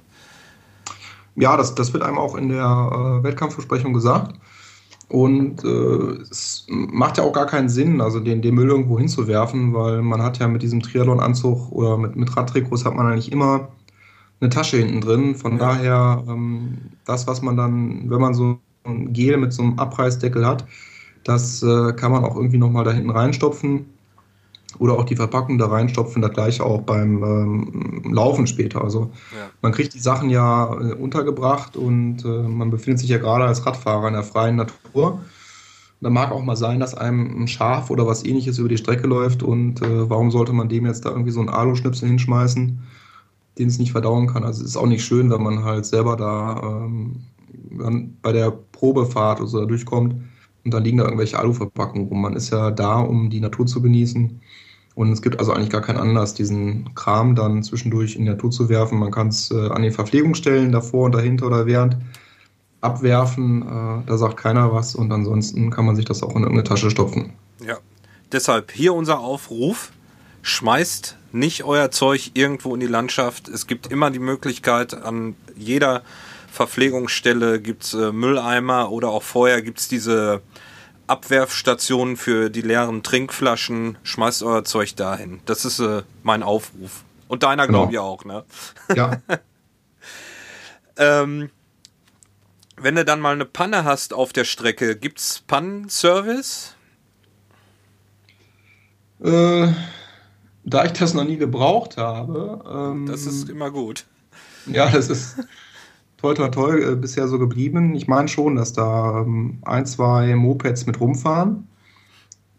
Ja, 1.35 1.57
das, 1.57 1.73
das 1.73 1.93
wird 1.93 2.03
einem 2.03 2.19
auch 2.19 2.35
in 2.35 2.49
der 2.49 2.63
äh, 2.63 3.23
Wettkampfbesprechung 3.23 3.93
gesagt. 3.93 4.35
Und 5.09 5.63
äh, 5.63 6.21
es 6.29 6.65
macht 6.67 7.17
ja 7.17 7.23
auch 7.23 7.33
gar 7.33 7.45
keinen 7.45 7.69
Sinn, 7.69 8.01
also 8.01 8.19
den, 8.19 8.41
den 8.41 8.55
Müll 8.55 8.69
irgendwo 8.69 8.99
hinzuwerfen, 8.99 9.73
weil 9.73 10.01
man 10.01 10.21
hat 10.21 10.39
ja 10.39 10.47
mit 10.47 10.61
diesem 10.61 10.81
Triathlon-Anzug 10.81 11.71
oder 11.71 11.97
mit, 11.97 12.15
mit 12.15 12.35
Radtrikots 12.35 12.85
hat 12.85 12.95
man 12.95 13.07
eigentlich 13.07 13.31
immer 13.31 13.69
eine 14.39 14.49
Tasche 14.49 14.77
hinten 14.77 15.01
drin. 15.01 15.35
Von 15.35 15.53
ja. 15.53 15.57
daher, 15.59 16.23
ähm, 16.27 16.77
das, 17.05 17.27
was 17.27 17.41
man 17.41 17.57
dann, 17.57 18.09
wenn 18.09 18.21
man 18.21 18.33
so 18.33 18.59
ein 18.83 19.13
Gel 19.13 19.37
mit 19.37 19.53
so 19.53 19.63
einem 19.63 19.79
Abreißdeckel 19.79 20.45
hat. 20.45 20.65
Das 21.23 21.63
äh, 21.63 21.93
kann 21.93 22.11
man 22.11 22.23
auch 22.23 22.35
irgendwie 22.35 22.57
nochmal 22.57 22.83
da 22.83 22.91
hinten 22.91 23.09
reinstopfen 23.09 23.85
oder 24.79 24.93
auch 24.93 25.05
die 25.05 25.15
Verpackung 25.15 25.57
da 25.57 25.67
reinstopfen, 25.67 26.21
das 26.21 26.33
gleiche 26.33 26.63
auch 26.63 26.81
beim 26.81 27.23
ähm, 27.23 28.13
Laufen 28.13 28.47
später. 28.47 28.83
Also 28.83 29.11
ja. 29.31 29.49
man 29.61 29.71
kriegt 29.71 29.93
die 29.93 29.99
Sachen 29.99 30.29
ja 30.29 30.73
äh, 30.73 30.93
untergebracht 30.93 31.77
und 31.77 32.25
äh, 32.25 32.27
man 32.27 32.71
befindet 32.71 32.99
sich 32.99 33.09
ja 33.09 33.17
gerade 33.17 33.45
als 33.45 33.65
Radfahrer 33.65 34.07
in 34.07 34.13
der 34.13 34.23
freien 34.23 34.55
Natur. 34.55 35.21
Da 36.01 36.09
mag 36.09 36.31
auch 36.31 36.43
mal 36.43 36.57
sein, 36.57 36.81
dass 36.81 36.95
einem 36.95 37.43
ein 37.43 37.47
Schaf 37.47 37.89
oder 37.89 38.05
was 38.05 38.25
ähnliches 38.25 38.57
über 38.57 38.67
die 38.67 38.77
Strecke 38.77 39.07
läuft 39.07 39.41
und 39.41 39.81
äh, 39.81 40.09
warum 40.09 40.31
sollte 40.31 40.51
man 40.51 40.67
dem 40.67 40.85
jetzt 40.85 41.05
da 41.05 41.09
irgendwie 41.09 41.31
so 41.31 41.39
einen 41.39 41.49
Aluschnipsel 41.49 42.09
hinschmeißen, 42.09 42.81
den 43.57 43.67
es 43.67 43.79
nicht 43.79 43.93
verdauen 43.93 44.27
kann. 44.27 44.43
Also 44.43 44.63
es 44.63 44.71
ist 44.71 44.77
auch 44.77 44.87
nicht 44.87 45.05
schön, 45.05 45.29
wenn 45.31 45.41
man 45.41 45.63
halt 45.63 45.85
selber 45.85 46.17
da 46.17 46.61
ähm, 46.61 47.23
bei 48.21 48.31
der 48.31 48.51
Probefahrt 48.51 49.39
oder 49.39 49.47
so 49.47 49.59
da 49.59 49.65
durchkommt 49.65 50.15
und 50.63 50.73
dann 50.73 50.83
liegen 50.83 50.97
da 50.97 51.05
irgendwelche 51.05 51.39
Aluverpackungen 51.39 52.07
rum. 52.07 52.21
Man 52.21 52.35
ist 52.35 52.51
ja 52.51 52.71
da, 52.71 52.99
um 52.99 53.29
die 53.29 53.39
Natur 53.39 53.65
zu 53.65 53.81
genießen. 53.81 54.41
Und 54.95 55.11
es 55.11 55.21
gibt 55.21 55.39
also 55.39 55.53
eigentlich 55.53 55.71
gar 55.71 55.81
keinen 55.81 55.97
Anlass, 55.97 56.35
diesen 56.35 56.93
Kram 56.93 57.35
dann 57.35 57.63
zwischendurch 57.63 58.15
in 58.15 58.25
die 58.25 58.31
Natur 58.31 58.51
zu 58.51 58.69
werfen. 58.69 58.99
Man 58.99 59.11
kann 59.11 59.29
es 59.29 59.49
äh, 59.49 59.69
an 59.69 59.81
den 59.81 59.91
Verpflegungsstellen 59.91 60.71
davor 60.71 61.05
und 61.05 61.15
dahinter 61.15 61.47
oder 61.47 61.65
während 61.65 61.97
abwerfen. 62.81 63.63
Äh, 63.63 64.05
da 64.05 64.17
sagt 64.17 64.37
keiner 64.37 64.71
was 64.71 64.93
und 64.93 65.11
ansonsten 65.11 65.71
kann 65.71 65.85
man 65.85 65.95
sich 65.95 66.05
das 66.05 66.21
auch 66.21 66.35
in 66.35 66.43
irgendeine 66.43 66.63
Tasche 66.63 66.91
stopfen. 66.91 67.33
Ja, 67.65 67.77
deshalb 68.31 68.71
hier 68.71 68.93
unser 68.93 69.19
Aufruf. 69.19 69.91
Schmeißt 70.43 71.17
nicht 71.31 71.63
euer 71.63 71.89
Zeug 71.89 72.31
irgendwo 72.33 72.73
in 72.73 72.81
die 72.81 72.87
Landschaft. 72.87 73.47
Es 73.47 73.65
gibt 73.65 73.87
immer 73.87 74.11
die 74.11 74.19
Möglichkeit, 74.19 74.93
an 74.93 75.35
jeder 75.55 76.03
Verpflegungsstelle 76.53 77.59
gibt 77.59 77.83
es 77.83 77.95
äh, 77.95 78.11
Mülleimer 78.11 78.91
oder 78.91 79.09
auch 79.09 79.23
vorher 79.23 79.63
gibt 79.63 79.79
es 79.79 79.87
diese 79.87 80.43
Abwerfstationen 81.07 82.15
für 82.15 82.51
die 82.51 82.61
leeren 82.61 83.01
Trinkflaschen. 83.01 83.97
Schmeißt 84.03 84.43
euer 84.43 84.63
Zeug 84.63 84.95
dahin. 84.95 85.41
Das 85.45 85.65
ist 85.65 85.79
äh, 85.79 86.03
mein 86.21 86.43
Aufruf. 86.43 87.05
Und 87.27 87.41
deiner, 87.41 87.65
genau. 87.65 87.79
glaube 87.79 87.93
ich, 87.93 87.97
auch, 87.97 88.23
ne? 88.23 88.43
Ja. 88.95 89.19
ähm, 90.97 91.49
wenn 92.77 92.95
du 92.95 93.03
dann 93.03 93.19
mal 93.19 93.33
eine 93.33 93.45
Panne 93.45 93.83
hast 93.83 94.13
auf 94.13 94.31
der 94.31 94.43
Strecke, 94.43 94.95
gibt 94.95 95.17
es 95.17 95.43
Pannenservice? 95.47 96.75
Äh, 99.23 99.69
da 100.63 100.85
ich 100.85 100.93
das 100.93 101.15
noch 101.15 101.23
nie 101.23 101.37
gebraucht 101.37 101.97
habe. 101.97 102.63
Ähm, 102.71 103.07
das 103.07 103.25
ist 103.25 103.49
immer 103.49 103.71
gut. 103.71 104.05
Ja, 104.67 104.91
das 104.91 105.09
ist 105.09 105.37
toi 106.23 106.33
toi 106.33 106.47
toi 106.49 106.79
äh, 106.79 106.95
bisher 106.95 107.27
so 107.27 107.37
geblieben. 107.37 107.95
Ich 107.95 108.07
meine 108.07 108.29
schon, 108.29 108.55
dass 108.55 108.71
da 108.73 109.21
ähm, 109.21 109.59
ein, 109.63 109.85
zwei 109.85 110.35
Mopeds 110.35 110.85
mit 110.85 110.99
rumfahren. 111.01 111.67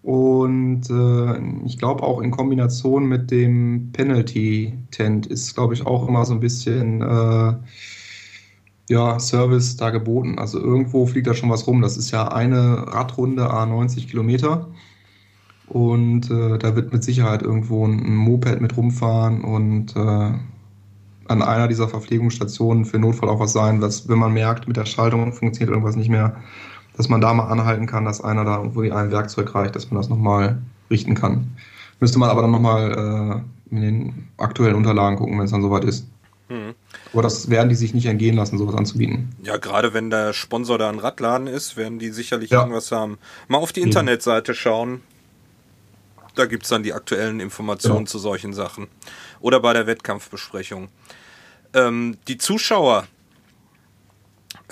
Und 0.02 0.90
äh, 0.90 1.64
ich 1.64 1.78
glaube 1.78 2.02
auch 2.02 2.20
in 2.20 2.30
Kombination 2.30 3.06
mit 3.06 3.30
dem 3.30 3.90
Penalty-Tent 3.92 5.26
ist, 5.26 5.54
glaube 5.54 5.72
ich, 5.72 5.86
auch 5.86 6.06
immer 6.06 6.26
so 6.26 6.34
ein 6.34 6.40
bisschen 6.40 7.00
äh, 7.00 7.54
ja, 8.90 9.18
Service 9.18 9.76
da 9.76 9.88
geboten. 9.88 10.38
Also 10.38 10.60
irgendwo 10.60 11.06
fliegt 11.06 11.26
da 11.26 11.32
schon 11.32 11.48
was 11.48 11.66
rum. 11.66 11.80
Das 11.80 11.96
ist 11.96 12.10
ja 12.10 12.28
eine 12.28 12.86
Radrunde 12.88 13.48
A 13.48 13.64
90 13.64 14.08
Kilometer. 14.08 14.68
Und 15.68 16.30
äh, 16.30 16.58
da 16.58 16.76
wird 16.76 16.92
mit 16.92 17.02
Sicherheit 17.02 17.40
irgendwo 17.42 17.86
ein, 17.86 18.14
Moped 18.14 18.60
mit 18.60 18.76
rumfahren 18.76 19.42
und 19.42 19.96
äh, 19.96 20.32
an 21.28 21.42
einer 21.42 21.68
dieser 21.68 21.88
Verpflegungsstationen 21.88 22.84
für 22.84 22.98
Notfall 22.98 23.28
auch 23.28 23.40
was 23.40 23.52
sein, 23.52 23.80
dass 23.80 24.08
wenn 24.08 24.18
man 24.18 24.32
merkt, 24.32 24.68
mit 24.68 24.76
der 24.76 24.86
Schaltung 24.86 25.32
funktioniert 25.32 25.70
irgendwas 25.70 25.96
nicht 25.96 26.10
mehr, 26.10 26.36
dass 26.96 27.08
man 27.08 27.20
da 27.20 27.34
mal 27.34 27.48
anhalten 27.48 27.86
kann, 27.86 28.04
dass 28.04 28.20
einer 28.20 28.44
da 28.44 28.58
irgendwo 28.58 28.82
ein 28.82 29.10
Werkzeug 29.10 29.54
reicht, 29.54 29.74
dass 29.76 29.90
man 29.90 30.00
das 30.00 30.08
nochmal 30.08 30.58
richten 30.90 31.14
kann. 31.14 31.56
Müsste 32.00 32.18
man 32.18 32.30
aber 32.30 32.42
dann 32.42 32.50
nochmal 32.50 33.42
äh, 33.70 33.74
in 33.74 33.80
den 33.80 34.28
aktuellen 34.36 34.74
Unterlagen 34.74 35.16
gucken, 35.16 35.38
wenn 35.38 35.46
es 35.46 35.50
dann 35.50 35.62
soweit 35.62 35.84
ist. 35.84 36.06
Mhm. 36.48 36.74
Aber 37.12 37.22
das 37.22 37.48
werden 37.48 37.68
die 37.68 37.74
sich 37.74 37.94
nicht 37.94 38.06
entgehen 38.06 38.36
lassen, 38.36 38.58
sowas 38.58 38.74
anzubieten. 38.74 39.34
Ja, 39.42 39.56
gerade 39.56 39.94
wenn 39.94 40.10
der 40.10 40.32
Sponsor 40.32 40.78
da 40.78 40.88
ein 40.88 40.98
Radladen 40.98 41.46
ist, 41.46 41.76
werden 41.76 41.98
die 41.98 42.10
sicherlich 42.10 42.50
ja. 42.50 42.60
irgendwas 42.60 42.92
haben. 42.92 43.18
Mal 43.48 43.58
auf 43.58 43.72
die 43.72 43.80
Internetseite 43.80 44.54
schauen. 44.54 45.00
Da 46.34 46.46
gibt 46.46 46.64
es 46.64 46.68
dann 46.68 46.82
die 46.82 46.92
aktuellen 46.92 47.38
Informationen 47.38 48.00
ja. 48.00 48.06
zu 48.06 48.18
solchen 48.18 48.52
Sachen. 48.52 48.88
Oder 49.40 49.60
bei 49.60 49.72
der 49.72 49.86
Wettkampfbesprechung. 49.86 50.88
Ähm, 51.74 52.16
die 52.28 52.38
Zuschauer, 52.38 53.08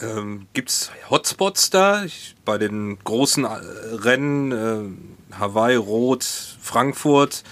ähm, 0.01 0.47
gibt 0.53 0.71
es 0.71 0.93
Hotspots 1.11 1.71
da? 1.71 2.05
Ich, 2.05 2.37
bei 2.45 2.59
den 2.59 2.99
großen 3.03 3.45
äh, 3.45 3.49
Rennen, 3.49 4.53
äh, 4.53 5.35
Hawaii, 5.39 5.75
Rot, 5.75 6.23
Frankfurt, 6.61 7.43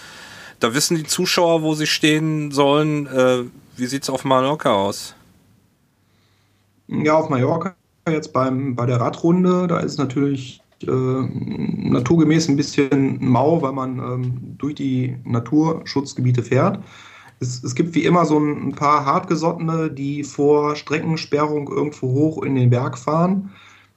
da 0.61 0.73
wissen 0.73 0.97
die 0.97 1.05
Zuschauer, 1.05 1.63
wo 1.63 1.75
sie 1.75 1.89
stehen 1.89 2.53
sollen. 2.53 3.07
Äh, 3.09 3.45
wie 3.77 3.87
sieht 3.87 4.05
es 4.05 4.11
auf 4.11 4.25
Mallorca 4.25 4.73
aus? 4.73 5.17
Ja, 6.87 7.15
auf 7.15 7.29
Mallorca 7.29 7.75
jetzt 8.09 8.33
beim, 8.33 8.77
bei 8.77 8.87
der 8.87 9.01
Radrunde, 9.01 9.67
da 9.67 9.81
ist 9.81 9.99
natürlich 9.99 10.61
äh, 10.83 10.91
naturgemäß 10.91 12.49
ein 12.49 12.57
bisschen 12.57 13.19
mau, 13.21 13.61
weil 13.63 13.73
man 13.73 13.99
ähm, 13.99 14.57
durch 14.59 14.77
die 14.77 15.17
Naturschutzgebiete 15.25 16.43
fährt 16.43 16.79
es, 17.41 17.65
es 17.65 17.75
gibt 17.75 17.95
wie 17.95 18.05
immer 18.05 18.27
so 18.27 18.39
ein, 18.39 18.75
paar 18.75 19.07
Hartgesottene, 19.07 19.91
die 19.91 20.25
vor 20.25 20.77
Streckensperrung 20.77 21.69
irgendwo 21.69 22.09
hoch 22.09 22.43
in 22.43 22.55
den 22.55 22.71
Berg 22.71 22.99
fahren 22.99 23.51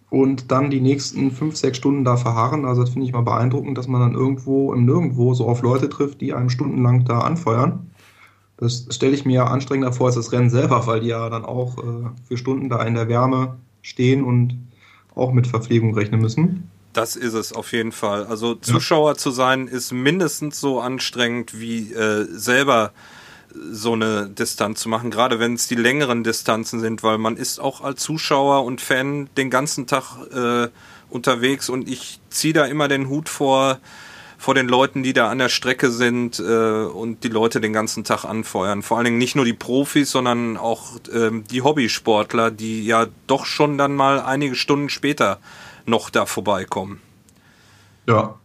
und 0.09 0.51
dann 0.51 0.69
die 0.69 0.79
nächsten 0.79 1.31
fünf, 1.31 1.57
sechs 1.57 1.77
Stunden 1.77 2.05
da 2.05 2.15
verharren. 2.15 2.65
Also 2.65 2.81
das 2.81 2.91
finde 2.91 3.05
ich 3.05 3.13
mal 3.13 3.21
beeindruckend, 3.21 3.77
dass 3.77 3.87
man 3.87 4.01
dann 4.01 4.13
irgendwo 4.13 4.73
im 4.73 4.85
Nirgendwo 4.85 5.33
so 5.33 5.47
auf 5.47 5.61
Leute 5.61 5.89
trifft, 5.89 6.21
die 6.21 6.33
einem 6.33 6.49
stundenlang 6.49 7.03
da 7.05 7.19
anfeuern. 7.19 7.91
Das 8.57 8.87
stelle 8.91 9.13
ich 9.13 9.25
mir 9.25 9.47
anstrengender 9.47 9.91
vor 9.91 10.07
als 10.07 10.15
das 10.15 10.31
Rennen 10.31 10.49
selber, 10.49 10.87
weil 10.87 11.01
die 11.01 11.07
ja 11.07 11.29
dann 11.29 11.43
auch 11.43 11.77
äh, 11.79 12.09
für 12.27 12.37
Stunden 12.37 12.69
da 12.69 12.81
in 12.83 12.93
der 12.93 13.09
Wärme 13.09 13.57
stehen 13.81 14.23
und 14.23 14.57
auch 15.15 15.33
mit 15.33 15.47
Verpflegung 15.47 15.93
rechnen 15.95 16.21
müssen. 16.21 16.69
Das 16.93 17.15
ist 17.15 17.33
es 17.33 17.51
auf 17.51 17.73
jeden 17.73 17.91
Fall. 17.91 18.25
Also 18.27 18.55
Zuschauer 18.55 19.11
ja. 19.11 19.17
zu 19.17 19.31
sein 19.31 19.67
ist 19.67 19.91
mindestens 19.91 20.61
so 20.61 20.79
anstrengend 20.79 21.59
wie 21.59 21.91
äh, 21.91 22.25
selber 22.31 22.91
so 23.53 23.93
eine 23.93 24.29
Distanz 24.29 24.81
zu 24.81 24.89
machen, 24.89 25.11
gerade 25.11 25.39
wenn 25.39 25.53
es 25.53 25.67
die 25.67 25.75
längeren 25.75 26.23
Distanzen 26.23 26.79
sind, 26.79 27.03
weil 27.03 27.17
man 27.17 27.37
ist 27.37 27.59
auch 27.59 27.81
als 27.81 28.01
Zuschauer 28.01 28.63
und 28.63 28.81
Fan 28.81 29.29
den 29.37 29.49
ganzen 29.49 29.87
Tag 29.87 30.17
äh, 30.33 30.69
unterwegs 31.09 31.69
und 31.69 31.87
ich 31.87 32.19
ziehe 32.29 32.53
da 32.53 32.65
immer 32.65 32.87
den 32.87 33.09
Hut 33.09 33.29
vor 33.29 33.79
vor 34.43 34.55
den 34.55 34.67
Leuten, 34.67 35.03
die 35.03 35.13
da 35.13 35.29
an 35.29 35.37
der 35.37 35.47
Strecke 35.47 35.89
sind 35.89 36.37
äh, 36.37 36.43
und 36.83 37.23
die 37.23 37.29
Leute 37.29 37.61
den 37.61 37.71
ganzen 37.71 38.03
Tag 38.03 38.25
anfeuern. 38.25 38.83
Vor 38.83 38.97
allen 38.97 39.05
Dingen 39.05 39.17
nicht 39.17 39.37
nur 39.37 39.45
die 39.45 39.53
Profis, 39.53 40.11
sondern 40.11 40.57
auch 40.57 40.99
ähm, 41.13 41.45
die 41.49 41.61
Hobbysportler, 41.61 42.51
die 42.51 42.85
ja 42.85 43.07
doch 43.25 43.45
schon 43.45 43.77
dann 43.77 43.95
mal 43.95 44.19
einige 44.19 44.55
Stunden 44.55 44.89
später 44.89 45.39
noch 45.85 46.09
da 46.09 46.25
vorbeikommen. 46.25 46.99
Ja, 48.05 48.35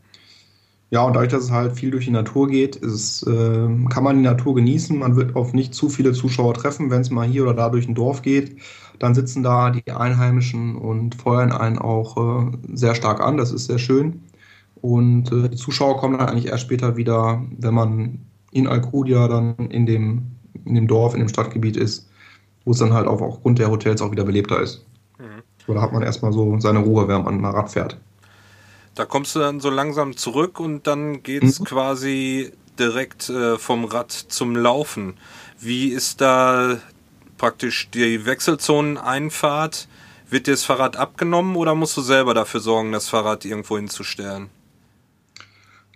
ja, 0.91 1.03
und 1.03 1.15
dadurch, 1.15 1.31
dass 1.31 1.45
es 1.45 1.51
halt 1.51 1.73
viel 1.73 1.91
durch 1.91 2.07
die 2.07 2.11
Natur 2.11 2.49
geht, 2.49 2.77
ist, 2.77 3.23
äh, 3.27 3.69
kann 3.91 4.05
man 4.05 4.17
die 4.17 4.23
Natur 4.23 4.55
genießen. 4.55 4.99
Man 4.99 5.17
wird 5.17 5.37
auf 5.37 5.53
nicht 5.53 5.75
zu 5.75 5.91
viele 5.91 6.13
Zuschauer 6.13 6.55
treffen. 6.55 6.91
Wenn 6.91 7.03
es 7.03 7.11
mal 7.11 7.27
hier 7.27 7.43
oder 7.43 7.53
da 7.53 7.69
durch 7.69 7.87
ein 7.87 7.95
Dorf 7.95 8.23
geht, 8.23 8.57
dann 8.99 9.15
sitzen 9.15 9.43
da 9.43 9.71
die 9.71 9.91
Einheimischen 9.91 10.77
und 10.77 11.15
feuern 11.15 11.53
einen 11.53 11.79
auch 11.79 12.17
äh, 12.17 12.53
sehr 12.73 12.95
stark 12.95 13.21
an. 13.21 13.37
Das 13.37 13.53
ist 13.53 13.67
sehr 13.67 13.79
schön. 13.79 14.23
Und 14.81 15.31
äh, 15.31 15.51
die 15.51 15.57
Zuschauer 15.57 15.99
kommen 15.99 16.19
dann 16.19 16.29
eigentlich 16.29 16.47
erst 16.47 16.63
später 16.63 16.97
wieder, 16.97 17.45
wenn 17.59 17.75
man 17.75 18.21
in 18.53 18.67
Alcudia 18.67 19.29
dann 19.29 19.57
in 19.69 19.85
dem, 19.85 20.23
in 20.65 20.75
dem 20.75 20.87
Dorf, 20.87 21.13
in 21.13 21.21
dem 21.21 21.29
Stadtgebiet 21.29 21.77
ist, 21.77 22.09
wo 22.65 22.71
es 22.71 22.79
dann 22.79 22.95
halt 22.95 23.07
auch 23.07 23.21
aufgrund 23.21 23.59
der 23.59 23.71
Hotels 23.71 24.01
auch 24.01 24.11
wieder 24.11 24.25
belebter 24.25 24.61
ist. 24.63 24.87
Mhm. 25.19 25.43
So, 25.67 25.75
da 25.75 25.83
hat 25.83 25.93
man 25.93 26.03
erstmal 26.03 26.33
so 26.33 26.59
seine 26.61 26.79
Ruhe, 26.79 27.09
wenn 27.09 27.25
man 27.25 27.43
mal 27.43 27.51
Rad 27.51 27.71
fährt. 27.71 27.99
Da 28.95 29.05
kommst 29.05 29.35
du 29.35 29.39
dann 29.39 29.61
so 29.61 29.71
langsam 29.71 30.17
zurück 30.17 30.59
und 30.61 30.87
dann 30.87 31.23
geht's 31.23 31.61
mhm. 31.61 31.65
quasi 31.65 32.53
direkt 32.79 33.29
äh, 33.29 33.59
vom 33.59 33.85
Rad 33.85 34.13
zum 34.13 34.57
Laufen. 34.57 35.15
Wie 35.61 35.89
ist 35.89 36.21
da 36.21 36.79
praktisch 37.37 37.91
die 37.91 38.25
Wechselzoneneinfahrt? 38.27 39.89
Wird 40.31 40.47
dir 40.47 40.53
das 40.53 40.65
Fahrrad 40.65 40.97
abgenommen 40.97 41.57
oder 41.57 41.75
musst 41.75 41.97
du 41.97 42.03
selber 42.03 42.35
dafür 42.35 42.61
sorgen, 42.61 42.93
das 42.93 43.09
Fahrrad 43.09 43.45
irgendwo 43.45 43.77
hinzustellen? 43.77 44.51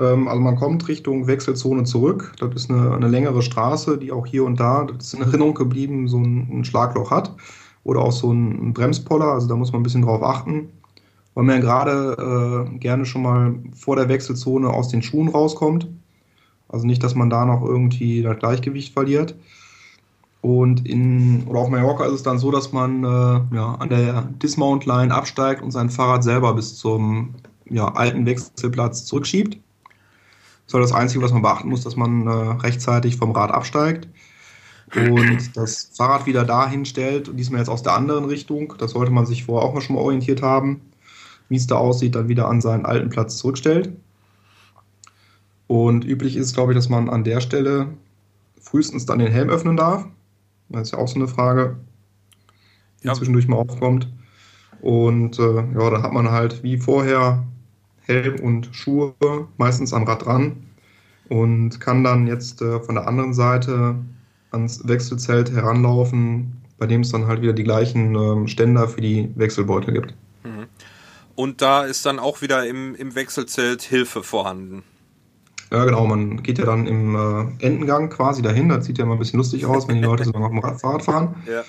Ähm, 0.01 0.27
also 0.29 0.41
man 0.41 0.57
kommt 0.57 0.89
Richtung 0.89 1.27
Wechselzone 1.27 1.85
zurück. 1.85 2.33
Das 2.39 2.55
ist 2.55 2.71
eine, 2.71 2.95
eine, 2.95 3.09
längere 3.09 3.43
Straße, 3.43 3.99
die 3.99 4.11
auch 4.11 4.27
hier 4.27 4.45
und 4.45 4.59
da, 4.59 4.85
das 4.85 5.07
ist 5.07 5.15
in 5.15 5.23
Erinnerung 5.23 5.55
geblieben, 5.55 6.09
so 6.09 6.19
ein, 6.19 6.49
ein 6.51 6.65
Schlagloch 6.65 7.11
hat. 7.11 7.35
Oder 7.85 8.01
auch 8.01 8.13
so 8.13 8.33
ein 8.33 8.73
Bremspoller, 8.73 9.27
also 9.27 9.49
da 9.49 9.57
muss 9.57 9.73
man 9.73 9.81
ein 9.81 9.83
bisschen 9.83 10.03
drauf 10.03 10.23
achten 10.23 10.69
weil 11.35 11.45
man 11.45 11.61
gerade 11.61 12.69
äh, 12.73 12.79
gerne 12.79 13.07
schon 13.07 13.23
mal 13.23 13.55
vor 13.75 13.97
der 13.97 14.09
Wechselzone 14.09 14.69
aus 14.69 14.89
den 14.89 15.03
Schuhen 15.03 15.29
rauskommt. 15.29 15.89
Also 16.69 16.87
nicht, 16.87 17.03
dass 17.03 17.15
man 17.15 17.31
da 17.31 17.45
noch 17.45 17.63
irgendwie 17.63 18.23
das 18.23 18.39
Gleichgewicht 18.39 18.93
verliert. 18.93 19.35
Und 20.41 20.89
in, 20.89 21.45
oder 21.47 21.61
auf 21.61 21.69
Mallorca 21.69 22.05
ist 22.05 22.13
es 22.13 22.23
dann 22.23 22.39
so, 22.39 22.51
dass 22.51 22.73
man 22.73 23.05
äh, 23.05 23.55
ja, 23.55 23.75
an 23.79 23.89
der 23.89 24.23
Dismount-Line 24.43 25.15
absteigt 25.15 25.63
und 25.63 25.71
sein 25.71 25.89
Fahrrad 25.89 26.25
selber 26.25 26.55
bis 26.55 26.77
zum 26.77 27.35
ja, 27.71 27.89
alten 27.95 28.27
Wechselplatz 28.27 29.05
zurückschiebt. 29.05 29.59
Das 30.67 30.81
ist 30.81 30.91
das 30.91 30.99
Einzige, 30.99 31.23
was 31.23 31.33
man 31.33 31.43
beachten 31.43 31.69
muss, 31.69 31.85
dass 31.85 31.97
man 31.97 32.27
äh, 32.27 32.31
rechtzeitig 32.31 33.17
vom 33.17 33.33
Rad 33.33 33.51
absteigt 33.51 34.09
und 34.95 35.57
das 35.57 35.91
Fahrrad 35.95 36.27
wieder 36.27 36.45
dahin 36.45 36.85
stellt, 36.85 37.31
diesmal 37.39 37.61
jetzt 37.61 37.69
aus 37.69 37.83
der 37.83 37.95
anderen 37.95 38.25
Richtung. 38.25 38.75
Das 38.79 38.93
sollte 38.93 39.13
man 39.13 39.27
sich 39.27 39.45
vorher 39.45 39.69
auch 39.69 39.75
mal 39.75 39.81
schon 39.81 39.97
mal 39.97 40.03
orientiert 40.03 40.43
haben 40.43 40.81
wie 41.49 41.57
es 41.57 41.67
da 41.67 41.77
aussieht, 41.77 42.15
dann 42.15 42.29
wieder 42.29 42.49
an 42.49 42.61
seinen 42.61 42.87
alten 42.87 43.11
Platz 43.11 43.37
zurückstellt. 43.37 43.93
Und 45.67 46.05
üblich 46.05 46.37
ist, 46.37 46.55
glaube 46.55 46.73
ich, 46.73 46.77
dass 46.77 46.89
man 46.89 47.09
an 47.09 47.25
der 47.25 47.41
Stelle 47.41 47.89
frühestens 48.61 49.07
dann 49.07 49.19
den 49.19 49.33
Helm 49.33 49.49
öffnen 49.49 49.77
darf. 49.77 50.07
Das 50.69 50.83
ist 50.83 50.93
ja 50.93 50.99
auch 50.99 51.09
so 51.09 51.17
eine 51.17 51.29
Frage, 51.29 51.77
die 53.03 53.07
ja. 53.07 53.15
zwischendurch 53.15 53.49
mal 53.49 53.57
aufkommt. 53.57 54.09
Und 54.81 55.39
äh, 55.39 55.55
ja, 55.55 55.91
da 55.91 56.03
hat 56.03 56.13
man 56.13 56.31
halt 56.31 56.63
wie 56.63 56.77
vorher 56.77 57.45
Helm 58.03 58.41
und 58.41 58.69
Schuhe 58.73 59.15
meistens 59.57 59.93
am 59.93 60.05
Rad 60.05 60.27
dran 60.27 60.57
und 61.29 61.81
kann 61.81 62.03
dann 62.03 62.27
jetzt 62.27 62.61
äh, 62.63 62.81
von 62.81 62.97
der 62.97 63.07
anderen 63.07 63.33
Seite 63.33 63.95
ans 64.51 64.87
Wechselzelt 64.87 65.53
heranlaufen, 65.53 66.61
bei 66.79 66.87
dem 66.87 67.03
es 67.03 67.11
dann 67.11 67.27
halt 67.27 67.43
wieder 67.43 67.53
die 67.53 67.65
gleichen 67.65 68.15
äh, 68.15 68.49
Ständer 68.49 68.89
für 68.89 69.01
die 69.01 69.31
Wechselbeutel 69.37 69.95
gibt. 69.95 70.15
Und 71.35 71.63
da 71.63 71.85
ist 71.85 72.05
dann 72.05 72.19
auch 72.19 72.43
wieder 72.43 72.67
im, 72.67 72.95
im 72.95 73.15
Wechselzelt 73.15 73.83
Hilfe 73.83 74.23
vorhanden. 74.23 74.83
Ja, 75.73 75.87
genau. 75.87 76.07
Man 76.07 76.43
geht 76.43 76.59
ja 76.59 76.67
dann 76.67 76.87
im 76.87 77.15
äh, 77.15 77.65
Endengang 77.65 78.11
quasi 78.11 78.43
dahin. 78.43 78.69
Das 78.69 78.85
sieht 78.85 78.99
ja 78.99 79.05
immer 79.05 79.15
ein 79.15 79.19
bisschen 79.19 79.39
lustig 79.39 79.65
aus, 79.65 79.89
wenn 79.89 79.97
die 79.97 80.03
Leute 80.03 80.25
so 80.25 80.33
auf 80.33 80.51
dem 80.51 80.63
Fahrrad 80.79 81.03
fahren. 81.03 81.35
Ja. 81.47 81.63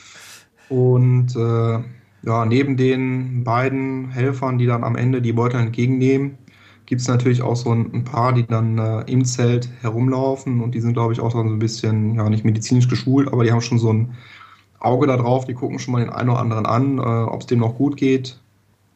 Und 0.67 1.35
äh, 1.37 1.79
ja, 2.25 2.45
neben 2.45 2.75
den 2.75 3.45
beiden 3.45 4.09
Helfern, 4.09 4.57
die 4.57 4.65
dann 4.65 4.83
am 4.83 4.97
Ende 4.97 5.21
die 5.21 5.31
Beutel 5.31 5.61
entgegennehmen, 5.61 6.37
gibt 6.85 6.99
es 6.99 7.07
natürlich 7.07 7.41
auch 7.41 7.55
so 7.55 7.71
ein, 7.71 8.03
paar, 8.03 8.33
die 8.33 8.45
dann 8.45 8.77
äh, 8.77 9.01
im 9.09 9.23
Zelt 9.23 9.69
herumlaufen. 9.79 10.59
Und 10.61 10.75
die 10.75 10.81
sind, 10.81 10.93
glaube 10.93 11.13
ich, 11.13 11.21
auch 11.21 11.31
so 11.31 11.39
ein 11.39 11.59
bisschen, 11.59 12.15
ja, 12.15 12.29
nicht 12.29 12.43
medizinisch 12.43 12.89
geschult, 12.89 13.31
aber 13.31 13.45
die 13.45 13.53
haben 13.53 13.61
schon 13.61 13.79
so 13.79 13.93
ein 13.93 14.15
Auge 14.79 15.07
da 15.07 15.15
drauf. 15.15 15.45
Die 15.45 15.53
gucken 15.53 15.79
schon 15.79 15.93
mal 15.93 16.01
den 16.01 16.09
einen 16.09 16.29
oder 16.29 16.39
anderen 16.39 16.65
an, 16.65 16.97
äh, 16.97 17.01
ob 17.01 17.39
es 17.39 17.47
dem 17.47 17.59
noch 17.59 17.75
gut 17.75 17.95
geht 17.95 18.37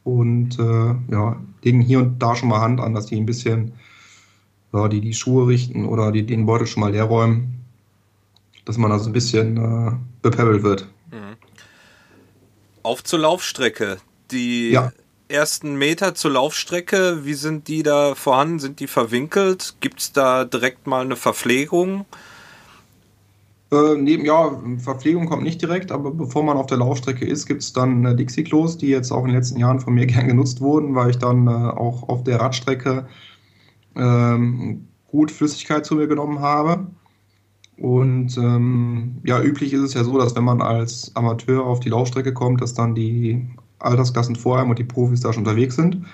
und 0.08 0.58
äh, 0.58 0.96
ja, 1.12 1.36
legen 1.64 1.82
hier 1.82 2.00
und 2.00 2.20
da 2.20 2.34
schon 2.34 2.48
mal 2.48 2.62
Hand 2.62 2.80
an, 2.80 2.94
dass 2.94 3.08
die 3.08 3.18
ein 3.18 3.26
bisschen 3.26 3.74
ja, 4.72 4.88
die, 4.88 5.02
die 5.02 5.14
Schuhe 5.14 5.48
richten 5.48 5.86
oder 5.86 6.14
die, 6.14 6.26
den 6.26 6.46
Beutel 6.46 6.66
schon 6.66 6.80
mal 6.80 6.94
leer 6.94 7.04
räumen, 7.04 7.66
dass 8.64 8.78
man 8.78 8.92
also 8.92 9.10
ein 9.10 9.14
bisschen 9.14 9.58
äh, 9.58 9.92
bepebbelt 10.22 10.64
wird. 10.64 10.88
Mhm. 11.12 11.36
Auf 12.84 13.04
zur 13.04 13.20
Laufstrecke. 13.20 13.98
Die 14.32 14.70
ja. 14.70 14.94
ersten 15.28 15.76
Meter 15.76 16.16
zur 16.16 16.32
Laufstrecke, 16.32 17.26
wie 17.26 17.34
sind 17.34 17.68
die 17.68 17.84
da 17.84 18.16
vorhanden? 18.16 18.60
Sind 18.60 18.80
die 18.80 18.88
verwinkelt? 18.88 19.76
Gibt 19.82 20.00
es 20.00 20.14
da 20.14 20.46
direkt 20.46 20.88
mal 20.88 21.02
eine 21.02 21.18
Verpflegung? 21.18 22.06
Äh, 23.70 23.98
neben, 23.98 24.24
ja, 24.26 24.58
Verpflegung 24.78 25.26
kommt 25.26 25.44
nicht 25.44 25.62
direkt, 25.62 25.92
aber 25.92 26.12
bevor 26.12 26.44
man 26.44 26.56
auf 26.56 26.68
der 26.68 26.78
Laufstrecke 26.78 27.26
ist, 27.26 27.48
gibt 27.48 27.64
es 27.64 27.74
dann 27.74 28.06
äh, 28.06 28.16
Dixie-Klos, 28.16 28.78
die 28.78 28.88
jetzt 28.88 29.12
auch 29.12 29.22
in 29.22 29.28
den 29.28 29.36
letzten 29.36 29.60
Jahren 29.60 29.80
von 29.80 29.94
mir 29.94 30.06
gern 30.08 30.28
genutzt 30.28 30.62
wurden, 30.62 30.96
weil 30.96 31.10
ich 31.10 31.18
dann 31.18 31.48
äh, 31.48 31.52
auch 31.52 32.08
auf 32.08 32.24
der 32.24 32.40
Radstrecke 32.40 33.08
ähm, 33.96 34.88
gut 35.08 35.32
Flüssigkeit 35.32 35.86
zu 35.86 35.96
mir 35.96 36.08
genommen 36.08 36.40
habe. 36.40 36.88
Und 37.78 38.38
ähm, 38.38 39.18
ja, 39.26 39.42
üblich 39.42 39.74
ist 39.74 39.82
es 39.82 39.94
ja 39.94 40.04
so, 40.04 40.18
dass 40.18 40.36
wenn 40.36 40.46
man 40.46 40.62
als 40.62 41.16
Amateur 41.16 41.66
auf 41.66 41.80
die 41.80 41.90
Laufstrecke 41.90 42.34
kommt, 42.34 42.62
dass 42.62 42.74
dann 42.74 42.96
die 42.96 43.46
Altersklassen 43.80 44.36
vor 44.36 44.58
einem 44.58 44.70
und 44.70 44.80
die 44.80 44.84
Profis 44.84 45.20
da 45.20 45.34
schon 45.34 45.44
unterwegs 45.44 45.76
sind. 45.76 46.06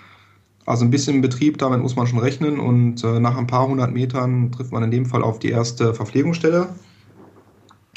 Also 0.66 0.86
ein 0.86 0.92
bisschen 0.92 1.22
Betrieb, 1.22 1.60
damit 1.60 1.82
muss 1.82 1.96
man 1.96 2.08
schon 2.08 2.20
rechnen 2.20 2.60
und 2.60 3.04
äh, 3.04 3.20
nach 3.20 3.38
ein 3.38 3.48
paar 3.48 3.68
hundert 3.68 3.94
Metern 3.94 4.52
trifft 4.52 4.72
man 4.72 4.84
in 4.84 4.92
dem 4.92 5.06
Fall 5.06 5.22
auf 5.22 5.40
die 5.40 5.50
erste 5.50 5.94
Verpflegungsstelle 5.94 6.70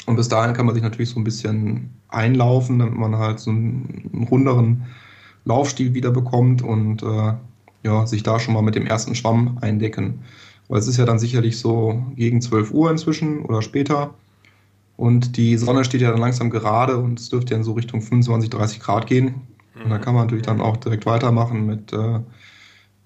und 0.07 0.15
bis 0.15 0.29
dahin 0.29 0.53
kann 0.53 0.65
man 0.65 0.73
sich 0.73 0.83
natürlich 0.83 1.09
so 1.09 1.19
ein 1.19 1.25
bisschen 1.25 1.89
einlaufen, 2.07 2.79
damit 2.79 2.95
man 2.95 3.17
halt 3.17 3.39
so 3.39 3.51
einen, 3.51 4.09
einen 4.13 4.23
runderen 4.23 4.85
Laufstil 5.43 5.93
wieder 5.93 6.11
bekommt 6.11 6.61
und 6.61 7.03
äh, 7.03 7.33
ja, 7.83 8.07
sich 8.07 8.23
da 8.23 8.39
schon 8.39 8.53
mal 8.53 8.63
mit 8.63 8.75
dem 8.75 8.87
ersten 8.87 9.15
Schwamm 9.15 9.57
eindecken. 9.59 10.21
Weil 10.69 10.79
es 10.79 10.87
ist 10.87 10.95
ja 10.95 11.05
dann 11.05 11.19
sicherlich 11.19 11.59
so 11.59 12.01
gegen 12.15 12.41
12 12.41 12.71
Uhr 12.71 12.89
inzwischen 12.89 13.41
oder 13.41 13.61
später. 13.61 14.13
Und 14.95 15.35
die 15.35 15.57
Sonne 15.57 15.83
steht 15.83 16.01
ja 16.01 16.11
dann 16.11 16.21
langsam 16.21 16.49
gerade 16.49 16.97
und 16.97 17.19
es 17.19 17.27
dürfte 17.27 17.51
ja 17.51 17.57
in 17.57 17.65
so 17.65 17.73
Richtung 17.73 18.01
25, 18.01 18.49
30 18.49 18.79
Grad 18.79 19.07
gehen. 19.07 19.41
Und 19.83 19.89
da 19.89 19.97
kann 19.97 20.15
man 20.15 20.23
natürlich 20.23 20.45
dann 20.45 20.61
auch 20.61 20.77
direkt 20.77 21.05
weitermachen 21.05 21.65
mit 21.65 21.91
äh, 21.91 22.19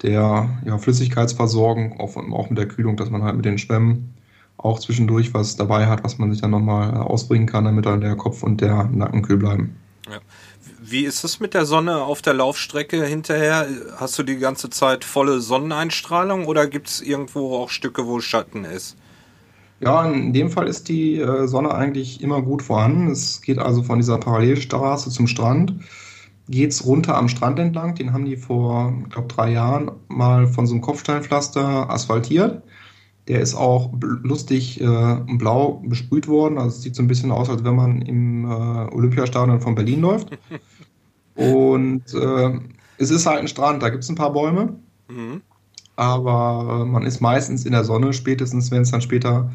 der 0.02 0.48
ja, 0.64 0.78
Flüssigkeitsversorgung, 0.78 1.98
auch, 1.98 2.16
auch 2.16 2.48
mit 2.48 2.58
der 2.58 2.68
Kühlung, 2.68 2.96
dass 2.96 3.10
man 3.10 3.24
halt 3.24 3.34
mit 3.34 3.44
den 3.44 3.58
Schwämmen 3.58 4.14
auch 4.56 4.78
zwischendurch 4.78 5.34
was 5.34 5.56
dabei 5.56 5.86
hat, 5.86 6.04
was 6.04 6.18
man 6.18 6.30
sich 6.30 6.40
dann 6.40 6.50
nochmal 6.50 6.94
ausbringen 6.94 7.46
kann, 7.46 7.64
damit 7.64 7.86
dann 7.86 8.00
der 8.00 8.16
Kopf 8.16 8.42
und 8.42 8.60
der 8.60 8.84
Nacken 8.84 9.22
kühl 9.22 9.38
bleiben. 9.38 9.76
Ja. 10.08 10.18
Wie 10.84 11.04
ist 11.04 11.24
es 11.24 11.40
mit 11.40 11.54
der 11.54 11.64
Sonne 11.64 12.02
auf 12.02 12.22
der 12.22 12.34
Laufstrecke 12.34 13.04
hinterher? 13.04 13.66
Hast 13.96 14.18
du 14.18 14.24
die 14.24 14.38
ganze 14.38 14.68
Zeit 14.68 15.04
volle 15.04 15.40
Sonneneinstrahlung 15.40 16.46
oder 16.46 16.66
gibt 16.66 16.88
es 16.88 17.00
irgendwo 17.00 17.56
auch 17.56 17.70
Stücke, 17.70 18.06
wo 18.06 18.20
Schatten 18.20 18.64
ist? 18.64 18.96
Ja, 19.80 20.04
in 20.04 20.32
dem 20.32 20.50
Fall 20.50 20.68
ist 20.68 20.88
die 20.88 21.18
äh, 21.18 21.46
Sonne 21.48 21.74
eigentlich 21.74 22.20
immer 22.20 22.42
gut 22.42 22.62
vorhanden. 22.62 23.10
Es 23.10 23.42
geht 23.42 23.58
also 23.58 23.82
von 23.82 23.98
dieser 23.98 24.18
Parallelstraße 24.18 25.10
zum 25.10 25.26
Strand. 25.26 25.74
geht 26.48 26.70
es 26.70 26.84
runter 26.84 27.16
am 27.16 27.28
Strand 27.28 27.58
entlang. 27.58 27.94
Den 27.94 28.12
haben 28.12 28.24
die 28.24 28.36
vor, 28.36 28.92
ich 29.04 29.10
glaube, 29.10 29.28
drei 29.28 29.50
Jahren 29.50 29.90
mal 30.08 30.46
von 30.46 30.66
so 30.66 30.74
einem 30.74 30.82
Kopfsteinpflaster 30.82 31.90
asphaltiert. 31.90 32.62
Der 33.28 33.40
ist 33.40 33.54
auch 33.54 33.92
lustig 34.00 34.80
äh, 34.80 35.16
blau 35.38 35.82
besprüht 35.86 36.26
worden. 36.26 36.58
Also 36.58 36.76
es 36.76 36.82
sieht 36.82 36.96
so 36.96 37.02
ein 37.02 37.08
bisschen 37.08 37.30
aus, 37.30 37.48
als 37.48 37.62
wenn 37.62 37.76
man 37.76 38.02
im 38.02 38.44
äh, 38.44 38.48
Olympiastadion 38.92 39.60
von 39.60 39.74
Berlin 39.74 40.00
läuft. 40.00 40.28
Und 41.34 42.02
äh, 42.14 42.60
es 42.98 43.10
ist 43.10 43.26
halt 43.26 43.40
ein 43.40 43.48
Strand, 43.48 43.82
da 43.82 43.88
gibt 43.88 44.02
es 44.04 44.10
ein 44.10 44.16
paar 44.16 44.32
Bäume. 44.32 44.76
Mhm. 45.08 45.40
Aber 45.96 46.82
äh, 46.82 46.84
man 46.84 47.04
ist 47.04 47.20
meistens 47.20 47.64
in 47.64 47.72
der 47.72 47.84
Sonne, 47.84 48.12
spätestens 48.12 48.70
wenn 48.70 48.82
es 48.82 48.90
dann 48.90 49.02
später 49.02 49.50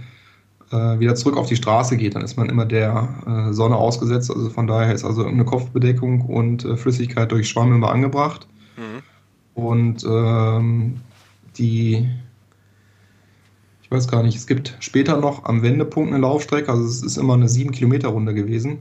äh, 0.72 1.00
wieder 1.00 1.16
zurück 1.16 1.38
auf 1.38 1.48
die 1.48 1.56
Straße 1.56 1.98
geht, 1.98 2.16
dann 2.16 2.24
ist 2.24 2.38
man 2.38 2.50
immer 2.50 2.66
der 2.66 3.50
äh, 3.50 3.54
Sonne 3.54 3.76
ausgesetzt. 3.76 4.32
Also 4.32 4.50
von 4.50 4.68
daher 4.68 4.94
ist 4.94 5.04
also 5.04 5.26
eine 5.26 5.46
Kopfbedeckung 5.46 6.22
und 6.22 6.68
Flüssigkeit 6.78 7.32
durch 7.32 7.50
Schwamm 7.50 7.74
immer 7.74 7.92
angebracht. 7.92 8.48
Mhm. 8.78 9.04
Und 9.62 10.06
ähm, 10.08 11.02
die 11.58 12.08
ich 13.88 13.92
weiß 13.92 14.10
gar 14.10 14.22
nicht, 14.22 14.36
es 14.36 14.48
gibt 14.48 14.76
später 14.82 15.16
noch 15.16 15.46
am 15.46 15.62
Wendepunkt 15.62 16.12
eine 16.12 16.22
Laufstrecke, 16.22 16.70
also 16.70 16.84
es 16.84 17.02
ist 17.02 17.16
immer 17.16 17.36
eine 17.36 17.48
7-Kilometer-Runde 17.48 18.34
gewesen. 18.34 18.80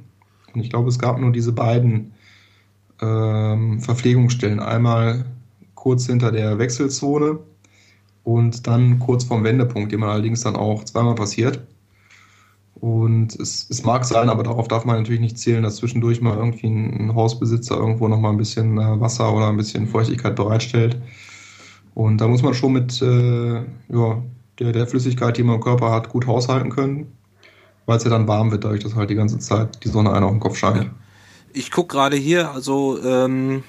Und 0.53 0.61
ich 0.61 0.69
glaube, 0.69 0.89
es 0.89 0.99
gab 0.99 1.21
nur 1.21 1.31
diese 1.31 1.53
beiden 1.53 2.13
ähm, 3.01 3.81
Verpflegungsstellen. 3.81 4.59
Einmal 4.59 5.27
kurz 5.77 6.07
hinter 6.07 6.33
der 6.33 6.59
Wechselzone 6.59 7.39
und 8.25 8.67
dann 8.67 8.99
kurz 8.99 9.23
vorm 9.23 9.45
Wendepunkt, 9.45 9.93
den 9.93 10.01
man 10.01 10.09
allerdings 10.09 10.41
dann 10.41 10.57
auch 10.57 10.83
zweimal 10.83 11.15
passiert. 11.15 11.65
Und 12.75 13.39
es, 13.39 13.71
es, 13.71 13.85
mag 13.85 14.05
sein, 14.05 14.29
aber 14.29 14.43
darauf 14.43 14.67
darf 14.67 14.85
man 14.85 14.97
natürlich 14.97 15.21
nicht 15.21 15.39
zählen, 15.39 15.63
dass 15.63 15.77
zwischendurch 15.77 16.21
mal 16.21 16.37
irgendwie 16.37 16.67
ein, 16.67 17.15
Hausbesitzer 17.15 17.77
irgendwo 17.77 18.09
nochmal 18.09 18.33
ein 18.33 18.39
bisschen 18.39 18.77
äh, 18.77 19.01
Wasser 19.01 19.33
oder 19.33 19.51
ein 19.51 19.57
bisschen 19.57 19.87
Feuchtigkeit 19.87 20.35
bereitstellt. 20.35 21.01
Und 21.95 22.21
da 22.21 22.27
muss 22.27 22.43
man 22.43 22.55
schon 22.55 22.73
mit 22.73 23.01
äh, 23.01 23.59
ja, 23.89 24.23
der, 24.59 24.73
der 24.73 24.87
Flüssigkeit, 24.87 25.37
die 25.37 25.43
man 25.43 25.57
im 25.57 25.61
Körper 25.61 25.91
hat, 25.91 26.09
gut 26.09 26.27
haushalten 26.27 26.71
können, 26.71 27.13
weil 27.87 27.99
es 27.99 28.05
ja 28.05 28.11
dann 28.11 28.27
warm 28.29 28.51
wird, 28.51 28.65
dadurch, 28.65 28.83
dass 28.83 28.95
halt 28.95 29.11
die 29.11 29.15
ganze 29.15 29.39
Zeit 29.39 29.85
die 29.85 29.89
Sonne 29.89 30.13
einen 30.13 30.25
auf 30.25 30.31
den 30.31 30.41
Kopf 30.41 30.57
scheint. 30.57 30.85
Ja. 30.85 30.91
Ich 31.53 31.71
gucke 31.71 31.95
gerade 31.95 32.17
hier, 32.17 32.51
also 32.51 33.03
ähm, 33.03 33.63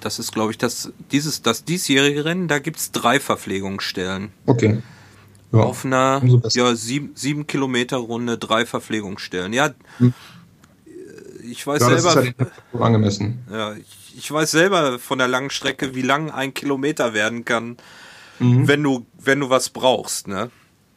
das 0.00 0.18
ist, 0.18 0.32
glaube 0.32 0.52
ich, 0.52 0.58
das, 0.58 0.92
dieses, 1.10 1.42
das 1.42 1.64
diesjährige 1.64 2.24
Rennen, 2.24 2.48
da 2.48 2.58
gibt 2.58 2.78
es 2.78 2.92
drei 2.92 3.20
Verpflegungsstellen. 3.20 4.30
Okay. 4.46 4.82
Ja, 5.52 5.60
auf 5.60 5.84
einer 5.84 6.22
ja, 6.50 6.74
sieben, 6.76 7.10
sieben 7.16 7.46
Kilometer 7.46 7.96
Runde 7.96 8.38
drei 8.38 8.64
Verpflegungsstellen. 8.66 9.52
Ja, 9.52 9.70
hm. 9.98 10.14
ich 11.50 11.66
weiß 11.66 11.80
ja, 11.82 11.98
selber. 11.98 12.14
Das 12.14 12.24
ist 12.24 12.34
ja 12.72 12.80
angemessen. 12.80 13.40
Ja, 13.50 13.72
ich, 13.74 14.14
ich 14.16 14.30
weiß 14.30 14.52
selber 14.52 15.00
von 15.00 15.18
der 15.18 15.26
langen 15.26 15.50
Strecke, 15.50 15.96
wie 15.96 16.02
lang 16.02 16.30
ein 16.30 16.54
Kilometer 16.54 17.14
werden 17.14 17.44
kann 17.44 17.78
mhm. 18.40 18.68
wenn 18.68 18.82
du, 18.82 19.06
wenn 19.18 19.40
du 19.40 19.50
was 19.50 19.70
brauchst, 19.70 20.28
ne? 20.28 20.50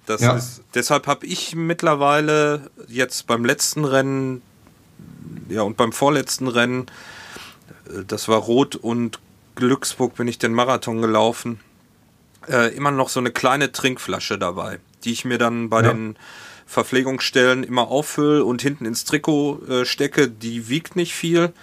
Das 0.06 0.22
ja. 0.22 0.36
ist, 0.36 0.64
deshalb 0.74 1.08
habe 1.08 1.26
ich 1.26 1.56
mittlerweile 1.56 2.70
jetzt 2.90 3.26
beim 3.26 3.46
letzten 3.46 3.86
Rennen, 3.86 4.42
ja, 5.48 5.62
und 5.62 5.78
beim 5.78 5.94
vorletzten 5.94 6.48
Rennen, 6.48 6.88
äh, 7.88 8.04
das 8.06 8.28
war 8.28 8.40
Rot 8.40 8.76
und 8.76 9.20
Glücksburg, 9.56 10.16
bin 10.16 10.28
ich 10.28 10.40
den 10.40 10.54
Marathon 10.54 11.02
gelaufen, 11.02 11.60
äh, 12.50 12.76
immer 12.76 12.92
noch 12.92 13.10
so 13.10 13.20
eine 13.20 13.32
kleine 13.32 13.72
Trinkflasche 13.72 14.38
dabei, 14.38 14.80
die 15.04 15.14
ich 15.14 15.24
mir 15.24 15.38
dann 15.38 15.70
bei 15.70 15.84
ja. 15.84 15.94
den 15.94 16.18
Verpflegungsstellen 16.66 17.64
immer 17.64 17.88
auffülle 17.88 18.44
und 18.44 18.62
hinten 18.62 18.86
ins 18.86 19.06
Trikot 19.06 19.62
äh, 19.68 19.86
stecke. 19.86 20.28
Die 20.28 20.70
wiegt 20.70 20.96
nicht 20.96 21.14
viel. 21.14 21.54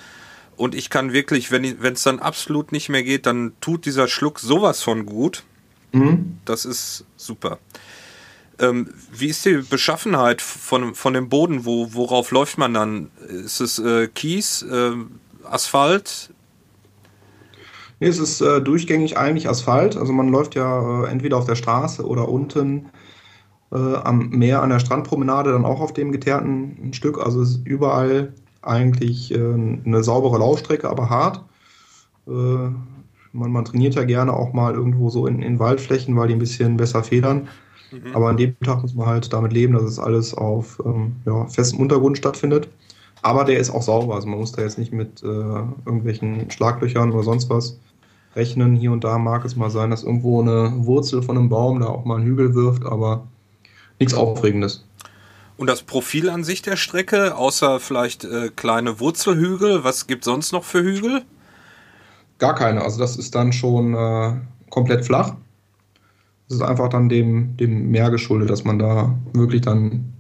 Und 0.57 0.75
ich 0.75 0.91
kann 0.91 1.13
wirklich, 1.13 1.51
wenn 1.51 1.65
es 1.65 2.03
dann 2.03 2.19
absolut 2.19 2.71
nicht 2.71 2.91
mehr 2.91 3.03
geht, 3.03 3.25
dann 3.25 3.53
tut 3.63 3.87
dieser 3.87 4.09
Schluck 4.09 4.39
sowas 4.39 4.83
von 4.83 5.07
gut. 5.07 5.43
Mhm. 5.93 6.39
Das 6.45 6.65
ist 6.65 7.05
super. 7.17 7.59
Ähm, 8.59 8.93
wie 9.13 9.29
ist 9.29 9.45
die 9.45 9.63
Beschaffenheit 9.69 10.43
von, 10.43 10.95
von 10.95 11.15
dem 11.15 11.29
Boden? 11.29 11.65
Wo, 11.65 11.95
worauf 11.95 12.31
läuft 12.31 12.59
man 12.59 12.75
dann? 12.75 13.11
Ist 13.29 13.61
es 13.61 13.79
äh, 13.79 14.07
Kies, 14.09 14.63
äh, 14.63 14.93
Asphalt? 15.45 16.31
Nee, 18.01 18.09
es 18.09 18.19
ist 18.19 18.41
äh, 18.41 18.61
durchgängig 18.61 19.17
eigentlich 19.17 19.49
Asphalt. 19.49 19.97
Also 19.97 20.13
man 20.13 20.29
läuft 20.29 20.55
ja 20.55 21.05
äh, 21.05 21.11
entweder 21.11 21.39
auf 21.39 21.47
der 21.47 21.55
Straße 21.55 22.07
oder 22.07 22.29
unten 22.29 22.91
äh, 23.73 23.77
am 23.77 24.29
Meer 24.31 24.63
an 24.63 24.71
der 24.71 24.81
Strandpromenade 24.81 25.53
dann 25.53 25.65
auch 25.65 25.81
auf 25.81 25.95
dem 25.95 26.13
geteerten 26.13 26.93
Stück. 26.93 27.19
Also 27.19 27.43
es 27.43 27.51
ist 27.51 27.67
überall 27.67 28.35
eigentlich 28.63 29.33
äh, 29.33 29.39
eine 29.39 30.03
saubere 30.03 30.39
Laufstrecke, 30.39 30.89
aber 30.89 31.09
hart. 31.09 31.45
Man, 33.33 33.53
man 33.53 33.65
trainiert 33.65 33.95
ja 33.95 34.05
gerne 34.05 34.33
auch 34.33 34.53
mal 34.53 34.75
irgendwo 34.75 35.11
so 35.11 35.27
in, 35.27 35.43
in 35.43 35.59
Waldflächen, 35.59 36.17
weil 36.17 36.29
die 36.29 36.35
ein 36.35 36.41
bisschen 36.41 36.77
besser 36.77 37.05
federn. 37.05 37.49
Mhm. 37.93 38.15
Aber 38.15 38.29
an 38.29 38.37
dem 38.37 38.59
Tag 38.61 38.83
muss 38.83 38.95
man 38.95 39.07
halt 39.07 39.33
damit 39.33 39.53
leben, 39.53 39.75
dass 39.75 39.83
es 39.83 39.99
alles 39.99 40.35
auf 40.35 40.81
ähm, 40.85 41.17
ja, 41.27 41.47
festem 41.47 41.81
Untergrund 41.81 42.19
stattfindet. 42.19 42.69
Aber 43.23 43.45
der 43.45 43.59
ist 43.59 43.71
auch 43.71 43.83
sauber, 43.83 44.15
also 44.15 44.29
man 44.29 44.39
muss 44.39 44.53
da 44.53 44.63
jetzt 44.63 44.79
nicht 44.79 44.93
mit 44.93 45.23
äh, 45.23 45.27
irgendwelchen 45.27 46.51
Schlaglöchern 46.51 47.13
oder 47.13 47.23
sonst 47.23 47.51
was 47.51 47.79
rechnen. 48.35 48.77
Hier 48.77 48.93
und 48.93 49.05
da 49.05 49.19
mag 49.19 49.45
es 49.45 49.57
mal 49.57 49.71
sein, 49.71 49.91
dass 49.91 50.05
irgendwo 50.05 50.41
eine 50.41 50.73
Wurzel 50.87 51.23
von 51.23 51.37
einem 51.37 51.49
Baum 51.49 51.81
da 51.81 51.87
auch 51.87 52.05
mal 52.05 52.17
einen 52.17 52.27
Hügel 52.27 52.55
wirft, 52.55 52.85
aber 52.87 53.27
nichts 53.99 54.15
Aufregendes. 54.15 54.87
Und 55.59 55.69
das 55.69 55.83
Profil 55.83 56.31
an 56.31 56.43
sich 56.43 56.63
der 56.63 56.77
Strecke, 56.77 57.37
außer 57.37 57.81
vielleicht 57.81 58.25
äh, 58.25 58.49
kleine 58.55 58.99
Wurzelhügel, 58.99 59.85
was 59.85 60.07
gibt 60.07 60.23
es 60.23 60.27
sonst 60.27 60.53
noch 60.53 60.65
für 60.65 60.83
Hügel? 60.83 61.23
Gar 62.41 62.55
keine. 62.55 62.83
Also 62.83 62.99
das 62.99 63.17
ist 63.17 63.35
dann 63.35 63.53
schon 63.53 63.95
äh, 63.95 64.33
komplett 64.71 65.05
flach. 65.05 65.37
Das 66.49 66.57
ist 66.57 66.63
einfach 66.63 66.89
dann 66.89 67.09
dem, 67.09 67.57
dem 67.59 67.91
Meer 67.91 68.11
geschuldet, 68.11 68.51
dass 68.51 68.65
man 68.65 68.79
da 68.79 69.17
wirklich 69.33 69.61
dann 69.61 70.15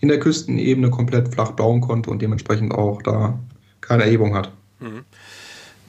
in 0.00 0.08
der 0.08 0.18
Küstenebene 0.18 0.90
komplett 0.90 1.32
flach 1.32 1.52
bauen 1.52 1.80
konnte 1.80 2.10
und 2.10 2.20
dementsprechend 2.20 2.74
auch 2.74 3.00
da 3.00 3.38
keine 3.80 4.02
Erhebung 4.02 4.34
hat. 4.34 4.52
Mhm. 4.80 5.04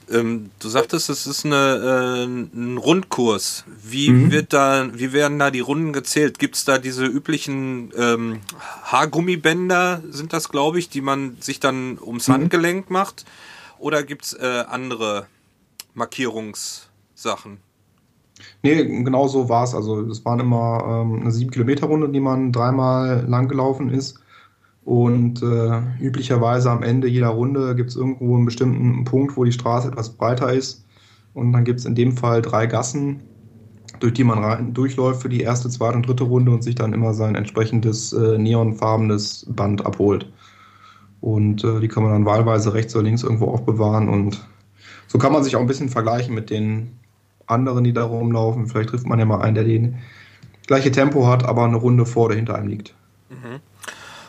Ähm, 0.08 0.50
du 0.60 0.68
sagtest, 0.68 1.10
es 1.10 1.26
ist 1.26 1.44
eine, 1.44 1.56
äh, 1.56 2.24
ein 2.24 2.78
Rundkurs. 2.78 3.64
Wie 3.82 4.08
mhm. 4.10 4.30
wird 4.30 4.52
da, 4.52 4.88
wie 4.94 5.12
werden 5.12 5.40
da 5.40 5.50
die 5.50 5.60
Runden 5.60 5.92
gezählt? 5.92 6.38
Gibt 6.38 6.54
es 6.54 6.64
da 6.64 6.78
diese 6.78 7.04
üblichen 7.04 7.90
ähm, 7.98 8.38
Haargummibänder, 8.84 10.00
sind 10.08 10.32
das, 10.32 10.48
glaube 10.48 10.78
ich, 10.78 10.88
die 10.88 11.00
man 11.00 11.36
sich 11.40 11.58
dann 11.58 11.98
ums 12.00 12.28
mhm. 12.28 12.34
Handgelenk 12.34 12.88
macht? 12.88 13.24
Oder 13.78 14.04
gibt 14.04 14.26
es 14.26 14.32
äh, 14.32 14.64
andere 14.68 15.26
Markierungssachen. 15.96 17.58
Nee, 18.62 19.02
genau 19.02 19.28
so 19.28 19.48
war 19.48 19.64
es. 19.64 19.74
Also 19.74 20.02
es 20.02 20.24
waren 20.24 20.40
immer 20.40 20.84
ähm, 20.86 21.22
eine 21.22 21.30
7-Kilometer-Runde, 21.30 22.10
die 22.10 22.20
man 22.20 22.52
dreimal 22.52 23.24
lang 23.26 23.48
gelaufen 23.48 23.90
ist. 23.90 24.20
Und 24.84 25.42
äh, 25.42 25.80
üblicherweise 26.00 26.70
am 26.70 26.82
Ende 26.82 27.08
jeder 27.08 27.28
Runde 27.28 27.74
gibt 27.74 27.90
es 27.90 27.96
irgendwo 27.96 28.36
einen 28.36 28.44
bestimmten 28.44 29.04
Punkt, 29.04 29.36
wo 29.36 29.44
die 29.44 29.52
Straße 29.52 29.88
etwas 29.88 30.10
breiter 30.10 30.52
ist. 30.52 30.84
Und 31.34 31.52
dann 31.52 31.64
gibt 31.64 31.80
es 31.80 31.86
in 31.86 31.94
dem 31.94 32.16
Fall 32.16 32.42
drei 32.42 32.66
Gassen, 32.66 33.20
durch 33.98 34.12
die 34.12 34.24
man 34.24 34.44
rein, 34.44 34.74
durchläuft 34.74 35.22
für 35.22 35.28
die 35.30 35.40
erste, 35.40 35.70
zweite 35.70 35.96
und 35.96 36.06
dritte 36.06 36.24
Runde 36.24 36.52
und 36.52 36.62
sich 36.62 36.74
dann 36.74 36.92
immer 36.92 37.14
sein 37.14 37.34
entsprechendes 37.34 38.12
äh, 38.12 38.38
neonfarbenes 38.38 39.46
Band 39.48 39.84
abholt. 39.84 40.30
Und 41.20 41.64
äh, 41.64 41.80
die 41.80 41.88
kann 41.88 42.02
man 42.02 42.12
dann 42.12 42.26
wahlweise 42.26 42.74
rechts 42.74 42.94
oder 42.94 43.04
links 43.04 43.22
irgendwo 43.22 43.46
aufbewahren 43.46 44.08
und 44.08 44.46
so 45.06 45.18
kann 45.18 45.32
man 45.32 45.44
sich 45.44 45.56
auch 45.56 45.60
ein 45.60 45.66
bisschen 45.66 45.88
vergleichen 45.88 46.34
mit 46.34 46.50
den 46.50 46.98
anderen, 47.46 47.84
die 47.84 47.92
da 47.92 48.04
rumlaufen. 48.04 48.66
Vielleicht 48.66 48.90
trifft 48.90 49.06
man 49.06 49.18
ja 49.18 49.24
mal 49.24 49.40
einen, 49.40 49.54
der 49.54 49.64
den 49.64 49.98
gleiche 50.66 50.90
Tempo 50.90 51.26
hat, 51.26 51.44
aber 51.44 51.64
eine 51.64 51.76
Runde 51.76 52.06
vor 52.06 52.26
oder 52.26 52.34
hinter 52.34 52.54
einem 52.54 52.68
liegt. 52.68 52.94
Mhm. 53.30 53.60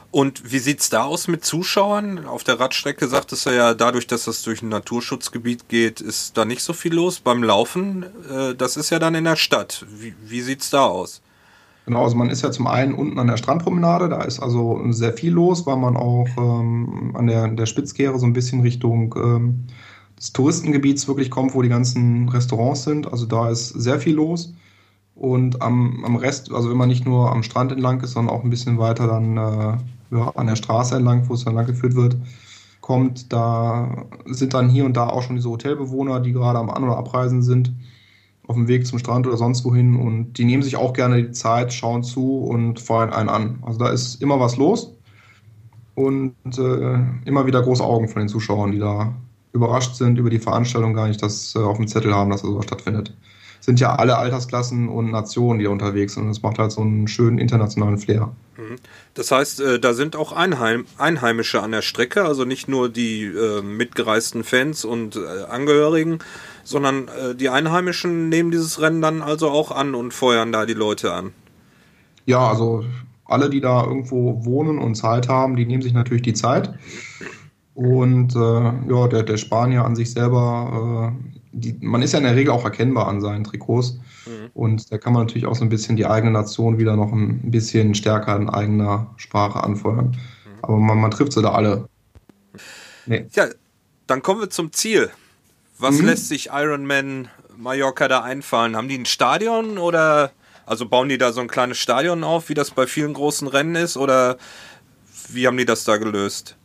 Und 0.09 0.51
wie 0.51 0.59
sieht 0.59 0.79
es 0.79 0.89
da 0.89 1.03
aus 1.03 1.27
mit 1.27 1.43
Zuschauern? 1.43 2.25
Auf 2.25 2.43
der 2.43 2.59
Radstrecke 2.59 3.07
sagtest 3.07 3.45
du 3.45 3.55
ja, 3.55 3.73
dadurch, 3.73 4.07
dass 4.07 4.25
das 4.25 4.41
durch 4.41 4.61
ein 4.61 4.69
Naturschutzgebiet 4.69 5.67
geht, 5.67 5.99
ist 5.99 6.37
da 6.37 6.45
nicht 6.45 6.61
so 6.61 6.73
viel 6.73 6.93
los. 6.93 7.19
Beim 7.19 7.43
Laufen, 7.43 8.05
äh, 8.31 8.55
das 8.55 8.77
ist 8.77 8.89
ja 8.89 8.99
dann 8.99 9.15
in 9.15 9.25
der 9.25 9.35
Stadt. 9.35 9.85
Wie, 9.89 10.15
wie 10.25 10.41
sieht 10.41 10.61
es 10.61 10.69
da 10.69 10.85
aus? 10.85 11.21
Genau, 11.85 12.03
also 12.03 12.15
man 12.15 12.29
ist 12.29 12.41
ja 12.41 12.51
zum 12.51 12.67
einen 12.67 12.93
unten 12.93 13.19
an 13.19 13.27
der 13.27 13.37
Strandpromenade, 13.37 14.09
da 14.09 14.23
ist 14.23 14.39
also 14.39 14.81
sehr 14.89 15.13
viel 15.13 15.31
los, 15.31 15.65
weil 15.65 15.77
man 15.77 15.95
auch 15.95 16.27
ähm, 16.37 17.13
an 17.15 17.27
der, 17.27 17.47
der 17.47 17.65
Spitzkehre 17.65 18.19
so 18.19 18.25
ein 18.25 18.33
bisschen 18.33 18.61
Richtung 18.61 19.15
ähm, 19.17 19.67
des 20.19 20.33
Touristengebiets 20.33 21.07
wirklich 21.07 21.29
kommt, 21.29 21.53
wo 21.53 21.61
die 21.61 21.69
ganzen 21.69 22.29
Restaurants 22.29 22.83
sind. 22.83 23.11
Also 23.11 23.25
da 23.25 23.49
ist 23.49 23.69
sehr 23.69 23.99
viel 23.99 24.15
los. 24.15 24.53
Und 25.15 25.61
am, 25.61 26.03
am 26.05 26.15
Rest, 26.15 26.51
also 26.51 26.69
wenn 26.69 26.77
man 26.77 26.89
nicht 26.89 27.05
nur 27.05 27.31
am 27.31 27.43
Strand 27.43 27.71
entlang 27.71 28.01
ist, 28.01 28.11
sondern 28.11 28.35
auch 28.35 28.43
ein 28.43 28.49
bisschen 28.49 28.77
weiter 28.77 29.07
dann 29.07 29.37
äh, 29.37 29.77
ja, 30.15 30.29
an 30.35 30.47
der 30.47 30.55
Straße 30.55 30.95
entlang, 30.95 31.27
wo 31.29 31.33
es 31.33 31.43
dann 31.45 31.55
lang 31.55 31.65
geführt 31.65 31.95
wird, 31.95 32.17
kommt, 32.81 33.33
da 33.33 34.05
sind 34.25 34.53
dann 34.53 34.69
hier 34.69 34.85
und 34.85 34.95
da 34.95 35.07
auch 35.09 35.23
schon 35.23 35.35
diese 35.35 35.49
Hotelbewohner, 35.49 36.19
die 36.19 36.33
gerade 36.33 36.59
am 36.59 36.69
An- 36.69 36.83
oder 36.83 36.97
Abreisen 36.97 37.41
sind, 37.43 37.73
auf 38.47 38.55
dem 38.55 38.67
Weg 38.67 38.87
zum 38.87 38.99
Strand 38.99 39.27
oder 39.27 39.37
sonst 39.37 39.65
wohin. 39.65 39.95
Und 39.95 40.33
die 40.37 40.45
nehmen 40.45 40.63
sich 40.63 40.77
auch 40.77 40.93
gerne 40.93 41.23
die 41.23 41.31
Zeit, 41.31 41.73
schauen 41.73 42.03
zu 42.03 42.39
und 42.39 42.79
feuern 42.79 43.11
einen 43.11 43.29
an. 43.29 43.59
Also 43.63 43.79
da 43.79 43.89
ist 43.89 44.21
immer 44.21 44.39
was 44.39 44.57
los. 44.57 44.93
und 45.95 46.35
äh, 46.59 46.99
immer 47.25 47.45
wieder 47.47 47.61
große 47.61 47.83
Augen 47.83 48.07
von 48.07 48.19
den 48.19 48.29
Zuschauern, 48.29 48.71
die 48.71 48.79
da 48.79 49.15
überrascht 49.57 49.95
sind 49.95 50.17
über 50.17 50.29
die 50.29 50.39
Veranstaltung, 50.39 50.93
gar 50.93 51.07
nicht 51.07 51.21
das 51.21 51.55
äh, 51.55 51.59
auf 51.59 51.77
dem 51.77 51.87
Zettel 51.87 52.13
haben, 52.13 52.29
dass 52.29 52.41
sowas 52.41 52.65
stattfindet. 52.65 53.13
Sind 53.59 53.79
ja 53.79 53.95
alle 53.95 54.17
Altersklassen 54.17 54.87
und 54.87 55.11
Nationen, 55.11 55.59
die 55.59 55.65
da 55.65 55.71
unterwegs 55.71 56.13
sind. 56.13 56.23
Und 56.23 56.29
das 56.29 56.41
macht 56.41 56.57
halt 56.57 56.71
so 56.71 56.81
einen 56.81 57.07
schönen 57.07 57.37
internationalen 57.37 57.97
Flair. 57.97 58.31
Mhm. 58.57 58.77
Das 59.13 59.31
heißt, 59.31 59.59
äh, 59.59 59.79
da 59.79 59.93
sind 59.93 60.15
auch 60.15 60.31
Einheim 60.31 60.85
Einheimische 60.97 61.61
an 61.61 61.71
der 61.71 61.81
Strecke, 61.81 62.23
also 62.23 62.45
nicht 62.45 62.67
nur 62.69 62.87
die 62.87 63.25
äh, 63.25 63.61
mitgereisten 63.61 64.43
Fans 64.43 64.85
und 64.85 65.15
äh, 65.17 65.43
Angehörigen, 65.49 66.19
sondern 66.63 67.07
äh, 67.07 67.35
die 67.35 67.49
Einheimischen 67.49 68.29
nehmen 68.29 68.51
dieses 68.51 68.79
Rennen 68.79 69.01
dann 69.01 69.21
also 69.21 69.49
auch 69.49 69.71
an 69.71 69.95
und 69.95 70.13
feuern 70.13 70.51
da 70.51 70.65
die 70.65 70.73
Leute 70.73 71.13
an. 71.13 71.33
Ja, 72.25 72.47
also 72.47 72.85
alle, 73.25 73.49
die 73.49 73.61
da 73.61 73.83
irgendwo 73.83 74.45
wohnen 74.45 74.79
und 74.79 74.95
Zeit 74.95 75.27
haben, 75.27 75.55
die 75.55 75.65
nehmen 75.65 75.81
sich 75.81 75.93
natürlich 75.93 76.23
die 76.23 76.33
Zeit. 76.33 76.73
Und 77.77 78.35
äh, 78.35 78.39
ja, 78.91 79.07
der, 79.07 79.21
der 79.21 79.37
Spanier 79.37 79.85
an 79.85 79.95
sich 79.95 80.11
selber, 80.11 81.13
äh, 81.13 81.35
die, 81.51 81.77
man 81.79 82.01
ist 82.01 82.11
ja 82.11 82.17
in 82.17 82.25
der 82.25 82.35
Regel 82.35 82.51
auch 82.51 82.65
erkennbar 82.65 83.07
an 83.07 83.21
seinen 83.21 83.43
Trikots. 83.43 83.99
Mhm. 84.25 84.49
Und 84.55 84.91
da 84.91 84.97
kann 84.97 85.13
man 85.13 85.27
natürlich 85.27 85.45
auch 85.45 85.53
so 85.53 85.63
ein 85.63 85.69
bisschen 85.69 85.95
die 85.95 86.07
eigene 86.07 86.31
Nation 86.31 86.79
wieder 86.79 86.95
noch 86.95 87.11
ein 87.11 87.51
bisschen 87.51 87.93
stärker 87.93 88.35
in 88.35 88.49
eigener 88.49 89.13
Sprache 89.17 89.63
anfeuern. 89.63 90.07
Mhm. 90.07 90.63
Aber 90.63 90.77
man, 90.77 90.97
man, 90.97 91.11
trifft 91.11 91.33
sie 91.33 91.43
da 91.43 91.51
alle. 91.51 91.87
Nee. 93.05 93.27
Ja, 93.33 93.45
dann 94.07 94.23
kommen 94.23 94.41
wir 94.41 94.49
zum 94.49 94.73
Ziel. 94.73 95.11
Was 95.77 95.99
mhm. 95.99 96.07
lässt 96.07 96.29
sich 96.29 96.49
Ironman 96.51 97.27
Mallorca 97.57 98.07
da 98.07 98.23
einfallen? 98.23 98.75
Haben 98.75 98.87
die 98.87 98.97
ein 98.97 99.05
Stadion 99.05 99.77
oder 99.77 100.31
also 100.65 100.87
bauen 100.87 101.09
die 101.09 101.19
da 101.19 101.31
so 101.31 101.41
ein 101.41 101.47
kleines 101.47 101.77
Stadion 101.77 102.23
auf, 102.23 102.49
wie 102.49 102.55
das 102.55 102.71
bei 102.71 102.87
vielen 102.87 103.13
großen 103.13 103.47
Rennen 103.47 103.75
ist? 103.75 103.97
Oder 103.97 104.37
wie 105.29 105.45
haben 105.45 105.57
die 105.57 105.65
das 105.65 105.83
da 105.83 105.97
gelöst? 105.97 106.57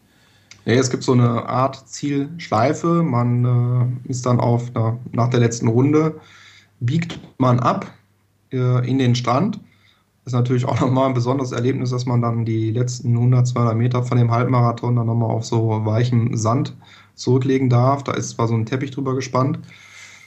Ja, 0.64 0.74
es 0.74 0.90
gibt 0.90 1.02
so 1.02 1.12
eine 1.12 1.48
Art 1.48 1.88
Zielschleife. 1.88 3.02
Man 3.02 4.00
äh, 4.06 4.10
ist 4.10 4.26
dann 4.26 4.38
auf 4.38 4.70
na, 4.74 4.98
nach 5.12 5.28
der 5.28 5.40
letzten 5.40 5.68
Runde, 5.68 6.20
biegt 6.80 7.18
man 7.38 7.58
ab 7.58 7.90
äh, 8.52 8.88
in 8.88 8.98
den 8.98 9.14
Strand. 9.14 9.56
Das 10.24 10.32
ist 10.32 10.38
natürlich 10.38 10.64
auch 10.64 10.80
nochmal 10.80 11.08
ein 11.08 11.14
besonderes 11.14 11.50
Erlebnis, 11.50 11.90
dass 11.90 12.06
man 12.06 12.22
dann 12.22 12.44
die 12.44 12.70
letzten 12.70 13.12
100, 13.14 13.48
200 13.48 13.76
Meter 13.76 14.02
von 14.04 14.18
dem 14.18 14.30
Halbmarathon 14.30 14.94
dann 14.94 15.06
nochmal 15.06 15.30
auf 15.30 15.44
so 15.44 15.84
weichem 15.84 16.36
Sand 16.36 16.76
zurücklegen 17.14 17.68
darf. 17.68 18.04
Da 18.04 18.12
ist 18.12 18.30
zwar 18.30 18.46
so 18.46 18.54
ein 18.54 18.66
Teppich 18.66 18.92
drüber 18.92 19.16
gespannt, 19.16 19.58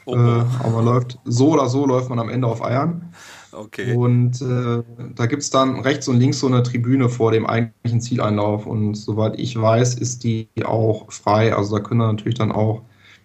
oh. 0.06 0.16
äh, 0.16 0.44
aber 0.60 0.70
man 0.76 0.86
läuft 0.86 1.18
so 1.24 1.54
oder 1.54 1.70
so 1.70 1.86
läuft 1.86 2.10
man 2.10 2.20
am 2.20 2.30
Ende 2.30 2.48
auf 2.48 2.64
Eiern. 2.64 3.14
Okay. 3.56 3.96
Und 3.96 4.42
äh, 4.42 4.84
da 5.16 5.26
gibt 5.26 5.42
es 5.42 5.50
dann 5.50 5.80
rechts 5.80 6.08
und 6.08 6.20
links 6.20 6.40
so 6.40 6.48
eine 6.48 6.64
Tribüne 6.64 7.10
vor 7.10 7.32
dem 7.32 7.46
eigentlichen 7.46 8.02
Zieleinlauf. 8.02 8.66
Und 8.66 8.96
soweit 8.96 9.40
ich 9.40 9.60
weiß, 9.60 9.96
ist 9.96 10.24
die 10.24 10.50
auch 10.64 11.12
frei. 11.12 11.56
Also 11.56 11.78
da 11.78 11.84
können 11.84 12.00
natürlich 12.00 12.38
dann 12.38 12.52
auch 12.52 12.82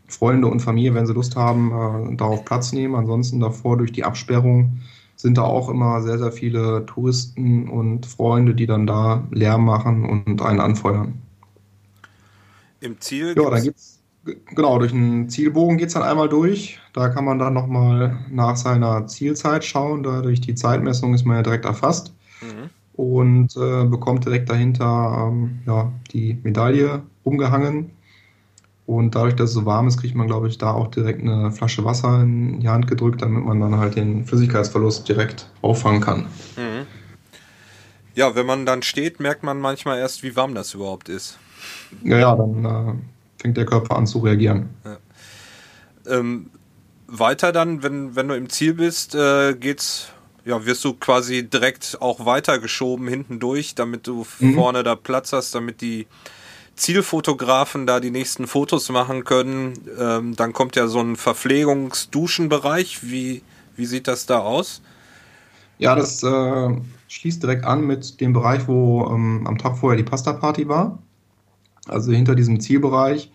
Freunde 0.07 0.49
und 0.49 0.61
Familie, 0.61 0.95
wenn 0.95 1.07
sie 1.07 1.13
Lust 1.13 1.37
haben, 1.37 2.13
äh, 2.13 2.17
darauf 2.17 2.45
Platz 2.45 2.73
nehmen. 2.73 2.95
Ansonsten 2.95 3.41
davor 3.41 3.77
durch 3.77 3.93
die 3.93 4.05
Absperrung 4.05 4.81
sind 5.17 5.37
da 5.37 5.43
auch 5.43 5.69
immer 5.69 6.01
sehr, 6.03 6.19
sehr 6.19 6.33
viele 6.33 6.87
Touristen 6.87 7.69
und 7.69 8.07
Freunde, 8.07 8.55
die 8.55 8.67
dann 8.67 8.87
da 8.87 9.27
Lärm 9.31 9.65
machen 9.65 10.09
und 10.09 10.41
einen 10.41 10.61
anfeuern. 10.61 11.21
Im 12.81 12.99
Ziel? 13.01 13.35
Ja, 13.37 13.51
dann 13.51 13.63
gibt's 13.63 14.00
genau, 14.25 14.79
durch 14.79 14.93
einen 14.93 15.29
Zielbogen 15.29 15.79
geht 15.79 15.89
es 15.89 15.95
dann 15.95 16.03
einmal 16.03 16.29
durch. 16.29 16.79
Da 16.93 17.09
kann 17.09 17.25
man 17.25 17.39
dann 17.39 17.55
nochmal 17.55 18.19
nach 18.31 18.57
seiner 18.57 19.07
Zielzeit 19.07 19.65
schauen. 19.65 20.03
Da 20.03 20.21
durch 20.21 20.41
die 20.41 20.55
Zeitmessung 20.55 21.15
ist 21.15 21.25
man 21.25 21.37
ja 21.37 21.43
direkt 21.43 21.65
erfasst 21.65 22.13
mhm. 22.41 22.71
und 22.95 23.57
äh, 23.57 23.85
bekommt 23.85 24.25
direkt 24.25 24.51
dahinter 24.51 25.29
ähm, 25.29 25.61
ja, 25.67 25.93
die 26.13 26.39
Medaille 26.43 27.03
umgehangen. 27.25 27.91
Und 28.87 29.15
dadurch, 29.15 29.37
dass 29.37 29.51
es 29.51 29.55
so 29.55 29.67
warm 29.67 29.87
ist, 29.87 30.01
kriegt 30.01 30.17
man, 30.17 30.27
glaube 30.27 30.49
ich, 30.49 30.59
da 30.59 30.73
auch 30.73 30.89
direkt 30.89 31.21
eine 31.21 31.53
Flasche 31.53 31.85
Wasser 31.85 32.23
in 32.23 32.59
die 32.59 32.69
Hand 32.69 32.89
gedrückt, 32.89 33.23
damit 33.23 33.45
man 33.45 33.61
dann 33.61 33.77
halt 33.77 33.95
den 33.95 34.25
Flüssigkeitsverlust 34.25 35.09
direkt 35.09 35.49
auffangen 35.63 36.01
kann. 36.01 36.23
Mhm. 36.57 36.87
Ja, 38.17 38.35
wenn 38.35 38.47
man 38.47 38.67
dann 38.67 38.83
steht, 38.83 39.21
merkt 39.21 39.45
man 39.45 39.61
manchmal 39.61 39.99
erst, 39.99 40.25
wie 40.25 40.35
warm 40.35 40.57
das 40.57 40.75
überhaupt 40.75 41.09
ist. 41.09 41.39
Ja, 42.03 42.19
ja, 42.19 42.35
dann 42.35 42.65
äh, 42.65 42.95
fängt 43.41 43.57
der 43.57 43.67
Körper 43.67 43.97
an 43.97 44.07
zu 44.07 44.19
reagieren. 44.19 44.71
Ja. 44.85 44.99
Ähm, 46.07 46.51
weiter 47.07 47.53
dann, 47.53 47.83
wenn, 47.83 48.15
wenn 48.15 48.29
du 48.29 48.37
im 48.37 48.49
Ziel 48.49 48.75
bist, 48.75 49.15
äh, 49.15 49.55
geht's, 49.55 50.09
ja, 50.45 50.65
wirst 50.65 50.85
du 50.85 50.95
quasi 50.95 51.49
direkt 51.49 51.99
auch 52.01 52.25
weitergeschoben 52.25 53.09
hinten 53.09 53.41
durch, 53.41 53.75
damit 53.75 54.07
du 54.07 54.27
mhm. 54.39 54.55
vorne 54.55 54.83
da 54.83 54.95
Platz 54.95 55.33
hast, 55.33 55.55
damit 55.55 55.81
die 55.81 56.07
Zielfotografen 56.77 57.87
da 57.87 58.01
die 58.01 58.11
nächsten 58.11 58.47
Fotos 58.47 58.89
machen 58.91 59.25
können. 59.25 59.75
Ähm, 59.99 60.37
dann 60.37 60.53
kommt 60.53 60.77
ja 60.77 60.87
so 60.87 61.01
ein 61.01 61.17
Verpflegungsduschenbereich. 61.17 63.11
Wie, 63.11 63.43
wie 63.77 63.87
sieht 63.87 64.09
das 64.09 64.27
da 64.27 64.39
aus? 64.39 64.81
Ja, 65.79 65.95
das 65.95 66.23
äh, 66.23 66.77
schließt 67.09 67.43
direkt 67.43 67.65
an 67.65 67.87
mit 67.87 68.21
dem 68.21 68.33
Bereich, 68.33 68.67
wo 68.67 69.07
ähm, 69.07 69.47
am 69.47 69.59
Tag 69.59 69.79
vorher 69.79 69.97
die 69.97 70.09
Pasta-Party 70.09 70.69
war. 70.69 70.99
Also 71.89 72.13
hinter 72.13 72.35
diesem 72.35 72.61
Zielbereich 72.61 73.33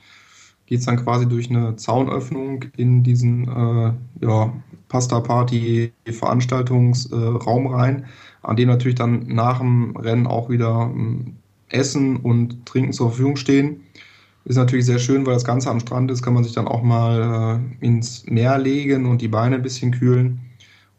geht 0.65 0.79
es 0.79 0.85
dann 0.85 0.97
quasi 0.97 1.27
durch 1.27 1.49
eine 1.49 1.75
Zaunöffnung 1.75 2.65
in 2.77 3.03
diesen 3.03 3.47
äh, 3.47 3.93
ja, 4.25 4.53
Pasta-Party-Veranstaltungsraum 4.87 7.65
äh, 7.65 7.69
rein, 7.69 8.05
an 8.41 8.55
dem 8.55 8.69
natürlich 8.69 8.95
dann 8.95 9.27
nach 9.27 9.59
dem 9.59 9.95
Rennen 9.95 10.25
auch 10.27 10.49
wieder 10.49 10.91
äh, 10.95 11.17
Essen 11.69 12.17
und 12.17 12.65
Trinken 12.65 12.93
zur 12.93 13.09
Verfügung 13.09 13.35
stehen. 13.35 13.81
Ist 14.45 14.55
natürlich 14.57 14.85
sehr 14.85 14.99
schön, 14.99 15.25
weil 15.25 15.33
das 15.33 15.45
Ganze 15.45 15.71
am 15.71 15.79
Strand 15.79 16.11
ist, 16.11 16.21
kann 16.21 16.35
man 16.35 16.43
sich 16.43 16.53
dann 16.53 16.67
auch 16.67 16.83
mal 16.83 17.59
äh, 17.81 17.85
ins 17.85 18.25
Meer 18.27 18.59
legen 18.59 19.07
und 19.07 19.21
die 19.21 19.27
Beine 19.27 19.55
ein 19.55 19.63
bisschen 19.63 19.91
kühlen 19.91 20.39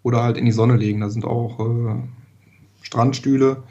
oder 0.02 0.22
halt 0.22 0.36
in 0.36 0.44
die 0.44 0.52
Sonne 0.52 0.76
legen. 0.76 1.00
Da 1.00 1.08
sind 1.10 1.24
auch 1.24 1.60
äh, 1.60 1.94
Strandstühle 2.82 3.62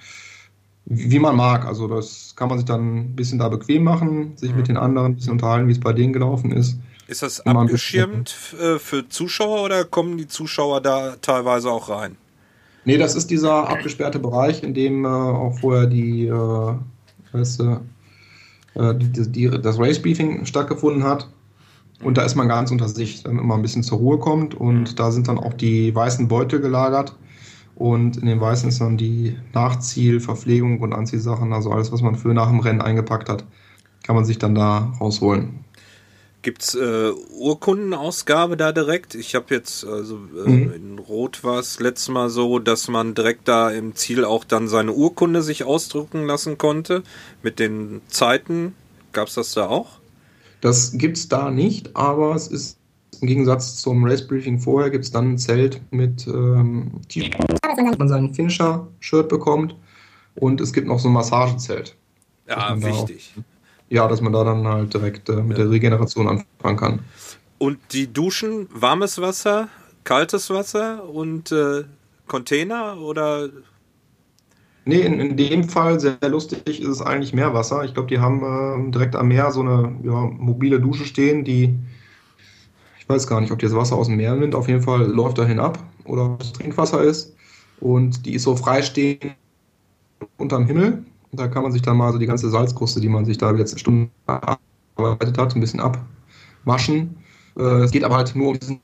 wie 0.85 1.19
man 1.19 1.35
mag. 1.35 1.65
Also 1.65 1.87
das 1.87 2.33
kann 2.35 2.49
man 2.49 2.59
sich 2.59 2.65
dann 2.65 2.97
ein 2.97 3.15
bisschen 3.15 3.39
da 3.39 3.49
bequem 3.49 3.83
machen, 3.83 4.37
sich 4.37 4.51
mhm. 4.51 4.57
mit 4.57 4.67
den 4.67 4.77
anderen 4.77 5.11
ein 5.11 5.15
bisschen 5.15 5.33
unterhalten, 5.33 5.67
wie 5.67 5.73
es 5.73 5.79
bei 5.79 5.93
denen 5.93 6.13
gelaufen 6.13 6.51
ist. 6.51 6.77
Ist 7.07 7.21
das 7.21 7.41
abgeschirmt 7.41 8.35
äh, 8.59 8.79
für 8.79 9.07
Zuschauer 9.07 9.63
oder 9.63 9.83
kommen 9.83 10.17
die 10.17 10.27
Zuschauer 10.27 10.81
da 10.81 11.15
teilweise 11.21 11.69
auch 11.69 11.89
rein? 11.89 12.17
Nee, 12.83 12.97
das 12.97 13.15
ist 13.15 13.29
dieser 13.31 13.67
abgesperrte 13.67 14.19
Bereich, 14.19 14.63
in 14.63 14.73
dem 14.73 15.05
äh, 15.05 15.07
auch 15.07 15.57
vorher 15.59 15.87
die, 15.87 16.27
äh, 16.27 16.73
du, 17.31 17.81
äh, 18.75 18.95
die, 18.95 19.31
die, 19.31 19.49
das 19.61 19.79
Race 19.79 20.01
Briefing 20.01 20.45
stattgefunden 20.45 21.03
hat. 21.03 21.27
Und 22.03 22.17
da 22.17 22.23
ist 22.23 22.35
man 22.35 22.47
ganz 22.47 22.71
unter 22.71 22.87
sich, 22.87 23.23
damit 23.23 23.43
man 23.43 23.59
ein 23.59 23.61
bisschen 23.61 23.83
zur 23.83 23.99
Ruhe 23.99 24.19
kommt. 24.19 24.53
Und 24.53 24.91
mhm. 24.91 24.95
da 24.95 25.11
sind 25.11 25.27
dann 25.27 25.39
auch 25.39 25.53
die 25.53 25.93
weißen 25.93 26.27
Beutel 26.27 26.59
gelagert 26.59 27.15
und 27.75 28.17
in 28.17 28.25
den 28.25 28.39
weißen 28.39 28.69
ist 28.69 28.81
dann 28.81 28.97
die 28.97 29.35
Nachziel, 29.53 30.19
Verpflegung 30.19 30.79
und 30.79 30.93
Anziehsachen, 30.93 31.53
also 31.53 31.71
alles, 31.71 31.91
was 31.91 32.01
man 32.01 32.15
für 32.15 32.33
nach 32.33 32.49
dem 32.49 32.59
Rennen 32.59 32.81
eingepackt 32.81 33.29
hat, 33.29 33.45
kann 34.03 34.15
man 34.15 34.25
sich 34.25 34.37
dann 34.37 34.55
da 34.55 34.93
rausholen. 34.99 35.65
Gibt 36.41 36.61
es 36.61 36.75
äh, 36.75 37.11
Urkundenausgabe 37.39 38.55
da 38.55 38.71
direkt? 38.71 39.15
Ich 39.15 39.33
habe 39.33 39.53
jetzt, 39.53 39.83
also 39.83 40.19
äh, 40.45 40.49
mhm. 40.49 40.73
in 40.73 40.99
Rot 40.99 41.43
war 41.43 41.57
es 41.57 41.79
letztes 41.79 42.09
Mal 42.09 42.29
so, 42.29 42.59
dass 42.59 42.87
man 42.87 43.15
direkt 43.15 43.47
da 43.47 43.71
im 43.71 43.95
Ziel 43.95 44.23
auch 44.23 44.43
dann 44.43 44.67
seine 44.67 44.93
Urkunde 44.93 45.41
sich 45.41 45.63
ausdrucken 45.63 46.27
lassen 46.27 46.59
konnte. 46.59 47.01
Mit 47.41 47.57
den 47.57 48.01
Zeiten. 48.09 48.75
Gab 49.11 49.27
es 49.27 49.33
das 49.33 49.53
da 49.53 49.67
auch? 49.67 49.97
Das 50.61 50.91
gibt 50.99 51.17
es 51.17 51.29
da 51.29 51.49
nicht, 51.49 51.95
aber 51.95 52.35
es 52.35 52.47
ist 52.47 52.77
im 53.21 53.27
Gegensatz 53.27 53.77
zum 53.77 54.05
Race 54.05 54.25
Briefing 54.25 54.59
vorher 54.59 54.89
gibt 54.89 55.05
es 55.05 55.11
dann 55.11 55.33
ein 55.33 55.37
Zelt 55.37 55.81
mit 55.91 56.27
ähm, 56.27 56.91
T-Shirt, 57.09 57.35
man 57.99 58.07
sein 58.09 58.33
Finisher-Shirt 58.33 59.29
bekommt 59.29 59.75
und 60.35 60.61
es 60.61 60.73
gibt 60.73 60.87
noch 60.87 60.99
so 60.99 61.09
ein 61.09 61.13
Massagezelt. 61.13 61.95
Ja, 62.47 62.75
wichtig. 62.81 63.33
Auch, 63.37 63.43
ja, 63.89 64.07
dass 64.07 64.21
man 64.21 64.33
da 64.33 64.43
dann 64.43 64.67
halt 64.67 64.93
direkt 64.93 65.29
äh, 65.29 65.35
mit 65.35 65.57
ja. 65.57 65.63
der 65.63 65.71
Regeneration 65.71 66.27
anfangen 66.27 66.77
kann. 66.77 66.99
Und 67.57 67.77
die 67.91 68.11
Duschen, 68.11 68.67
warmes 68.73 69.21
Wasser, 69.21 69.69
kaltes 70.03 70.49
Wasser 70.49 71.07
und 71.07 71.51
äh, 71.51 71.83
Container 72.27 72.97
oder 72.97 73.49
Nee, 74.87 75.01
in, 75.01 75.19
in 75.19 75.35
dem 75.35 75.67
Fall 75.67 75.99
sehr 75.99 76.17
lustig 76.29 76.79
ist 76.79 76.87
es 76.87 77.01
eigentlich 77.01 77.33
Meerwasser. 77.33 77.83
Ich 77.85 77.95
glaube, 77.95 78.07
die 78.07 78.19
haben 78.19 78.43
äh, 78.87 78.91
direkt 78.91 79.15
am 79.15 79.29
Meer 79.29 79.51
so 79.51 79.61
eine 79.61 79.95
ja, 80.03 80.29
mobile 80.37 80.79
Dusche 80.79 81.05
stehen, 81.05 81.43
die 81.43 81.75
ich 83.05 83.09
weiß 83.09 83.27
gar 83.27 83.39
nicht, 83.39 83.51
ob 83.51 83.59
die 83.59 83.67
das 83.67 83.75
Wasser 83.75 83.97
aus 83.97 84.07
dem 84.07 84.15
Meer 84.15 84.35
nimmt. 84.35 84.55
Auf 84.55 84.67
jeden 84.67 84.81
Fall 84.81 85.03
läuft 85.05 85.37
dahin 85.37 85.59
ab 85.59 85.77
oder 86.05 86.25
ob 86.25 86.41
es 86.41 86.53
Trinkwasser 86.53 87.03
ist. 87.03 87.35
Und 87.79 88.25
die 88.25 88.33
ist 88.33 88.43
so 88.43 88.55
freistehend 88.55 89.35
unterm 90.37 90.65
Himmel. 90.65 91.05
Da 91.31 91.47
kann 91.47 91.61
man 91.61 91.71
sich 91.71 91.83
dann 91.83 91.97
mal 91.97 92.11
so 92.11 92.17
die 92.17 92.25
ganze 92.25 92.49
Salzkruste, 92.49 92.99
die 92.99 93.09
man 93.09 93.23
sich 93.23 93.37
da 93.37 93.53
jetzt 93.53 93.79
Stunden 93.79 94.09
erarbeitet 94.25 95.37
hat, 95.37 95.55
ein 95.55 95.59
bisschen 95.59 95.81
abwaschen. 95.81 97.15
Äh, 97.55 97.83
es 97.83 97.91
geht 97.91 98.03
aber 98.03 98.15
halt 98.15 98.35
nur 98.35 98.49
um 98.49 98.59
diesen 98.59 98.79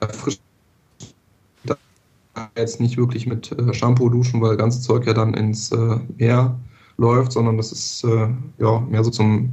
Erfrischung. 0.00 0.42
Jetzt 2.56 2.78
nicht 2.78 2.98
wirklich 2.98 3.26
mit 3.26 3.52
äh, 3.52 3.72
Shampoo 3.72 4.10
duschen, 4.10 4.42
weil 4.42 4.50
das 4.50 4.58
ganze 4.58 4.80
Zeug 4.82 5.06
ja 5.06 5.14
dann 5.14 5.32
ins 5.32 5.72
äh, 5.72 5.96
Meer 6.18 6.58
läuft, 6.98 7.32
sondern 7.32 7.56
das 7.56 7.72
ist 7.72 8.04
ja 8.58 8.80
mehr 8.80 9.02
so 9.02 9.10
zum 9.10 9.50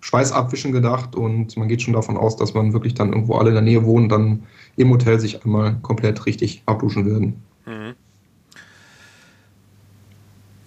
Schweißabwischen 0.00 0.72
gedacht 0.72 1.16
und 1.16 1.56
man 1.56 1.68
geht 1.68 1.82
schon 1.82 1.94
davon 1.94 2.16
aus, 2.16 2.36
dass 2.36 2.54
man 2.54 2.72
wirklich 2.72 2.94
dann 2.94 3.12
irgendwo 3.12 3.36
alle 3.36 3.48
in 3.48 3.54
der 3.54 3.62
Nähe 3.62 3.84
wohnen, 3.84 4.08
dann 4.08 4.46
im 4.76 4.90
Hotel 4.90 5.18
sich 5.18 5.44
einmal 5.44 5.76
komplett 5.82 6.24
richtig 6.26 6.62
abduschen 6.66 7.04
werden. 7.04 7.42
Mhm. 7.66 7.94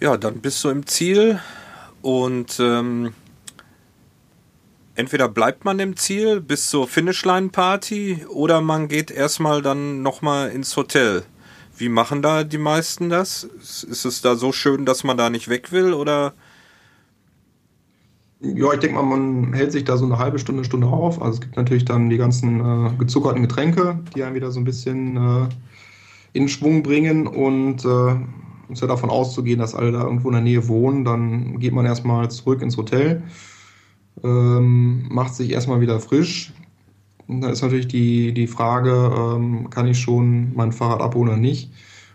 Ja, 0.00 0.16
dann 0.16 0.40
bist 0.40 0.62
du 0.64 0.68
im 0.68 0.86
Ziel 0.86 1.40
und 2.02 2.58
ähm, 2.60 3.14
entweder 4.96 5.28
bleibt 5.28 5.64
man 5.64 5.78
im 5.78 5.96
Ziel 5.96 6.40
bis 6.40 6.68
zur 6.68 6.88
Finishline-Party 6.88 8.26
oder 8.28 8.60
man 8.60 8.88
geht 8.88 9.10
erstmal 9.10 9.62
dann 9.62 10.02
nochmal 10.02 10.50
ins 10.50 10.76
Hotel. 10.76 11.22
Wie 11.76 11.88
machen 11.88 12.20
da 12.20 12.44
die 12.44 12.58
meisten 12.58 13.08
das? 13.08 13.44
Ist 13.44 14.04
es 14.04 14.20
da 14.20 14.36
so 14.36 14.52
schön, 14.52 14.84
dass 14.84 15.04
man 15.04 15.16
da 15.16 15.30
nicht 15.30 15.48
weg 15.48 15.72
will 15.72 15.94
oder? 15.94 16.34
Ja, 18.44 18.72
ich 18.72 18.80
denke 18.80 18.96
mal, 18.96 19.02
man 19.04 19.52
hält 19.52 19.70
sich 19.70 19.84
da 19.84 19.96
so 19.96 20.04
eine 20.04 20.18
halbe 20.18 20.38
Stunde, 20.38 20.64
Stunde 20.64 20.88
auf. 20.88 21.22
Also 21.22 21.34
es 21.34 21.40
gibt 21.40 21.56
natürlich 21.56 21.84
dann 21.84 22.10
die 22.10 22.16
ganzen 22.16 22.60
äh, 22.60 22.90
gezuckerten 22.98 23.42
Getränke, 23.42 24.00
die 24.16 24.24
einen 24.24 24.34
wieder 24.34 24.50
so 24.50 24.58
ein 24.58 24.64
bisschen 24.64 25.16
äh, 25.16 25.48
in 26.32 26.48
Schwung 26.48 26.82
bringen 26.82 27.28
und 27.28 27.84
äh, 27.84 28.16
ist 28.72 28.80
ja 28.80 28.88
davon 28.88 29.10
auszugehen, 29.10 29.60
dass 29.60 29.76
alle 29.76 29.92
da 29.92 30.02
irgendwo 30.02 30.28
in 30.28 30.34
der 30.34 30.42
Nähe 30.42 30.66
wohnen. 30.66 31.04
Dann 31.04 31.60
geht 31.60 31.72
man 31.72 31.86
erstmal 31.86 32.30
zurück 32.32 32.62
ins 32.62 32.76
Hotel, 32.76 33.22
ähm, 34.24 35.06
macht 35.08 35.34
sich 35.34 35.50
erstmal 35.52 35.80
wieder 35.80 36.00
frisch. 36.00 36.52
Und 37.28 37.42
da 37.42 37.50
ist 37.50 37.62
natürlich 37.62 37.88
die, 37.88 38.32
die 38.34 38.48
Frage, 38.48 39.12
ähm, 39.16 39.70
kann 39.70 39.86
ich 39.86 40.00
schon 40.00 40.52
mein 40.54 40.72
Fahrrad 40.72 41.00
abholen 41.00 41.28
oder 41.28 41.38
nicht? 41.38 41.70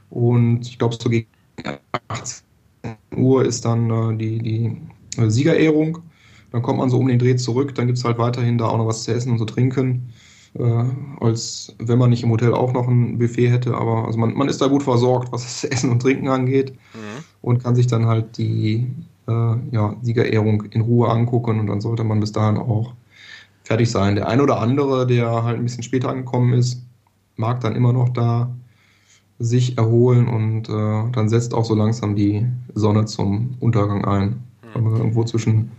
Und 0.09 0.67
ich 0.67 0.77
glaube, 0.77 0.97
so 1.01 1.09
gegen 1.09 1.27
18 2.09 2.43
Uhr 3.15 3.45
ist 3.45 3.63
dann 3.65 3.89
äh, 3.89 4.17
die, 4.17 4.39
die 4.39 4.77
Siegerehrung. 5.29 5.99
Dann 6.57 6.63
kommt 6.63 6.79
man 6.79 6.89
so 6.89 6.97
um 6.97 7.07
den 7.07 7.19
Dreh 7.19 7.35
zurück, 7.35 7.75
dann 7.75 7.85
gibt 7.85 7.99
es 7.99 8.03
halt 8.03 8.17
weiterhin 8.17 8.57
da 8.57 8.65
auch 8.65 8.79
noch 8.79 8.87
was 8.87 9.03
zu 9.03 9.13
essen 9.13 9.31
und 9.31 9.37
zu 9.37 9.45
trinken, 9.45 10.11
äh, 10.57 10.85
als 11.21 11.75
wenn 11.77 11.99
man 11.99 12.09
nicht 12.09 12.23
im 12.23 12.31
Hotel 12.31 12.51
auch 12.51 12.73
noch 12.73 12.87
ein 12.87 13.19
Buffet 13.19 13.51
hätte. 13.51 13.75
Aber 13.75 14.05
also 14.05 14.17
man, 14.17 14.33
man 14.33 14.49
ist 14.49 14.59
da 14.59 14.65
gut 14.65 14.81
versorgt, 14.81 15.31
was 15.31 15.43
das 15.43 15.63
Essen 15.71 15.91
und 15.91 16.01
Trinken 16.01 16.29
angeht 16.29 16.71
mhm. 16.71 17.23
und 17.43 17.63
kann 17.63 17.75
sich 17.75 17.85
dann 17.85 18.07
halt 18.07 18.39
die 18.39 18.87
äh, 19.27 19.55
ja, 19.69 19.95
Siegerehrung 20.01 20.63
in 20.71 20.81
Ruhe 20.81 21.09
angucken 21.09 21.59
und 21.59 21.67
dann 21.67 21.79
sollte 21.79 22.03
man 22.03 22.19
bis 22.19 22.31
dahin 22.31 22.57
auch 22.57 22.95
fertig 23.63 23.91
sein. 23.91 24.15
Der 24.15 24.27
ein 24.27 24.41
oder 24.41 24.59
andere, 24.59 25.05
der 25.05 25.43
halt 25.43 25.57
ein 25.57 25.63
bisschen 25.63 25.83
später 25.83 26.09
angekommen 26.09 26.53
ist, 26.53 26.81
mag 27.35 27.59
dann 27.59 27.75
immer 27.75 27.93
noch 27.93 28.09
da 28.09 28.51
sich 29.37 29.77
erholen 29.77 30.27
und 30.27 30.69
äh, 30.69 31.11
dann 31.11 31.29
setzt 31.29 31.53
auch 31.53 31.65
so 31.65 31.75
langsam 31.75 32.15
die 32.15 32.47
Sonne 32.73 33.05
zum 33.05 33.57
Untergang 33.59 34.05
ein. 34.05 34.41
Mhm. 34.75 34.95
Irgendwo 34.95 35.23
zwischen 35.23 35.69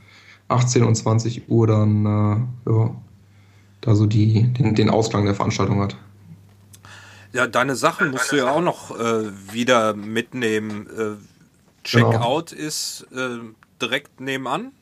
18 0.49 0.83
und 0.85 0.95
20 0.95 1.49
Uhr 1.49 1.67
dann 1.67 2.07
äh, 2.07 2.71
ja, 2.71 2.97
da 3.81 3.95
so 3.95 4.07
die, 4.07 4.53
den, 4.55 4.75
den 4.75 4.91
Ausklang 4.91 5.25
der 5.25 5.35
Veranstaltung 5.35 5.81
hat. 5.81 5.97
Ja, 7.33 7.47
deine 7.47 7.77
Sachen 7.77 8.11
musst 8.11 8.33
du 8.33 8.37
ja 8.37 8.51
auch 8.51 8.63
noch 8.63 8.99
äh, 8.99 9.31
wieder 9.53 9.95
mitnehmen. 9.95 10.87
Äh, 10.87 11.85
Checkout 11.85 12.51
genau. 12.51 12.67
ist 12.67 13.07
äh, 13.15 13.39
direkt 13.81 14.21
nebenan. 14.21 14.73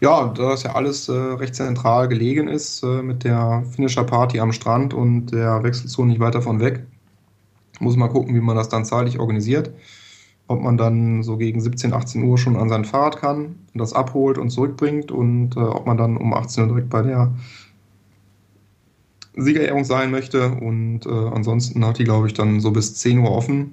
Ja, 0.00 0.26
da 0.28 0.50
das 0.50 0.64
ja 0.64 0.74
alles 0.74 1.08
äh, 1.08 1.12
recht 1.12 1.54
zentral 1.54 2.08
gelegen 2.08 2.48
ist, 2.48 2.82
äh, 2.82 3.02
mit 3.02 3.24
der 3.24 3.64
Finisher 3.74 4.04
Party 4.04 4.38
am 4.38 4.52
Strand 4.52 4.92
und 4.92 5.26
der 5.26 5.62
Wechselzone 5.62 6.10
nicht 6.10 6.20
weiter 6.20 6.42
von 6.42 6.60
weg, 6.60 6.84
muss 7.80 7.96
man 7.96 8.10
gucken, 8.10 8.34
wie 8.34 8.40
man 8.40 8.56
das 8.56 8.68
dann 8.68 8.84
zeitlich 8.84 9.18
organisiert 9.18 9.70
ob 10.46 10.60
man 10.60 10.76
dann 10.76 11.22
so 11.22 11.36
gegen 11.36 11.60
17, 11.60 11.92
18 11.92 12.22
Uhr 12.22 12.36
schon 12.36 12.56
an 12.56 12.68
sein 12.68 12.84
Fahrrad 12.84 13.16
kann 13.16 13.46
und 13.46 13.78
das 13.80 13.92
abholt 13.92 14.38
und 14.38 14.50
zurückbringt 14.50 15.10
und 15.10 15.56
äh, 15.56 15.60
ob 15.60 15.86
man 15.86 15.96
dann 15.96 16.16
um 16.16 16.34
18 16.34 16.64
Uhr 16.64 16.68
direkt 16.68 16.90
bei 16.90 17.02
der 17.02 17.32
Siegerehrung 19.36 19.84
sein 19.84 20.10
möchte. 20.10 20.50
Und 20.50 21.06
äh, 21.06 21.10
ansonsten 21.10 21.84
hat 21.84 21.98
die, 21.98 22.04
glaube 22.04 22.26
ich, 22.26 22.34
dann 22.34 22.60
so 22.60 22.70
bis 22.70 22.94
10 22.96 23.18
Uhr 23.18 23.30
offen. 23.30 23.72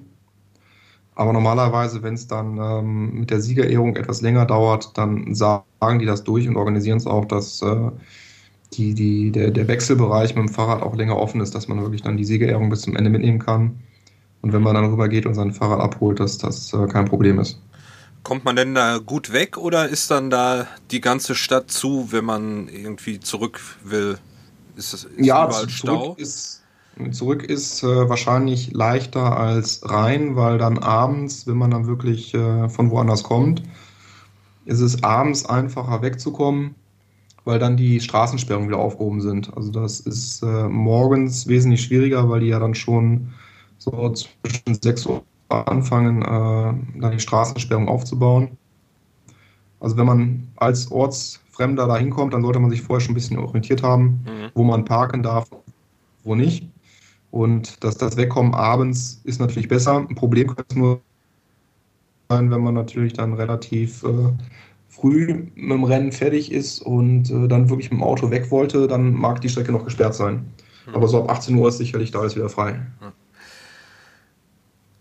Aber 1.14 1.32
normalerweise, 1.32 2.02
wenn 2.02 2.14
es 2.14 2.26
dann 2.26 2.58
ähm, 2.58 3.20
mit 3.20 3.30
der 3.30 3.40
Siegerehrung 3.40 3.96
etwas 3.96 4.22
länger 4.22 4.46
dauert, 4.46 4.96
dann 4.96 5.34
sagen 5.34 5.98
die 5.98 6.06
das 6.06 6.24
durch 6.24 6.48
und 6.48 6.56
organisieren 6.56 6.96
es 6.96 7.06
auch, 7.06 7.26
dass 7.26 7.60
äh, 7.60 7.90
die, 8.72 8.94
die, 8.94 9.30
der, 9.30 9.50
der 9.50 9.68
Wechselbereich 9.68 10.34
mit 10.34 10.46
dem 10.46 10.48
Fahrrad 10.48 10.82
auch 10.82 10.96
länger 10.96 11.16
offen 11.16 11.42
ist, 11.42 11.54
dass 11.54 11.68
man 11.68 11.80
wirklich 11.82 12.02
dann 12.02 12.16
die 12.16 12.24
Siegerehrung 12.24 12.70
bis 12.70 12.80
zum 12.80 12.96
Ende 12.96 13.10
mitnehmen 13.10 13.38
kann. 13.38 13.78
Und 14.42 14.52
wenn 14.52 14.62
man 14.62 14.74
dann 14.74 14.90
rübergeht 14.90 15.24
und 15.24 15.34
sein 15.34 15.52
Fahrrad 15.52 15.80
abholt, 15.80 16.20
dass 16.20 16.36
das 16.38 16.72
äh, 16.72 16.86
kein 16.88 17.06
Problem 17.06 17.38
ist. 17.38 17.58
Kommt 18.22 18.44
man 18.44 18.54
denn 18.54 18.74
da 18.74 18.98
gut 18.98 19.32
weg 19.32 19.56
oder 19.56 19.88
ist 19.88 20.10
dann 20.10 20.30
da 20.30 20.66
die 20.90 21.00
ganze 21.00 21.34
Stadt 21.34 21.70
zu, 21.70 22.08
wenn 22.10 22.24
man 22.24 22.68
irgendwie 22.68 23.18
zurück 23.18 23.60
will? 23.82 24.18
Ist 24.76 24.92
das 24.92 25.04
ist 25.04 25.24
ja, 25.24 25.46
überall 25.46 25.68
Stau? 25.68 26.14
Ist, 26.14 26.62
zurück 27.10 27.42
ist 27.42 27.82
äh, 27.82 28.08
wahrscheinlich 28.08 28.72
leichter 28.72 29.36
als 29.36 29.80
rein, 29.88 30.36
weil 30.36 30.58
dann 30.58 30.78
abends, 30.78 31.46
wenn 31.46 31.56
man 31.56 31.70
dann 31.70 31.86
wirklich 31.86 32.34
äh, 32.34 32.68
von 32.68 32.90
woanders 32.90 33.24
kommt, 33.24 33.62
ist 34.66 34.80
es 34.80 35.02
abends 35.02 35.44
einfacher 35.44 36.02
wegzukommen, 36.02 36.76
weil 37.44 37.58
dann 37.58 37.76
die 37.76 38.00
Straßensperrungen 38.00 38.68
wieder 38.68 38.78
aufgehoben 38.78 39.20
sind. 39.20 39.56
Also 39.56 39.72
das 39.72 39.98
ist 40.00 40.42
äh, 40.42 40.68
morgens 40.68 41.48
wesentlich 41.48 41.82
schwieriger, 41.82 42.28
weil 42.28 42.40
die 42.40 42.48
ja 42.48 42.60
dann 42.60 42.74
schon 42.74 43.32
so 43.82 44.12
zwischen 44.12 44.80
6 44.80 45.06
Uhr 45.06 45.24
anfangen, 45.48 46.22
äh, 46.22 47.00
dann 47.00 47.12
die 47.12 47.20
Straßensperrung 47.20 47.88
aufzubauen. 47.88 48.56
Also 49.80 49.96
wenn 49.96 50.06
man 50.06 50.48
als 50.56 50.90
Ortsfremder 50.90 51.88
da 51.88 51.96
hinkommt, 51.96 52.32
dann 52.32 52.42
sollte 52.42 52.60
man 52.60 52.70
sich 52.70 52.82
vorher 52.82 53.00
schon 53.00 53.12
ein 53.12 53.16
bisschen 53.16 53.38
orientiert 53.38 53.82
haben, 53.82 54.24
mhm. 54.24 54.50
wo 54.54 54.62
man 54.62 54.84
parken 54.84 55.22
darf, 55.22 55.50
wo 56.22 56.36
nicht. 56.36 56.68
Und 57.32 57.82
dass 57.82 57.96
das 57.96 58.16
Wegkommen 58.16 58.54
abends 58.54 59.20
ist 59.24 59.40
natürlich 59.40 59.68
besser. 59.68 59.96
Ein 59.96 60.14
Problem 60.14 60.48
könnte 60.48 60.66
es 60.68 60.76
nur 60.76 61.00
sein, 62.28 62.50
wenn 62.50 62.62
man 62.62 62.74
natürlich 62.74 63.14
dann 63.14 63.32
relativ 63.32 64.04
äh, 64.04 64.32
früh 64.88 65.48
mit 65.54 65.72
dem 65.72 65.84
Rennen 65.84 66.12
fertig 66.12 66.52
ist 66.52 66.80
und 66.80 67.30
äh, 67.30 67.48
dann 67.48 67.68
wirklich 67.68 67.90
mit 67.90 67.98
dem 67.98 68.04
Auto 68.04 68.30
weg 68.30 68.50
wollte, 68.50 68.86
dann 68.86 69.12
mag 69.12 69.40
die 69.40 69.48
Strecke 69.48 69.72
noch 69.72 69.84
gesperrt 69.84 70.14
sein. 70.14 70.46
Mhm. 70.86 70.94
Aber 70.94 71.08
so 71.08 71.24
ab 71.24 71.30
18 71.30 71.56
Uhr 71.56 71.68
ist 71.68 71.78
sicherlich 71.78 72.12
da 72.12 72.20
alles 72.20 72.36
wieder 72.36 72.48
frei. 72.48 72.74
Mhm. 73.00 73.21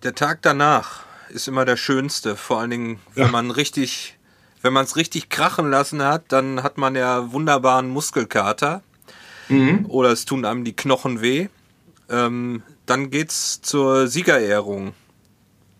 Der 0.03 0.15
Tag 0.15 0.41
danach 0.41 1.03
ist 1.29 1.47
immer 1.47 1.63
der 1.63 1.77
schönste, 1.77 2.35
vor 2.35 2.59
allen 2.59 2.71
Dingen, 2.71 2.99
wenn 3.13 3.25
ja. 3.25 3.31
man 3.31 3.51
richtig, 3.51 4.17
wenn 4.61 4.73
man 4.73 4.85
es 4.85 4.95
richtig 4.95 5.29
krachen 5.29 5.69
lassen 5.69 6.01
hat, 6.01 6.23
dann 6.29 6.63
hat 6.63 6.77
man 6.77 6.95
ja 6.95 7.31
wunderbaren 7.31 7.89
Muskelkater 7.89 8.81
mhm. 9.47 9.85
oder 9.87 10.11
es 10.11 10.25
tun 10.25 10.43
einem 10.45 10.63
die 10.63 10.75
Knochen 10.75 11.21
weh. 11.21 11.49
Ähm, 12.09 12.63
dann 12.85 13.09
geht's 13.11 13.61
zur 13.61 14.07
Siegerehrung, 14.07 14.93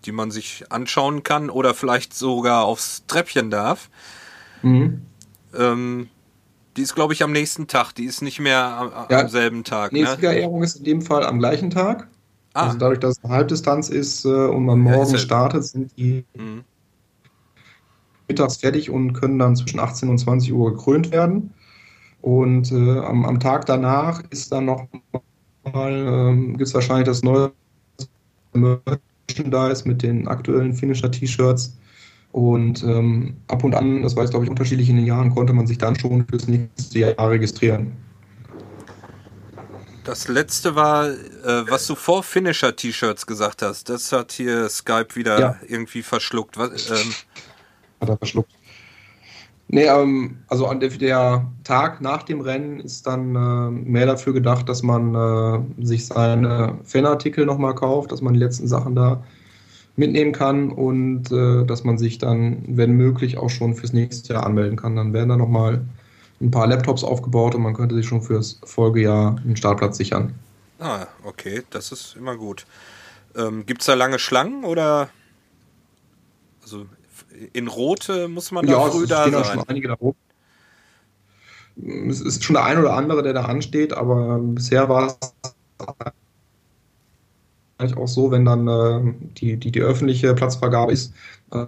die 0.04 0.12
man 0.12 0.30
sich 0.30 0.64
anschauen 0.70 1.22
kann 1.22 1.50
oder 1.50 1.74
vielleicht 1.74 2.14
sogar 2.14 2.64
aufs 2.64 3.04
Treppchen 3.06 3.50
darf. 3.50 3.90
Mhm. 4.62 5.02
Ähm, 5.54 6.08
die 6.76 6.82
ist, 6.82 6.94
glaube 6.94 7.12
ich, 7.12 7.22
am 7.22 7.32
nächsten 7.32 7.66
Tag. 7.66 7.92
Die 7.94 8.04
ist 8.04 8.22
nicht 8.22 8.40
mehr 8.40 8.64
am, 8.64 9.06
ja, 9.10 9.28
selben 9.28 9.64
Tag. 9.64 9.90
Die 9.90 10.02
ne? 10.02 10.10
Siegerehrung 10.10 10.62
ist 10.62 10.76
in 10.76 10.84
dem 10.84 11.02
Fall 11.02 11.26
am 11.26 11.38
gleichen 11.38 11.70
Tag. 11.70 12.08
Ah. 12.54 12.66
Also 12.66 12.78
dadurch, 12.78 13.00
dass 13.00 13.18
es 13.18 13.24
eine 13.24 13.32
Halbdistanz 13.32 13.88
ist 13.88 14.24
äh, 14.24 14.28
und 14.28 14.66
man 14.66 14.80
morgen 14.80 15.12
ja, 15.12 15.18
startet, 15.18 15.64
sind 15.64 15.96
die 15.96 16.24
mhm. 16.34 16.64
mittags 18.28 18.56
fertig 18.56 18.90
und 18.90 19.14
können 19.14 19.38
dann 19.38 19.56
zwischen 19.56 19.80
18 19.80 20.08
und 20.08 20.18
20 20.18 20.52
Uhr 20.52 20.72
gekrönt 20.72 21.10
werden. 21.10 21.52
Und 22.20 22.70
äh, 22.70 22.98
am, 23.00 23.24
am, 23.24 23.40
Tag 23.40 23.66
danach 23.66 24.22
ist 24.30 24.52
dann 24.52 24.66
noch 24.66 24.86
mal, 25.72 25.92
ähm, 25.92 26.56
gibt 26.56 26.68
es 26.68 26.74
wahrscheinlich 26.74 27.06
das 27.06 27.22
neue 27.22 27.52
Merchandise 28.52 29.88
mit 29.88 30.02
den 30.02 30.28
aktuellen 30.28 30.72
Finisher-T-Shirts. 30.72 31.76
Und 32.30 32.82
ähm, 32.84 33.34
ab 33.48 33.64
und 33.64 33.74
an, 33.74 34.02
das 34.02 34.14
war 34.14 34.22
jetzt 34.22 34.30
glaube 34.30 34.44
ich 34.44 34.50
unterschiedlich 34.50 34.88
in 34.88 34.96
den 34.96 35.04
Jahren, 35.04 35.34
konnte 35.34 35.52
man 35.52 35.66
sich 35.66 35.78
dann 35.78 35.98
schon 35.98 36.26
fürs 36.26 36.48
nächste 36.48 36.98
Jahr 36.98 37.30
registrieren. 37.30 37.92
Das 40.04 40.26
letzte 40.26 40.74
war, 40.74 41.08
äh, 41.08 41.16
was 41.68 41.86
du 41.86 41.94
vor 41.94 42.22
Finisher-T-Shirts 42.24 43.26
gesagt 43.26 43.62
hast. 43.62 43.88
Das 43.88 44.10
hat 44.10 44.32
hier 44.32 44.68
Skype 44.68 45.14
wieder 45.14 45.38
ja. 45.38 45.56
irgendwie 45.68 46.02
verschluckt. 46.02 46.58
Was, 46.58 46.90
ähm 46.90 47.14
hat 48.00 48.08
er 48.08 48.16
verschluckt. 48.18 48.50
Nee, 49.68 49.84
ähm, 49.84 50.38
also 50.48 50.66
an 50.66 50.80
der, 50.80 50.90
der, 50.90 51.46
Tag 51.64 52.00
nach 52.00 52.24
dem 52.24 52.40
Rennen 52.40 52.80
ist 52.80 53.06
dann 53.06 53.34
äh, 53.34 53.70
mehr 53.70 54.06
dafür 54.06 54.32
gedacht, 54.34 54.68
dass 54.68 54.82
man 54.82 55.14
äh, 55.14 55.84
sich 55.84 56.06
seine 56.06 56.78
Fanartikel 56.84 57.46
nochmal 57.46 57.74
kauft, 57.74 58.12
dass 58.12 58.20
man 58.20 58.34
die 58.34 58.40
letzten 58.40 58.66
Sachen 58.66 58.94
da 58.94 59.22
mitnehmen 59.96 60.32
kann 60.32 60.70
und 60.70 61.30
äh, 61.30 61.64
dass 61.64 61.84
man 61.84 61.96
sich 61.96 62.18
dann, 62.18 62.64
wenn 62.66 62.92
möglich, 62.92 63.38
auch 63.38 63.50
schon 63.50 63.74
fürs 63.74 63.92
nächste 63.92 64.34
Jahr 64.34 64.44
anmelden 64.44 64.76
kann. 64.76 64.96
Dann 64.96 65.12
werden 65.12 65.28
da 65.28 65.36
nochmal 65.36 65.82
ein 66.42 66.50
paar 66.50 66.66
Laptops 66.66 67.04
aufgebaut 67.04 67.54
und 67.54 67.62
man 67.62 67.74
könnte 67.74 67.94
sich 67.94 68.06
schon 68.06 68.20
fürs 68.20 68.60
Folgejahr 68.64 69.36
einen 69.44 69.56
Startplatz 69.56 69.96
sichern. 69.96 70.34
Ah, 70.80 71.06
okay, 71.22 71.62
das 71.70 71.92
ist 71.92 72.16
immer 72.16 72.36
gut. 72.36 72.66
Ähm, 73.36 73.64
Gibt 73.64 73.82
es 73.82 73.86
da 73.86 73.94
lange 73.94 74.18
Schlangen 74.18 74.64
oder? 74.64 75.08
Also 76.62 76.86
In 77.52 77.68
Rote 77.68 78.28
muss 78.28 78.50
man 78.50 78.66
da 78.66 78.72
ja, 78.72 78.90
früh 78.90 79.06
da 79.06 79.24
sein. 79.24 79.32
Ja, 79.32 79.44
schon 79.44 79.68
einige 79.68 79.88
da 79.88 79.94
rum. 79.94 80.14
Es 82.08 82.20
ist 82.20 82.44
schon 82.44 82.54
der 82.54 82.64
ein 82.64 82.78
oder 82.78 82.94
andere, 82.94 83.22
der 83.22 83.32
da 83.32 83.44
ansteht, 83.44 83.94
aber 83.94 84.38
bisher 84.40 84.88
war 84.88 85.06
es 85.06 85.32
eigentlich 87.78 87.96
auch 87.96 88.08
so, 88.08 88.30
wenn 88.30 88.44
dann 88.44 88.68
äh, 88.68 89.14
die, 89.38 89.56
die, 89.56 89.72
die 89.72 89.80
öffentliche 89.80 90.34
Platzvergabe 90.34 90.92
ist, 90.92 91.14
äh, 91.52 91.66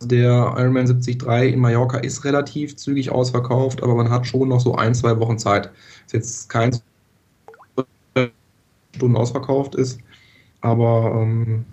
der 0.00 0.54
Ironman 0.56 0.86
73 0.86 1.22
in 1.52 1.60
Mallorca 1.60 1.98
ist 1.98 2.24
relativ 2.24 2.76
zügig 2.76 3.10
ausverkauft, 3.10 3.82
aber 3.82 3.94
man 3.94 4.10
hat 4.10 4.26
schon 4.26 4.48
noch 4.48 4.60
so 4.60 4.74
ein, 4.74 4.94
zwei 4.94 5.18
Wochen 5.18 5.38
Zeit. 5.38 5.70
Ist 6.06 6.12
jetzt 6.12 6.48
kein 6.48 6.78
Stunden 8.94 9.16
ausverkauft 9.16 9.74
ist, 9.74 10.00
aber 10.60 11.12
ähm, 11.20 11.64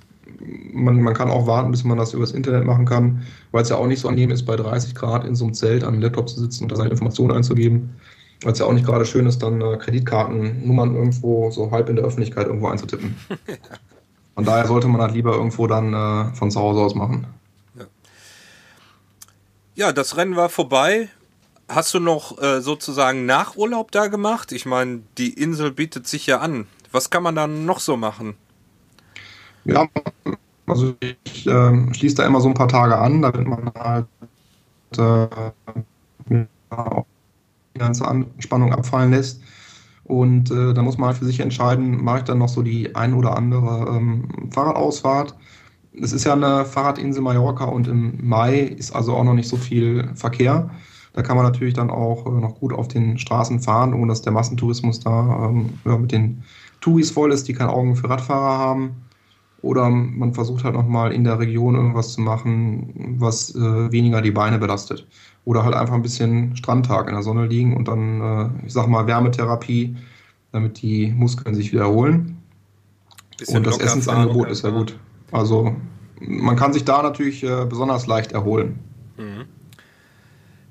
man, 0.73 1.01
man 1.01 1.13
kann 1.13 1.29
auch 1.29 1.47
warten, 1.47 1.71
bis 1.71 1.83
man 1.83 1.97
das 1.97 2.13
übers 2.13 2.31
Internet 2.31 2.65
machen 2.65 2.85
kann, 2.85 3.23
weil 3.51 3.63
es 3.63 3.69
ja 3.69 3.77
auch 3.77 3.87
nicht 3.87 3.99
so 3.99 4.07
angenehm 4.07 4.31
ist, 4.31 4.43
bei 4.43 4.55
30 4.55 4.95
Grad 4.95 5.25
in 5.25 5.35
so 5.35 5.45
einem 5.45 5.53
Zelt 5.53 5.83
an 5.83 5.93
einem 5.93 6.01
Laptop 6.01 6.29
zu 6.29 6.39
sitzen 6.39 6.63
und 6.63 6.71
da 6.71 6.75
seine 6.75 6.89
Informationen 6.89 7.31
einzugeben. 7.31 7.95
Weil 8.43 8.51
es 8.51 8.59
ja 8.59 8.65
auch 8.65 8.73
nicht 8.73 8.85
gerade 8.85 9.05
schön 9.05 9.25
ist, 9.27 9.41
dann 9.41 9.61
äh, 9.61 9.77
Kreditkartennummern 9.77 10.93
irgendwo 10.93 11.49
so 11.51 11.71
halb 11.71 11.89
in 11.89 11.95
der 11.95 12.05
Öffentlichkeit 12.05 12.47
irgendwo 12.47 12.67
einzutippen. 12.67 13.15
Von 14.35 14.43
daher 14.43 14.67
sollte 14.67 14.87
man 14.87 15.01
halt 15.01 15.13
lieber 15.13 15.33
irgendwo 15.33 15.65
dann 15.65 15.93
äh, 15.93 16.35
von 16.35 16.51
zu 16.51 16.59
Hause 16.59 16.81
aus 16.81 16.93
machen. 16.93 17.25
Ja. 19.75 19.91
das 19.91 20.17
Rennen 20.17 20.35
war 20.35 20.49
vorbei. 20.49 21.09
Hast 21.67 21.93
du 21.93 21.99
noch 21.99 22.41
äh, 22.41 22.61
sozusagen 22.61 23.25
Nachurlaub 23.25 23.91
da 23.91 24.07
gemacht? 24.07 24.51
Ich 24.51 24.65
meine, 24.65 25.01
die 25.17 25.33
Insel 25.33 25.71
bietet 25.71 26.07
sich 26.07 26.27
ja 26.27 26.39
an. 26.39 26.67
Was 26.91 27.09
kann 27.09 27.23
man 27.23 27.35
dann 27.35 27.65
noch 27.65 27.79
so 27.79 27.97
machen? 27.97 28.35
Ja, 29.65 29.87
also 30.67 30.95
ich 31.23 31.47
äh, 31.47 31.93
schließe 31.93 32.15
da 32.15 32.25
immer 32.25 32.39
so 32.39 32.47
ein 32.47 32.53
paar 32.53 32.67
Tage 32.67 32.97
an, 32.97 33.21
damit 33.21 33.47
man 33.47 33.71
halt 33.77 34.05
äh, 34.97 35.27
die 36.29 37.79
ganze 37.79 38.07
Anspannung 38.07 38.73
abfallen 38.73 39.11
lässt. 39.11 39.41
Und 40.05 40.51
äh, 40.51 40.73
da 40.73 40.81
muss 40.83 40.97
man 40.97 41.09
halt 41.09 41.17
für 41.17 41.25
sich 41.25 41.39
entscheiden, 41.39 42.03
mache 42.03 42.19
ich 42.19 42.23
dann 42.25 42.37
noch 42.37 42.49
so 42.49 42.61
die 42.61 42.95
ein 42.95 43.13
oder 43.13 43.35
andere 43.35 43.87
ähm, 43.89 44.49
Fahrradausfahrt. 44.51 45.35
Es 46.01 46.13
ist 46.13 46.25
ja 46.25 46.33
eine 46.33 46.65
Fahrradinsel 46.65 47.21
Mallorca 47.21 47.65
und 47.65 47.87
im 47.87 48.17
Mai 48.21 48.59
ist 48.59 48.95
also 48.95 49.13
auch 49.13 49.23
noch 49.23 49.33
nicht 49.33 49.47
so 49.47 49.57
viel 49.57 50.09
Verkehr. 50.15 50.69
Da 51.13 51.21
kann 51.21 51.37
man 51.37 51.45
natürlich 51.45 51.73
dann 51.73 51.89
auch 51.89 52.25
äh, 52.25 52.41
noch 52.41 52.59
gut 52.59 52.73
auf 52.73 52.89
den 52.89 53.17
Straßen 53.17 53.61
fahren, 53.61 53.93
ohne 53.93 54.07
dass 54.07 54.21
der 54.21 54.33
Massentourismus 54.33 54.99
da 54.99 55.47
ähm, 55.49 55.69
ja, 55.85 55.97
mit 55.97 56.11
den 56.11 56.43
Touris 56.81 57.11
voll 57.11 57.31
ist, 57.31 57.47
die 57.47 57.53
kein 57.53 57.69
Augen 57.69 57.95
für 57.95 58.09
Radfahrer 58.09 58.57
haben. 58.57 58.91
Oder 59.61 59.89
man 59.89 60.33
versucht 60.33 60.63
halt 60.63 60.75
nochmal 60.75 61.13
in 61.13 61.23
der 61.23 61.39
Region 61.39 61.75
irgendwas 61.75 62.13
zu 62.13 62.21
machen, 62.21 63.15
was 63.17 63.55
äh, 63.55 63.91
weniger 63.91 64.21
die 64.21 64.31
Beine 64.31 64.59
belastet. 64.59 65.07
Oder 65.45 65.63
halt 65.63 65.73
einfach 65.73 65.95
ein 65.95 66.01
bisschen 66.01 66.55
Strandtag 66.55 67.07
in 67.07 67.13
der 67.13 67.23
Sonne 67.23 67.47
liegen 67.47 67.75
und 67.75 67.87
dann, 67.87 68.21
äh, 68.21 68.67
ich 68.67 68.73
sag 68.73 68.87
mal, 68.87 69.07
Wärmetherapie, 69.07 69.95
damit 70.51 70.81
die 70.81 71.13
Muskeln 71.15 71.55
sich 71.55 71.71
wiederholen. 71.71 72.37
Und 73.47 73.65
das 73.65 73.79
Essensangebot 73.79 74.49
ist 74.49 74.63
ja 74.63 74.69
gut. 74.69 74.99
Also 75.31 75.75
man 76.19 76.55
kann 76.55 76.73
sich 76.73 76.85
da 76.85 77.01
natürlich 77.01 77.43
äh, 77.43 77.65
besonders 77.65 78.07
leicht 78.07 78.31
erholen. 78.31 78.79
Mhm. 79.17 79.45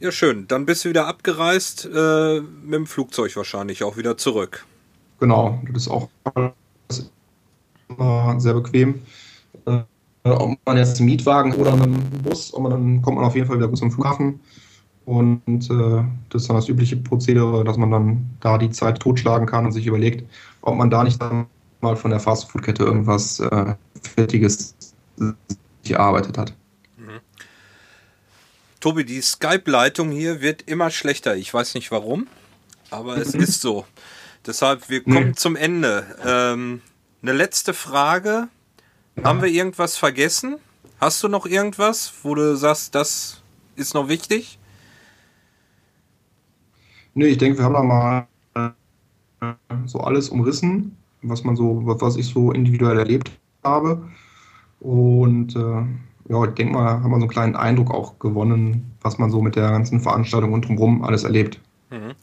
Ja, 0.01 0.10
schön. 0.10 0.47
Dann 0.48 0.66
bist 0.66 0.85
du 0.85 0.90
wieder 0.90 1.06
abgereist, 1.06 1.89
äh, 1.93 2.40
mit 2.40 2.74
dem 2.74 2.86
Flugzeug 2.86 3.35
wahrscheinlich 3.36 3.85
auch 3.85 3.97
wieder 3.97 4.16
zurück. 4.16 4.66
Genau, 5.20 5.60
das 5.72 5.86
ist 5.86 5.89
auch 5.89 6.09
sehr 8.39 8.55
bequem. 8.55 9.01
Äh, 9.66 9.82
ob 10.24 10.59
man 10.66 10.76
jetzt 10.76 10.98
einen 10.98 11.09
Mietwagen 11.09 11.55
oder 11.55 11.72
einen 11.74 11.94
Bus, 12.22 12.51
und 12.51 12.70
dann 12.70 13.02
kommt 13.02 13.16
man 13.16 13.26
auf 13.26 13.35
jeden 13.35 13.47
Fall 13.47 13.56
wieder 13.59 13.68
gut 13.68 13.78
zum 13.78 13.90
Flughafen. 13.90 14.40
Und 15.05 15.70
äh, 15.70 16.02
das 16.31 16.43
ist 16.43 16.48
dann 16.48 16.56
das 16.56 16.68
übliche 16.68 16.97
Prozedere, 16.97 17.62
dass 17.62 17.76
man 17.76 17.90
dann 17.90 18.26
da 18.40 18.56
die 18.56 18.70
Zeit 18.70 19.01
totschlagen 19.01 19.47
kann 19.47 19.66
und 19.66 19.72
sich 19.72 19.86
überlegt, 19.86 20.28
ob 20.62 20.76
man 20.76 20.90
da 20.90 21.05
nicht 21.05 21.20
dann 21.20 21.47
mal 21.82 21.94
von 21.94 22.10
der 22.10 22.20
Fastfood-Kette 22.20 22.85
irgendwas 22.85 23.39
äh, 23.40 23.74
Fertiges 24.09 24.74
erarbeitet 25.93 26.39
hat. 26.39 26.55
Mhm. 26.97 27.20
Tobi, 28.81 29.05
die 29.05 29.20
Skype-Leitung 29.20 30.10
hier 30.10 30.40
wird 30.40 30.62
immer 30.62 30.90
schlechter. 30.90 31.36
Ich 31.36 31.52
weiß 31.52 31.74
nicht 31.74 31.90
warum, 31.90 32.26
aber 32.90 33.16
es 33.16 33.35
ist 33.35 33.60
so. 33.60 33.86
Deshalb, 34.47 34.90
wir 34.90 35.02
kommen 35.02 35.28
mhm. 35.28 35.36
zum 35.36 35.56
Ende. 35.56 36.05
Ähm, 36.24 36.82
eine 37.22 37.32
letzte 37.32 37.72
Frage. 37.72 38.48
Ja. 39.16 39.24
Haben 39.24 39.43
wir 39.43 39.48
irgendwas 39.48 39.97
vergessen? 39.97 40.56
Hast 41.01 41.22
du 41.22 41.28
noch 41.28 41.47
irgendwas, 41.47 42.12
wo 42.22 42.35
du 42.35 42.56
sagst, 42.56 42.94
das 42.94 43.43
ist 43.76 43.94
noch 43.94 44.09
wichtig? 44.09 44.59
Nee, 47.14 47.26
ich 47.26 47.39
denke, 47.39 47.59
wir 47.59 47.64
haben 47.64 47.74
da 47.74 47.82
mal 47.82 48.26
äh, 49.40 49.55
so 49.86 50.01
alles 50.01 50.28
umrissen, 50.28 50.97
was 51.22 51.44
man 51.44 51.56
so, 51.56 51.81
was 51.85 52.16
ich 52.16 52.26
so 52.26 52.52
individuell 52.52 52.98
erlebt 52.98 53.31
habe. 53.64 54.02
Und 54.80 55.56
äh, 55.56 56.32
ja, 56.32 56.44
ich 56.44 56.54
denke 56.54 56.74
mal, 56.74 57.02
haben 57.02 57.10
wir 57.10 57.16
so 57.16 57.22
einen 57.22 57.28
kleinen 57.28 57.56
Eindruck 57.56 57.90
auch 57.90 58.18
gewonnen, 58.18 58.96
was 59.02 59.18
man 59.18 59.30
so 59.30 59.42
mit 59.42 59.56
der 59.56 59.70
ganzen 59.70 60.00
Veranstaltung 60.00 60.52
und 60.52 60.66
drumherum 60.66 61.02
alles 61.04 61.24
erlebt. 61.24 61.60
Mhm. 61.90 62.14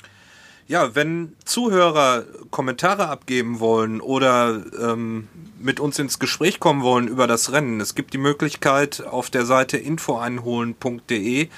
Ja, 0.67 0.95
wenn 0.95 1.33
Zuhörer 1.43 2.23
Kommentare 2.49 3.09
abgeben 3.09 3.59
wollen 3.59 3.99
oder 3.99 4.63
ähm, 4.81 5.27
mit 5.59 5.79
uns 5.79 5.99
ins 5.99 6.17
Gespräch 6.17 6.59
kommen 6.59 6.81
wollen 6.81 7.07
über 7.07 7.27
das 7.27 7.51
Rennen, 7.51 7.81
es 7.81 7.93
gibt 7.93 8.13
die 8.13 8.17
Möglichkeit 8.17 9.05
auf 9.05 9.29
der 9.29 9.45
Seite 9.45 9.77
infoeinholen.de 9.77 11.49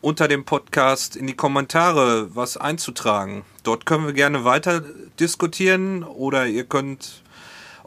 unter 0.00 0.28
dem 0.28 0.44
Podcast 0.44 1.16
in 1.16 1.26
die 1.26 1.34
Kommentare 1.34 2.34
was 2.36 2.56
einzutragen. 2.56 3.42
Dort 3.62 3.86
können 3.86 4.06
wir 4.06 4.12
gerne 4.12 4.44
weiter 4.44 4.82
diskutieren 5.18 6.04
oder 6.04 6.46
ihr 6.46 6.64
könnt 6.64 7.22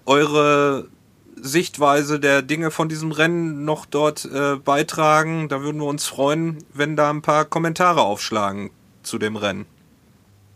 eure 0.06 0.88
Sichtweise 1.36 2.20
der 2.20 2.42
Dinge 2.42 2.72
von 2.72 2.90
diesem 2.90 3.12
Rennen 3.12 3.66
noch 3.66 3.86
dort 3.86 4.26
äh, 4.26 4.56
beitragen. 4.56 5.50
Da 5.50 5.62
würden 5.62 5.80
wir 5.80 5.88
uns 5.88 6.06
freuen, 6.06 6.64
wenn 6.74 6.96
da 6.96 7.10
ein 7.10 7.22
paar 7.22 7.46
Kommentare 7.46 8.02
aufschlagen 8.02 8.72
zu 9.04 9.18
dem 9.18 9.36
Rennen. 9.36 9.66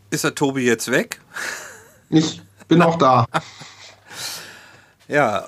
Ist 0.09 0.23
der 0.23 0.35
Tobi 0.35 0.65
jetzt 0.65 0.91
weg? 0.91 1.21
Ich 2.11 2.41
bin 2.67 2.81
auch 2.81 2.97
da. 2.97 3.27
ja, 5.07 5.47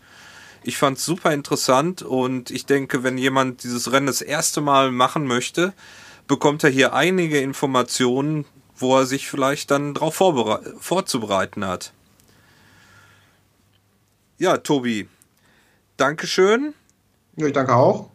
Ich 0.62 0.76
fand 0.76 0.98
es 0.98 1.04
super 1.04 1.32
interessant 1.32 2.02
und 2.02 2.50
ich 2.50 2.66
denke, 2.66 3.02
wenn 3.02 3.16
jemand 3.16 3.64
dieses 3.64 3.92
Rennen 3.92 4.06
das 4.06 4.20
erste 4.20 4.60
Mal 4.60 4.90
machen 4.92 5.26
möchte, 5.26 5.72
bekommt 6.26 6.64
er 6.64 6.70
hier 6.70 6.92
einige 6.94 7.40
Informationen, 7.40 8.44
wo 8.76 8.96
er 8.98 9.06
sich 9.06 9.28
vielleicht 9.28 9.70
dann 9.70 9.94
darauf 9.94 10.16
vorzubereiten 10.78 11.64
hat. 11.64 11.92
Ja, 14.38 14.58
Tobi, 14.58 15.08
Dankeschön. 15.96 16.74
Ja, 17.36 17.46
ich 17.46 17.52
danke 17.52 17.74
auch. 17.74 18.10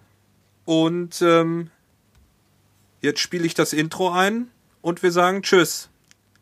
Und 0.65 1.21
ähm, 1.21 1.69
jetzt 3.01 3.19
spiele 3.19 3.45
ich 3.45 3.53
das 3.53 3.73
Intro 3.73 4.11
ein 4.11 4.49
und 4.81 5.03
wir 5.03 5.11
sagen 5.11 5.43
Tschüss. 5.43 5.89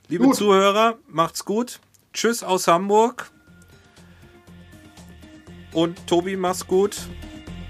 Liebe 0.08 0.26
gut. 0.26 0.36
Zuhörer, 0.36 0.98
macht's 1.08 1.44
gut. 1.44 1.80
Tschüss 2.14 2.44
aus 2.44 2.68
Hamburg. 2.68 3.33
Und 5.74 6.06
Tobi, 6.08 6.36
mach's 6.36 6.66
gut. 6.66 6.96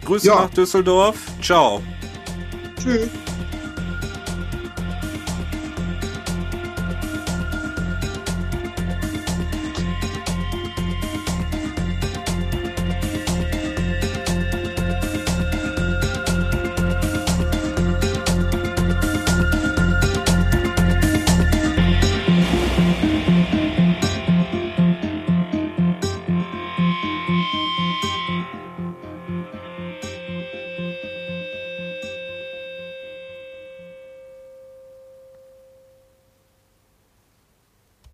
Grüße 0.06 0.28
ja. 0.28 0.36
nach 0.36 0.50
Düsseldorf. 0.50 1.18
Ciao. 1.42 1.82
Tschüss. 2.82 3.10